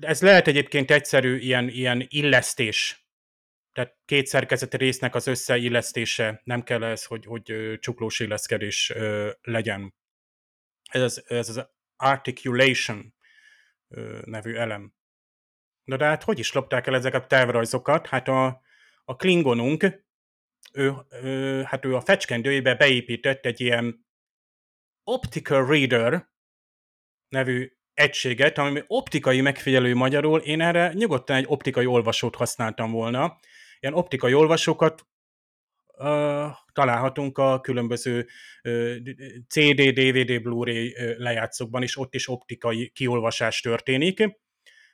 Ez 0.00 0.22
lehet 0.22 0.46
egyébként 0.46 0.90
egyszerű 0.90 1.36
ilyen, 1.36 1.68
ilyen 1.68 2.04
illesztés 2.08 3.07
tehát 3.72 3.98
két 4.04 4.26
szerkezeti 4.26 4.76
résznek 4.76 5.14
az 5.14 5.26
összeillesztése, 5.26 6.40
nem 6.44 6.62
kell 6.62 6.84
ez, 6.84 7.04
hogy, 7.04 7.24
hogy 7.24 7.76
csuklós 7.78 8.20
illeszkedés 8.20 8.92
legyen. 9.40 9.94
Ez, 10.90 11.22
ez 11.26 11.48
az 11.48 11.68
articulation 11.96 13.14
nevű 14.24 14.54
elem. 14.54 14.94
Na 15.84 15.96
de 15.96 16.04
hát 16.04 16.22
hogy 16.22 16.38
is 16.38 16.52
lopták 16.52 16.86
el 16.86 16.94
ezeket 16.94 17.22
a 17.22 17.26
tervrajzokat? 17.26 18.06
Hát 18.06 18.28
a, 18.28 18.62
a 19.04 19.16
klingonunk, 19.16 20.06
ő, 20.72 20.94
ő, 21.22 21.62
hát 21.62 21.84
ő 21.84 21.94
a 21.94 22.00
fecskendőjébe 22.00 22.74
beépített 22.74 23.44
egy 23.44 23.60
ilyen 23.60 24.06
optical 25.04 25.66
reader 25.66 26.28
nevű 27.28 27.72
egységet, 27.94 28.58
ami 28.58 28.82
optikai 28.86 29.40
megfigyelő 29.40 29.94
magyarul, 29.94 30.40
én 30.40 30.60
erre 30.60 30.92
nyugodtan 30.92 31.36
egy 31.36 31.44
optikai 31.48 31.86
olvasót 31.86 32.34
használtam 32.34 32.90
volna, 32.90 33.38
ilyen 33.80 33.94
optikai 33.94 34.34
olvasókat 34.34 35.06
uh, 35.86 36.46
találhatunk 36.72 37.38
a 37.38 37.60
különböző 37.60 38.26
uh, 38.62 38.96
CD, 39.48 39.80
DVD, 39.80 40.42
Blu-ray 40.42 40.94
lejátszókban 41.16 41.82
is, 41.82 41.98
ott 41.98 42.14
is 42.14 42.28
optikai 42.28 42.88
kiolvasás 42.88 43.60
történik. 43.60 44.38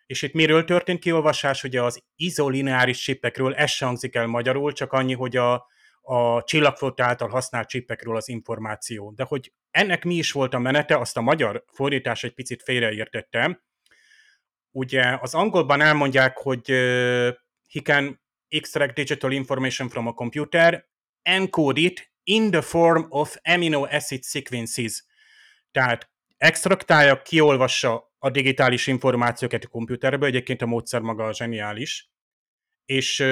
És 0.06 0.23
itt 0.23 0.32
miről 0.32 0.65
történt 0.65 1.01
kiolvasás? 1.01 1.65
Ugye 1.65 1.82
az 1.82 2.02
izolineáris 2.16 2.98
csipekről, 2.98 3.55
ez 3.55 3.70
se 3.70 3.85
hangzik 3.85 4.15
el 4.15 4.27
magyarul, 4.27 4.73
csak 4.73 4.93
annyi, 4.93 5.15
hogy 5.15 5.36
a, 5.36 5.66
a 6.01 6.43
csillagflotta 6.43 7.05
által 7.05 7.28
használt 7.28 7.69
csipekről 7.69 8.16
az 8.16 8.28
információ. 8.28 9.11
De 9.11 9.24
hogy 9.24 9.52
ennek 9.70 10.05
mi 10.05 10.15
is 10.15 10.32
volt 10.32 10.55
a 10.55 10.59
menete, 10.59 10.98
azt 10.98 11.16
a 11.16 11.20
magyar 11.20 11.65
fordítás 11.73 12.24
egy 12.24 12.35
picit 12.35 12.62
félreértettem. 12.62 13.62
Ugye 14.70 15.19
az 15.20 15.35
angolban 15.35 15.81
elmondják, 15.81 16.36
hogy 16.36 16.70
uh, 16.70 17.35
he 17.70 17.81
can 17.82 18.23
extract 18.55 18.94
digital 18.94 19.32
information 19.32 19.89
from 19.89 20.06
a 20.06 20.12
computer, 20.12 20.89
encode 21.22 21.81
it 21.81 22.12
in 22.22 22.51
the 22.51 22.62
form 22.62 23.06
of 23.09 23.36
amino 23.43 23.86
acid 23.90 24.22
sequences. 24.22 25.06
Tehát 25.70 26.10
extraktálja, 26.36 27.22
kiolvassa 27.22 28.12
a 28.18 28.31
digitális 28.31 28.86
információkat 28.86 29.64
a 29.64 29.68
komputerből, 29.68 30.28
egyébként 30.28 30.62
a 30.62 30.66
módszer 30.66 31.01
maga 31.01 31.32
zseniális, 31.32 32.10
és 32.85 33.24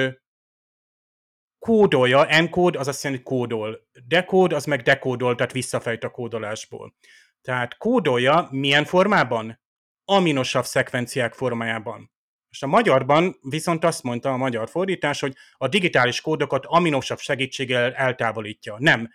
kódolja, 1.59 2.27
encode 2.27 2.79
az 2.79 2.87
azt 2.87 3.03
jelenti, 3.03 3.23
kódol, 3.23 3.87
decode 4.07 4.55
az 4.55 4.65
meg 4.65 4.81
dekódol, 4.81 5.35
tehát 5.35 5.51
visszafejt 5.51 6.03
a 6.03 6.09
kódolásból. 6.09 6.95
Tehát 7.41 7.77
kódolja 7.77 8.47
milyen 8.51 8.85
formában? 8.85 9.61
Aminosav 10.05 10.65
szekvenciák 10.65 11.33
formájában. 11.33 12.12
Most 12.53 12.63
a 12.63 12.67
magyarban 12.67 13.35
viszont 13.41 13.83
azt 13.83 14.03
mondta 14.03 14.31
a 14.31 14.37
magyar 14.37 14.69
fordítás, 14.69 15.19
hogy 15.19 15.35
a 15.57 15.67
digitális 15.67 16.21
kódokat 16.21 16.65
aminosabb 16.65 17.19
segítséggel 17.19 17.93
eltávolítja. 17.93 18.75
Nem. 18.79 19.09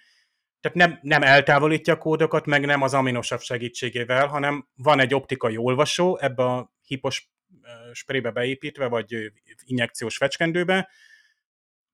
Tehát 0.60 0.77
nem, 0.77 0.98
nem 1.02 1.23
eltávolítja 1.23 1.93
a 1.93 1.98
kódokat, 1.98 2.47
meg 2.47 2.66
nem 2.66 2.82
az 2.82 2.94
aminosabb 2.94 3.40
segítségével, 3.40 4.27
hanem 4.27 4.69
van 4.74 5.01
egy 5.01 5.15
optikai 5.15 5.56
olvasó 5.56 6.19
ebbe 6.20 6.44
a 6.44 6.73
hipos 6.82 7.31
sprébe 7.93 8.31
beépítve, 8.31 8.86
vagy 8.86 9.32
injekciós 9.65 10.16
fecskendőbe, 10.16 10.89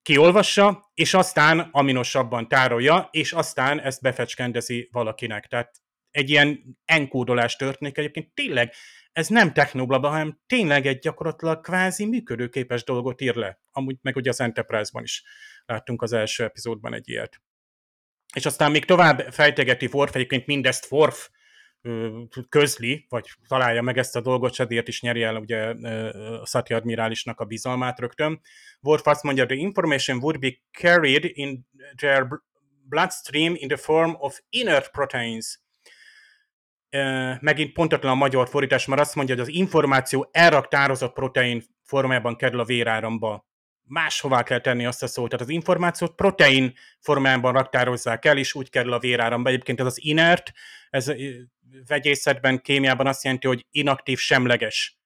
kiolvassa, 0.03 0.91
és 0.95 1.15
aztán 1.15 1.59
aminosabban 1.59 2.49
tárolja, 2.49 3.09
és 3.11 3.33
aztán 3.33 3.81
ezt 3.81 4.03
befecskendezi 4.03 4.89
valakinek. 4.93 5.47
Tehát 5.47 5.81
egy 6.11 6.31
ilyen 6.31 6.79
enkódolás 6.85 7.57
történik 7.57 7.99
egyébként. 7.99 8.35
Tényleg 8.35 8.73
ez 9.15 9.29
nem 9.29 9.53
technoblaba, 9.53 10.09
hanem 10.09 10.41
tényleg 10.47 10.87
egy 10.87 10.99
gyakorlatilag 10.99 11.61
kvázi 11.61 12.07
működőképes 12.07 12.85
dolgot 12.85 13.21
ír 13.21 13.35
le. 13.35 13.61
Amúgy 13.73 13.97
meg 14.03 14.17
ugye 14.17 14.31
az 14.31 14.41
Enterprise-ban 14.41 15.03
is 15.03 15.25
láttunk 15.67 16.03
az 16.03 16.13
első 16.13 16.45
epizódban 16.45 16.95
egy 16.95 17.09
ilyet. 17.09 17.43
És 18.35 18.47
aztán 18.47 18.71
még 18.71 18.85
tovább 18.85 19.21
fejtegeti 19.21 19.89
Worf, 19.93 20.15
egyébként 20.15 20.47
mindezt 20.47 20.93
Worf 20.93 21.29
közli, 22.49 23.07
vagy 23.09 23.31
találja 23.49 23.83
meg 23.83 23.99
ezt 23.99 24.17
a 24.17 24.21
dolgot, 24.21 24.55
sedért 24.55 24.89
is 24.89 25.01
nyeri 25.01 25.23
el 25.23 25.37
ugye 25.37 25.75
a 26.41 26.47
Szati 26.47 26.75
admirálisnak 26.75 27.41
a 27.41 27.45
bizalmát 27.45 27.99
rögtön. 27.99 28.41
Worf 28.81 29.07
azt 29.07 29.23
mondja, 29.23 29.47
the 29.47 29.55
information 29.55 30.19
would 30.19 30.39
be 30.39 30.51
carried 30.71 31.31
in 31.33 31.67
their 31.97 32.27
bloodstream 32.89 33.55
in 33.57 33.69
the 33.69 33.77
form 33.77 34.15
of 34.19 34.41
inert 34.49 34.91
proteins. 34.91 35.63
Megint 37.41 37.73
pontatlan 37.73 38.13
a 38.13 38.15
magyar 38.15 38.49
fordítás, 38.49 38.87
mert 38.87 39.01
azt 39.01 39.15
mondja, 39.15 39.35
hogy 39.35 39.45
az 39.45 39.55
információ 39.55 40.29
elraktározott 40.33 41.13
protein 41.13 41.63
formájában 41.83 42.37
kerül 42.37 42.61
a 42.61 42.65
véráramba 42.65 43.47
máshová 43.87 44.43
kell 44.43 44.61
tenni 44.61 44.87
azt 44.87 45.03
a 45.03 45.07
szót. 45.07 45.29
Tehát 45.29 45.45
az 45.45 45.53
információt 45.53 46.15
protein 46.15 46.73
formában 47.01 47.53
raktározzák 47.53 48.25
el, 48.25 48.39
és 48.39 48.55
úgy 48.55 48.71
kerül 48.71 48.93
a 48.93 48.99
véráramba. 48.99 49.49
Egyébként 49.49 49.81
ez 49.81 49.87
az 49.87 50.05
inert, 50.05 50.53
ez 50.91 51.13
vegyészetben, 51.87 52.61
kémiában 52.61 53.07
azt 53.07 53.25
jelenti, 53.25 53.47
hogy 53.47 53.67
inaktív, 53.71 54.19
semleges. 54.19 54.99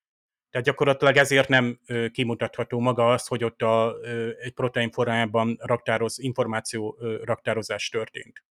Tehát 0.50 0.66
gyakorlatilag 0.66 1.16
ezért 1.16 1.48
nem 1.48 1.80
kimutatható 2.12 2.80
maga 2.80 3.12
az, 3.12 3.26
hogy 3.26 3.44
ott 3.44 3.62
a, 3.62 3.94
egy 4.40 4.52
protein 4.52 4.90
formájában 4.90 5.58
raktároz, 5.60 6.18
információ 6.18 6.98
raktározás 7.22 7.88
történt. 7.88 8.44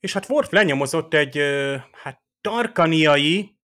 És 0.00 0.12
hát 0.12 0.28
Worf 0.28 0.50
lenyomozott 0.50 1.14
egy 1.14 1.38
hát 1.92 2.22
tarkaniai, 2.46 3.58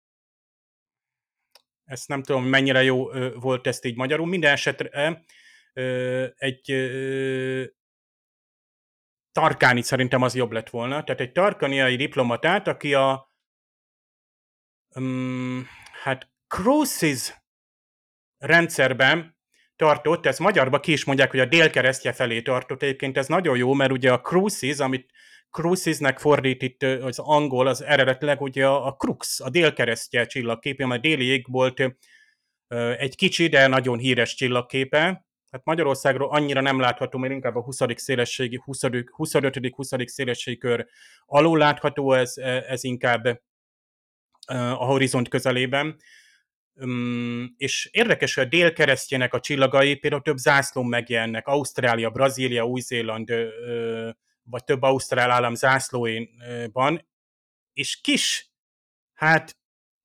ezt 1.83 2.07
nem 2.07 2.23
tudom, 2.23 2.45
mennyire 2.45 2.83
jó 2.83 3.09
volt 3.33 3.67
ezt 3.67 3.85
így 3.85 3.95
magyarul, 3.95 4.27
minden 4.27 4.51
esetre 4.51 5.23
egy 6.35 6.71
tarkáni 9.31 9.81
szerintem 9.81 10.21
az 10.21 10.35
jobb 10.35 10.51
lett 10.51 10.69
volna, 10.69 11.03
tehát 11.03 11.21
egy 11.21 11.31
tarkaniai 11.31 11.95
diplomatát, 11.95 12.67
aki 12.67 12.93
a 12.93 13.31
um, 14.95 15.67
hát 16.03 16.31
Crucis 16.47 17.33
rendszerben 18.37 19.37
tartott, 19.75 20.25
ezt 20.25 20.39
magyarba 20.39 20.79
ki 20.79 20.91
is 20.91 21.05
mondják, 21.05 21.31
hogy 21.31 21.39
a 21.39 21.45
délkeresztje 21.45 22.13
felé 22.13 22.41
tartott. 22.41 22.83
Egyébként 22.83 23.17
ez 23.17 23.27
nagyon 23.27 23.57
jó, 23.57 23.73
mert 23.73 23.91
ugye 23.91 24.13
a 24.13 24.21
Crucis, 24.21 24.77
amit 24.77 25.11
Crucisnek 25.51 26.19
fordít 26.19 26.61
itt 26.61 26.83
az 26.83 27.19
angol, 27.19 27.67
az 27.67 27.83
eredetileg 27.83 28.41
ugye 28.41 28.67
a, 28.67 28.95
Crux, 28.95 29.39
a 29.39 29.49
délkeresztje 29.49 30.25
csillagképe, 30.25 30.85
mert 30.85 31.01
déli 31.01 31.25
ég 31.25 31.45
volt 31.49 31.97
egy 32.97 33.15
kicsi, 33.15 33.47
de 33.47 33.67
nagyon 33.67 33.97
híres 33.97 34.35
csillagképe, 34.35 35.25
hát 35.51 35.65
Magyarországról 35.65 36.29
annyira 36.29 36.61
nem 36.61 36.79
látható, 36.79 37.17
mert 37.17 37.33
inkább 37.33 37.55
a 37.55 37.61
20. 37.61 37.79
szélességi, 37.95 38.61
25.-20. 38.65 40.07
szélességi 40.07 40.57
kör 40.57 40.87
alul 41.25 41.57
látható, 41.57 42.13
ez, 42.13 42.37
ez 42.67 42.83
inkább 42.83 43.41
a 44.47 44.85
horizont 44.85 45.27
közelében. 45.27 45.97
És 47.57 47.89
érdekes, 47.91 48.33
hogy 48.33 48.43
a 48.43 48.47
délkeresztjének 48.47 49.33
a 49.33 49.39
csillagai 49.39 49.95
például 49.95 50.21
több 50.21 50.37
zászlón 50.37 50.85
megjelennek, 50.85 51.47
Ausztrália, 51.47 52.09
Brazília, 52.09 52.65
Új-Zéland, 52.65 53.33
vagy 54.43 54.63
több 54.63 54.81
ausztrál 54.81 55.31
állam 55.31 55.55
zászlóinban, 55.55 57.07
és 57.73 58.01
kis, 58.01 58.51
hát 59.13 59.57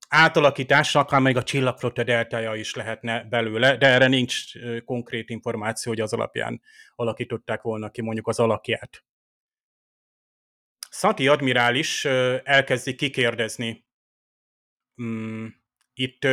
átalakítás, 0.08 0.94
akár 0.94 1.20
még 1.20 1.36
a 1.36 1.42
csillagflotta 1.42 2.04
deltája 2.04 2.54
is 2.54 2.74
lehetne 2.74 3.24
belőle, 3.24 3.76
de 3.76 3.86
erre 3.86 4.06
nincs 4.06 4.52
konkrét 4.84 5.30
információ, 5.30 5.92
hogy 5.92 6.00
az 6.00 6.12
alapján 6.12 6.62
alakították 6.94 7.62
volna 7.62 7.90
ki 7.90 8.02
mondjuk 8.02 8.28
az 8.28 8.38
alakját. 8.38 9.04
Szati 10.90 11.28
admirális 11.28 12.04
elkezdi 12.44 12.94
kikérdezni 12.94 13.86
mm, 15.02 15.46
itt 15.92 16.24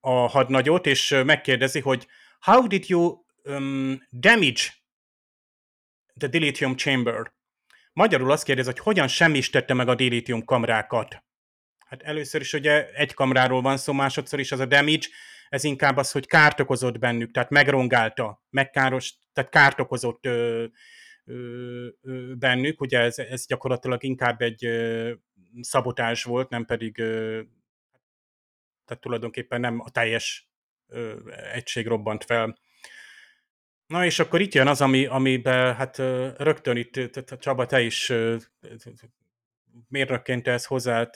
a 0.00 0.10
hadnagyot, 0.10 0.86
és 0.86 1.20
megkérdezi, 1.24 1.80
hogy 1.80 2.06
how 2.40 2.66
did 2.66 2.88
you 2.88 3.24
um, 3.42 4.06
damage 4.10 4.62
the 6.18 6.28
dilithium 6.28 6.76
chamber? 6.76 7.32
Magyarul 7.92 8.30
azt 8.30 8.44
kérdezi, 8.44 8.68
hogy 8.68 8.78
hogyan 8.78 9.08
semmisítette 9.08 9.74
meg 9.74 9.88
a 9.88 9.94
dilithium 9.94 10.44
kamrákat. 10.44 11.24
Hát 11.86 12.02
először 12.02 12.40
is 12.40 12.52
ugye 12.52 12.92
egy 12.92 13.14
kamráról 13.14 13.62
van 13.62 13.76
szó, 13.76 13.92
másodszor 13.92 14.40
is 14.40 14.52
az 14.52 14.60
a 14.60 14.66
damage, 14.66 15.06
ez 15.48 15.64
inkább 15.64 15.96
az, 15.96 16.12
hogy 16.12 16.26
kárt 16.26 16.60
okozott 16.60 16.98
bennük, 16.98 17.30
tehát 17.30 17.50
megrongálta, 17.50 18.42
megkáros, 18.50 19.14
tehát 19.32 19.50
kárt 19.50 19.80
okozott 19.80 20.26
ö, 20.26 20.64
ö, 21.24 21.86
ö, 22.02 22.34
bennük, 22.34 22.80
ugye 22.80 22.98
ez, 22.98 23.18
ez 23.18 23.46
gyakorlatilag 23.46 24.02
inkább 24.02 24.40
egy 24.40 24.64
ö, 24.64 25.12
szabotás 25.60 26.24
volt, 26.24 26.48
nem 26.48 26.64
pedig 26.64 26.98
ö, 26.98 27.40
tehát 28.84 29.02
tulajdonképpen 29.02 29.60
nem 29.60 29.80
a 29.80 29.90
teljes 29.90 30.48
ö, 30.88 31.30
egység 31.52 31.86
robbant 31.86 32.24
fel. 32.24 32.58
Na 33.86 34.04
és 34.04 34.18
akkor 34.18 34.40
itt 34.40 34.54
jön 34.54 34.66
az, 34.66 34.80
ami, 34.80 35.06
amiben 35.06 35.74
hát 35.74 35.96
rögtön 36.36 36.76
itt, 36.76 37.24
Csaba, 37.38 37.66
te 37.66 37.80
is 37.80 38.12
mérnökként 39.88 40.48
ez 40.48 40.64
hozzá 40.64 41.10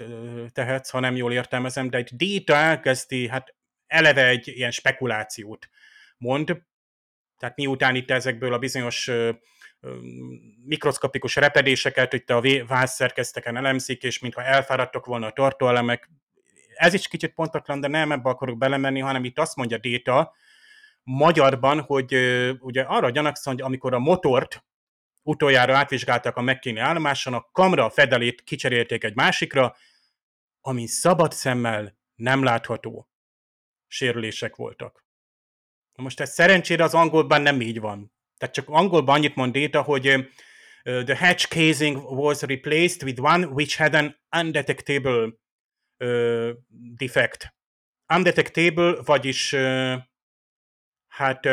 tehetsz, 0.52 0.90
ha 0.90 1.00
nem 1.00 1.16
jól 1.16 1.32
értelmezem, 1.32 1.90
de 1.90 1.96
egy 1.96 2.10
Dita 2.16 2.54
elkezdi, 2.54 3.28
hát 3.28 3.54
eleve 3.86 4.26
egy 4.26 4.48
ilyen 4.48 4.70
spekulációt 4.70 5.68
mond, 6.18 6.62
tehát 7.38 7.56
miután 7.56 7.94
itt 7.94 8.10
ezekből 8.10 8.52
a 8.52 8.58
bizonyos 8.58 9.10
mikroszkopikus 10.64 11.36
repedéseket 11.36 12.12
itt 12.12 12.30
a 12.30 12.42
vászszerkezteken 12.66 13.56
elemzik, 13.56 14.02
és 14.02 14.18
mintha 14.18 14.42
elfáradtak 14.42 15.06
volna 15.06 15.26
a 15.26 15.32
tartóelemek, 15.32 16.10
ez 16.74 16.94
is 16.94 17.08
kicsit 17.08 17.34
pontatlan, 17.34 17.80
de 17.80 17.88
nem 17.88 18.12
ebbe 18.12 18.28
akarok 18.28 18.58
belemenni, 18.58 19.00
hanem 19.00 19.24
itt 19.24 19.38
azt 19.38 19.56
mondja 19.56 19.78
Déta, 19.78 20.34
magyarban, 21.10 21.80
hogy 21.80 22.14
ugye 22.60 22.82
arra 22.82 23.10
gyanakszom, 23.10 23.52
hogy 23.52 23.62
amikor 23.62 23.94
a 23.94 23.98
motort 23.98 24.64
utoljára 25.22 25.76
átvizsgálták 25.76 26.36
a 26.36 26.42
McKinney 26.42 26.80
állomáson, 26.80 27.34
a 27.34 27.48
kamra 27.52 27.90
fedelét 27.90 28.42
kicserélték 28.42 29.04
egy 29.04 29.14
másikra, 29.14 29.76
ami 30.60 30.86
szabad 30.86 31.32
szemmel 31.32 31.98
nem 32.14 32.42
látható 32.42 33.08
sérülések 33.86 34.56
voltak. 34.56 35.06
Na 35.92 36.02
most 36.02 36.20
ez 36.20 36.32
szerencsére 36.32 36.84
az 36.84 36.94
angolban 36.94 37.42
nem 37.42 37.60
így 37.60 37.80
van. 37.80 38.12
Tehát 38.36 38.54
csak 38.54 38.68
angolban 38.68 39.14
annyit 39.14 39.34
mond 39.34 39.58
Data, 39.58 39.82
hogy 39.82 40.30
the 40.82 41.16
hatch 41.16 41.48
casing 41.48 41.96
was 42.10 42.42
replaced 42.42 43.02
with 43.02 43.20
one 43.20 43.46
which 43.46 43.76
had 43.76 43.94
an 43.94 44.20
undetectable 44.36 45.32
uh, 45.98 46.50
defect. 46.96 47.54
Undetectable, 48.14 49.02
vagyis 49.04 49.52
uh, 49.52 49.94
hát 51.18 51.48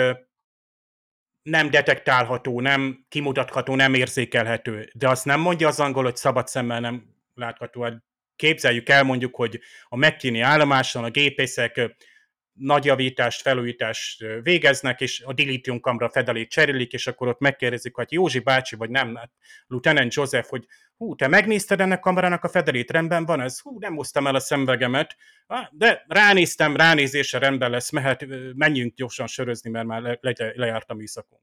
nem 1.42 1.70
detektálható, 1.70 2.62
nem 2.62 3.06
kimutatható, 3.10 3.76
nem 3.76 3.94
érzékelhető. 3.94 4.90
De 4.94 5.10
azt 5.10 5.26
nem 5.26 5.40
mondja 5.40 5.68
az 5.68 5.80
angol, 5.80 6.04
hogy 6.04 6.16
szabad 6.16 6.48
szemmel 6.48 6.80
nem 6.80 7.16
látható. 7.34 7.82
Hát 7.82 8.04
képzeljük 8.36 8.90
el 8.90 9.04
mondjuk, 9.04 9.36
hogy 9.36 9.60
a 9.88 9.96
megkíni 9.96 10.40
állomáson 10.40 11.04
a 11.04 11.10
gépészek 11.10 11.96
nagy 12.54 12.86
javítást, 12.86 13.42
felújítást 13.42 14.26
végeznek, 14.42 15.02
és 15.02 15.22
a 15.26 15.34
dilithium 15.34 15.80
kamra 15.80 16.10
fedelét 16.10 16.50
cserélik, 16.50 16.94
és 16.94 17.08
akkor 17.08 17.28
ott 17.28 17.40
megkérdezik, 17.40 17.96
hogy 17.96 18.12
Józsi 18.12 18.40
bácsi, 18.40 18.76
vagy 18.76 18.90
nem, 18.90 19.16
hát 19.16 19.32
Lieutenant 19.68 20.14
Joseph, 20.14 20.50
hogy 20.50 20.66
hú, 20.98 21.16
te 21.16 21.28
megnézted 21.28 21.82
ennek 21.82 22.00
kamerának 22.00 22.44
a 22.44 22.50
fedelét, 22.50 22.92
rendben 22.92 23.26
van 23.26 23.42
ez? 23.42 23.62
Hú, 23.62 23.80
nem 23.80 23.96
hoztam 23.96 24.28
el 24.28 24.36
a 24.36 24.40
szemvegemet, 24.40 25.16
de 25.72 26.04
ránéztem, 26.08 26.76
ránézésre 26.76 27.40
rendben 27.40 27.70
lesz, 27.70 27.92
mehet, 27.92 28.26
menjünk 28.54 28.96
gyorsan 28.96 29.28
sörözni, 29.28 29.70
mert 29.70 29.86
már 29.86 30.02
le, 30.02 30.18
le, 30.22 30.52
lejárt 30.56 30.90
a 30.90 30.94
műszakon. 30.94 31.40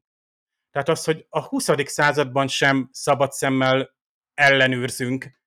Tehát 0.71 0.89
az, 0.89 1.05
hogy 1.05 1.27
a 1.29 1.41
20. 1.41 1.69
században 1.85 2.49
sem 2.49 2.89
szabad 2.93 3.33
szemmel 3.33 3.95
ellenőrzünk, 4.35 5.41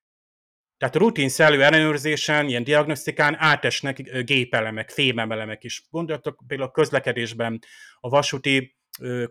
Tehát 0.78 0.96
rutinszerű 0.96 1.60
ellenőrzésen, 1.60 2.48
ilyen 2.48 2.64
diagnosztikán 2.64 3.36
átesnek 3.40 4.24
gépelemek, 4.24 4.90
fémemelemek 4.90 5.64
is. 5.64 5.88
Gondoltok 5.90 6.44
például 6.48 6.70
a 6.70 6.72
közlekedésben 6.72 7.60
a 8.00 8.10
vasúti 8.10 8.75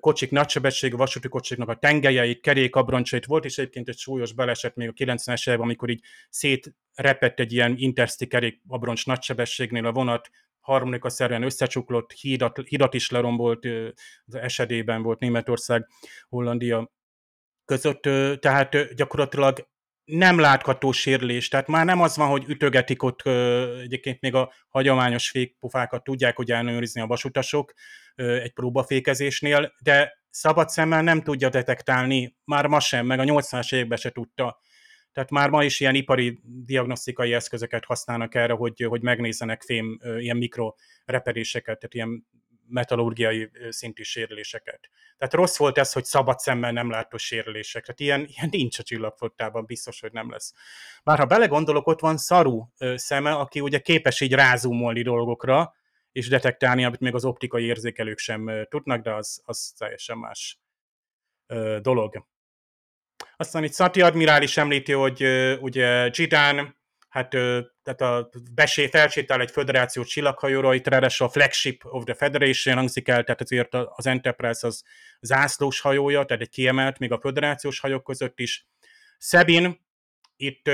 kocsik 0.00 0.30
nagysebesség, 0.30 0.94
a 0.94 0.96
vasúti 0.96 1.28
kocsiknak 1.28 1.68
a 1.68 1.74
tengelyeit, 1.74 2.40
kerékabroncsait. 2.40 3.24
Volt 3.24 3.44
is 3.44 3.58
egyébként 3.58 3.88
egy 3.88 3.98
súlyos 3.98 4.32
baleset 4.32 4.74
még 4.76 4.88
a 4.88 4.92
90-es 4.92 5.46
években, 5.46 5.66
amikor 5.66 5.90
így 5.90 6.02
szétrepett 6.28 7.40
egy 7.40 7.52
ilyen 7.52 7.74
intersti 7.76 8.26
kerékabroncs 8.26 9.06
nagysebességnél 9.06 9.86
a 9.86 9.92
vonat, 9.92 10.30
harmadik 10.60 11.04
a 11.04 11.08
szerűen 11.08 11.42
összecsuklott, 11.42 12.12
hídat, 12.12 12.60
hídat 12.68 12.94
is 12.94 13.10
lerombolt, 13.10 13.66
az 14.24 14.34
esedében 14.34 15.02
volt 15.02 15.18
Németország, 15.18 15.86
Hollandia 16.28 16.92
között, 17.64 18.02
tehát 18.40 18.94
gyakorlatilag 18.94 19.68
nem 20.04 20.38
látható 20.38 20.92
sérülés, 20.92 21.48
tehát 21.48 21.66
már 21.66 21.84
nem 21.84 22.00
az 22.00 22.16
van, 22.16 22.28
hogy 22.28 22.44
ütögetik 22.46 23.02
ott 23.02 23.22
egyébként 23.82 24.20
még 24.20 24.34
a 24.34 24.52
hagyományos 24.68 25.30
fékpofákat 25.30 26.04
tudják, 26.04 26.36
hogy 26.36 26.50
ellenőrizni 26.50 27.00
a 27.00 27.06
vasutasok 27.06 27.72
egy 28.14 28.52
próbafékezésnél, 28.52 29.74
de 29.82 30.22
szabad 30.30 30.68
szemmel 30.68 31.02
nem 31.02 31.22
tudja 31.22 31.48
detektálni, 31.48 32.36
már 32.44 32.66
ma 32.66 32.80
sem, 32.80 33.06
meg 33.06 33.18
a 33.18 33.24
80-as 33.24 33.74
években 33.74 33.98
se 33.98 34.10
tudta. 34.10 34.58
Tehát 35.12 35.30
már 35.30 35.50
ma 35.50 35.64
is 35.64 35.80
ilyen 35.80 35.94
ipari 35.94 36.40
diagnosztikai 36.42 37.32
eszközöket 37.32 37.84
használnak 37.84 38.34
erre, 38.34 38.52
hogy, 38.52 38.84
hogy 38.88 39.02
megnézzenek 39.02 39.62
fém 39.62 40.00
ilyen 40.18 40.36
mikrorepedéseket, 40.36 41.78
tehát 41.78 41.94
ilyen 41.94 42.26
metallurgiai 42.68 43.50
szintű 43.68 44.02
sérüléseket. 44.02 44.88
Tehát 45.18 45.34
rossz 45.34 45.56
volt 45.56 45.78
ez, 45.78 45.92
hogy 45.92 46.04
szabad 46.04 46.38
szemmel 46.38 46.72
nem 46.72 46.90
látó 46.90 47.16
sérülések. 47.16 47.84
Tehát 47.84 48.00
ilyen, 48.00 48.26
ilyen 48.34 48.48
nincs 48.50 48.78
a 48.78 48.82
csillagflottában, 48.82 49.64
biztos, 49.66 50.00
hogy 50.00 50.12
nem 50.12 50.30
lesz. 50.30 50.52
Bár 51.04 51.18
ha 51.18 51.24
belegondolok, 51.24 51.86
ott 51.86 52.00
van 52.00 52.16
Szaru 52.16 52.66
szeme, 52.94 53.32
aki 53.32 53.60
ugye 53.60 53.78
képes 53.78 54.20
így 54.20 54.32
rázumolni 54.32 55.02
dolgokra, 55.02 55.74
és 56.14 56.28
detektálni, 56.28 56.84
amit 56.84 57.00
még 57.00 57.14
az 57.14 57.24
optikai 57.24 57.64
érzékelők 57.64 58.18
sem 58.18 58.66
tudnak, 58.68 59.02
de 59.02 59.14
az, 59.14 59.42
az 59.44 59.74
teljesen 59.78 60.18
más 60.18 60.58
dolog. 61.80 62.26
Aztán 63.36 63.64
itt 63.64 63.72
Szati 63.72 64.00
admirális 64.00 64.56
említi, 64.56 64.92
hogy 64.92 65.22
ugye 65.60 66.12
Zsidán 66.12 66.76
hát 67.08 67.30
tehát 67.82 68.00
a 68.00 68.30
besé, 68.54 68.86
felsétál 68.86 69.40
egy 69.40 69.50
föderáció 69.50 70.04
csillaghajóra, 70.04 70.74
itt 70.74 70.86
ráadásul 70.86 71.26
a 71.26 71.30
flagship 71.30 71.84
of 71.84 72.04
the 72.04 72.14
Federation 72.14 72.76
hangzik 72.76 73.08
el, 73.08 73.24
tehát 73.24 73.40
azért 73.40 73.74
az 73.74 74.06
Enterprise 74.06 74.66
az 74.66 74.84
zászlós 75.20 75.80
hajója, 75.80 76.24
tehát 76.24 76.42
egy 76.42 76.48
kiemelt, 76.48 76.98
még 76.98 77.12
a 77.12 77.18
föderációs 77.20 77.80
hajók 77.80 78.04
között 78.04 78.40
is. 78.40 78.66
Szebin 79.18 79.86
itt, 80.36 80.70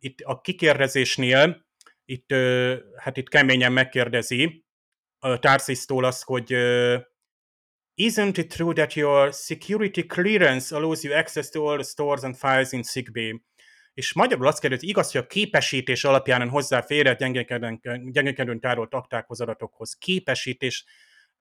itt 0.00 0.20
a 0.20 0.40
kikérdezésnél, 0.40 1.66
itt, 2.10 2.34
hát 2.96 3.16
itt 3.16 3.28
keményen 3.28 3.72
megkérdezi 3.72 4.64
a 5.18 5.38
Tarsis-tól 5.38 6.04
azt, 6.04 6.24
hogy 6.24 6.52
Isn't 7.94 8.34
it 8.36 8.48
true 8.48 8.72
that 8.72 8.94
your 8.94 9.32
security 9.32 10.06
clearance 10.06 10.76
allows 10.76 11.02
you 11.02 11.14
access 11.14 11.48
to 11.48 11.64
all 11.64 11.76
the 11.76 11.84
stores 11.84 12.22
and 12.22 12.36
files 12.36 12.72
in 12.72 12.82
Sigbay? 12.82 13.42
és 13.98 14.12
magyarul 14.12 14.46
azt 14.46 14.60
kérdezi, 14.60 14.80
hogy 14.80 14.90
igaz, 14.90 15.12
hogy 15.12 15.20
a 15.20 15.26
képesítés 15.26 16.04
alapján 16.04 16.48
hozzáfér 16.48 17.06
a 17.06 17.12
gyengekedőn 17.12 18.60
tárolt 18.60 18.94
aktákhoz, 18.94 19.40
adatokhoz. 19.40 19.94
Képesítés 19.94 20.84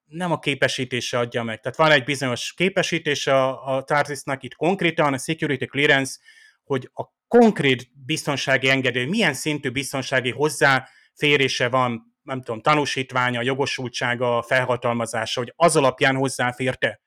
nem 0.06 0.32
a 0.32 0.40
képesítése 0.40 1.18
adja 1.18 1.44
meg. 1.44 1.60
Tehát 1.60 1.78
van 1.78 1.92
egy 1.92 2.04
bizonyos 2.04 2.54
képesítése 2.54 3.44
a, 3.44 3.76
a 3.76 3.84
Tarsisnak 3.84 4.44
itt 4.44 4.56
konkrétan, 4.56 5.14
a 5.14 5.18
security 5.18 5.66
clearance, 5.66 6.20
hogy 6.64 6.90
a 6.94 7.04
konkrét 7.28 7.92
biztonsági 8.06 8.70
engedély, 8.70 9.06
milyen 9.06 9.34
szintű 9.34 9.70
biztonsági 9.70 10.32
hozzáférése 10.32 11.70
van, 11.70 12.16
nem 12.24 12.42
tudom, 12.42 12.62
tanúsítványa, 12.62 13.42
jogosultsága, 13.42 14.42
felhatalmazása, 14.42 15.40
hogy 15.40 15.54
az 15.56 15.76
alapján 15.76 16.16
hozzáférte. 16.16 17.02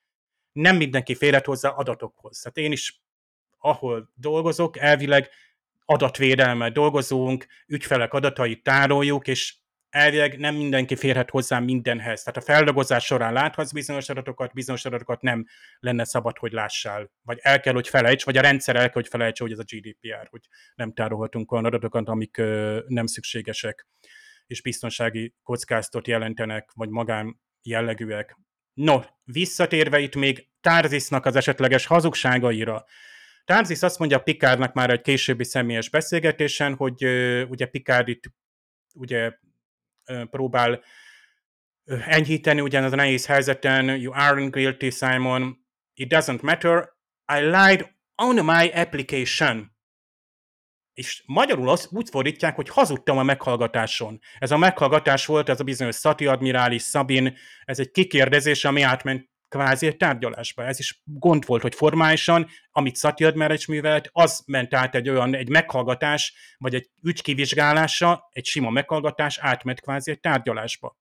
Nem 0.52 0.76
mindenki 0.76 1.14
férhet 1.14 1.46
hozzá 1.46 1.68
adatokhoz. 1.68 2.38
Tehát 2.38 2.56
én 2.56 2.72
is 2.72 3.00
ahol 3.60 4.12
dolgozok, 4.14 4.78
elvileg 4.78 5.28
adatvédelmet 5.84 6.72
dolgozunk, 6.72 7.46
ügyfelek 7.66 8.12
adatait 8.12 8.62
tároljuk, 8.62 9.28
és 9.28 9.56
elvileg 9.90 10.38
nem 10.38 10.54
mindenki 10.54 10.96
férhet 10.96 11.30
hozzá 11.30 11.58
mindenhez. 11.58 12.22
Tehát 12.22 12.38
a 12.38 12.52
feldolgozás 12.52 13.04
során 13.04 13.32
láthatsz 13.32 13.72
bizonyos 13.72 14.08
adatokat, 14.08 14.52
bizonyos 14.52 14.84
adatokat 14.84 15.22
nem 15.22 15.46
lenne 15.80 16.04
szabad, 16.04 16.38
hogy 16.38 16.52
lássál. 16.52 17.10
Vagy 17.22 17.38
el 17.42 17.60
kell, 17.60 17.72
hogy 17.72 17.88
felejts, 17.88 18.24
vagy 18.24 18.36
a 18.36 18.40
rendszer 18.40 18.76
el 18.76 18.82
kell, 18.82 18.92
hogy 18.92 19.08
felejts, 19.08 19.40
hogy 19.40 19.52
ez 19.52 19.58
a 19.58 19.64
GDPR, 19.66 20.28
hogy 20.30 20.40
nem 20.74 20.92
tárolhatunk 20.92 21.52
olyan 21.52 21.64
adatokat, 21.64 22.08
amik 22.08 22.36
ö, 22.36 22.80
nem 22.86 23.06
szükségesek, 23.06 23.86
és 24.46 24.62
biztonsági 24.62 25.34
kockázatot 25.42 26.06
jelentenek, 26.06 26.70
vagy 26.74 26.88
magán 26.88 27.40
jellegűek. 27.62 28.36
No, 28.72 29.00
visszatérve 29.24 29.98
itt 29.98 30.14
még 30.16 30.48
Tárzisnak 30.60 31.26
az 31.26 31.36
esetleges 31.36 31.86
hazugságaira, 31.86 32.84
Tarzis 33.44 33.82
azt 33.82 33.98
mondja 33.98 34.18
Picardnak 34.18 34.72
már 34.72 34.90
egy 34.90 35.00
későbbi 35.00 35.44
személyes 35.44 35.90
beszélgetésen, 35.90 36.74
hogy 36.74 37.04
uh, 37.04 37.42
ugye 37.48 37.66
Picard 37.66 38.08
itt 38.08 38.22
ugye 38.94 39.32
próbál 40.30 40.82
enyhíteni 41.84 42.60
ugyanaz 42.60 42.92
a 42.92 42.96
nehéz 42.96 43.26
helyzeten, 43.26 43.84
you 43.96 44.12
aren't 44.16 44.50
guilty, 44.50 44.90
Simon, 44.90 45.66
it 45.94 46.12
doesn't 46.12 46.42
matter, 46.42 46.88
I 47.38 47.40
lied 47.40 47.90
on 48.14 48.44
my 48.44 48.70
application. 48.74 49.78
És 50.92 51.22
magyarul 51.26 51.68
azt 51.68 51.92
úgy 51.92 52.08
fordítják, 52.10 52.54
hogy 52.54 52.68
hazudtam 52.68 53.18
a 53.18 53.22
meghallgatáson. 53.22 54.20
Ez 54.38 54.50
a 54.50 54.56
meghallgatás 54.56 55.26
volt, 55.26 55.48
ez 55.48 55.60
a 55.60 55.64
bizonyos 55.64 55.94
Szati 55.94 56.26
admirális 56.26 56.82
Szabin, 56.82 57.36
ez 57.64 57.78
egy 57.78 57.90
kikérdezés, 57.90 58.64
ami 58.64 58.82
átment 58.82 59.29
kvázi 59.50 59.86
egy 59.86 59.96
tárgyalásba. 59.96 60.64
Ez 60.64 60.78
is 60.78 61.02
gond 61.04 61.46
volt, 61.46 61.62
hogy 61.62 61.74
formálisan, 61.74 62.48
amit 62.70 62.96
Szatya 62.96 63.32
Merecs 63.34 63.68
művelt, 63.68 64.08
az 64.12 64.42
ment 64.46 64.74
át 64.74 64.94
egy 64.94 65.08
olyan, 65.08 65.34
egy 65.34 65.48
meghallgatás, 65.48 66.34
vagy 66.58 66.74
egy 66.74 66.90
ügy 67.02 67.22
kivizsgálása, 67.22 68.28
egy 68.30 68.44
sima 68.44 68.70
meghallgatás 68.70 69.38
átment 69.38 69.80
kvázi 69.80 70.10
egy 70.10 70.20
tárgyalásba. 70.20 70.98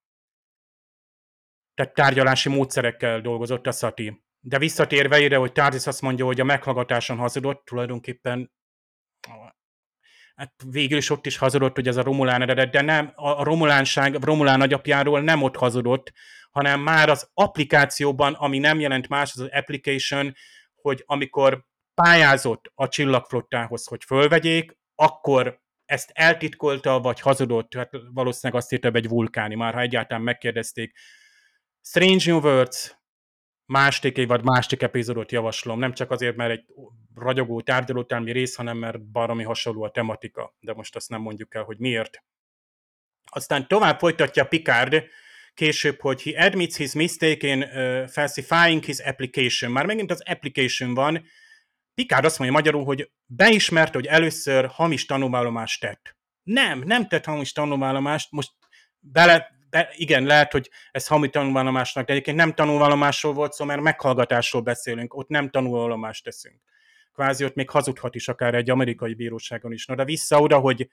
Tehát 1.73 1.93
tárgyalási 1.93 2.49
módszerekkel 2.49 3.21
dolgozott 3.21 3.67
a 3.67 3.71
Szati. 3.71 4.23
De 4.39 4.57
visszatérve 4.57 5.19
ide, 5.19 5.37
hogy 5.37 5.51
Tárgyis 5.51 5.87
azt 5.87 6.01
mondja, 6.01 6.25
hogy 6.25 6.39
a 6.39 6.43
meghallgatáson 6.43 7.17
hazudott, 7.17 7.65
tulajdonképpen 7.65 8.51
hát 10.35 10.53
végül 10.69 10.97
is 10.97 11.09
ott 11.09 11.25
is 11.25 11.37
hazudott, 11.37 11.75
hogy 11.75 11.87
ez 11.87 11.97
a 11.97 12.03
Romulán 12.03 12.41
eredet, 12.41 12.71
de 12.71 12.81
nem, 12.81 13.11
a 13.15 13.43
Romulánság, 13.43 14.23
Romulán 14.23 14.57
nagyapjáról 14.57 15.21
nem 15.21 15.41
ott 15.41 15.55
hazudott, 15.55 16.11
hanem 16.49 16.79
már 16.79 17.09
az 17.09 17.29
applikációban, 17.33 18.33
ami 18.33 18.57
nem 18.57 18.79
jelent 18.79 19.07
más, 19.07 19.31
az 19.33 19.39
az 19.39 19.49
application, 19.51 20.33
hogy 20.75 21.03
amikor 21.05 21.65
pályázott 21.93 22.71
a 22.75 22.87
csillagflottához, 22.87 23.87
hogy 23.87 24.03
fölvegyék, 24.03 24.77
akkor 24.95 25.61
ezt 25.85 26.11
eltitkolta, 26.13 26.99
vagy 26.99 27.19
hazudott, 27.19 27.73
hát 27.73 27.89
valószínűleg 28.13 28.61
azt 28.61 28.73
írta 28.73 28.91
egy 28.91 29.07
vulkáni, 29.07 29.55
már 29.55 29.73
ha 29.73 29.79
egyáltalán 29.79 30.23
megkérdezték. 30.23 30.97
Strange 31.81 32.23
New 32.25 32.39
Words, 32.39 32.99
másik 33.65 34.17
évad, 34.17 34.43
másik 34.43 34.81
epizódot 34.81 35.31
javaslom, 35.31 35.79
nem 35.79 35.93
csak 35.93 36.11
azért, 36.11 36.35
mert 36.35 36.51
egy 36.51 36.65
ragyogó 37.15 37.61
tárgyalótelmi 37.61 38.31
rész, 38.31 38.55
hanem 38.55 38.77
mert 38.77 39.01
baromi 39.01 39.43
hasonló 39.43 39.83
a 39.83 39.91
tematika, 39.91 40.55
de 40.59 40.73
most 40.73 40.95
azt 40.95 41.09
nem 41.09 41.21
mondjuk 41.21 41.55
el, 41.55 41.63
hogy 41.63 41.77
miért. 41.79 42.23
Aztán 43.31 43.67
tovább 43.67 43.99
folytatja 43.99 44.45
Picard, 44.45 45.03
később, 45.59 45.99
hogy 46.01 46.21
he 46.21 46.45
admits 46.45 46.75
his 46.75 46.93
mistake 46.93 47.47
in 47.47 47.61
uh, 47.61 48.07
falsifying 48.07 48.83
his 48.83 48.99
application. 48.99 49.71
Már 49.71 49.85
megint 49.85 50.11
az 50.11 50.21
application 50.25 50.93
van. 50.93 51.25
Picard 51.93 52.25
azt 52.25 52.39
mondja 52.39 52.57
magyarul, 52.57 52.83
hogy 52.83 53.11
beismerte, 53.25 53.91
hogy 53.93 54.05
először 54.05 54.65
hamis 54.65 55.05
tanulvallomást 55.05 55.81
tett. 55.81 56.17
Nem, 56.43 56.79
nem 56.85 57.07
tett 57.07 57.25
hamis 57.25 57.51
tanulvallomást, 57.51 58.31
most 58.31 58.51
bele, 58.99 59.51
be, 59.69 59.89
igen, 59.95 60.23
lehet, 60.23 60.51
hogy 60.51 60.69
ez 60.91 61.07
hamis 61.07 61.29
tanulvallomásnak, 61.29 62.05
de 62.05 62.11
egyébként 62.11 62.37
nem 62.37 62.53
tanulvallomásról 62.53 63.33
volt 63.33 63.53
szó, 63.53 63.65
mert 63.65 63.81
meghallgatásról 63.81 64.61
beszélünk, 64.61 65.13
ott 65.13 65.27
nem 65.27 65.49
tanulvallomást 65.49 66.23
teszünk. 66.23 66.61
Kvázi 67.13 67.45
ott 67.45 67.55
még 67.55 67.69
hazudhat 67.69 68.15
is 68.15 68.27
akár 68.27 68.53
egy 68.53 68.69
amerikai 68.69 69.13
bíróságon 69.13 69.71
is. 69.71 69.85
Na 69.85 69.95
de 69.95 70.03
vissza 70.03 70.39
oda, 70.39 70.57
hogy 70.57 70.89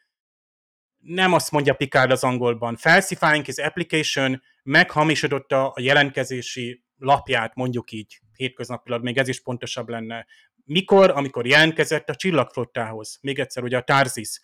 nem 0.99 1.33
azt 1.33 1.51
mondja 1.51 1.75
Picard 1.75 2.11
az 2.11 2.25
angolban, 2.25 2.77
falsifying 2.77 3.45
his 3.45 3.57
application, 3.57 4.43
meghamisította 4.67 5.69
a 5.69 5.81
jelentkezési 5.81 6.85
lapját, 6.97 7.55
mondjuk 7.55 7.91
így 7.91 8.21
hétköznapilag, 8.33 9.03
még 9.03 9.19
ez 9.19 9.29
is 9.29 9.43
pontosabb 9.43 9.89
lenne. 9.89 10.27
Mikor? 10.65 11.11
Amikor 11.11 11.47
jelentkezett 11.47 12.09
a 12.09 12.15
csillagflottához. 12.15 13.19
Még 13.21 13.39
egyszer, 13.39 13.63
ugye 13.63 13.77
a 13.77 13.83
Tarzis. 13.83 14.41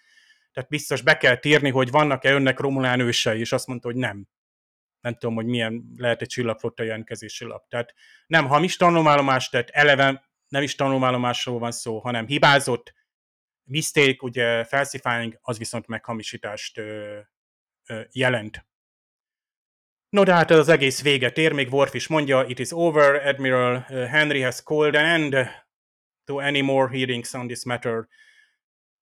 Tehát 0.52 0.70
biztos 0.70 1.02
be 1.02 1.16
kell 1.16 1.36
tírni, 1.36 1.70
hogy 1.70 1.90
vannak-e 1.90 2.32
önnek 2.32 2.60
Romulán 2.60 3.00
ősei, 3.00 3.38
és 3.38 3.52
azt 3.52 3.66
mondta, 3.66 3.88
hogy 3.88 3.96
nem. 3.96 4.28
Nem 5.00 5.12
tudom, 5.12 5.34
hogy 5.34 5.46
milyen 5.46 5.84
lehet 5.96 6.22
egy 6.22 6.28
csillagflotta 6.28 6.82
jelentkezési 6.82 7.44
lap. 7.44 7.68
Tehát 7.68 7.94
nem 8.26 8.46
hamis 8.46 8.76
tanulmállomást 8.76 9.50
tett, 9.50 9.68
eleve 9.70 10.30
nem 10.48 10.62
is 10.62 10.74
tanulmállomásról 10.74 11.58
van 11.58 11.72
szó, 11.72 11.98
hanem 11.98 12.26
hibázott, 12.26 12.94
mistake, 13.64 14.16
ugye 14.20 14.64
falsifying, 14.64 15.38
az 15.40 15.58
viszont 15.58 15.86
meghamisítást 15.86 16.80
jelent. 18.12 18.66
No, 20.12 20.24
de 20.24 20.34
hát 20.34 20.50
az 20.50 20.68
egész 20.68 21.02
véget 21.02 21.38
ér, 21.38 21.52
még 21.52 21.72
Worf 21.72 21.94
is 21.94 22.08
mondja, 22.08 22.44
it 22.44 22.58
is 22.58 22.70
over, 22.72 23.26
Admiral 23.26 23.80
Henry 24.06 24.40
has 24.40 24.62
called 24.62 24.94
an 24.94 25.04
end 25.04 25.34
to 26.24 26.36
any 26.36 26.60
more 26.60 26.96
hearings 26.96 27.32
on 27.32 27.46
this 27.46 27.64
matter. 27.64 28.08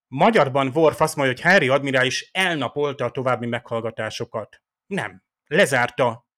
Magyarban 0.06 0.70
Worf 0.74 1.00
azt 1.00 1.16
mondja, 1.16 1.34
hogy 1.34 1.52
Harry 1.52 1.68
admirális 1.68 2.30
elnapolta 2.32 3.04
a 3.04 3.10
további 3.10 3.46
meghallgatásokat. 3.46 4.62
Nem. 4.86 5.22
Lezárta. 5.46 6.28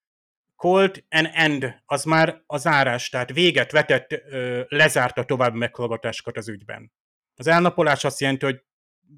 Cold 0.57 1.05
and 1.09 1.31
end, 1.33 1.83
az 1.85 2.05
már 2.05 2.43
a 2.47 2.57
zárás, 2.57 3.09
tehát 3.09 3.33
véget 3.33 3.73
vetett, 3.73 4.23
lezárta 4.69 5.25
további 5.25 5.59
meghallgatásokat 5.59 6.37
az 6.37 6.49
ügyben. 6.49 6.93
Az 7.35 7.47
elnapolás 7.47 8.05
azt 8.05 8.21
jelenti, 8.21 8.45
hogy 8.45 8.63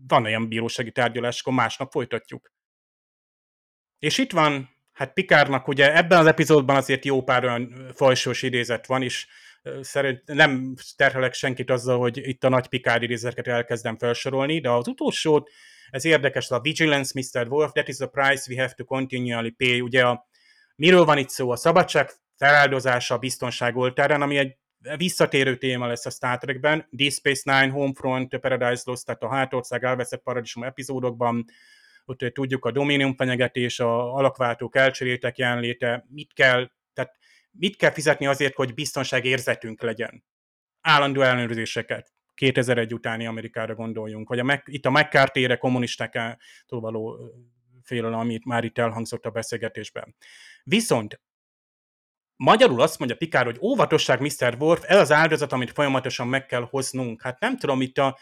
van 0.06 0.24
olyan 0.24 0.48
bírósági 0.48 0.92
tárgyalás, 0.92 1.40
akkor 1.40 1.52
másnap 1.52 1.90
folytatjuk. 1.90 2.52
És 3.98 4.18
itt 4.18 4.32
van, 4.32 4.73
hát 4.94 5.12
Pikárnak 5.12 5.68
ugye 5.68 5.96
ebben 5.96 6.18
az 6.18 6.26
epizódban 6.26 6.76
azért 6.76 7.04
jó 7.04 7.22
pár 7.22 7.44
olyan 7.44 7.90
fajsós 7.94 8.42
idézet 8.42 8.86
van, 8.86 9.02
és 9.02 9.26
szerint 9.80 10.22
nem 10.26 10.74
terhelek 10.96 11.34
senkit 11.34 11.70
azzal, 11.70 11.98
hogy 11.98 12.28
itt 12.28 12.44
a 12.44 12.48
nagy 12.48 12.66
Pikár 12.66 13.02
idézeteket 13.02 13.54
elkezdem 13.54 13.98
felsorolni, 13.98 14.60
de 14.60 14.70
az 14.70 14.88
utolsót, 14.88 15.50
ez 15.90 16.04
érdekes, 16.04 16.50
a 16.50 16.60
Vigilance, 16.60 17.20
Mr. 17.20 17.46
Wolf, 17.48 17.72
that 17.72 17.88
is 17.88 17.96
the 17.96 18.06
price 18.06 18.52
we 18.52 18.60
have 18.60 18.72
to 18.76 18.84
continually 18.84 19.50
pay. 19.50 19.80
Ugye 19.80 20.06
a, 20.06 20.28
miről 20.76 21.04
van 21.04 21.18
itt 21.18 21.28
szó? 21.28 21.50
A 21.50 21.56
szabadság 21.56 22.10
feláldozása 22.36 23.14
a 23.14 23.18
biztonság 23.18 23.76
oltárán, 23.76 24.22
ami 24.22 24.36
egy 24.36 24.56
visszatérő 24.96 25.56
téma 25.56 25.86
lesz 25.86 26.06
a 26.06 26.10
Star 26.10 26.38
Trekben, 26.38 26.86
Deep 26.90 27.12
Space 27.12 27.60
Nine, 27.60 27.72
Homefront, 27.72 28.38
Paradise 28.38 28.82
Lost, 28.84 29.04
tehát 29.04 29.22
a 29.22 29.28
hátország 29.28 29.84
elveszett 29.84 30.22
paradicsom 30.22 30.62
epizódokban, 30.62 31.44
ott 32.04 32.18
tudjuk 32.18 32.64
a 32.64 32.70
Dominium 32.70 33.14
fenyegetés, 33.16 33.80
a 33.80 34.14
alakváltók 34.14 34.76
elcserétek 34.76 35.38
jelenléte, 35.38 36.06
mit 36.08 36.32
kell, 36.32 36.70
tehát 36.92 37.18
mit 37.50 37.76
kell 37.76 37.90
fizetni 37.90 38.26
azért, 38.26 38.54
hogy 38.54 38.74
biztonságérzetünk 38.74 39.82
legyen. 39.82 40.24
Állandó 40.80 41.20
ellenőrzéseket. 41.20 42.12
2001 42.34 42.94
utáni 42.94 43.26
Amerikára 43.26 43.74
gondoljunk, 43.74 44.28
vagy 44.28 44.38
a, 44.38 44.44
Mac, 44.44 44.60
itt 44.64 44.86
a 44.86 44.90
McCarthy-re 44.90 45.56
kommunistáktól 45.56 46.80
való 46.80 47.18
félelem, 47.82 48.18
amit 48.18 48.44
már 48.44 48.64
itt 48.64 48.78
elhangzott 48.78 49.24
a 49.26 49.30
beszélgetésben. 49.30 50.14
Viszont 50.62 51.20
Magyarul 52.36 52.80
azt 52.80 52.98
mondja 52.98 53.16
Pikár, 53.16 53.44
hogy 53.44 53.58
óvatosság, 53.60 54.20
Mr. 54.20 54.56
Worf, 54.58 54.82
ez 54.86 54.98
az 54.98 55.12
áldozat, 55.12 55.52
amit 55.52 55.72
folyamatosan 55.72 56.28
meg 56.28 56.46
kell 56.46 56.66
hoznunk. 56.70 57.22
Hát 57.22 57.40
nem 57.40 57.56
tudom, 57.56 57.80
itt 57.80 57.98
a 57.98 58.18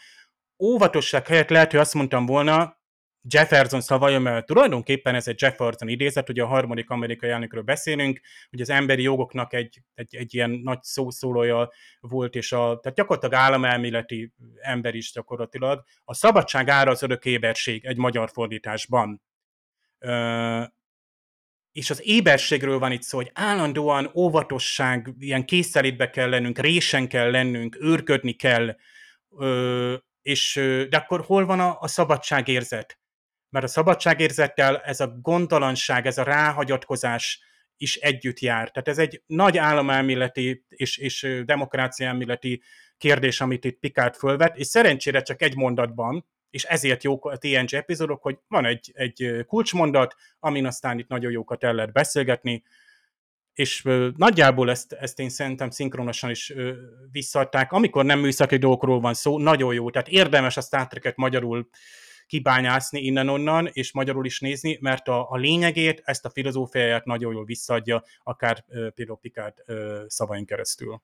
óvatosság 0.59 1.27
helyett 1.27 1.49
lehet, 1.49 1.71
hogy 1.71 1.79
azt 1.79 1.93
mondtam 1.93 2.25
volna, 2.25 2.81
Jefferson 3.27 3.81
szavaja, 3.81 4.19
mert 4.19 4.45
tulajdonképpen 4.45 5.15
ez 5.15 5.27
egy 5.27 5.41
Jefferson 5.41 5.87
idézet, 5.87 6.29
ugye 6.29 6.43
a 6.43 6.47
harmadik 6.47 6.89
amerikai 6.89 7.29
elnökről 7.29 7.61
beszélünk, 7.61 8.19
hogy 8.49 8.61
az 8.61 8.69
emberi 8.69 9.01
jogoknak 9.01 9.53
egy, 9.53 9.81
egy, 9.93 10.15
egy 10.15 10.33
ilyen 10.33 10.49
nagy 10.49 10.81
szószólója 10.81 11.71
volt, 11.99 12.35
és 12.35 12.51
a, 12.51 12.79
tehát 12.81 12.97
gyakorlatilag 12.97 13.43
államelméleti 13.43 14.33
ember 14.61 14.95
is 14.95 15.11
gyakorlatilag. 15.11 15.83
A 16.03 16.13
szabadság 16.13 16.69
ára 16.69 16.91
az 16.91 17.03
örök 17.03 17.25
éberség 17.25 17.85
egy 17.85 17.97
magyar 17.97 18.29
fordításban. 18.29 19.21
Ö, 19.99 20.63
és 21.71 21.89
az 21.89 22.01
éberségről 22.07 22.79
van 22.79 22.91
itt 22.91 23.01
szó, 23.01 23.17
hogy 23.17 23.31
állandóan 23.33 24.11
óvatosság, 24.15 25.13
ilyen 25.19 25.45
készelétbe 25.45 26.09
kell 26.09 26.29
lennünk, 26.29 26.59
résen 26.59 27.07
kell 27.07 27.31
lennünk, 27.31 27.77
őrködni 27.79 28.33
kell, 28.33 28.75
ö, 29.37 29.95
és, 30.21 30.53
de 30.89 30.97
akkor 30.97 31.21
hol 31.21 31.45
van 31.45 31.59
a, 31.59 31.77
a 31.79 31.87
szabadságérzet? 31.87 32.97
Mert 33.53 33.65
a 33.65 33.67
szabadságérzettel 33.67 34.77
ez 34.77 34.99
a 34.99 35.17
gondtalanság, 35.21 36.05
ez 36.05 36.17
a 36.17 36.23
ráhagyatkozás 36.23 37.39
is 37.77 37.95
együtt 37.95 38.39
jár. 38.39 38.71
Tehát 38.71 38.87
ez 38.87 38.97
egy 38.97 39.21
nagy 39.25 39.57
államelméleti 39.57 40.65
és, 40.69 40.97
és 40.97 41.41
demokrácia 41.45 42.07
elméleti 42.07 42.61
kérdés, 42.97 43.41
amit 43.41 43.65
itt 43.65 43.79
Pikát 43.79 44.17
fölvet, 44.17 44.57
és 44.57 44.67
szerencsére 44.67 45.21
csak 45.21 45.41
egy 45.41 45.55
mondatban, 45.55 46.25
és 46.49 46.63
ezért 46.63 47.03
jók 47.03 47.25
a 47.25 47.37
TNG 47.37 47.73
epizódok, 47.73 48.21
hogy 48.21 48.37
van 48.47 48.65
egy, 48.65 48.91
egy 48.93 49.45
kulcsmondat, 49.47 50.15
amin 50.39 50.65
aztán 50.65 50.99
itt 50.99 51.07
nagyon 51.07 51.31
jókat 51.31 51.63
el 51.63 51.73
lehet 51.73 51.93
beszélgetni, 51.93 52.63
és 53.53 53.87
nagyjából 54.15 54.69
ezt, 54.69 54.93
ezt 54.93 55.19
én 55.19 55.29
szerintem 55.29 55.69
szinkronosan 55.69 56.29
is 56.29 56.53
visszaadták. 57.11 57.71
Amikor 57.71 58.05
nem 58.05 58.19
műszaki 58.19 58.57
dolgokról 58.57 58.99
van 58.99 59.13
szó, 59.13 59.39
nagyon 59.39 59.73
jó, 59.73 59.89
tehát 59.89 60.07
érdemes 60.07 60.57
a 60.57 60.61
Star 60.61 60.87
Trek-et 60.87 61.15
magyarul 61.15 61.69
kibányászni 62.33 62.99
innen-onnan, 62.99 63.69
és 63.71 63.93
magyarul 63.93 64.25
is 64.25 64.39
nézni, 64.39 64.77
mert 64.81 65.07
a, 65.07 65.29
a 65.29 65.37
lényegét, 65.37 66.01
ezt 66.03 66.25
a 66.25 66.29
filozófiáját 66.29 67.05
nagyon 67.05 67.33
jól 67.33 67.45
visszaadja, 67.45 68.03
akár 68.23 68.65
például 68.95 69.17
Picard 69.21 69.53
szavain 70.07 70.45
keresztül. 70.45 71.01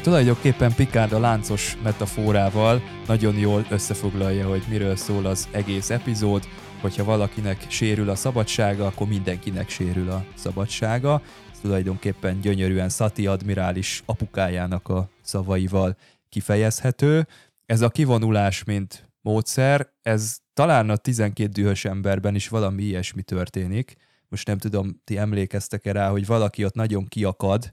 Tulajdonképpen 0.00 0.74
Picard 0.74 1.12
a 1.12 1.18
láncos 1.18 1.76
metaforával 1.82 2.82
nagyon 3.06 3.38
jól 3.38 3.66
összefoglalja, 3.70 4.48
hogy 4.48 4.62
miről 4.68 4.96
szól 4.96 5.26
az 5.26 5.48
egész 5.50 5.90
epizód, 5.90 6.48
hogyha 6.80 7.04
valakinek 7.04 7.66
sérül 7.68 8.10
a 8.10 8.14
szabadsága, 8.14 8.86
akkor 8.86 9.08
mindenkinek 9.08 9.68
sérül 9.68 10.10
a 10.10 10.24
szabadsága. 10.34 11.22
Ez 11.52 11.58
tulajdonképpen 11.60 12.40
gyönyörűen 12.40 12.88
Szati 12.88 13.26
admirális 13.26 14.02
apukájának 14.06 14.88
a 14.88 15.08
szavaival 15.22 15.96
kifejezhető. 16.28 17.26
Ez 17.66 17.80
a 17.80 17.88
kivonulás, 17.88 18.64
mint 18.64 19.08
módszer, 19.20 19.92
ez 20.02 20.38
talán 20.54 20.90
a 20.90 20.96
12 20.96 21.50
dühös 21.50 21.84
emberben 21.84 22.34
is 22.34 22.48
valami 22.48 22.82
ilyesmi 22.82 23.22
történik. 23.22 23.96
Most 24.28 24.46
nem 24.46 24.58
tudom, 24.58 25.00
ti 25.04 25.18
emlékeztek-e 25.18 25.92
rá, 25.92 26.10
hogy 26.10 26.26
valaki 26.26 26.64
ott 26.64 26.74
nagyon 26.74 27.04
kiakad 27.04 27.72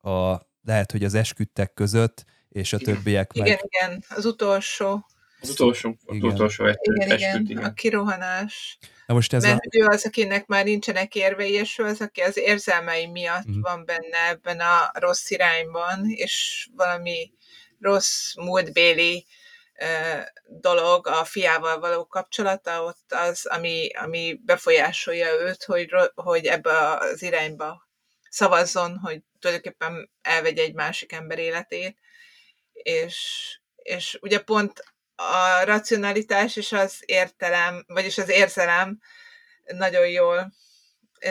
a 0.00 0.50
lehet, 0.64 0.92
hogy 0.92 1.04
az 1.04 1.14
esküdtek 1.14 1.74
között, 1.74 2.24
és 2.48 2.72
a 2.72 2.78
többiek 2.78 3.30
igen, 3.34 3.48
meg... 3.48 3.60
Igen, 3.72 3.88
igen, 3.88 4.04
az 4.16 4.24
utolsó. 4.24 5.06
Az 5.40 5.50
utolsó, 5.50 5.96
az 6.06 6.14
igen. 6.14 6.30
utolsó 6.30 6.66
egy 6.66 6.76
igen, 6.82 7.10
esküdt, 7.10 7.50
igen, 7.50 7.64
a 7.64 7.72
kirohanás. 7.72 8.78
Na 9.06 9.14
most 9.14 9.32
ez 9.32 9.42
Mert 9.42 9.64
a... 9.64 9.68
ő 9.78 9.86
az, 9.86 10.04
akinek 10.04 10.46
már 10.46 10.64
nincsenek 10.64 11.14
érvei, 11.14 11.52
és 11.52 11.78
ő 11.78 11.84
az, 11.84 12.00
aki 12.00 12.20
az 12.20 12.36
érzelmei 12.36 13.06
miatt 13.06 13.46
uh-huh. 13.46 13.62
van 13.62 13.84
benne 13.84 14.28
ebben 14.28 14.60
a 14.60 14.90
rossz 14.92 15.30
irányban, 15.30 16.04
és 16.06 16.68
valami 16.76 17.32
rossz 17.80 18.34
múltbéli 18.34 19.26
dolog 20.46 21.06
a 21.06 21.24
fiával 21.24 21.80
való 21.80 22.06
kapcsolata 22.06 22.84
ott 22.84 23.12
az, 23.12 23.46
ami, 23.46 23.88
ami 23.94 24.40
befolyásolja 24.44 25.26
őt, 25.40 25.64
hogy, 25.64 25.88
hogy 26.14 26.46
ebbe 26.46 26.96
az 26.96 27.22
irányba 27.22 27.90
szavazzon, 28.32 28.98
hogy 28.98 29.22
tulajdonképpen 29.38 30.10
elvegye 30.22 30.62
egy 30.62 30.74
másik 30.74 31.12
ember 31.12 31.38
életét, 31.38 31.98
és, 32.72 33.16
és 33.76 34.18
ugye 34.20 34.40
pont 34.40 34.84
a 35.14 35.64
racionalitás 35.64 36.56
és 36.56 36.72
az 36.72 37.02
értelem, 37.06 37.84
vagyis 37.86 38.18
az 38.18 38.28
érzelem 38.28 39.00
nagyon 39.64 40.08
jól 40.08 40.52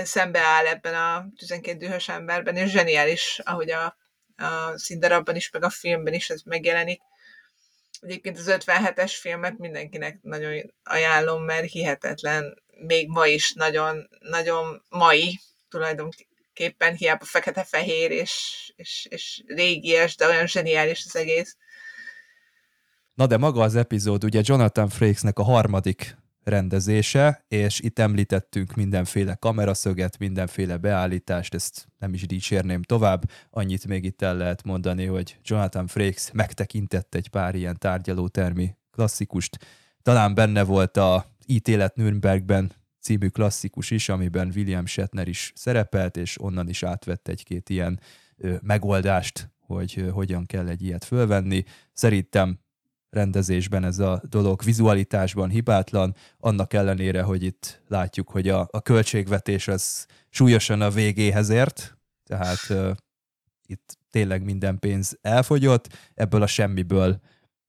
szembeáll 0.03 0.65
ebben 0.65 0.95
a 0.95 1.25
12 1.35 1.77
dühös 1.77 2.09
emberben, 2.09 2.55
és 2.55 2.71
zseniális, 2.71 3.39
ahogy 3.43 3.71
a, 3.71 3.97
a 4.37 4.77
színdarabban 4.77 5.35
is, 5.35 5.49
meg 5.49 5.63
a 5.63 5.69
filmben 5.69 6.13
is 6.13 6.29
ez 6.29 6.41
megjelenik. 6.41 7.01
Egyébként 8.01 8.37
az 8.37 8.45
57-es 8.49 9.17
filmet 9.19 9.57
mindenkinek 9.57 10.19
nagyon 10.21 10.73
ajánlom, 10.83 11.43
mert 11.43 11.71
hihetetlen, 11.71 12.63
még 12.67 13.07
ma 13.07 13.25
is 13.25 13.53
nagyon, 13.53 14.09
nagyon 14.19 14.85
mai 14.89 15.39
tulajdonképpen 15.69 16.30
tulajdonképpen 16.53 16.95
hiába 16.95 17.25
fekete-fehér 17.25 18.11
és, 18.11 18.33
és, 18.75 19.07
és 19.09 19.43
régies, 19.47 20.15
de 20.15 20.27
olyan 20.27 20.47
zseniális 20.47 21.05
az 21.05 21.15
egész. 21.15 21.57
Na 23.13 23.27
de 23.27 23.37
maga 23.37 23.61
az 23.61 23.75
epizód 23.75 24.23
ugye 24.23 24.41
Jonathan 24.43 24.89
Frakesnek 24.89 25.39
a 25.39 25.43
harmadik 25.43 26.19
rendezése, 26.43 27.45
és 27.47 27.79
itt 27.79 27.99
említettünk 27.99 28.75
mindenféle 28.75 29.35
kameraszöget, 29.35 30.17
mindenféle 30.17 30.77
beállítást, 30.77 31.53
ezt 31.53 31.87
nem 31.97 32.13
is 32.13 32.25
dicsérném 32.25 32.83
tovább, 32.83 33.21
annyit 33.49 33.87
még 33.87 34.03
itt 34.03 34.21
el 34.21 34.35
lehet 34.35 34.63
mondani, 34.63 35.05
hogy 35.05 35.37
Jonathan 35.43 35.87
Frakes 35.87 36.29
megtekintett 36.33 37.15
egy 37.15 37.27
pár 37.27 37.55
ilyen 37.55 37.77
tárgyalótermi 37.79 38.75
klasszikust, 38.91 39.57
talán 40.01 40.33
benne 40.33 40.63
volt 40.63 40.97
a 40.97 41.25
ítélet 41.45 41.95
Nürnbergben 41.95 42.71
című 43.01 43.27
klasszikus 43.27 43.91
is, 43.91 44.09
amiben 44.09 44.51
William 44.55 44.85
Shatner 44.85 45.27
is 45.27 45.51
szerepelt, 45.55 46.17
és 46.17 46.41
onnan 46.41 46.69
is 46.69 46.83
átvett 46.83 47.27
egy-két 47.27 47.69
ilyen 47.69 47.99
megoldást, 48.61 49.49
hogy 49.59 50.05
hogyan 50.11 50.45
kell 50.45 50.67
egy 50.67 50.83
ilyet 50.83 51.03
fölvenni. 51.03 51.63
Szerintem 51.93 52.59
rendezésben 53.09 53.83
ez 53.83 53.99
a 53.99 54.21
dolog, 54.29 54.63
vizualitásban 54.63 55.49
hibátlan, 55.49 56.15
annak 56.37 56.73
ellenére, 56.73 57.21
hogy 57.21 57.43
itt 57.43 57.81
látjuk, 57.87 58.29
hogy 58.29 58.49
a, 58.49 58.67
a 58.71 58.81
költségvetés 58.81 59.67
az 59.67 60.05
súlyosan 60.29 60.81
a 60.81 60.89
végéhez 60.89 61.49
ért, 61.49 61.97
tehát 62.23 62.69
uh, 62.69 62.91
itt 63.65 63.97
tényleg 64.09 64.43
minden 64.43 64.79
pénz 64.79 65.17
elfogyott, 65.21 66.11
ebből 66.13 66.41
a 66.41 66.47
semmiből 66.47 67.19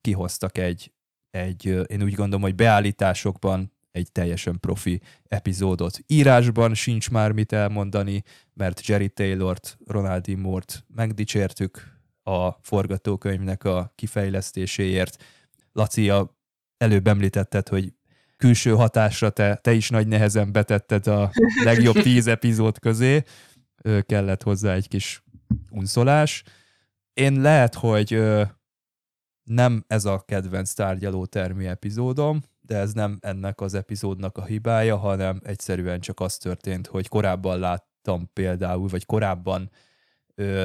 kihoztak 0.00 0.58
egy, 0.58 0.92
egy 1.30 1.64
én 1.64 2.02
úgy 2.02 2.14
gondolom, 2.14 2.42
hogy 2.42 2.54
beállításokban 2.54 3.71
egy 3.92 4.12
teljesen 4.12 4.60
profi 4.60 5.00
epizódot. 5.24 5.98
Írásban 6.06 6.74
sincs 6.74 7.10
már 7.10 7.32
mit 7.32 7.52
elmondani, 7.52 8.22
mert 8.54 8.86
Jerry 8.86 9.08
Taylor-t, 9.08 9.78
Ronald 9.86 10.22
D. 10.22 10.38
Moore-t 10.38 10.84
megdicsértük 10.94 12.00
a 12.22 12.50
forgatókönyvnek 12.50 13.64
a 13.64 13.92
kifejlesztéséért. 13.94 15.24
Laci, 15.72 16.10
a 16.10 16.36
előbb 16.76 17.06
említetted, 17.06 17.68
hogy 17.68 17.92
külső 18.36 18.70
hatásra 18.70 19.30
te, 19.30 19.54
te 19.54 19.72
is 19.72 19.90
nagy 19.90 20.06
nehezen 20.06 20.52
betetted 20.52 21.06
a 21.06 21.30
legjobb 21.64 21.94
tíz 21.94 22.26
epizód 22.26 22.78
közé, 22.78 23.22
kellett 24.00 24.42
hozzá 24.42 24.74
egy 24.74 24.88
kis 24.88 25.22
unszolás. 25.70 26.42
Én 27.12 27.40
lehet, 27.40 27.74
hogy 27.74 28.22
nem 29.42 29.84
ez 29.86 30.04
a 30.04 30.20
kedvenc 30.26 30.72
tárgyaló 30.72 31.26
termi 31.26 31.66
epizódom, 31.66 32.42
de 32.62 32.76
ez 32.76 32.92
nem 32.92 33.18
ennek 33.20 33.60
az 33.60 33.74
epizódnak 33.74 34.36
a 34.36 34.44
hibája, 34.44 34.96
hanem 34.96 35.40
egyszerűen 35.44 36.00
csak 36.00 36.20
az 36.20 36.36
történt, 36.36 36.86
hogy 36.86 37.08
korábban 37.08 37.58
láttam 37.58 38.30
például, 38.32 38.88
vagy 38.88 39.06
korábban 39.06 39.70
ö, 40.34 40.64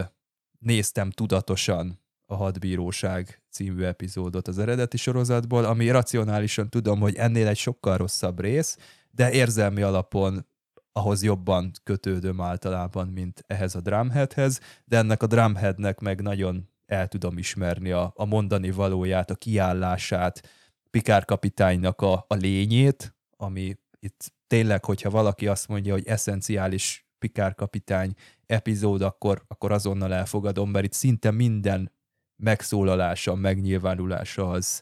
néztem 0.59 1.11
tudatosan 1.11 1.99
a 2.25 2.35
Hadbíróság 2.35 3.41
című 3.49 3.83
epizódot 3.83 4.47
az 4.47 4.57
eredeti 4.57 4.97
sorozatból, 4.97 5.65
ami 5.65 5.89
racionálisan 5.89 6.69
tudom, 6.69 6.99
hogy 6.99 7.15
ennél 7.15 7.47
egy 7.47 7.57
sokkal 7.57 7.97
rosszabb 7.97 8.39
rész, 8.39 8.77
de 9.11 9.31
érzelmi 9.31 9.81
alapon 9.81 10.45
ahhoz 10.91 11.23
jobban 11.23 11.71
kötődöm 11.83 12.41
általában, 12.41 13.07
mint 13.07 13.43
ehhez 13.47 13.75
a 13.75 13.81
drumheadhez, 13.81 14.59
de 14.85 14.97
ennek 14.97 15.23
a 15.23 15.27
drumheadnek 15.27 15.99
meg 15.99 16.21
nagyon 16.21 16.69
el 16.85 17.07
tudom 17.07 17.37
ismerni 17.37 17.91
a, 17.91 18.13
a 18.15 18.25
mondani 18.25 18.71
valóját, 18.71 19.29
a 19.29 19.35
kiállását, 19.35 20.49
Pikár 20.89 21.25
kapitánynak 21.25 22.01
a, 22.01 22.25
a 22.27 22.35
lényét, 22.35 23.15
ami 23.37 23.75
itt 23.99 24.33
tényleg, 24.47 24.85
hogyha 24.85 25.09
valaki 25.09 25.47
azt 25.47 25.67
mondja, 25.67 25.93
hogy 25.93 26.07
eszenciális 26.07 27.07
Pikár 27.19 27.55
kapitány 27.55 28.13
epizód, 28.45 29.01
akkor, 29.01 29.43
akkor 29.47 29.71
azonnal 29.71 30.13
elfogadom, 30.13 30.69
mert 30.69 30.85
itt 30.85 30.93
szinte 30.93 31.31
minden 31.31 31.91
megszólalása, 32.35 33.35
megnyilvánulása 33.35 34.49
az 34.49 34.81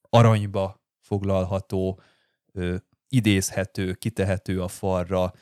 aranyba 0.00 0.82
foglalható, 1.00 2.00
ö, 2.52 2.76
idézhető, 3.08 3.92
kitehető 3.92 4.62
a 4.62 4.68
falra, 4.68 5.32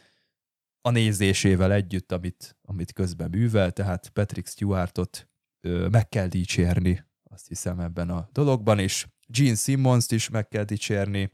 a 0.81 0.91
nézésével 0.91 1.73
együtt, 1.73 2.13
amit, 2.13 2.57
amit 2.63 2.93
közben 2.93 3.31
művel, 3.31 3.71
tehát 3.71 4.09
Patrick 4.09 4.49
Stewartot 4.49 5.29
ö, 5.61 5.89
meg 5.89 6.09
kell 6.09 6.27
dicsérni, 6.27 7.05
azt 7.23 7.49
hiszem 7.49 7.81
ebben 7.81 8.11
a 8.11 8.29
dologban, 8.33 8.79
és 8.79 9.07
Gene 9.27 9.55
Simmons-t 9.55 10.13
is 10.13 10.29
meg 10.29 10.49
kell 10.49 10.65
dicsérni, 10.65 11.31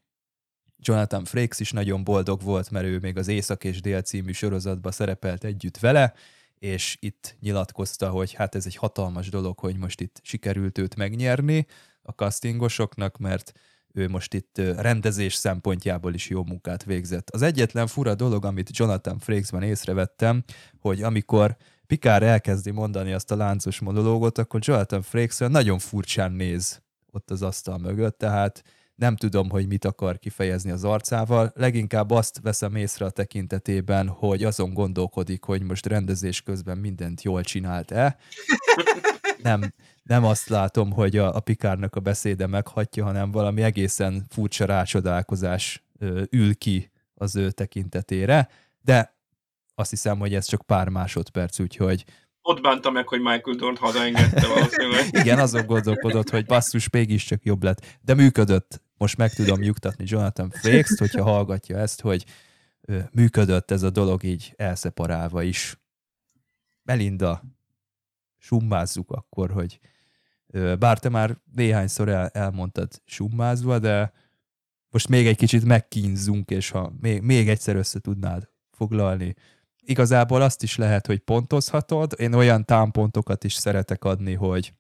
Jonathan 0.80 1.24
Frakes 1.24 1.60
is 1.60 1.72
nagyon 1.72 2.04
boldog 2.04 2.42
volt, 2.42 2.70
mert 2.70 2.86
ő 2.86 2.98
még 2.98 3.16
az 3.16 3.28
Észak 3.28 3.64
és 3.64 3.80
Dél 3.80 4.02
című 4.02 4.32
sorozatban 4.32 4.92
szerepelt 4.92 5.44
együtt 5.44 5.78
vele, 5.78 6.14
és 6.58 6.96
itt 7.00 7.36
nyilatkozta, 7.40 8.10
hogy 8.10 8.32
hát 8.32 8.54
ez 8.54 8.66
egy 8.66 8.76
hatalmas 8.76 9.28
dolog, 9.28 9.58
hogy 9.58 9.76
most 9.76 10.00
itt 10.00 10.20
sikerült 10.22 10.78
őt 10.78 10.96
megnyerni 10.96 11.66
a 12.02 12.10
castingosoknak, 12.10 13.18
mert 13.18 13.52
ő 13.92 14.08
most 14.08 14.34
itt 14.34 14.58
rendezés 14.58 15.34
szempontjából 15.34 16.14
is 16.14 16.28
jó 16.28 16.44
munkát 16.44 16.84
végzett. 16.84 17.30
Az 17.30 17.42
egyetlen 17.42 17.86
fura 17.86 18.14
dolog, 18.14 18.44
amit 18.44 18.76
Jonathan 18.76 19.18
Frakesben 19.18 19.62
észrevettem, 19.62 20.44
hogy 20.80 21.02
amikor 21.02 21.56
Pikár 21.86 22.22
elkezdi 22.22 22.70
mondani 22.70 23.12
azt 23.12 23.30
a 23.30 23.36
láncos 23.36 23.78
monológot, 23.78 24.38
akkor 24.38 24.60
Jonathan 24.62 25.02
Frakes 25.02 25.38
nagyon 25.38 25.78
furcsán 25.78 26.32
néz 26.32 26.82
ott 27.12 27.30
az 27.30 27.42
asztal 27.42 27.78
mögött, 27.78 28.18
tehát 28.18 28.62
nem 28.94 29.16
tudom, 29.16 29.50
hogy 29.50 29.66
mit 29.66 29.84
akar 29.84 30.18
kifejezni 30.18 30.70
az 30.70 30.84
arcával, 30.84 31.52
leginkább 31.54 32.10
azt 32.10 32.40
veszem 32.42 32.74
észre 32.74 33.04
a 33.04 33.10
tekintetében, 33.10 34.08
hogy 34.08 34.44
azon 34.44 34.74
gondolkodik, 34.74 35.44
hogy 35.44 35.62
most 35.62 35.86
rendezés 35.86 36.42
közben 36.42 36.78
mindent 36.78 37.22
jól 37.22 37.42
csinált-e. 37.42 38.16
Nem, 39.42 39.74
nem 40.02 40.24
azt 40.24 40.48
látom, 40.48 40.92
hogy 40.92 41.16
a, 41.16 41.34
a 41.34 41.40
Pikárnak 41.40 41.96
a 41.96 42.00
beszéde 42.00 42.46
meghatja, 42.46 43.04
hanem 43.04 43.30
valami 43.30 43.62
egészen 43.62 44.24
furcsa 44.28 44.64
rácsodálkozás 44.64 45.84
ö, 45.98 46.22
ül 46.30 46.54
ki 46.54 46.90
az 47.14 47.36
ő 47.36 47.50
tekintetére, 47.50 48.48
de 48.80 49.16
azt 49.74 49.90
hiszem, 49.90 50.18
hogy 50.18 50.34
ez 50.34 50.46
csak 50.46 50.62
pár 50.62 50.88
másodperc, 50.88 51.58
úgyhogy 51.58 52.04
ott 52.48 52.60
bánta 52.60 52.90
meg, 52.90 53.08
hogy 53.08 53.20
Michael 53.20 53.56
Dorn 53.56 53.76
hazaengedte 53.76 54.46
valószínűleg. 54.46 55.08
Igen, 55.22 55.38
azon 55.38 55.66
gondolkodott, 55.66 56.30
hogy 56.30 56.46
basszus, 56.46 56.90
mégiscsak 56.90 57.44
jobb 57.44 57.62
lett. 57.62 57.98
De 58.00 58.14
működött. 58.14 58.82
Most 58.96 59.16
meg 59.16 59.32
tudom 59.32 59.60
nyugtatni 59.60 60.04
Jonathan 60.06 60.50
Frakes-t, 60.50 60.98
hogyha 60.98 61.22
hallgatja 61.22 61.78
ezt, 61.78 62.00
hogy 62.00 62.24
működött 63.12 63.70
ez 63.70 63.82
a 63.82 63.90
dolog 63.90 64.22
így 64.22 64.52
elszeparálva 64.56 65.42
is. 65.42 65.80
Melinda, 66.82 67.42
summázzuk 68.38 69.10
akkor, 69.10 69.50
hogy 69.50 69.78
bár 70.78 70.98
te 70.98 71.08
már 71.08 71.38
néhányszor 71.54 72.08
el, 72.08 72.28
elmondtad 72.28 73.02
summázva, 73.04 73.78
de 73.78 74.12
most 74.90 75.08
még 75.08 75.26
egy 75.26 75.36
kicsit 75.36 75.64
megkínzunk, 75.64 76.50
és 76.50 76.70
ha 76.70 76.92
még, 77.00 77.22
még 77.22 77.48
egyszer 77.48 77.76
össze 77.76 78.00
tudnád 78.00 78.48
foglalni, 78.70 79.34
igazából 79.88 80.42
azt 80.42 80.62
is 80.62 80.76
lehet, 80.76 81.06
hogy 81.06 81.18
pontozhatod. 81.18 82.12
Én 82.16 82.34
olyan 82.34 82.64
támpontokat 82.64 83.44
is 83.44 83.52
szeretek 83.52 84.04
adni, 84.04 84.34
hogy 84.34 84.72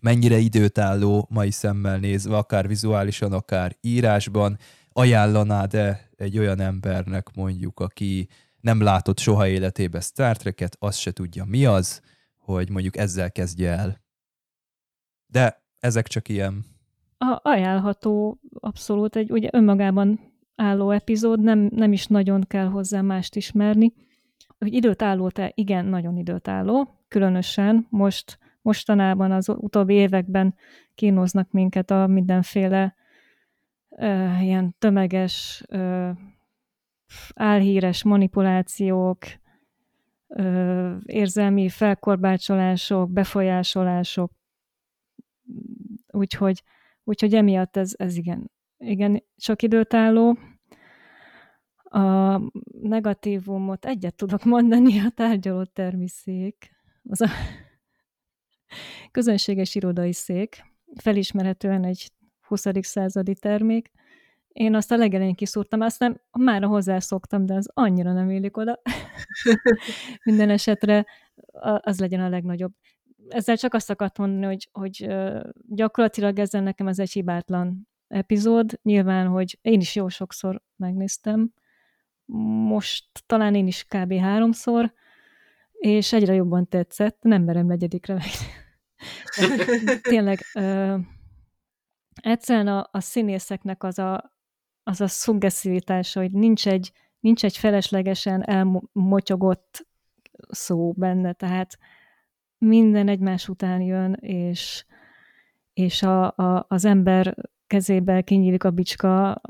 mennyire 0.00 0.36
időtálló 0.36 1.26
mai 1.30 1.50
szemmel 1.50 1.98
nézve, 1.98 2.36
akár 2.36 2.68
vizuálisan, 2.68 3.32
akár 3.32 3.76
írásban, 3.80 4.58
ajánlanád-e 4.92 6.10
egy 6.16 6.38
olyan 6.38 6.60
embernek 6.60 7.34
mondjuk, 7.34 7.80
aki 7.80 8.28
nem 8.60 8.82
látott 8.82 9.18
soha 9.18 9.48
életébe 9.48 10.00
Star 10.00 10.36
Trek-et, 10.36 10.76
azt 10.78 10.98
se 10.98 11.12
tudja 11.12 11.44
mi 11.44 11.64
az, 11.64 12.00
hogy 12.38 12.70
mondjuk 12.70 12.96
ezzel 12.96 13.32
kezdje 13.32 13.70
el. 13.70 14.04
De 15.26 15.64
ezek 15.78 16.06
csak 16.06 16.28
ilyen... 16.28 16.64
A, 17.18 17.40
ajánlható 17.42 18.40
abszolút 18.60 19.16
egy 19.16 19.30
ugye 19.30 19.48
önmagában 19.52 20.20
álló 20.54 20.90
epizód, 20.90 21.40
nem, 21.40 21.68
nem 21.72 21.92
is 21.92 22.06
nagyon 22.06 22.44
kell 22.48 22.66
hozzá 22.66 23.00
mást 23.00 23.36
ismerni 23.36 23.92
hogy 24.58 24.72
időt 24.72 25.02
álló-e? 25.02 25.52
Igen, 25.54 25.84
nagyon 25.84 26.16
időt 26.16 26.48
álló, 26.48 27.04
különösen 27.08 27.86
most, 27.90 28.38
mostanában 28.62 29.32
az 29.32 29.48
utóbbi 29.48 29.94
években 29.94 30.54
kínoznak 30.94 31.50
minket 31.50 31.90
a 31.90 32.06
mindenféle 32.06 32.94
uh, 33.88 34.42
ilyen 34.42 34.74
tömeges, 34.78 35.64
uh, 35.68 36.10
álhíres 37.34 38.04
manipulációk, 38.04 39.18
uh, 40.26 40.94
érzelmi 41.04 41.68
felkorbácsolások, 41.68 43.10
befolyásolások, 43.10 44.32
úgyhogy, 46.06 46.62
úgyhogy 47.04 47.34
emiatt 47.34 47.76
ez, 47.76 47.94
ez 47.96 48.16
igen, 48.16 48.50
igen, 48.78 49.22
csak 49.36 49.62
időtálló, 49.62 50.38
a 51.96 52.40
negatívumot 52.82 53.84
egyet 53.84 54.14
tudok 54.14 54.44
mondani, 54.44 54.98
a 54.98 55.10
tárgyaló 55.14 55.64
termiszék, 55.64 56.70
az 57.02 57.20
a 57.20 57.28
közönséges 59.10 59.74
irodai 59.74 60.12
szék, 60.12 60.64
felismerhetően 60.94 61.84
egy 61.84 62.10
20. 62.40 62.64
századi 62.80 63.34
termék. 63.34 63.90
Én 64.48 64.74
azt 64.74 64.92
a 64.92 64.96
legelején 64.96 65.34
kiszúrtam, 65.34 65.80
aztán 65.80 66.20
már 66.30 66.62
hozzászoktam, 66.62 67.46
de 67.46 67.54
az 67.54 67.70
annyira 67.74 68.12
nem 68.12 68.30
élik 68.30 68.56
oda. 68.56 68.80
Minden 70.24 70.50
esetre 70.50 71.06
az 71.80 72.00
legyen 72.00 72.20
a 72.20 72.28
legnagyobb. 72.28 72.72
Ezzel 73.28 73.56
csak 73.56 73.74
azt 73.74 73.90
akartam 73.90 74.30
mondani, 74.30 74.46
hogy, 74.46 74.68
hogy 74.72 75.14
gyakorlatilag 75.68 76.38
ezzel 76.38 76.62
nekem 76.62 76.88
ez 76.88 76.98
egy 76.98 77.12
hibátlan 77.12 77.88
epizód. 78.08 78.78
Nyilván, 78.82 79.26
hogy 79.26 79.58
én 79.62 79.80
is 79.80 79.94
jó 79.94 80.08
sokszor 80.08 80.62
megnéztem, 80.76 81.52
most 82.68 83.04
talán 83.26 83.54
én 83.54 83.66
is 83.66 83.84
kb. 83.84 84.12
háromszor, 84.12 84.92
és 85.72 86.12
egyre 86.12 86.34
jobban 86.34 86.68
tetszett, 86.68 87.18
nem 87.20 87.42
merem 87.42 87.66
negyedikre 87.66 88.14
meg. 88.14 88.30
Tényleg, 90.00 90.38
ö, 90.54 90.96
egyszerűen 92.14 92.68
a, 92.68 92.88
a 92.92 93.00
színészeknek 93.00 93.82
az 93.82 93.98
a, 93.98 94.38
az 94.82 95.00
a 95.00 95.06
szuggesztivitása, 95.06 96.20
hogy 96.20 96.32
nincs 96.32 96.68
egy, 96.68 96.92
nincs 97.20 97.44
egy 97.44 97.56
feleslegesen 97.56 98.48
elmotyogott 98.48 99.86
szó 100.48 100.92
benne, 100.92 101.32
tehát 101.32 101.78
minden 102.58 103.08
egymás 103.08 103.48
után 103.48 103.80
jön, 103.80 104.12
és, 104.20 104.84
és 105.72 106.02
a, 106.02 106.24
a, 106.36 106.66
az 106.68 106.84
ember 106.84 107.36
kezébe 107.66 108.22
kinyílik 108.22 108.64
a 108.64 108.70
bicska, 108.70 109.40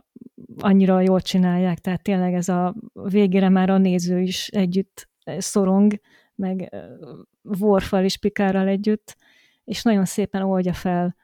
annyira 0.58 1.00
jól 1.00 1.20
csinálják, 1.20 1.78
tehát 1.78 2.02
tényleg 2.02 2.34
ez 2.34 2.48
a 2.48 2.74
végére 2.92 3.48
már 3.48 3.70
a 3.70 3.78
néző 3.78 4.20
is 4.20 4.48
együtt 4.48 5.08
szorong, 5.38 6.00
meg 6.34 6.74
Worfal 7.42 8.04
és 8.04 8.18
Pikárral 8.18 8.66
együtt, 8.68 9.16
és 9.64 9.82
nagyon 9.82 10.04
szépen 10.04 10.42
oldja 10.42 10.72
fel 10.72 11.16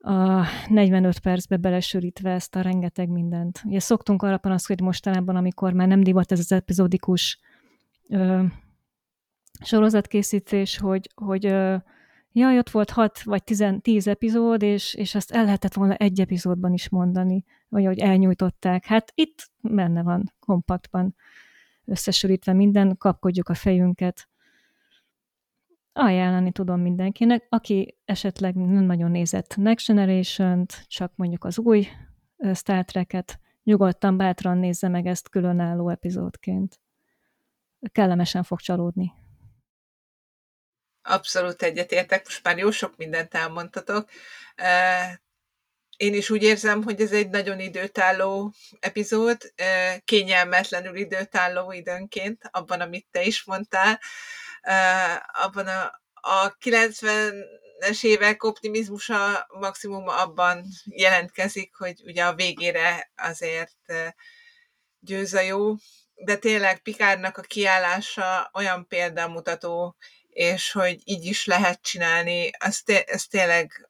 a 0.00 0.46
45 0.68 1.18
percbe 1.18 1.56
belesűrítve 1.56 2.30
ezt 2.30 2.56
a 2.56 2.60
rengeteg 2.60 3.08
mindent. 3.08 3.62
Ugye 3.64 3.80
szoktunk 3.80 4.22
arra 4.22 4.38
panaszkodni 4.38 4.84
mostanában, 4.84 5.36
amikor 5.36 5.72
már 5.72 5.88
nem 5.88 6.02
divat 6.02 6.32
ez 6.32 6.38
az 6.38 6.52
epizódikus 6.52 7.40
ö, 8.08 8.44
sorozatkészítés, 9.62 10.78
hogy, 10.78 11.10
hogy 11.14 11.46
ö, 11.46 11.76
jaj, 12.32 12.58
ott 12.58 12.70
volt 12.70 12.90
6 12.90 13.22
vagy 13.22 13.44
10, 13.44 13.64
10 13.82 14.06
epizód, 14.06 14.62
és, 14.62 14.94
és 14.94 15.14
ezt 15.14 15.30
el 15.30 15.44
lehetett 15.44 15.74
volna 15.74 15.94
egy 15.94 16.20
epizódban 16.20 16.72
is 16.72 16.88
mondani, 16.88 17.44
vagy 17.70 17.84
hogy 17.84 17.98
elnyújtották. 17.98 18.84
Hát 18.84 19.12
itt 19.14 19.50
benne 19.60 20.02
van, 20.02 20.32
kompaktban 20.40 21.14
összesülítve 21.84 22.52
minden, 22.52 22.96
kapkodjuk 22.96 23.48
a 23.48 23.54
fejünket. 23.54 24.28
Ajánlani 25.92 26.52
tudom 26.52 26.80
mindenkinek, 26.80 27.46
aki 27.48 27.98
esetleg 28.04 28.54
nem 28.54 28.84
nagyon 28.84 29.10
nézett 29.10 29.56
Next 29.56 29.86
generation 29.86 30.66
csak 30.86 31.12
mondjuk 31.16 31.44
az 31.44 31.58
új 31.58 31.86
Star 32.54 32.84
Trek-et, 32.84 33.40
nyugodtan, 33.62 34.16
bátran 34.16 34.58
nézze 34.58 34.88
meg 34.88 35.06
ezt 35.06 35.28
különálló 35.28 35.88
epizódként. 35.88 36.80
Kellemesen 37.92 38.42
fog 38.42 38.60
csalódni. 38.60 39.12
Abszolút 41.02 41.62
egyetértek, 41.62 42.24
most 42.24 42.44
már 42.44 42.58
jó 42.58 42.70
sok 42.70 42.96
mindent 42.96 43.34
elmondtatok. 43.34 44.08
Én 46.00 46.14
is 46.14 46.30
úgy 46.30 46.42
érzem, 46.42 46.82
hogy 46.82 47.00
ez 47.00 47.12
egy 47.12 47.28
nagyon 47.28 47.60
időtálló 47.60 48.52
epizód, 48.78 49.52
kényelmetlenül 50.04 50.96
időtálló 50.96 51.72
időnként, 51.72 52.42
abban, 52.50 52.80
amit 52.80 53.06
te 53.10 53.22
is 53.22 53.44
mondtál. 53.44 54.00
Abban 55.32 55.66
a, 55.66 56.00
a 56.14 56.56
90-es 56.64 58.02
évek 58.02 58.44
optimizmusa 58.44 59.46
maximum 59.58 60.08
abban 60.08 60.64
jelentkezik, 60.84 61.74
hogy 61.76 62.00
ugye 62.04 62.24
a 62.24 62.34
végére 62.34 63.10
azért 63.16 63.92
győz 65.00 65.34
a 65.34 65.40
jó, 65.40 65.74
de 66.14 66.36
tényleg 66.36 66.78
Pikárnak 66.82 67.38
a 67.38 67.42
kiállása 67.42 68.50
olyan 68.54 68.86
példamutató, 68.86 69.96
és 70.28 70.72
hogy 70.72 71.00
így 71.04 71.24
is 71.24 71.46
lehet 71.46 71.82
csinálni, 71.82 72.50
az, 72.58 72.80
té- 72.80 73.08
ez 73.08 73.24
tényleg 73.24 73.88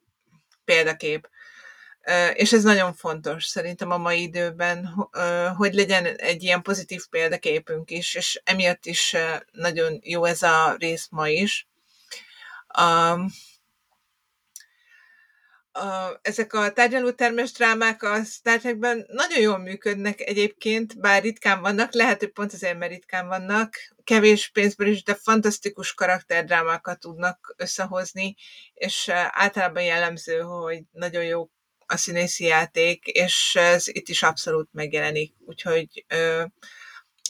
példakép. 0.64 1.28
És 2.34 2.52
ez 2.52 2.62
nagyon 2.62 2.94
fontos 2.94 3.44
szerintem 3.44 3.90
a 3.90 3.98
mai 3.98 4.22
időben, 4.22 4.84
hogy 5.56 5.74
legyen 5.74 6.06
egy 6.06 6.42
ilyen 6.42 6.62
pozitív 6.62 7.06
példaképünk 7.10 7.90
is, 7.90 8.14
és 8.14 8.40
emiatt 8.44 8.86
is 8.86 9.16
nagyon 9.52 10.00
jó 10.02 10.24
ez 10.24 10.42
a 10.42 10.74
rész 10.78 11.08
ma 11.10 11.28
is. 11.28 11.68
ezek 16.22 16.52
a 16.52 16.72
tárgyalótermes 16.72 17.52
drámák 17.52 18.02
a 18.02 18.24
Star 18.24 18.58
Trekben 18.58 19.06
nagyon 19.08 19.40
jól 19.40 19.58
működnek 19.58 20.20
egyébként, 20.20 21.00
bár 21.00 21.22
ritkán 21.22 21.60
vannak, 21.60 21.94
lehet, 21.94 22.18
hogy 22.18 22.32
pont 22.32 22.52
azért, 22.52 22.78
mert 22.78 22.92
ritkán 22.92 23.28
vannak, 23.28 23.74
kevés 24.04 24.50
pénzből 24.50 24.88
is, 24.88 25.02
de 25.02 25.14
fantasztikus 25.14 25.94
karakterdrámákat 25.94 27.00
tudnak 27.00 27.54
összehozni, 27.56 28.36
és 28.74 29.08
általában 29.30 29.82
jellemző, 29.82 30.38
hogy 30.38 30.82
nagyon 30.92 31.24
jó 31.24 31.50
a 31.90 31.96
színészi 31.96 32.44
játék, 32.44 33.06
és 33.06 33.56
ez 33.56 33.88
itt 33.88 34.08
is 34.08 34.22
abszolút 34.22 34.68
megjelenik, 34.72 35.34
úgyhogy 35.46 36.04
ö, 36.08 36.44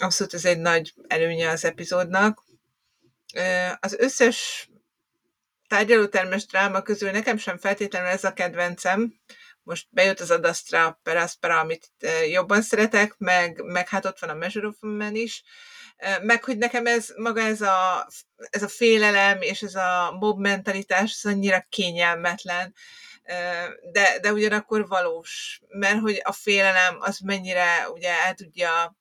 abszolút 0.01 0.35
ez 0.35 0.45
egy 0.45 0.59
nagy 0.59 0.95
előnye 1.07 1.49
az 1.49 1.65
epizódnak. 1.65 2.45
Ö, 3.35 3.67
az 3.81 3.97
összes 3.99 4.69
tárgyalótermes 5.69 6.47
dráma 6.47 6.83
közül 6.83 7.11
nekem 7.11 7.37
sem 7.37 7.59
feltétlenül 7.59 8.09
ez 8.09 8.25
a 8.25 8.33
kedvencem. 8.33 9.15
Most 9.63 9.87
bejött 9.91 10.21
az 10.21 10.31
Adastra 10.31 11.01
Peraspera, 11.03 11.59
amit 11.59 11.91
jobban 12.31 12.63
szeretek, 12.63 13.15
meg, 13.19 13.63
meg 13.63 13.89
hát 13.89 14.05
ott 14.05 14.19
van 14.19 14.31
a 14.31 14.35
Measure 14.35 14.67
of 14.67 14.77
Man 14.81 15.15
is, 15.15 15.43
meg 16.23 16.45
hogy 16.45 16.59
nekem 16.59 16.87
ez 16.87 17.09
maga 17.17 17.41
ez 17.41 17.61
a, 17.61 18.09
ez 18.37 18.63
a 18.63 18.69
félelem 18.69 19.43
és 19.43 19.63
ez 19.63 19.75
a 19.75 20.17
mob 20.21 20.41
mentalitás, 20.41 21.13
ez 21.13 21.33
annyira 21.33 21.67
kényelmetlen, 21.69 22.75
de, 23.93 24.19
de 24.21 24.33
ugyanakkor 24.33 24.89
valós, 24.89 25.61
mert 25.69 26.01
hogy 26.01 26.21
a 26.25 26.33
félelem 26.33 26.97
az 27.01 27.19
mennyire 27.19 27.91
ugye 27.91 28.11
el 28.11 28.35
tudja 28.35 28.99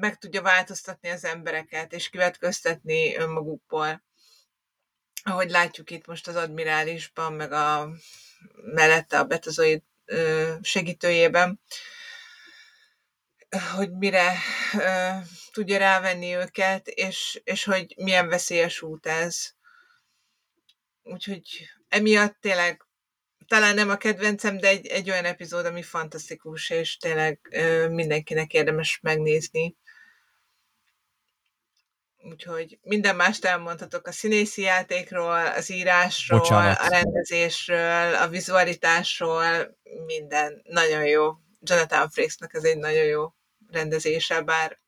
meg 0.00 0.18
tudja 0.18 0.42
változtatni 0.42 1.08
az 1.08 1.24
embereket, 1.24 1.92
és 1.92 2.08
kivetköztetni 2.08 3.16
önmagukból 3.16 4.04
ahogy 5.26 5.50
látjuk 5.50 5.90
itt 5.90 6.06
most 6.06 6.28
az 6.28 6.36
admirálisban, 6.36 7.32
meg 7.32 7.52
a 7.52 7.90
mellette 8.74 9.18
a 9.18 9.24
betazoid 9.24 9.82
segítőjében, 10.62 11.60
hogy 13.74 13.90
mire 13.92 14.34
tudja 15.52 15.78
rávenni 15.78 16.34
őket, 16.34 16.88
és, 16.88 17.40
és 17.44 17.64
hogy 17.64 17.94
milyen 17.96 18.28
veszélyes 18.28 18.82
út 18.82 19.06
ez. 19.06 19.54
Úgyhogy 21.02 21.70
emiatt 21.88 22.36
tényleg 22.40 22.86
talán 23.46 23.74
nem 23.74 23.90
a 23.90 23.96
kedvencem, 23.96 24.58
de 24.58 24.68
egy, 24.68 24.86
egy 24.86 25.10
olyan 25.10 25.24
epizód, 25.24 25.66
ami 25.66 25.82
fantasztikus, 25.82 26.70
és 26.70 26.96
tényleg 26.96 27.38
mindenkinek 27.90 28.52
érdemes 28.52 28.98
megnézni 29.02 29.76
úgyhogy 32.30 32.78
minden 32.82 33.16
mást 33.16 33.44
elmondhatok 33.44 34.06
a 34.06 34.12
színészi 34.12 34.62
játékról, 34.62 35.46
az 35.46 35.70
írásról, 35.70 36.38
Bocsánat. 36.38 36.78
a 36.78 36.88
rendezésről, 36.88 38.14
a 38.14 38.28
vizualitásról, 38.28 39.76
minden 40.06 40.62
nagyon 40.64 41.06
jó. 41.06 41.32
Jonathan 41.60 42.10
Frakesnek 42.10 42.54
ez 42.54 42.64
egy 42.64 42.78
nagyon 42.78 43.04
jó 43.04 43.32
rendezése, 43.70 44.40
bár 44.40 44.78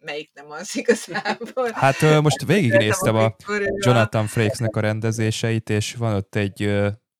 melyik 0.00 0.30
nem 0.34 0.50
az 0.50 0.76
igazából. 0.76 1.70
Hát 1.72 2.20
most 2.22 2.44
végignéztem 2.44 3.16
a 3.16 3.34
Jonathan 3.84 4.26
Frakesnek 4.26 4.76
a 4.76 4.80
rendezéseit, 4.80 5.70
és 5.70 5.94
van 5.94 6.14
ott 6.14 6.34
egy 6.34 6.70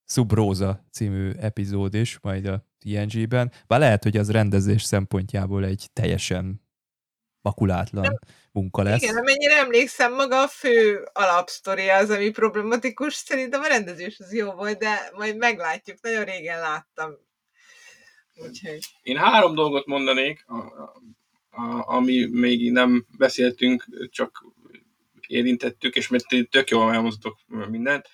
Subrosa 0.07 0.87
című 0.93 1.33
epizód 1.33 1.95
is, 1.95 2.19
majd 2.21 2.47
a 2.47 2.67
TNG-ben, 2.79 3.53
bár 3.67 3.79
lehet, 3.79 4.03
hogy 4.03 4.17
az 4.17 4.31
rendezés 4.31 4.83
szempontjából 4.83 5.65
egy 5.65 5.89
teljesen 5.93 6.69
makulátlan 7.43 8.03
nem, 8.03 8.19
munka 8.53 8.83
lesz. 8.83 9.03
Igen, 9.03 9.17
amennyire 9.17 9.57
emlékszem, 9.57 10.15
maga 10.15 10.43
a 10.43 10.49
fő 10.49 11.09
alapsztori 11.13 11.89
az, 11.89 12.11
ami 12.11 12.31
problematikus. 12.31 13.15
Szerintem 13.15 13.61
a 13.61 13.67
rendezés 13.67 14.19
az 14.19 14.35
jó 14.35 14.53
volt, 14.53 14.79
de 14.79 15.11
majd 15.15 15.37
meglátjuk. 15.37 15.99
Nagyon 16.01 16.25
régen 16.25 16.61
láttam. 16.61 17.11
Úgyhogy... 18.35 18.79
Én 19.03 19.17
három 19.17 19.55
dolgot 19.55 19.87
mondanék, 19.87 20.45
a, 21.61 21.95
ami 21.95 22.27
még 22.31 22.73
nem 22.73 23.07
beszéltünk, 23.19 23.85
csak 24.11 24.45
érintettük, 25.27 25.95
és 25.95 26.09
mert 26.09 26.25
tök 26.51 26.71
jól 26.71 26.93
elmondhatok 26.93 27.39
mindent. 27.71 28.09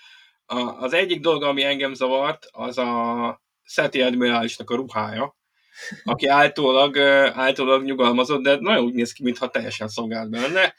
A, 0.47 0.59
az 0.59 0.93
egyik 0.93 1.21
dolog, 1.21 1.43
ami 1.43 1.63
engem 1.63 1.95
zavart, 1.95 2.47
az 2.53 2.79
a 2.79 3.43
Szeti 3.65 4.03
Admirálisnak 4.03 4.71
a 4.71 4.75
ruhája, 4.75 5.37
aki 6.05 6.27
általában, 6.27 7.33
általában 7.33 7.85
nyugalmazott, 7.85 8.43
de 8.43 8.57
nagyon 8.61 8.85
úgy 8.85 8.95
néz 8.95 9.13
ki, 9.13 9.23
mintha 9.23 9.49
teljesen 9.49 9.89
szolgált 9.89 10.31
benne, 10.31 10.75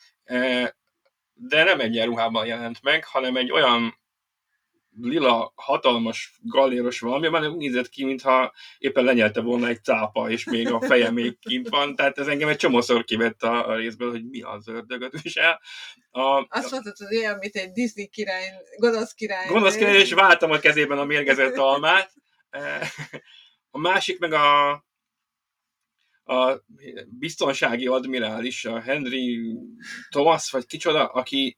de 1.34 1.64
nem 1.64 1.80
egy 1.80 2.04
ruhában 2.04 2.46
jelent 2.46 2.82
meg, 2.82 3.06
hanem 3.06 3.36
egy 3.36 3.52
olyan 3.52 3.98
lila, 5.02 5.54
hatalmas, 5.56 6.40
galléros 6.42 7.00
valami, 7.00 7.28
mert 7.28 7.48
úgy 7.48 7.58
nézett 7.58 7.90
ki, 7.90 8.06
mintha 8.06 8.54
éppen 8.78 9.04
lenyelte 9.04 9.42
volna 9.42 9.68
egy 9.68 9.84
cápa, 9.84 10.30
és 10.30 10.44
még 10.44 10.72
a 10.72 10.82
feje 10.82 11.12
még 11.12 11.40
kint 11.48 11.70
van, 11.70 11.96
tehát 11.96 12.18
ez 12.18 12.28
engem 12.28 12.48
egy 12.48 12.58
csomószor 12.58 13.04
kivett 13.04 13.44
a, 13.44 13.70
a 13.70 13.76
részből, 13.76 14.10
hogy 14.10 14.30
mi 14.30 14.42
az 14.42 14.68
ördögöt 14.68 15.22
visel. 15.22 15.62
A, 16.12 16.46
Azt 16.50 16.72
mondtad, 16.72 16.98
hogy 16.98 17.18
olyan, 17.18 17.38
mint 17.38 17.56
egy 17.56 17.72
Disney 17.72 18.08
király, 18.08 18.44
gonosz 18.78 19.14
király. 19.14 19.48
Gonosz 19.48 19.76
király, 19.76 20.00
és 20.00 20.14
váltam 20.14 20.52
a 20.52 20.60
kezében 20.60 20.98
a 20.98 21.06
mérgezett 21.06 21.56
almát. 21.56 22.14
A 23.70 23.80
másik 23.80 24.20
meg 24.20 24.34
a, 24.34 24.72
a 26.24 26.64
biztonsági 27.08 27.88
admirális, 27.88 28.66
a 28.66 28.80
Henry 28.80 29.58
Thomas, 30.10 30.52
vagy 30.52 30.66
kicsoda, 30.66 31.06
aki 31.06 31.58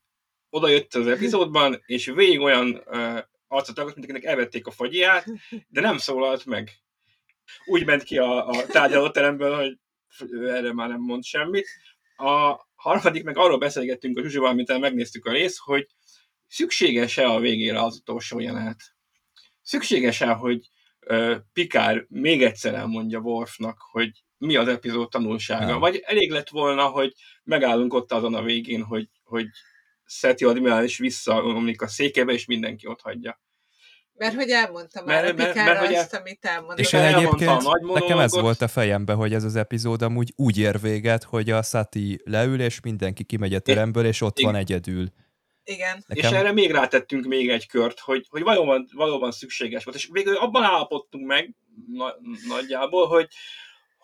odajött 0.50 0.94
az 0.94 1.08
epizódban, 1.08 1.84
és 1.86 2.06
végig 2.06 2.40
olyan 2.40 2.84
uh, 2.86 3.20
arcot 3.48 3.76
tagadt, 3.76 3.96
mint 3.96 4.10
akinek 4.10 4.24
elvették 4.24 4.68
a 4.68 4.72
fagyját, 4.72 5.26
de 5.68 5.82
nem 5.82 5.98
szólalt 5.98 6.46
meg. 6.46 6.72
Úgy 7.66 7.86
ment 7.86 8.04
ki 8.04 8.18
a, 8.18 8.48
a 8.48 8.66
tárgyalóteremből, 8.66 9.56
hogy 9.56 9.78
erre 10.48 10.74
már 10.74 10.90
nem 10.90 11.02
mond 11.02 11.24
semmit. 11.24 11.68
A 12.18 12.68
harmadik 12.76 13.24
meg 13.24 13.38
arról 13.38 13.58
beszélgettünk 13.58 14.18
a 14.18 14.22
Zsuzsival, 14.22 14.50
amit 14.50 14.80
megnéztük 14.80 15.26
a 15.26 15.32
részt, 15.32 15.58
hogy 15.58 15.88
szükséges-e 16.48 17.30
a 17.30 17.40
végére 17.40 17.82
az 17.84 17.96
utolsó 17.96 18.40
jelenet. 18.40 18.78
szükséges-e, 19.62 20.32
hogy 20.32 20.70
uh, 21.08 21.36
Pikár 21.54 22.06
még 22.10 22.44
egyszer 22.44 22.74
elmondja 22.74 23.20
Worfnak, 23.20 23.78
hogy 23.92 24.24
mi 24.38 24.56
az 24.56 24.68
epizód 24.68 25.10
tanulsága? 25.10 25.66
Nem. 25.66 25.80
Vagy 25.80 26.04
elég 26.06 26.32
lett 26.32 26.50
volna, 26.50 26.88
hogy 26.88 27.14
megállunk 27.44 27.94
ott 27.94 28.12
azon 28.12 28.34
a 28.34 28.42
végén, 28.42 28.84
hogy, 28.84 29.10
hogy 29.24 29.48
Szeti 30.12 30.46
admirális 30.46 30.98
visszaomlik 30.98 31.82
a 31.82 31.88
székébe, 31.88 32.34
és 32.34 32.46
mindenki 32.46 32.88
ott 32.88 33.02
hagyja. 33.02 33.42
Mert 34.14 34.36
hogy 34.36 34.50
elmondtam 34.50 35.06
Mert- 35.06 35.22
már 35.22 35.32
a 35.32 35.36
mert- 35.36 35.52
Pikára 35.52 35.74
mert 35.74 35.86
hogy 35.86 35.96
azt, 35.96 36.14
amit 36.14 36.46
elmondtam. 36.46 36.78
És 36.78 36.94
én 36.94 37.00
egyébként, 37.00 37.50
a 37.52 37.80
nekem 37.94 38.20
ez 38.20 38.32
volt 38.32 38.62
a 38.62 38.68
fejemben, 38.68 39.16
hogy 39.16 39.34
ez 39.34 39.44
az 39.44 39.56
epizód 39.56 40.02
amúgy 40.02 40.34
úgy 40.36 40.58
ér 40.58 40.80
véget, 40.80 41.24
hogy 41.24 41.50
a 41.50 41.62
Sati 41.62 42.22
leül, 42.24 42.62
és 42.62 42.80
mindenki 42.82 43.24
kimegy 43.24 43.54
a 43.54 43.60
teremből, 43.60 44.06
és 44.06 44.22
ott 44.22 44.40
Igen. 44.40 44.52
van 44.52 44.60
egyedül. 44.60 45.12
Igen. 45.64 46.04
Nekem... 46.08 46.32
És 46.32 46.38
erre 46.38 46.52
még 46.52 46.72
rátettünk 46.72 47.26
még 47.26 47.50
egy 47.50 47.68
kört, 47.68 48.00
hogy, 48.00 48.26
hogy 48.30 48.42
valóban, 48.42 48.88
valóban 48.94 49.32
szükséges 49.32 49.84
volt. 49.84 49.98
És 49.98 50.10
végül 50.12 50.36
abban 50.36 50.64
állapodtunk 50.64 51.28
meg 51.28 51.56
na, 51.88 52.16
nagyjából, 52.48 53.08
hogy, 53.08 53.28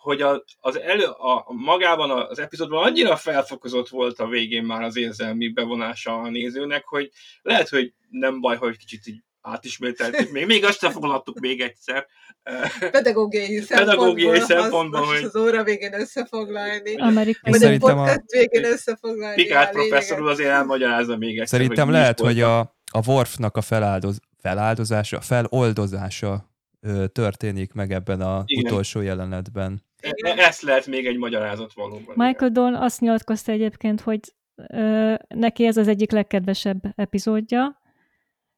hogy 0.06 0.20
a, 0.22 0.44
az 0.60 0.80
elő, 0.80 1.04
a, 1.04 1.44
magában 1.48 2.10
az 2.10 2.38
epizódban 2.38 2.84
annyira 2.84 3.16
felfokozott 3.16 3.88
volt 3.88 4.18
a 4.18 4.26
végén 4.26 4.64
már 4.64 4.82
az 4.82 4.96
érzelmi 4.96 5.48
bevonása 5.48 6.20
a 6.20 6.28
nézőnek, 6.30 6.84
hogy 6.84 7.10
lehet, 7.42 7.68
hogy 7.68 7.92
nem 8.10 8.40
baj, 8.40 8.56
hogy 8.56 8.76
kicsit 8.76 9.06
így 9.06 9.22
átismételtük, 9.40 10.30
még, 10.30 10.46
még 10.46 10.64
azt 10.64 10.78
sem 10.78 10.90
foglaltuk 10.90 11.38
még 11.38 11.60
egyszer. 11.60 12.06
Pedagógiai 12.90 13.64
Pedagógiai 13.68 14.38
szempontból, 14.40 14.46
szempontból, 14.62 15.00
hasznos 15.00 15.16
hogy- 15.18 15.30
az 15.34 15.36
óra 15.36 15.62
végén 15.64 15.94
összefoglalni. 16.00 16.94
Amerikai 16.96 17.50
Vagy 17.52 17.54
a 17.54 17.64
Szerintem 17.64 17.98
a- 17.98 18.02
podcast 18.02 18.30
végén 18.32 18.64
összefoglalni. 18.64 19.42
Pikát 19.42 19.68
a 19.68 19.70
professzor 19.72 20.20
úr 20.20 20.28
azért 20.28 20.48
elmagyarázza 20.50 21.16
még 21.16 21.30
egyszer. 21.38 21.60
Szerintem 21.60 21.84
hogy 21.84 21.94
lehet, 21.94 22.20
hogy 22.20 22.40
a- 22.40 22.58
a, 22.58 22.74
a 22.92 23.00
Worfnak 23.06 23.56
a 23.56 23.60
feláldoz, 23.60 24.18
feláldozása, 24.38 25.20
feloldozása 25.20 26.50
ö, 26.80 27.06
történik 27.06 27.72
meg 27.72 27.92
ebben 27.92 28.20
a 28.20 28.42
Igen. 28.46 28.64
utolsó 28.72 29.00
jelenetben. 29.00 29.82
E- 30.00 30.34
Ezt 30.36 30.62
lehet 30.62 30.86
még 30.86 31.06
egy 31.06 31.16
magyarázat 31.16 31.72
valóban. 31.72 32.14
Michael 32.16 32.50
Dorn 32.50 32.74
azt 32.74 33.00
nyilatkozta 33.00 33.52
egyébként, 33.52 34.00
hogy 34.00 34.20
ö, 34.54 35.14
neki 35.28 35.66
ez 35.66 35.76
az 35.76 35.88
egyik 35.88 36.10
legkedvesebb 36.10 36.82
epizódja, 36.94 37.80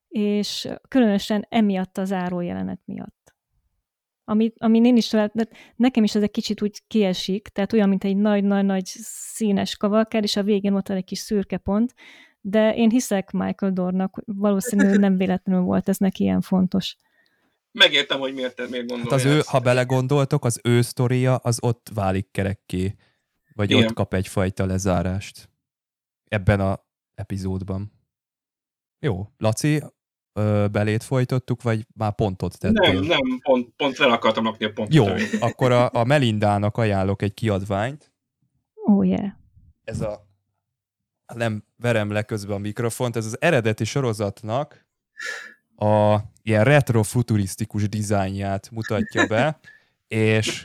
és 0.09 0.69
különösen 0.89 1.47
emiatt 1.49 1.99
a 1.99 2.05
záró 2.05 2.41
jelenet 2.41 2.81
miatt. 2.85 3.37
Ami, 4.25 4.53
amin 4.57 4.85
én 4.85 4.97
is 4.97 5.09
talált, 5.09 5.33
de 5.35 5.49
nekem 5.77 6.05
is 6.05 6.15
ez 6.15 6.23
egy 6.23 6.31
kicsit 6.31 6.63
úgy 6.63 6.83
kiesik, 6.87 7.49
tehát 7.49 7.73
olyan, 7.73 7.89
mint 7.89 8.05
egy 8.05 8.17
nagy-nagy-nagy 8.17 8.85
színes 9.35 9.77
kavalkád, 9.77 10.23
és 10.23 10.37
a 10.37 10.43
végén 10.43 10.75
ott 10.75 10.89
van 10.89 10.97
egy 10.97 11.05
kis 11.05 11.19
szürke 11.19 11.57
pont, 11.57 11.95
de 12.41 12.75
én 12.75 12.91
hiszek 12.91 13.31
Michael 13.31 13.73
Dornnak, 13.73 14.15
hogy 14.15 14.25
valószínűleg 14.27 14.99
nem 14.99 15.17
véletlenül 15.17 15.63
volt 15.63 15.89
ez 15.89 15.97
neki 15.97 16.23
ilyen 16.23 16.41
fontos. 16.41 16.97
Megértem, 17.79 18.19
hogy 18.19 18.35
miért, 18.35 18.57
miért 18.57 18.73
Hát 18.73 18.87
gondolja 18.87 19.15
az 19.15 19.25
ő, 19.25 19.39
ezt. 19.39 19.49
ha 19.49 19.59
belegondoltok, 19.59 20.45
az 20.45 20.61
ő 20.63 20.81
sztoria 20.81 21.37
az 21.37 21.59
ott 21.63 21.91
válik 21.95 22.31
kerekké, 22.31 22.95
vagy 23.55 23.71
Igen. 23.71 23.85
ott 23.85 23.93
kap 23.93 24.15
egyfajta 24.15 24.67
lezárást 24.67 25.51
ebben 26.25 26.61
a 26.61 26.85
epizódban. 27.15 27.93
Jó, 28.99 29.29
Laci, 29.37 29.83
ö, 30.33 30.67
belét 30.71 31.03
folytottuk, 31.03 31.63
vagy 31.63 31.87
már 31.95 32.15
pontot 32.15 32.59
tettél? 32.59 32.93
Nem, 32.93 33.05
nem, 33.05 33.39
pont, 33.43 33.73
pont 33.77 33.99
le 33.99 34.07
akartam 34.07 34.45
rakni 34.45 34.65
a 34.65 34.73
pontot. 34.73 34.95
Jó, 34.95 35.07
akkor 35.41 35.73
a, 35.73 35.91
a 35.93 36.05
Melindának 36.05 36.77
ajánlok 36.77 37.23
egy 37.23 37.35
kiadványt. 37.35 38.13
Ó, 38.89 38.93
oh, 38.93 39.07
yeah. 39.07 39.33
Ez 39.85 40.01
a 40.01 40.27
nem 41.35 41.65
verem 41.77 42.11
le 42.11 42.23
közben 42.23 42.57
a 42.57 42.59
mikrofont, 42.59 43.17
ez 43.17 43.27
az 43.27 43.41
eredeti 43.41 43.85
sorozatnak 43.85 44.87
a 45.79 46.19
ilyen 46.43 46.65
retro-futurisztikus 46.65 47.89
dizájnját 47.89 48.71
mutatja 48.71 49.27
be, 49.27 49.59
és 50.09 50.65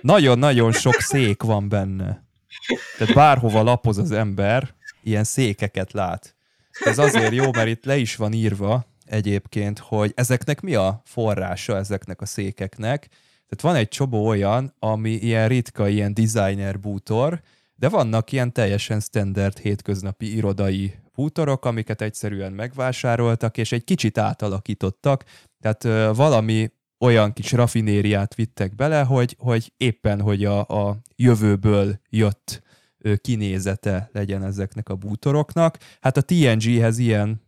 nagyon-nagyon 0.00 0.72
sok 0.72 1.00
szék 1.00 1.42
van 1.42 1.68
benne. 1.68 2.24
Tehát 2.98 3.14
bárhova 3.14 3.62
lapoz 3.62 3.98
az 3.98 4.10
ember, 4.10 4.74
ilyen 5.02 5.24
székeket 5.24 5.92
lát. 5.92 6.34
Ez 6.84 6.98
azért 6.98 7.34
jó, 7.34 7.52
mert 7.52 7.68
itt 7.68 7.84
le 7.84 7.96
is 7.96 8.16
van 8.16 8.32
írva 8.32 8.86
egyébként, 9.04 9.78
hogy 9.78 10.12
ezeknek 10.14 10.60
mi 10.60 10.74
a 10.74 11.02
forrása 11.04 11.76
ezeknek 11.76 12.20
a 12.20 12.26
székeknek. 12.26 13.08
Tehát 13.48 13.60
van 13.60 13.74
egy 13.74 13.88
csobó 13.88 14.26
olyan, 14.26 14.74
ami 14.78 15.10
ilyen 15.10 15.48
ritka, 15.48 15.88
ilyen 15.88 16.14
designer 16.14 16.80
bútor, 16.80 17.40
de 17.74 17.88
vannak 17.88 18.32
ilyen 18.32 18.52
teljesen 18.52 19.00
standard 19.00 19.58
hétköznapi 19.58 20.36
irodai 20.36 20.94
bútorok, 21.20 21.64
amiket 21.64 22.02
egyszerűen 22.02 22.52
megvásároltak, 22.52 23.56
és 23.56 23.72
egy 23.72 23.84
kicsit 23.84 24.18
átalakítottak. 24.18 25.24
Tehát 25.60 26.14
valami 26.16 26.70
olyan 26.98 27.32
kis 27.32 27.52
rafinériát 27.52 28.34
vittek 28.34 28.74
bele, 28.74 29.02
hogy, 29.02 29.36
hogy 29.38 29.72
éppen, 29.76 30.20
hogy 30.20 30.44
a, 30.44 30.58
a 30.60 30.96
jövőből 31.16 32.00
jött 32.10 32.62
kinézete 33.20 34.10
legyen 34.12 34.44
ezeknek 34.44 34.88
a 34.88 34.94
bútoroknak. 34.94 35.78
Hát 36.00 36.16
a 36.16 36.22
TNG-hez 36.22 36.98
ilyen 36.98 37.42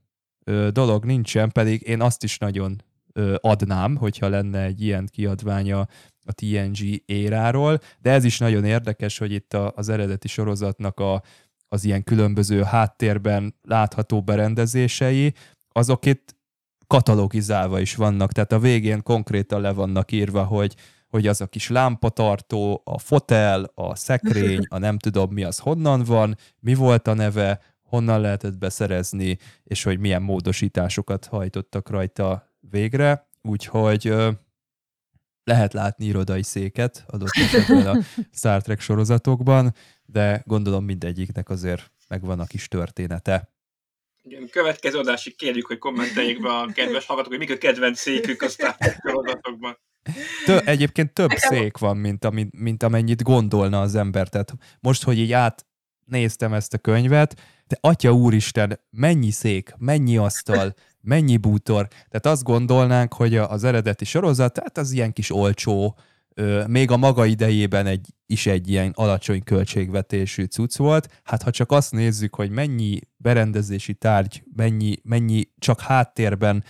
ö, 0.44 0.68
dolog 0.72 1.04
nincsen, 1.04 1.50
pedig 1.50 1.82
én 1.82 2.00
azt 2.00 2.22
is 2.22 2.38
nagyon 2.38 2.82
ö, 3.12 3.34
adnám, 3.40 3.96
hogyha 3.96 4.28
lenne 4.28 4.62
egy 4.62 4.82
ilyen 4.82 5.08
kiadványa 5.12 5.88
a 6.24 6.32
TNG 6.32 7.02
éráról, 7.06 7.80
de 7.98 8.10
ez 8.10 8.24
is 8.24 8.38
nagyon 8.38 8.64
érdekes, 8.64 9.18
hogy 9.18 9.32
itt 9.32 9.54
a, 9.54 9.72
az 9.76 9.88
eredeti 9.88 10.28
sorozatnak 10.28 11.00
a, 11.00 11.22
az 11.72 11.84
ilyen 11.84 12.04
különböző 12.04 12.62
háttérben 12.62 13.54
látható 13.62 14.22
berendezései, 14.22 15.34
azok 15.68 16.06
itt 16.06 16.36
katalogizálva 16.86 17.80
is 17.80 17.94
vannak, 17.94 18.32
tehát 18.32 18.52
a 18.52 18.58
végén 18.58 19.02
konkrétan 19.02 19.60
le 19.60 19.72
vannak 19.72 20.12
írva, 20.12 20.44
hogy, 20.44 20.74
hogy 21.08 21.26
az 21.26 21.40
a 21.40 21.46
kis 21.46 21.68
lámpatartó, 21.68 22.82
a 22.84 22.98
fotel, 22.98 23.70
a 23.74 23.94
szekrény, 23.94 24.66
a 24.68 24.78
nem 24.78 24.98
tudom 24.98 25.32
mi 25.32 25.44
az 25.44 25.58
honnan 25.58 26.02
van, 26.04 26.36
mi 26.60 26.74
volt 26.74 27.08
a 27.08 27.14
neve, 27.14 27.60
honnan 27.82 28.20
lehetett 28.20 28.58
beszerezni, 28.58 29.38
és 29.64 29.82
hogy 29.82 29.98
milyen 29.98 30.22
módosításokat 30.22 31.26
hajtottak 31.26 31.90
rajta 31.90 32.56
végre, 32.60 33.28
úgyhogy 33.42 34.14
lehet 35.44 35.72
látni 35.72 36.04
irodai 36.04 36.42
széket 36.42 37.04
adott 37.06 37.30
esetben 37.32 37.86
a 37.86 37.98
Star 38.32 38.62
Trek 38.62 38.80
sorozatokban, 38.80 39.74
de 40.04 40.42
gondolom 40.46 40.84
mindegyiknek 40.84 41.48
azért 41.48 41.90
megvan 42.08 42.40
a 42.40 42.46
kis 42.46 42.68
története. 42.68 43.50
Igen, 44.22 44.48
következő 44.48 44.98
adásig 44.98 45.36
kérjük, 45.36 45.66
hogy 45.66 45.78
kommenteljék 45.78 46.42
be 46.42 46.48
a 46.48 46.66
kedves 46.66 47.06
hallgatók, 47.06 47.30
hogy 47.30 47.40
mik 47.40 47.50
a 47.50 47.58
kedvenc 47.58 47.98
székük 47.98 48.42
a 48.42 48.48
Star 48.48 48.76
Trek 48.76 49.00
sorozatokban. 49.04 49.78
Tö- 50.44 50.66
egyébként 50.66 51.12
több 51.12 51.30
szék 51.30 51.78
van, 51.78 51.96
mint, 51.96 52.24
ami, 52.24 52.48
mint 52.50 52.82
amennyit 52.82 53.22
gondolna 53.22 53.80
az 53.80 53.94
ember. 53.94 54.28
Tehát 54.28 54.54
most, 54.80 55.02
hogy 55.02 55.18
így 55.18 55.32
átnéztem 55.32 56.52
ezt 56.52 56.74
a 56.74 56.78
könyvet, 56.78 57.40
de 57.66 57.78
atya 57.80 58.12
úristen, 58.12 58.80
mennyi 58.90 59.30
szék, 59.30 59.74
mennyi 59.78 60.16
asztal, 60.16 60.74
mennyi 61.02 61.36
bútor. 61.36 61.88
Tehát 61.88 62.26
azt 62.26 62.42
gondolnánk, 62.42 63.14
hogy 63.14 63.36
az 63.36 63.64
eredeti 63.64 64.04
sorozat, 64.04 64.52
tehát 64.52 64.78
az 64.78 64.92
ilyen 64.92 65.12
kis 65.12 65.30
olcsó, 65.30 65.96
még 66.66 66.90
a 66.90 66.96
maga 66.96 67.24
idejében 67.24 67.86
egy, 67.86 68.06
is 68.26 68.46
egy 68.46 68.68
ilyen 68.68 68.92
alacsony 68.94 69.42
költségvetésű 69.42 70.44
cucc 70.44 70.76
volt. 70.76 71.20
Hát 71.24 71.42
ha 71.42 71.50
csak 71.50 71.70
azt 71.70 71.92
nézzük, 71.92 72.34
hogy 72.34 72.50
mennyi 72.50 72.98
berendezési 73.16 73.94
tárgy, 73.94 74.42
mennyi, 74.56 74.96
mennyi 75.02 75.42
csak 75.58 75.80
háttérben 75.80 76.64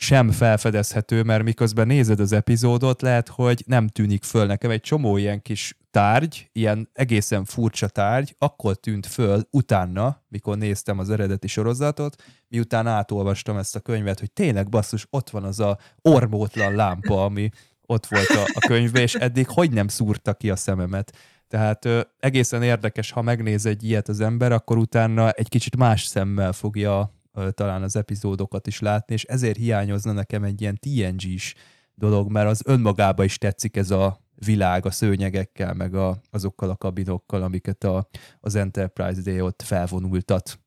sem 0.00 0.30
felfedezhető, 0.30 1.22
mert 1.22 1.42
miközben 1.42 1.86
nézed 1.86 2.20
az 2.20 2.32
epizódot, 2.32 3.02
lehet, 3.02 3.28
hogy 3.28 3.62
nem 3.66 3.88
tűnik 3.88 4.24
föl 4.24 4.46
nekem 4.46 4.70
egy 4.70 4.80
csomó 4.80 5.16
ilyen 5.16 5.42
kis 5.42 5.76
tárgy, 5.90 6.48
ilyen 6.52 6.88
egészen 6.92 7.44
furcsa 7.44 7.88
tárgy, 7.88 8.34
akkor 8.38 8.76
tűnt 8.76 9.06
föl 9.06 9.42
utána, 9.50 10.22
mikor 10.28 10.58
néztem 10.58 10.98
az 10.98 11.10
eredeti 11.10 11.46
sorozatot, 11.46 12.22
miután 12.48 12.86
átolvastam 12.86 13.56
ezt 13.56 13.76
a 13.76 13.80
könyvet, 13.80 14.18
hogy 14.18 14.32
tényleg 14.32 14.68
basszus, 14.68 15.06
ott 15.10 15.30
van 15.30 15.44
az 15.44 15.60
a 15.60 15.78
ormótlan 16.02 16.74
lámpa, 16.74 17.24
ami 17.24 17.50
ott 17.86 18.06
volt 18.06 18.28
a, 18.28 18.42
a 18.54 18.66
könyvben, 18.66 19.02
és 19.02 19.14
eddig 19.14 19.48
hogy 19.48 19.70
nem 19.70 19.88
szúrta 19.88 20.34
ki 20.34 20.50
a 20.50 20.56
szememet. 20.56 21.16
Tehát 21.48 21.84
ö, 21.84 22.00
egészen 22.18 22.62
érdekes, 22.62 23.10
ha 23.10 23.22
megnéz 23.22 23.66
egy 23.66 23.84
ilyet 23.84 24.08
az 24.08 24.20
ember, 24.20 24.52
akkor 24.52 24.78
utána 24.78 25.30
egy 25.30 25.48
kicsit 25.48 25.76
más 25.76 26.04
szemmel 26.04 26.52
fogja 26.52 27.19
talán 27.50 27.82
az 27.82 27.96
epizódokat 27.96 28.66
is 28.66 28.80
látni, 28.80 29.14
és 29.14 29.24
ezért 29.24 29.56
hiányozna 29.56 30.12
nekem 30.12 30.44
egy 30.44 30.60
ilyen 30.60 30.78
TNG-s 30.78 31.54
dolog, 31.94 32.30
mert 32.30 32.48
az 32.48 32.62
önmagába 32.64 33.24
is 33.24 33.38
tetszik 33.38 33.76
ez 33.76 33.90
a 33.90 34.20
világ 34.34 34.86
a 34.86 34.90
szőnyegekkel, 34.90 35.74
meg 35.74 35.94
a, 35.94 36.20
azokkal 36.30 36.70
a 36.70 36.76
kabinokkal, 36.76 37.42
amiket 37.42 37.84
a, 37.84 38.08
az 38.40 38.54
Enterprise 38.54 39.20
Day 39.22 39.40
ott 39.40 39.62
felvonultat. 39.62 40.60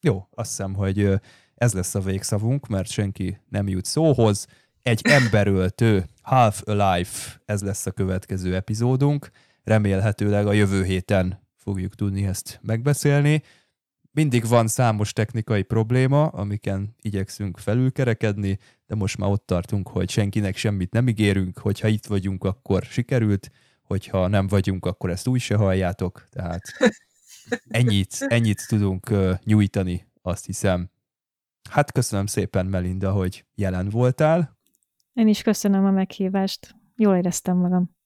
Jó, 0.00 0.28
azt 0.30 0.48
hiszem, 0.48 0.74
hogy 0.74 1.20
ez 1.54 1.72
lesz 1.72 1.94
a 1.94 2.00
végszavunk, 2.00 2.66
mert 2.66 2.90
senki 2.90 3.40
nem 3.48 3.68
jut 3.68 3.84
szóhoz. 3.84 4.46
Egy 4.82 5.00
emberöltő, 5.04 6.04
Half 6.22 6.62
Alive, 6.64 7.08
ez 7.44 7.62
lesz 7.62 7.86
a 7.86 7.90
következő 7.90 8.54
epizódunk. 8.54 9.30
Remélhetőleg 9.62 10.46
a 10.46 10.52
jövő 10.52 10.84
héten 10.84 11.48
fogjuk 11.56 11.94
tudni 11.94 12.26
ezt 12.26 12.58
megbeszélni. 12.62 13.42
Mindig 14.16 14.46
van 14.46 14.66
számos 14.68 15.12
technikai 15.12 15.62
probléma, 15.62 16.26
amiken 16.26 16.94
igyekszünk 17.00 17.58
felülkerekedni, 17.58 18.58
de 18.86 18.94
most 18.94 19.18
már 19.18 19.30
ott 19.30 19.46
tartunk, 19.46 19.88
hogy 19.88 20.10
senkinek 20.10 20.56
semmit 20.56 20.92
nem 20.92 21.08
ígérünk, 21.08 21.58
hogyha 21.58 21.88
itt 21.88 22.06
vagyunk, 22.06 22.44
akkor 22.44 22.82
sikerült, 22.82 23.50
hogyha 23.82 24.26
nem 24.26 24.46
vagyunk, 24.46 24.86
akkor 24.86 25.10
ezt 25.10 25.26
úgy 25.26 25.40
se 25.40 25.56
halljátok, 25.56 26.26
tehát 26.30 26.62
ennyit, 27.68 28.16
ennyit 28.18 28.66
tudunk 28.68 29.10
nyújtani, 29.44 30.06
azt 30.22 30.46
hiszem. 30.46 30.90
Hát 31.70 31.92
köszönöm 31.92 32.26
szépen, 32.26 32.66
Melinda, 32.66 33.12
hogy 33.12 33.44
jelen 33.54 33.88
voltál. 33.88 34.58
Én 35.12 35.28
is 35.28 35.42
köszönöm 35.42 35.84
a 35.84 35.90
meghívást. 35.90 36.74
Jól 36.96 37.16
éreztem 37.16 37.56
magam. 37.56 37.96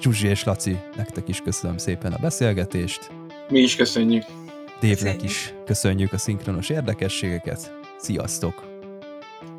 Zsuzsi 0.00 0.26
és 0.26 0.44
Laci, 0.44 0.78
nektek 0.96 1.28
is 1.28 1.40
köszönöm 1.40 1.76
szépen 1.76 2.12
a 2.12 2.18
beszélgetést. 2.18 3.10
Mi 3.48 3.60
is 3.60 3.76
köszönjük. 3.76 4.47
Dévnek 4.80 5.22
is 5.22 5.54
köszönjük 5.64 6.12
a 6.12 6.18
szinkronos 6.18 6.68
érdekességeket. 6.68 7.72
Sziasztok! 7.98 8.62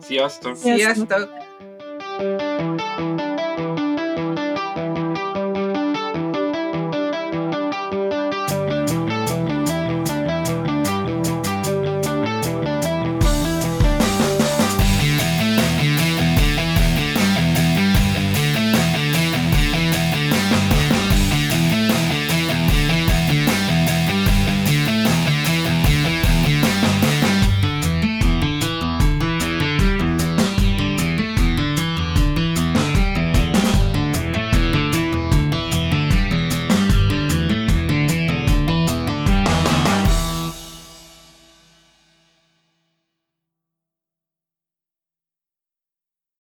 Sziasztok! 0.02 0.56
Sziasztok! 0.56 1.30
Sziasztok. 2.18 3.38